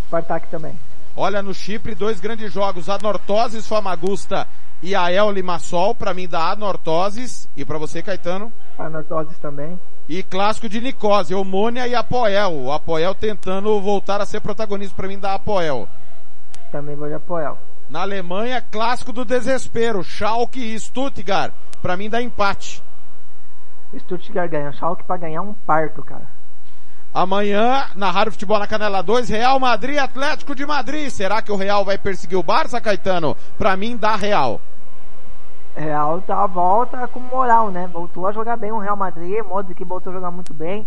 Spartak 0.07 0.47
também. 0.49 0.77
Olha, 1.15 1.41
no 1.41 1.53
Chipre, 1.53 1.95
dois 1.95 2.19
grandes 2.19 2.51
jogos. 2.51 2.89
A 2.89 2.97
Nortoses 2.97 3.67
Famagusta 3.67 4.47
e 4.83 4.93
a 4.93 5.11
El 5.11 5.31
Limassol. 5.31 5.95
Pra 5.95 6.13
mim 6.13 6.27
dá 6.27 6.51
a 6.51 6.55
Nortoses. 6.55 7.49
E 7.55 7.65
pra 7.65 7.79
você, 7.79 8.03
Caetano? 8.03 8.51
A 8.77 8.89
Nortoses 8.89 9.37
também. 9.39 9.79
E 10.07 10.21
clássico 10.21 10.67
de 10.67 10.81
Nicósia, 10.81 11.37
Omônia 11.37 11.87
e 11.87 11.95
Apoel. 11.95 12.51
O 12.51 12.71
Apoel 12.71 13.15
tentando 13.15 13.79
voltar 13.79 14.19
a 14.19 14.25
ser 14.25 14.41
protagonista 14.41 14.93
pra 14.95 15.07
mim 15.07 15.17
da 15.17 15.33
Apoel. 15.33 15.87
Também 16.71 16.95
vou 16.95 17.07
de 17.07 17.13
Apoel. 17.13 17.57
Na 17.89 18.01
Alemanha, 18.01 18.61
clássico 18.61 19.13
do 19.13 19.23
desespero. 19.23 20.03
Schalke 20.03 20.59
e 20.59 20.79
Stuttgart. 20.79 21.53
Pra 21.81 21.95
mim 21.95 22.09
dá 22.09 22.21
empate. 22.21 22.83
Stuttgart 23.97 24.51
ganha. 24.51 24.73
Schalke 24.73 25.03
pra 25.03 25.15
ganhar 25.17 25.41
um 25.41 25.53
parto, 25.53 26.03
cara. 26.03 26.27
Amanhã, 27.13 27.85
na 27.95 28.09
Rádio 28.09 28.31
Futebol 28.31 28.57
na 28.57 28.65
Canela 28.65 29.03
2, 29.03 29.29
Real 29.29 29.59
Madrid 29.59 29.99
Atlético 29.99 30.55
de 30.55 30.65
Madrid. 30.65 31.09
Será 31.11 31.43
que 31.43 31.51
o 31.51 31.55
Real 31.55 31.85
vai 31.85 31.95
perseguir 31.95 32.37
o 32.37 32.41
Barça, 32.41 32.81
Caetano? 32.81 33.37
Pra 33.55 33.77
mim 33.77 33.95
dá 33.95 34.15
Real. 34.15 34.59
Real 35.75 36.21
tá 36.21 36.45
volta 36.45 37.07
com 37.07 37.19
moral, 37.19 37.71
né? 37.71 37.87
Voltou 37.87 38.27
a 38.27 38.31
jogar 38.31 38.57
bem 38.57 38.71
o 38.71 38.79
Real 38.79 38.95
Madrid, 38.95 39.43
Modric 39.43 39.83
voltou 39.83 40.11
a 40.11 40.15
jogar 40.15 40.31
muito 40.31 40.53
bem. 40.53 40.85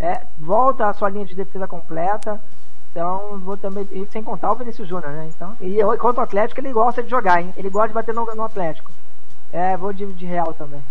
É, 0.00 0.20
volta 0.38 0.88
a 0.88 0.94
sua 0.94 1.10
linha 1.10 1.26
de 1.26 1.34
defesa 1.34 1.66
completa. 1.66 2.40
Então, 2.90 3.38
vou 3.40 3.56
também, 3.56 3.86
e 3.90 4.06
sem 4.10 4.22
contar 4.22 4.52
o 4.52 4.54
Vinícius 4.54 4.88
Júnior, 4.88 5.12
né? 5.12 5.30
Então, 5.34 5.56
e 5.60 5.78
contra 5.98 6.20
o 6.20 6.24
Atlético 6.24 6.60
ele 6.60 6.72
gosta 6.72 7.02
de 7.02 7.10
jogar, 7.10 7.42
hein? 7.42 7.52
Ele 7.56 7.68
gosta 7.68 7.88
de 7.88 7.94
bater 7.94 8.14
no, 8.14 8.24
no 8.24 8.44
Atlético. 8.44 8.90
É, 9.52 9.76
vou 9.76 9.92
de, 9.92 10.06
de 10.14 10.26
Real 10.26 10.54
também. 10.54 10.82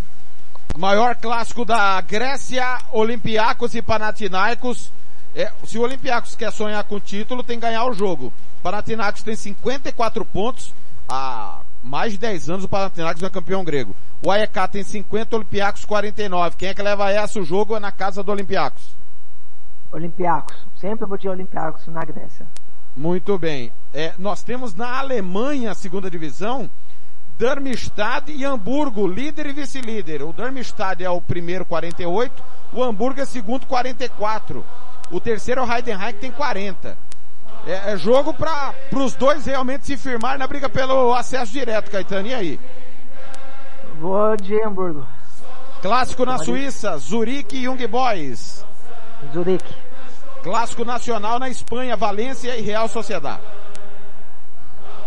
Maior 0.78 1.15
clássico 1.15 1.65
da 1.65 1.99
Grécia, 2.02 2.80
Olympiacos 2.91 3.74
e 3.76 3.82
Panathinaikos. 3.82 4.91
É, 5.36 5.52
se 5.65 5.78
o 5.78 5.82
Olympiacos 5.82 6.36
quer 6.36 6.52
sonhar 6.52 6.84
com 6.84 6.95
o 6.95 6.99
título, 6.99 7.44
tem 7.44 7.60
que 7.60 7.65
ganhar 7.65 7.86
o 7.86 7.94
jogo. 7.94 8.32
Panathinaikos 8.61 9.24
tem 9.24 9.36
54 9.36 10.24
pontos. 10.26 10.74
Há 11.10 11.61
mais 11.84 12.14
de 12.14 12.18
10 12.18 12.49
anos 12.49 12.66
o 12.66 12.70
Panathinaikos 12.70 13.24
é 13.24 13.30
campeão 13.30 13.64
grego. 13.64 13.95
O 14.26 14.32
AEK 14.32 14.68
tem 14.72 14.84
50, 14.84 15.36
o 15.36 15.40
Olympiacos 15.40 15.86
49. 15.86 16.56
Quem 16.58 16.70
é 16.70 16.74
que 16.74 16.82
leva 16.82 17.12
essa? 17.12 17.40
O 17.40 17.45
jogo 17.45 17.76
é 17.76 17.80
na 17.80 17.91
casa 17.91 18.24
do 18.24 18.32
Olympiacos. 18.32 18.95
Olympiacos. 19.91 20.56
Sempre 20.76 21.06
vou 21.06 21.18
de 21.18 21.30
Olympiacos 21.30 21.88
na 21.88 22.02
Grécia. 22.02 22.45
Muito 22.95 23.38
bem. 23.38 23.72
É, 23.94 24.14
nós 24.18 24.44
temos 24.44 24.74
na 24.74 24.98
Alemanha, 24.98 25.74
segunda 25.74 26.10
divisão, 26.10 26.70
Darmstadt 27.38 28.32
e 28.32 28.44
Hamburgo, 28.44 29.08
líder 29.08 29.45
e 29.48 29.54
vice-líder. 29.54 30.24
O 30.24 30.34
Darmstadt 30.34 31.04
é 31.04 31.10
o 31.10 31.22
primeiro 31.22 31.64
48, 31.64 32.44
o 32.74 32.84
Hamburgo 32.84 33.22
é 33.22 33.26
segundo 33.26 33.68
44. 33.68 34.66
O 35.12 35.20
terceiro 35.22 35.62
é 35.62 35.64
o 35.64 35.72
Heidenheim 35.72 36.14
que 36.14 36.20
tem 36.20 36.32
40. 36.32 36.98
É, 37.68 37.91
é 37.91 37.98
jogo 37.98 38.34
para 38.34 38.73
os 38.94 39.14
dois 39.15 39.45
realmente 39.45 39.85
se 39.85 39.98
firmar 39.98 40.39
na 40.39 40.48
briga 40.48 40.69
pelo 40.69 41.14
acesso 41.14 41.52
direto, 41.52 41.91
Caetano. 41.91 42.27
E 42.27 42.34
aí? 42.34 42.60
Vou 43.99 44.38
de 44.38 44.60
Hamburgo. 44.64 45.06
Clássico 45.81 46.26
na 46.26 46.38
Suíça, 46.38 46.98
Zurique 46.98 47.57
e 47.57 47.65
Young 47.65 47.85
Boys. 47.88 48.65
Zurique. 49.34 49.76
Clássico 50.41 50.85
nacional 50.85 51.39
na 51.39 51.49
Espanha, 51.49 51.98
Valência 51.98 52.56
e 52.56 52.61
Real 52.61 52.88
Sociedade. 52.88 53.41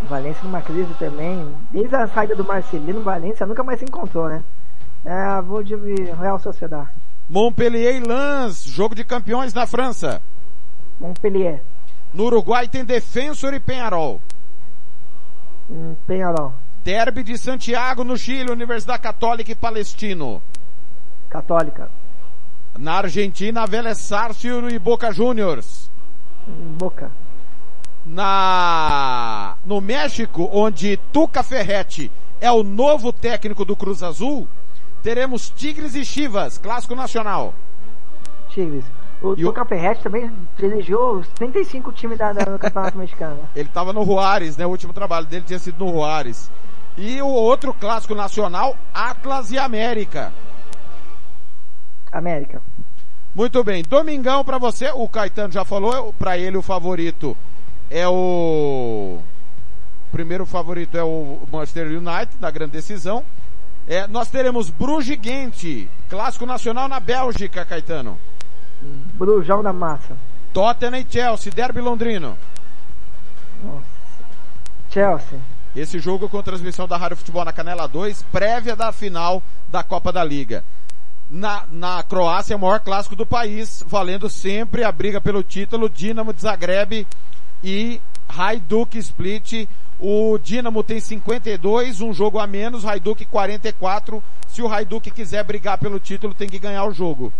Valência 0.03 0.43
numa 0.45 0.61
crise 0.61 0.93
também. 0.95 1.55
Desde 1.70 1.95
a 1.97 2.07
saída 2.09 2.35
do 2.37 2.45
Marcelino, 2.45 3.03
Valência 3.03 3.47
nunca 3.47 3.65
mais 3.65 3.78
se 3.78 3.85
encontrou, 3.85 4.28
né? 4.28 4.43
É, 5.05 5.41
vou 5.41 5.62
de 5.62 5.74
Real 6.20 6.39
Sociedade. 6.39 6.91
Montpellier 7.28 7.97
e 7.97 8.01
Lens, 8.01 8.65
jogo 8.65 8.95
de 8.95 9.05
campeões 9.05 9.55
na 9.55 9.66
França. 9.66 10.20
Montpellier. 10.99 11.62
No 12.12 12.24
Uruguai 12.24 12.69
tem 12.69 12.85
Defensor 12.85 13.55
e 13.55 13.61
Penharol. 13.61 14.20
Hum, 15.70 15.95
Penharol. 16.07 16.53
Derby 16.82 17.23
de 17.23 17.39
Santiago 17.39 18.03
no 18.03 18.16
Chile, 18.16 18.51
Universidade 18.51 19.03
Católica 19.03 19.53
e 19.53 19.55
Palestino. 19.55 20.43
Católica. 21.28 21.91
Na 22.77 22.95
Argentina, 22.95 23.66
Vélez 23.66 23.99
Sarsfield 23.99 24.74
e 24.74 24.78
Boca 24.78 25.12
Juniors. 25.12 25.91
Hum, 26.49 26.77
Boca. 26.78 27.12
Na, 28.05 29.57
no 29.65 29.81
México, 29.81 30.49
onde 30.53 30.97
Tuca 31.12 31.43
Ferretti 31.43 32.11
é 32.41 32.51
o 32.51 32.62
novo 32.62 33.12
técnico 33.12 33.65
do 33.65 33.77
Cruz 33.77 34.03
Azul, 34.03 34.49
teremos 35.03 35.51
Tigres 35.51 35.95
e 35.95 36.05
Chivas, 36.05 36.57
clássico 36.59 36.95
nacional. 36.95 37.55
Tigres. 38.49 38.85
O 39.23 39.35
E 39.37 39.45
o- 39.45 39.49
Tuca 39.49 39.65
Ferretti 39.67 40.03
também 40.03 40.31
elegeu 40.59 41.19
os 41.19 41.29
35 41.29 41.93
times 41.93 42.17
da, 42.19 42.33
da, 42.33 42.45
do 42.45 42.59
Campeonato 42.59 42.97
Mexicano. 42.99 43.39
Ele 43.55 43.69
estava 43.69 43.93
no 43.93 44.05
Juárez, 44.05 44.57
né? 44.57 44.65
O 44.67 44.71
último 44.71 44.93
trabalho 44.93 45.27
dele 45.27 45.45
tinha 45.47 45.59
sido 45.59 45.85
no 45.85 45.93
Juárez. 45.93 46.51
E 46.97 47.21
o 47.23 47.27
outro 47.29 47.73
clássico 47.75 48.15
nacional, 48.15 48.77
Atlas 48.95 49.51
e 49.53 49.59
América. 49.59 50.33
América. 52.13 52.61
Muito 53.35 53.63
bem. 53.63 53.83
Domingão 53.83 54.45
pra 54.45 54.59
você, 54.59 54.91
o 54.91 55.09
Caetano 55.09 55.53
já 55.53 55.65
falou, 55.65 56.13
pra 56.15 56.37
ele 56.37 56.57
o 56.57 56.63
favorito 56.63 57.37
é 57.89 58.07
o... 58.09 59.19
o 59.21 60.11
primeiro 60.11 60.45
favorito 60.45 60.97
é 60.99 61.05
o 61.05 61.39
Manchester 61.53 61.87
United, 61.87 62.31
na 62.41 62.51
grande 62.51 62.73
decisão. 62.73 63.23
É, 63.87 64.07
nós 64.07 64.29
teremos 64.29 64.69
Bruges 64.71 65.11
e 65.15 65.17
Ghent, 65.17 65.89
clássico 66.09 66.45
nacional 66.47 66.89
na 66.89 66.99
Bélgica, 67.01 67.65
Caetano. 67.65 68.19
Brujão 68.82 69.62
da 69.62 69.73
Massa. 69.73 70.16
Tottenham 70.52 70.97
e 70.97 71.07
Chelsea, 71.09 71.52
derby 71.52 71.81
londrino. 71.81 72.36
Chelsea. 74.90 75.39
Esse 75.74 76.01
jogo 76.01 76.28
com 76.28 76.43
transmissão 76.43 76.89
da 76.89 76.97
Rádio 76.97 77.16
Futebol 77.19 77.44
na 77.44 77.52
Canela 77.52 77.86
2, 77.86 78.23
prévia 78.32 78.74
da 78.74 78.90
final 78.90 79.40
da 79.69 79.82
Copa 79.85 80.12
da 80.12 80.24
Liga. 80.24 80.65
Na, 81.31 81.65
na 81.70 82.02
Croácia, 82.02 82.55
é 82.55 82.57
o 82.57 82.61
maior 82.61 82.81
clássico 82.81 83.15
do 83.15 83.24
país, 83.24 83.85
valendo 83.86 84.28
sempre 84.28 84.82
a 84.82 84.90
briga 84.90 85.20
pelo 85.20 85.44
título, 85.44 85.89
Dinamo 85.89 86.32
de 86.32 86.43
Zagreb 86.43 87.07
e 87.62 88.01
Hajduk 88.28 88.98
Split. 88.98 89.69
O 90.01 90.39
Dinamo 90.39 90.82
tem 90.82 90.98
52, 90.98 92.01
um 92.01 92.12
jogo 92.12 92.40
a 92.40 92.47
menos, 92.48 92.85
Hajduk 92.85 93.24
44. 93.27 94.20
Se 94.48 94.61
o 94.61 94.69
Hajduk 94.69 95.09
quiser 95.12 95.44
brigar 95.44 95.78
pelo 95.78 96.01
título, 96.01 96.35
tem 96.35 96.48
que 96.48 96.59
ganhar 96.59 96.85
o 96.85 96.93
jogo. 96.93 97.32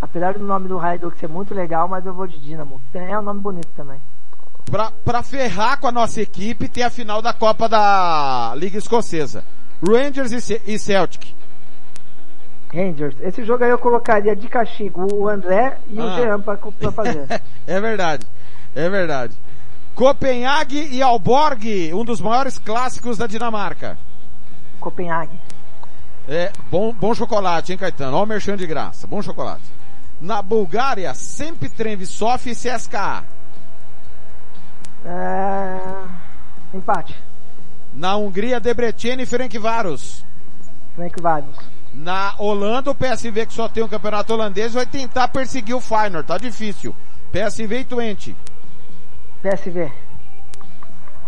Apesar 0.00 0.34
do 0.34 0.44
nome 0.44 0.66
do 0.68 0.78
Hajduk 0.78 1.18
ser 1.18 1.28
muito 1.28 1.54
legal, 1.54 1.86
mas 1.88 2.04
eu 2.06 2.14
vou 2.14 2.26
de 2.26 2.38
Dinamo. 2.38 2.80
É 2.94 3.18
um 3.18 3.22
nome 3.22 3.40
bonito 3.40 3.68
também. 3.76 4.00
Pra, 4.70 4.90
pra 5.04 5.22
ferrar 5.22 5.78
com 5.78 5.86
a 5.88 5.92
nossa 5.92 6.20
equipe, 6.22 6.68
tem 6.68 6.84
a 6.84 6.90
final 6.90 7.20
da 7.20 7.32
Copa 7.32 7.68
da 7.68 8.52
Liga 8.56 8.78
Escocesa. 8.78 9.44
Rangers 9.86 10.32
e, 10.50 10.62
e 10.66 10.78
Celtic. 10.78 11.34
Rangers. 12.72 13.16
Esse 13.20 13.44
jogo 13.44 13.64
aí 13.64 13.70
eu 13.70 13.78
colocaria 13.78 14.34
de 14.36 14.48
castigo 14.48 15.12
o 15.12 15.28
André 15.28 15.76
e 15.88 15.98
o 16.00 16.06
Ah. 16.06 16.14
Jean 16.16 16.40
pra, 16.40 16.56
pra 16.56 16.92
fazer. 16.92 17.26
É 17.66 17.80
verdade. 17.80 18.26
É 18.74 18.88
verdade. 18.88 19.36
Copenhague 19.94 20.88
e 20.94 21.02
Alborg, 21.02 21.92
um 21.92 22.04
dos 22.04 22.20
maiores 22.20 22.58
clássicos 22.58 23.18
da 23.18 23.26
Dinamarca. 23.26 23.98
Copenhague. 24.78 25.38
É, 26.28 26.52
bom, 26.70 26.92
bom 26.92 27.12
chocolate, 27.14 27.72
hein, 27.72 27.78
Caetano? 27.78 28.16
Olha 28.16 28.24
o 28.24 28.26
merchan 28.26 28.56
de 28.56 28.66
graça. 28.66 29.06
Bom 29.06 29.20
chocolate. 29.20 29.64
Na 30.20 30.42
Bulgária, 30.42 31.14
sempre 31.14 31.68
Trenvisov 31.68 32.46
e 32.46 32.54
CSKA. 32.54 33.24
É... 35.04 36.76
Empate. 36.76 37.16
Na 37.94 38.16
Hungria, 38.16 38.60
Debrecen 38.60 39.20
e 39.20 39.26
Ferencváros. 39.26 40.24
Vargas. 41.20 41.56
Na 41.94 42.34
Holanda, 42.38 42.90
o 42.90 42.94
PSV, 42.94 43.46
que 43.46 43.54
só 43.54 43.68
tem 43.68 43.82
um 43.82 43.88
campeonato 43.88 44.32
holandês, 44.32 44.74
vai 44.74 44.86
tentar 44.86 45.28
perseguir 45.28 45.74
o 45.74 45.80
Feyenoord. 45.80 46.26
Tá 46.26 46.38
difícil. 46.38 46.94
PSV 47.32 47.80
e 47.80 47.84
Twente. 47.84 48.36
PSV. 49.42 49.90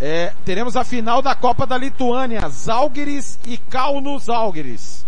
É, 0.01 0.33
teremos 0.45 0.77
a 0.77 0.85
final 0.85 1.23
da 1.23 1.35
Copa 1.35 1.67
da 1.67 1.79
Lituânia. 1.79 2.49
Zalgiris 2.49 3.39
e 3.47 3.57
Kauno 3.57 4.19
Zalgiris. 4.19 5.07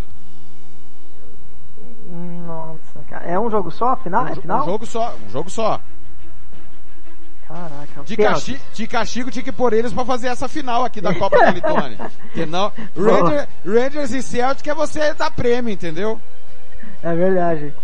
Nossa, 2.46 2.73
cara. 3.04 3.24
É 3.26 3.38
um 3.38 3.50
jogo 3.50 3.70
só? 3.70 3.96
Final? 3.96 4.24
Um, 4.24 4.28
é 4.28 4.34
final? 4.34 4.62
um 4.62 4.64
jogo 4.66 4.86
só. 4.86 5.14
Um 5.26 5.30
jogo 5.30 5.50
só. 5.50 5.80
Caraca. 7.46 8.02
De, 8.04 8.16
castigo, 8.16 8.60
de 8.72 8.86
castigo 8.86 9.30
tinha 9.30 9.42
que 9.44 9.52
pôr 9.52 9.72
eles 9.74 9.92
pra 9.92 10.04
fazer 10.04 10.28
essa 10.28 10.48
final 10.48 10.84
aqui 10.84 11.00
da 11.00 11.14
Copa 11.14 11.36
da. 11.44 11.96
Porque 12.22 12.46
não, 12.46 12.72
Ranger- 12.96 13.48
Rangers 13.64 14.12
e 14.12 14.22
Celtic 14.22 14.66
é 14.66 14.74
você 14.74 15.12
dar 15.14 15.30
prêmio, 15.30 15.72
entendeu? 15.72 16.20
É 17.02 17.14
verdade. 17.14 17.74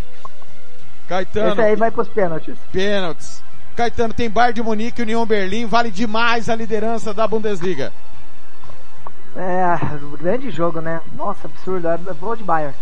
Caetano, 1.09 1.53
Esse 1.53 1.61
aí 1.63 1.77
vai 1.77 1.91
pros 1.91 2.09
pênaltis. 2.09 2.57
pênaltis. 2.73 3.43
Caetano, 3.77 4.15
tem 4.15 4.31
Bayern 4.31 4.55
de 4.55 4.63
Munique 4.63 5.01
e 5.01 5.05
União 5.05 5.27
Berlim, 5.27 5.67
vale 5.67 5.91
demais 5.91 6.49
a 6.49 6.55
liderança 6.55 7.13
da 7.13 7.27
Bundesliga. 7.27 7.93
É, 9.37 9.77
grande 10.17 10.51
jogo, 10.51 10.81
né? 10.81 11.01
Nossa, 11.15 11.47
absurdo. 11.47 11.87
Eu 11.89 12.15
vou 12.15 12.35
de 12.35 12.43
Bayern. 12.43 12.75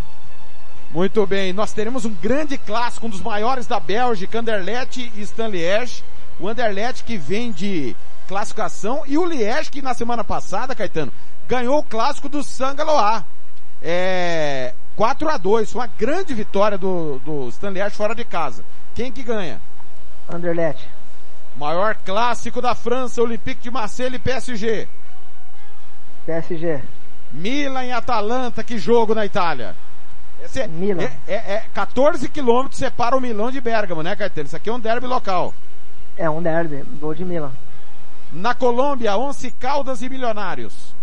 Muito 0.90 1.26
bem, 1.26 1.52
nós 1.52 1.72
teremos 1.72 2.06
um 2.06 2.14
grande 2.14 2.56
clássico, 2.56 3.06
um 3.06 3.10
dos 3.10 3.20
maiores 3.20 3.66
da 3.66 3.78
Bélgica, 3.78 4.38
Anderlecht 4.38 5.12
e 5.14 5.20
Stan 5.20 5.48
Liège. 5.48 6.02
O 6.40 6.48
Anderlecht 6.48 7.04
que 7.04 7.18
vem 7.18 7.52
de 7.52 7.94
classificação 8.26 9.02
e 9.06 9.18
o 9.18 9.24
Liège 9.26 9.70
que 9.70 9.82
na 9.82 9.92
semana 9.92 10.24
passada, 10.24 10.74
Caetano, 10.74 11.12
ganhou 11.46 11.78
o 11.78 11.82
clássico 11.82 12.28
do 12.28 12.42
Sangaloa. 12.42 13.24
É, 13.82 14.72
4 14.96 15.28
a 15.28 15.36
2 15.36 15.70
foi 15.70 15.82
uma 15.82 15.90
grande 15.98 16.32
vitória 16.32 16.78
do, 16.78 17.18
do 17.18 17.48
Stan 17.50 17.70
Liège 17.70 17.94
fora 17.94 18.14
de 18.14 18.24
casa. 18.24 18.64
Quem 18.94 19.12
que 19.12 19.22
ganha? 19.22 19.60
Anderlecht. 20.26 20.88
Maior 21.54 21.96
clássico 21.96 22.62
da 22.62 22.74
França, 22.74 23.20
Olympique 23.20 23.60
de 23.60 23.70
Marseille 23.70 24.16
e 24.16 24.18
PSG. 24.18 24.88
PSG. 26.24 26.82
Milan 27.30 27.84
e 27.84 27.92
Atalanta, 27.92 28.64
que 28.64 28.78
jogo 28.78 29.14
na 29.14 29.26
Itália. 29.26 29.76
Esse 30.42 30.60
é, 30.60 30.68
Milan. 30.68 31.02
é, 31.02 31.34
é, 31.34 31.34
é 31.34 31.64
14 31.74 32.28
quilômetros 32.28 32.78
separa 32.78 33.16
o 33.16 33.20
Milão 33.20 33.50
de 33.50 33.60
Bergamo, 33.60 34.02
né, 34.02 34.14
Caetano? 34.14 34.46
Isso 34.46 34.56
aqui 34.56 34.70
é 34.70 34.72
um 34.72 34.80
derby 34.80 35.06
local. 35.06 35.52
É 36.16 36.28
um 36.28 36.42
derby. 36.42 36.82
Vou 37.00 37.14
de 37.14 37.24
Milan. 37.24 37.52
Na 38.32 38.54
Colômbia, 38.54 39.16
Once 39.16 39.50
Caldas 39.52 40.02
e 40.02 40.08
Milionários. 40.08 40.94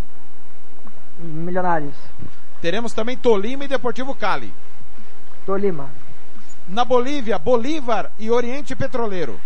Milionários. 1.18 1.96
Teremos 2.62 2.94
também 2.94 3.18
Tolima 3.18 3.66
e 3.66 3.68
Deportivo 3.68 4.14
Cali. 4.14 4.54
Tolima. 5.46 5.90
Na 6.68 6.84
Bolívia, 6.84 7.38
Bolívar 7.38 8.12
e 8.18 8.32
Oriente 8.32 8.76
Petroleiro. 8.76 9.40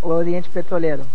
Oriente 0.00 0.48
Petroleiro. 0.48 1.06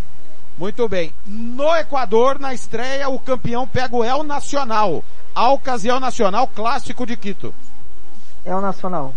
Muito 0.58 0.88
bem. 0.90 1.14
No 1.26 1.76
Equador, 1.76 2.40
na 2.40 2.54
estreia, 2.54 3.10
o 3.10 3.20
campeão 3.20 3.68
pega 3.68 3.96
o 3.96 4.04
El 4.04 4.24
Nacional. 4.24 5.04
Alcas 5.36 5.86
e 5.86 5.90
El 5.90 6.00
Nacional, 6.00 6.48
clássico 6.48 7.06
de 7.06 7.16
Quito. 7.16 7.54
El 8.44 8.60
Nacional. 8.62 9.14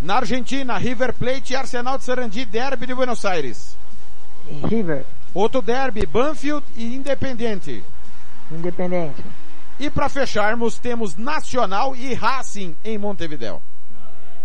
Na 0.00 0.16
Argentina, 0.16 0.76
River 0.78 1.14
Plate 1.14 1.52
e 1.52 1.56
Arsenal 1.56 1.98
de 1.98 2.04
Sarandi, 2.04 2.44
derby 2.44 2.86
de 2.86 2.94
Buenos 2.94 3.24
Aires. 3.24 3.76
River. 4.64 5.06
Outro 5.32 5.62
derby, 5.62 6.04
Banfield 6.04 6.64
e 6.76 6.96
Independiente. 6.96 7.84
Independente. 8.50 9.22
E 9.78 9.88
para 9.88 10.08
fecharmos, 10.08 10.78
temos 10.78 11.16
Nacional 11.16 11.94
e 11.94 12.12
Racing 12.12 12.76
em 12.84 12.98
Montevideo. 12.98 13.62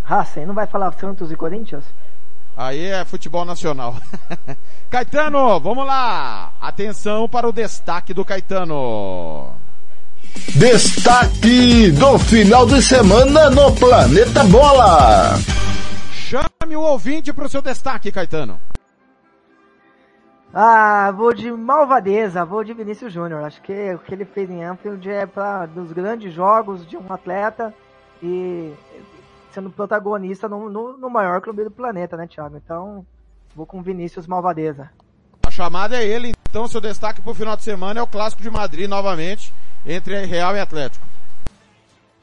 Racing, 0.04 0.46
não 0.46 0.54
vai 0.54 0.68
falar 0.68 0.94
Santos 0.94 1.32
e 1.32 1.36
Corinthians? 1.36 1.84
Aí 2.58 2.88
é 2.88 3.06
futebol 3.06 3.46
nacional. 3.46 3.96
Caetano, 4.90 5.60
vamos 5.60 5.86
lá. 5.86 6.52
Atenção 6.60 7.30
para 7.30 7.48
o 7.48 7.54
destaque 7.54 8.16
do 8.16 8.26
Caetano. 8.26 9.54
Destaque 10.56 11.92
do 11.92 12.18
final 12.18 12.66
de 12.66 12.82
semana 12.82 13.52
no 13.52 13.72
Planeta 13.76 14.44
Bola. 14.46 15.38
Chame 16.12 16.76
o 16.76 16.82
ouvinte 16.82 17.32
para 17.32 17.46
o 17.46 17.50
seu 17.50 17.62
destaque, 17.62 18.12
Caetano. 18.12 18.60
Ah, 20.52 21.14
vou 21.16 21.34
de 21.36 21.52
malvadeza, 21.52 22.44
vou 22.44 22.64
de 22.64 22.74
Vinícius 22.74 23.14
Júnior. 23.14 23.44
Acho 23.44 23.62
que 23.62 23.94
o 23.94 24.00
que 24.00 24.16
ele 24.16 24.26
fez 24.26 24.50
em 24.50 24.64
Anfield 24.64 25.08
é 25.08 25.28
para 25.28 25.68
dos 25.68 25.92
grandes 25.92 26.34
jogos 26.34 26.88
de 26.88 26.98
um 26.98 27.14
atleta 27.14 27.72
e 28.24 28.74
sendo 29.58 29.72
protagonista 29.72 30.48
no, 30.48 30.70
no, 30.70 30.96
no 31.00 31.10
maior 31.10 31.42
clube 31.42 31.64
do 31.64 31.72
planeta, 31.72 32.16
né, 32.16 32.28
Thiago? 32.28 32.58
Então, 32.58 33.04
vou 33.56 33.66
com 33.66 33.82
Vinícius 33.82 34.28
Malvadeza. 34.28 34.92
A 35.48 35.50
chamada 35.50 35.98
é 35.98 36.06
ele, 36.06 36.34
então 36.48 36.68
seu 36.68 36.80
destaque 36.80 37.24
para 37.24 37.32
o 37.32 37.36
final 37.36 37.58
de 37.58 37.64
semana 37.64 38.00
é 38.00 38.04
o 38.04 38.08
Clássico 38.08 38.44
de 38.44 38.52
Madrid 38.52 38.88
novamente, 38.88 39.52
entre 39.84 40.24
Real 40.26 40.56
e 40.56 40.60
Atlético. 40.60 41.04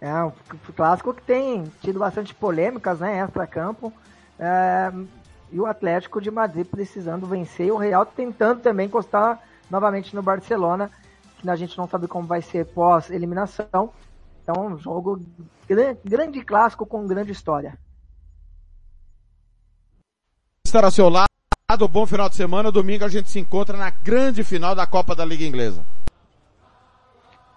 É 0.01 0.23
um 0.23 0.31
clássico 0.77 1.13
que 1.13 1.23
tem 1.23 1.65
tido 1.81 1.99
bastante 1.99 2.33
polêmicas, 2.33 3.01
né, 3.01 3.19
extra-campo. 3.19 3.93
É, 4.39 4.93
e 5.51 5.59
o 5.59 5.67
Atlético 5.67 6.21
de 6.21 6.31
Madrid 6.31 6.67
precisando 6.67 7.27
vencer 7.27 7.67
e 7.67 7.73
o 7.73 7.77
Real 7.77 8.07
tentando 8.07 8.61
também 8.61 8.87
encostar 8.87 9.41
novamente 9.69 10.15
no 10.15 10.23
Barcelona, 10.23 10.89
que 11.39 11.51
a 11.51 11.57
gente 11.57 11.77
não 11.77 11.89
sabe 11.89 12.07
como 12.07 12.29
vai 12.29 12.43
ser 12.43 12.67
pós-eliminação. 12.67 13.91
Então, 14.45 14.67
um 14.67 14.79
jogo 14.79 15.21
grande, 15.67 15.99
grande 16.05 16.45
clássico 16.45 16.85
com 16.85 17.07
grande 17.07 17.33
história. 17.33 17.79
Estar 20.67 20.85
ao 20.85 20.91
seu 20.91 21.09
lado, 21.09 21.89
bom 21.89 22.05
final 22.05 22.29
de 22.29 22.37
semana. 22.37 22.71
Domingo 22.71 23.07
a 23.07 23.09
gente 23.09 23.31
se 23.31 23.41
encontra 23.41 23.77
na 23.77 23.89
grande 23.89 24.45
final 24.45 24.75
da 24.75 24.87
Copa 24.87 25.15
da 25.15 25.25
Liga 25.25 25.45
Inglesa. 25.45 25.83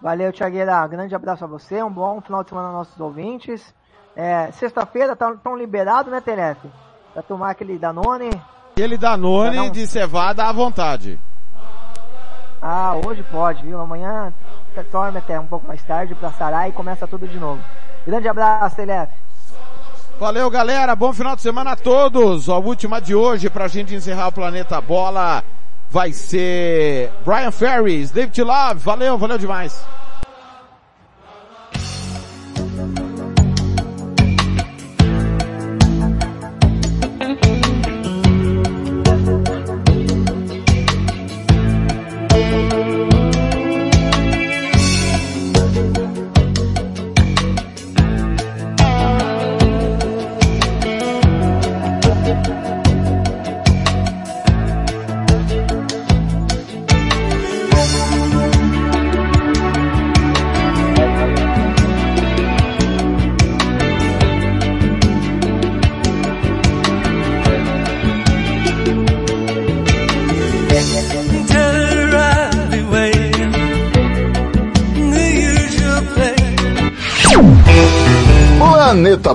Valeu, 0.00 0.32
Thiagueira. 0.32 0.86
Grande 0.86 1.14
abraço 1.14 1.44
a 1.44 1.46
você. 1.46 1.82
Um 1.82 1.92
bom 1.92 2.22
final 2.22 2.42
de 2.42 2.48
semana 2.48 2.68
aos 2.68 2.76
nossos 2.76 3.00
ouvintes. 3.00 3.74
É, 4.16 4.50
Sexta-feira 4.52 5.12
estão 5.12 5.36
tá, 5.36 5.54
liberados, 5.54 6.10
né, 6.10 6.22
Terefe? 6.22 6.68
Pra 7.12 7.22
tomar 7.22 7.50
aquele 7.50 7.78
Danone. 7.78 8.30
Aquele 8.72 8.96
Danone 8.96 9.70
de 9.70 9.86
cevada 9.86 10.44
à 10.44 10.52
vontade. 10.52 11.20
Ah, 12.60 12.94
hoje 13.04 13.22
pode, 13.30 13.64
viu? 13.64 13.80
Amanhã 13.80 14.32
dorme 14.92 15.18
até 15.18 15.38
um 15.38 15.46
pouco 15.46 15.66
mais 15.66 15.82
tarde 15.82 16.14
pra 16.14 16.30
sarar 16.30 16.68
e 16.68 16.72
começa 16.72 17.06
tudo 17.06 17.26
de 17.26 17.38
novo. 17.38 17.62
Grande 18.06 18.28
abraço, 18.28 18.76
Telef. 18.76 19.12
Valeu, 20.18 20.50
galera. 20.50 20.96
Bom 20.96 21.12
final 21.12 21.36
de 21.36 21.42
semana 21.42 21.72
a 21.72 21.76
todos. 21.76 22.48
A 22.48 22.56
última 22.56 23.00
de 23.00 23.14
hoje 23.14 23.48
pra 23.50 23.68
gente 23.68 23.94
encerrar 23.94 24.28
o 24.28 24.32
Planeta 24.32 24.80
Bola 24.80 25.44
vai 25.90 26.12
ser 26.12 27.12
Brian 27.24 27.50
Ferris, 27.50 28.10
David 28.10 28.42
Love. 28.42 28.80
Valeu, 28.80 29.16
valeu 29.16 29.38
demais. 29.38 29.86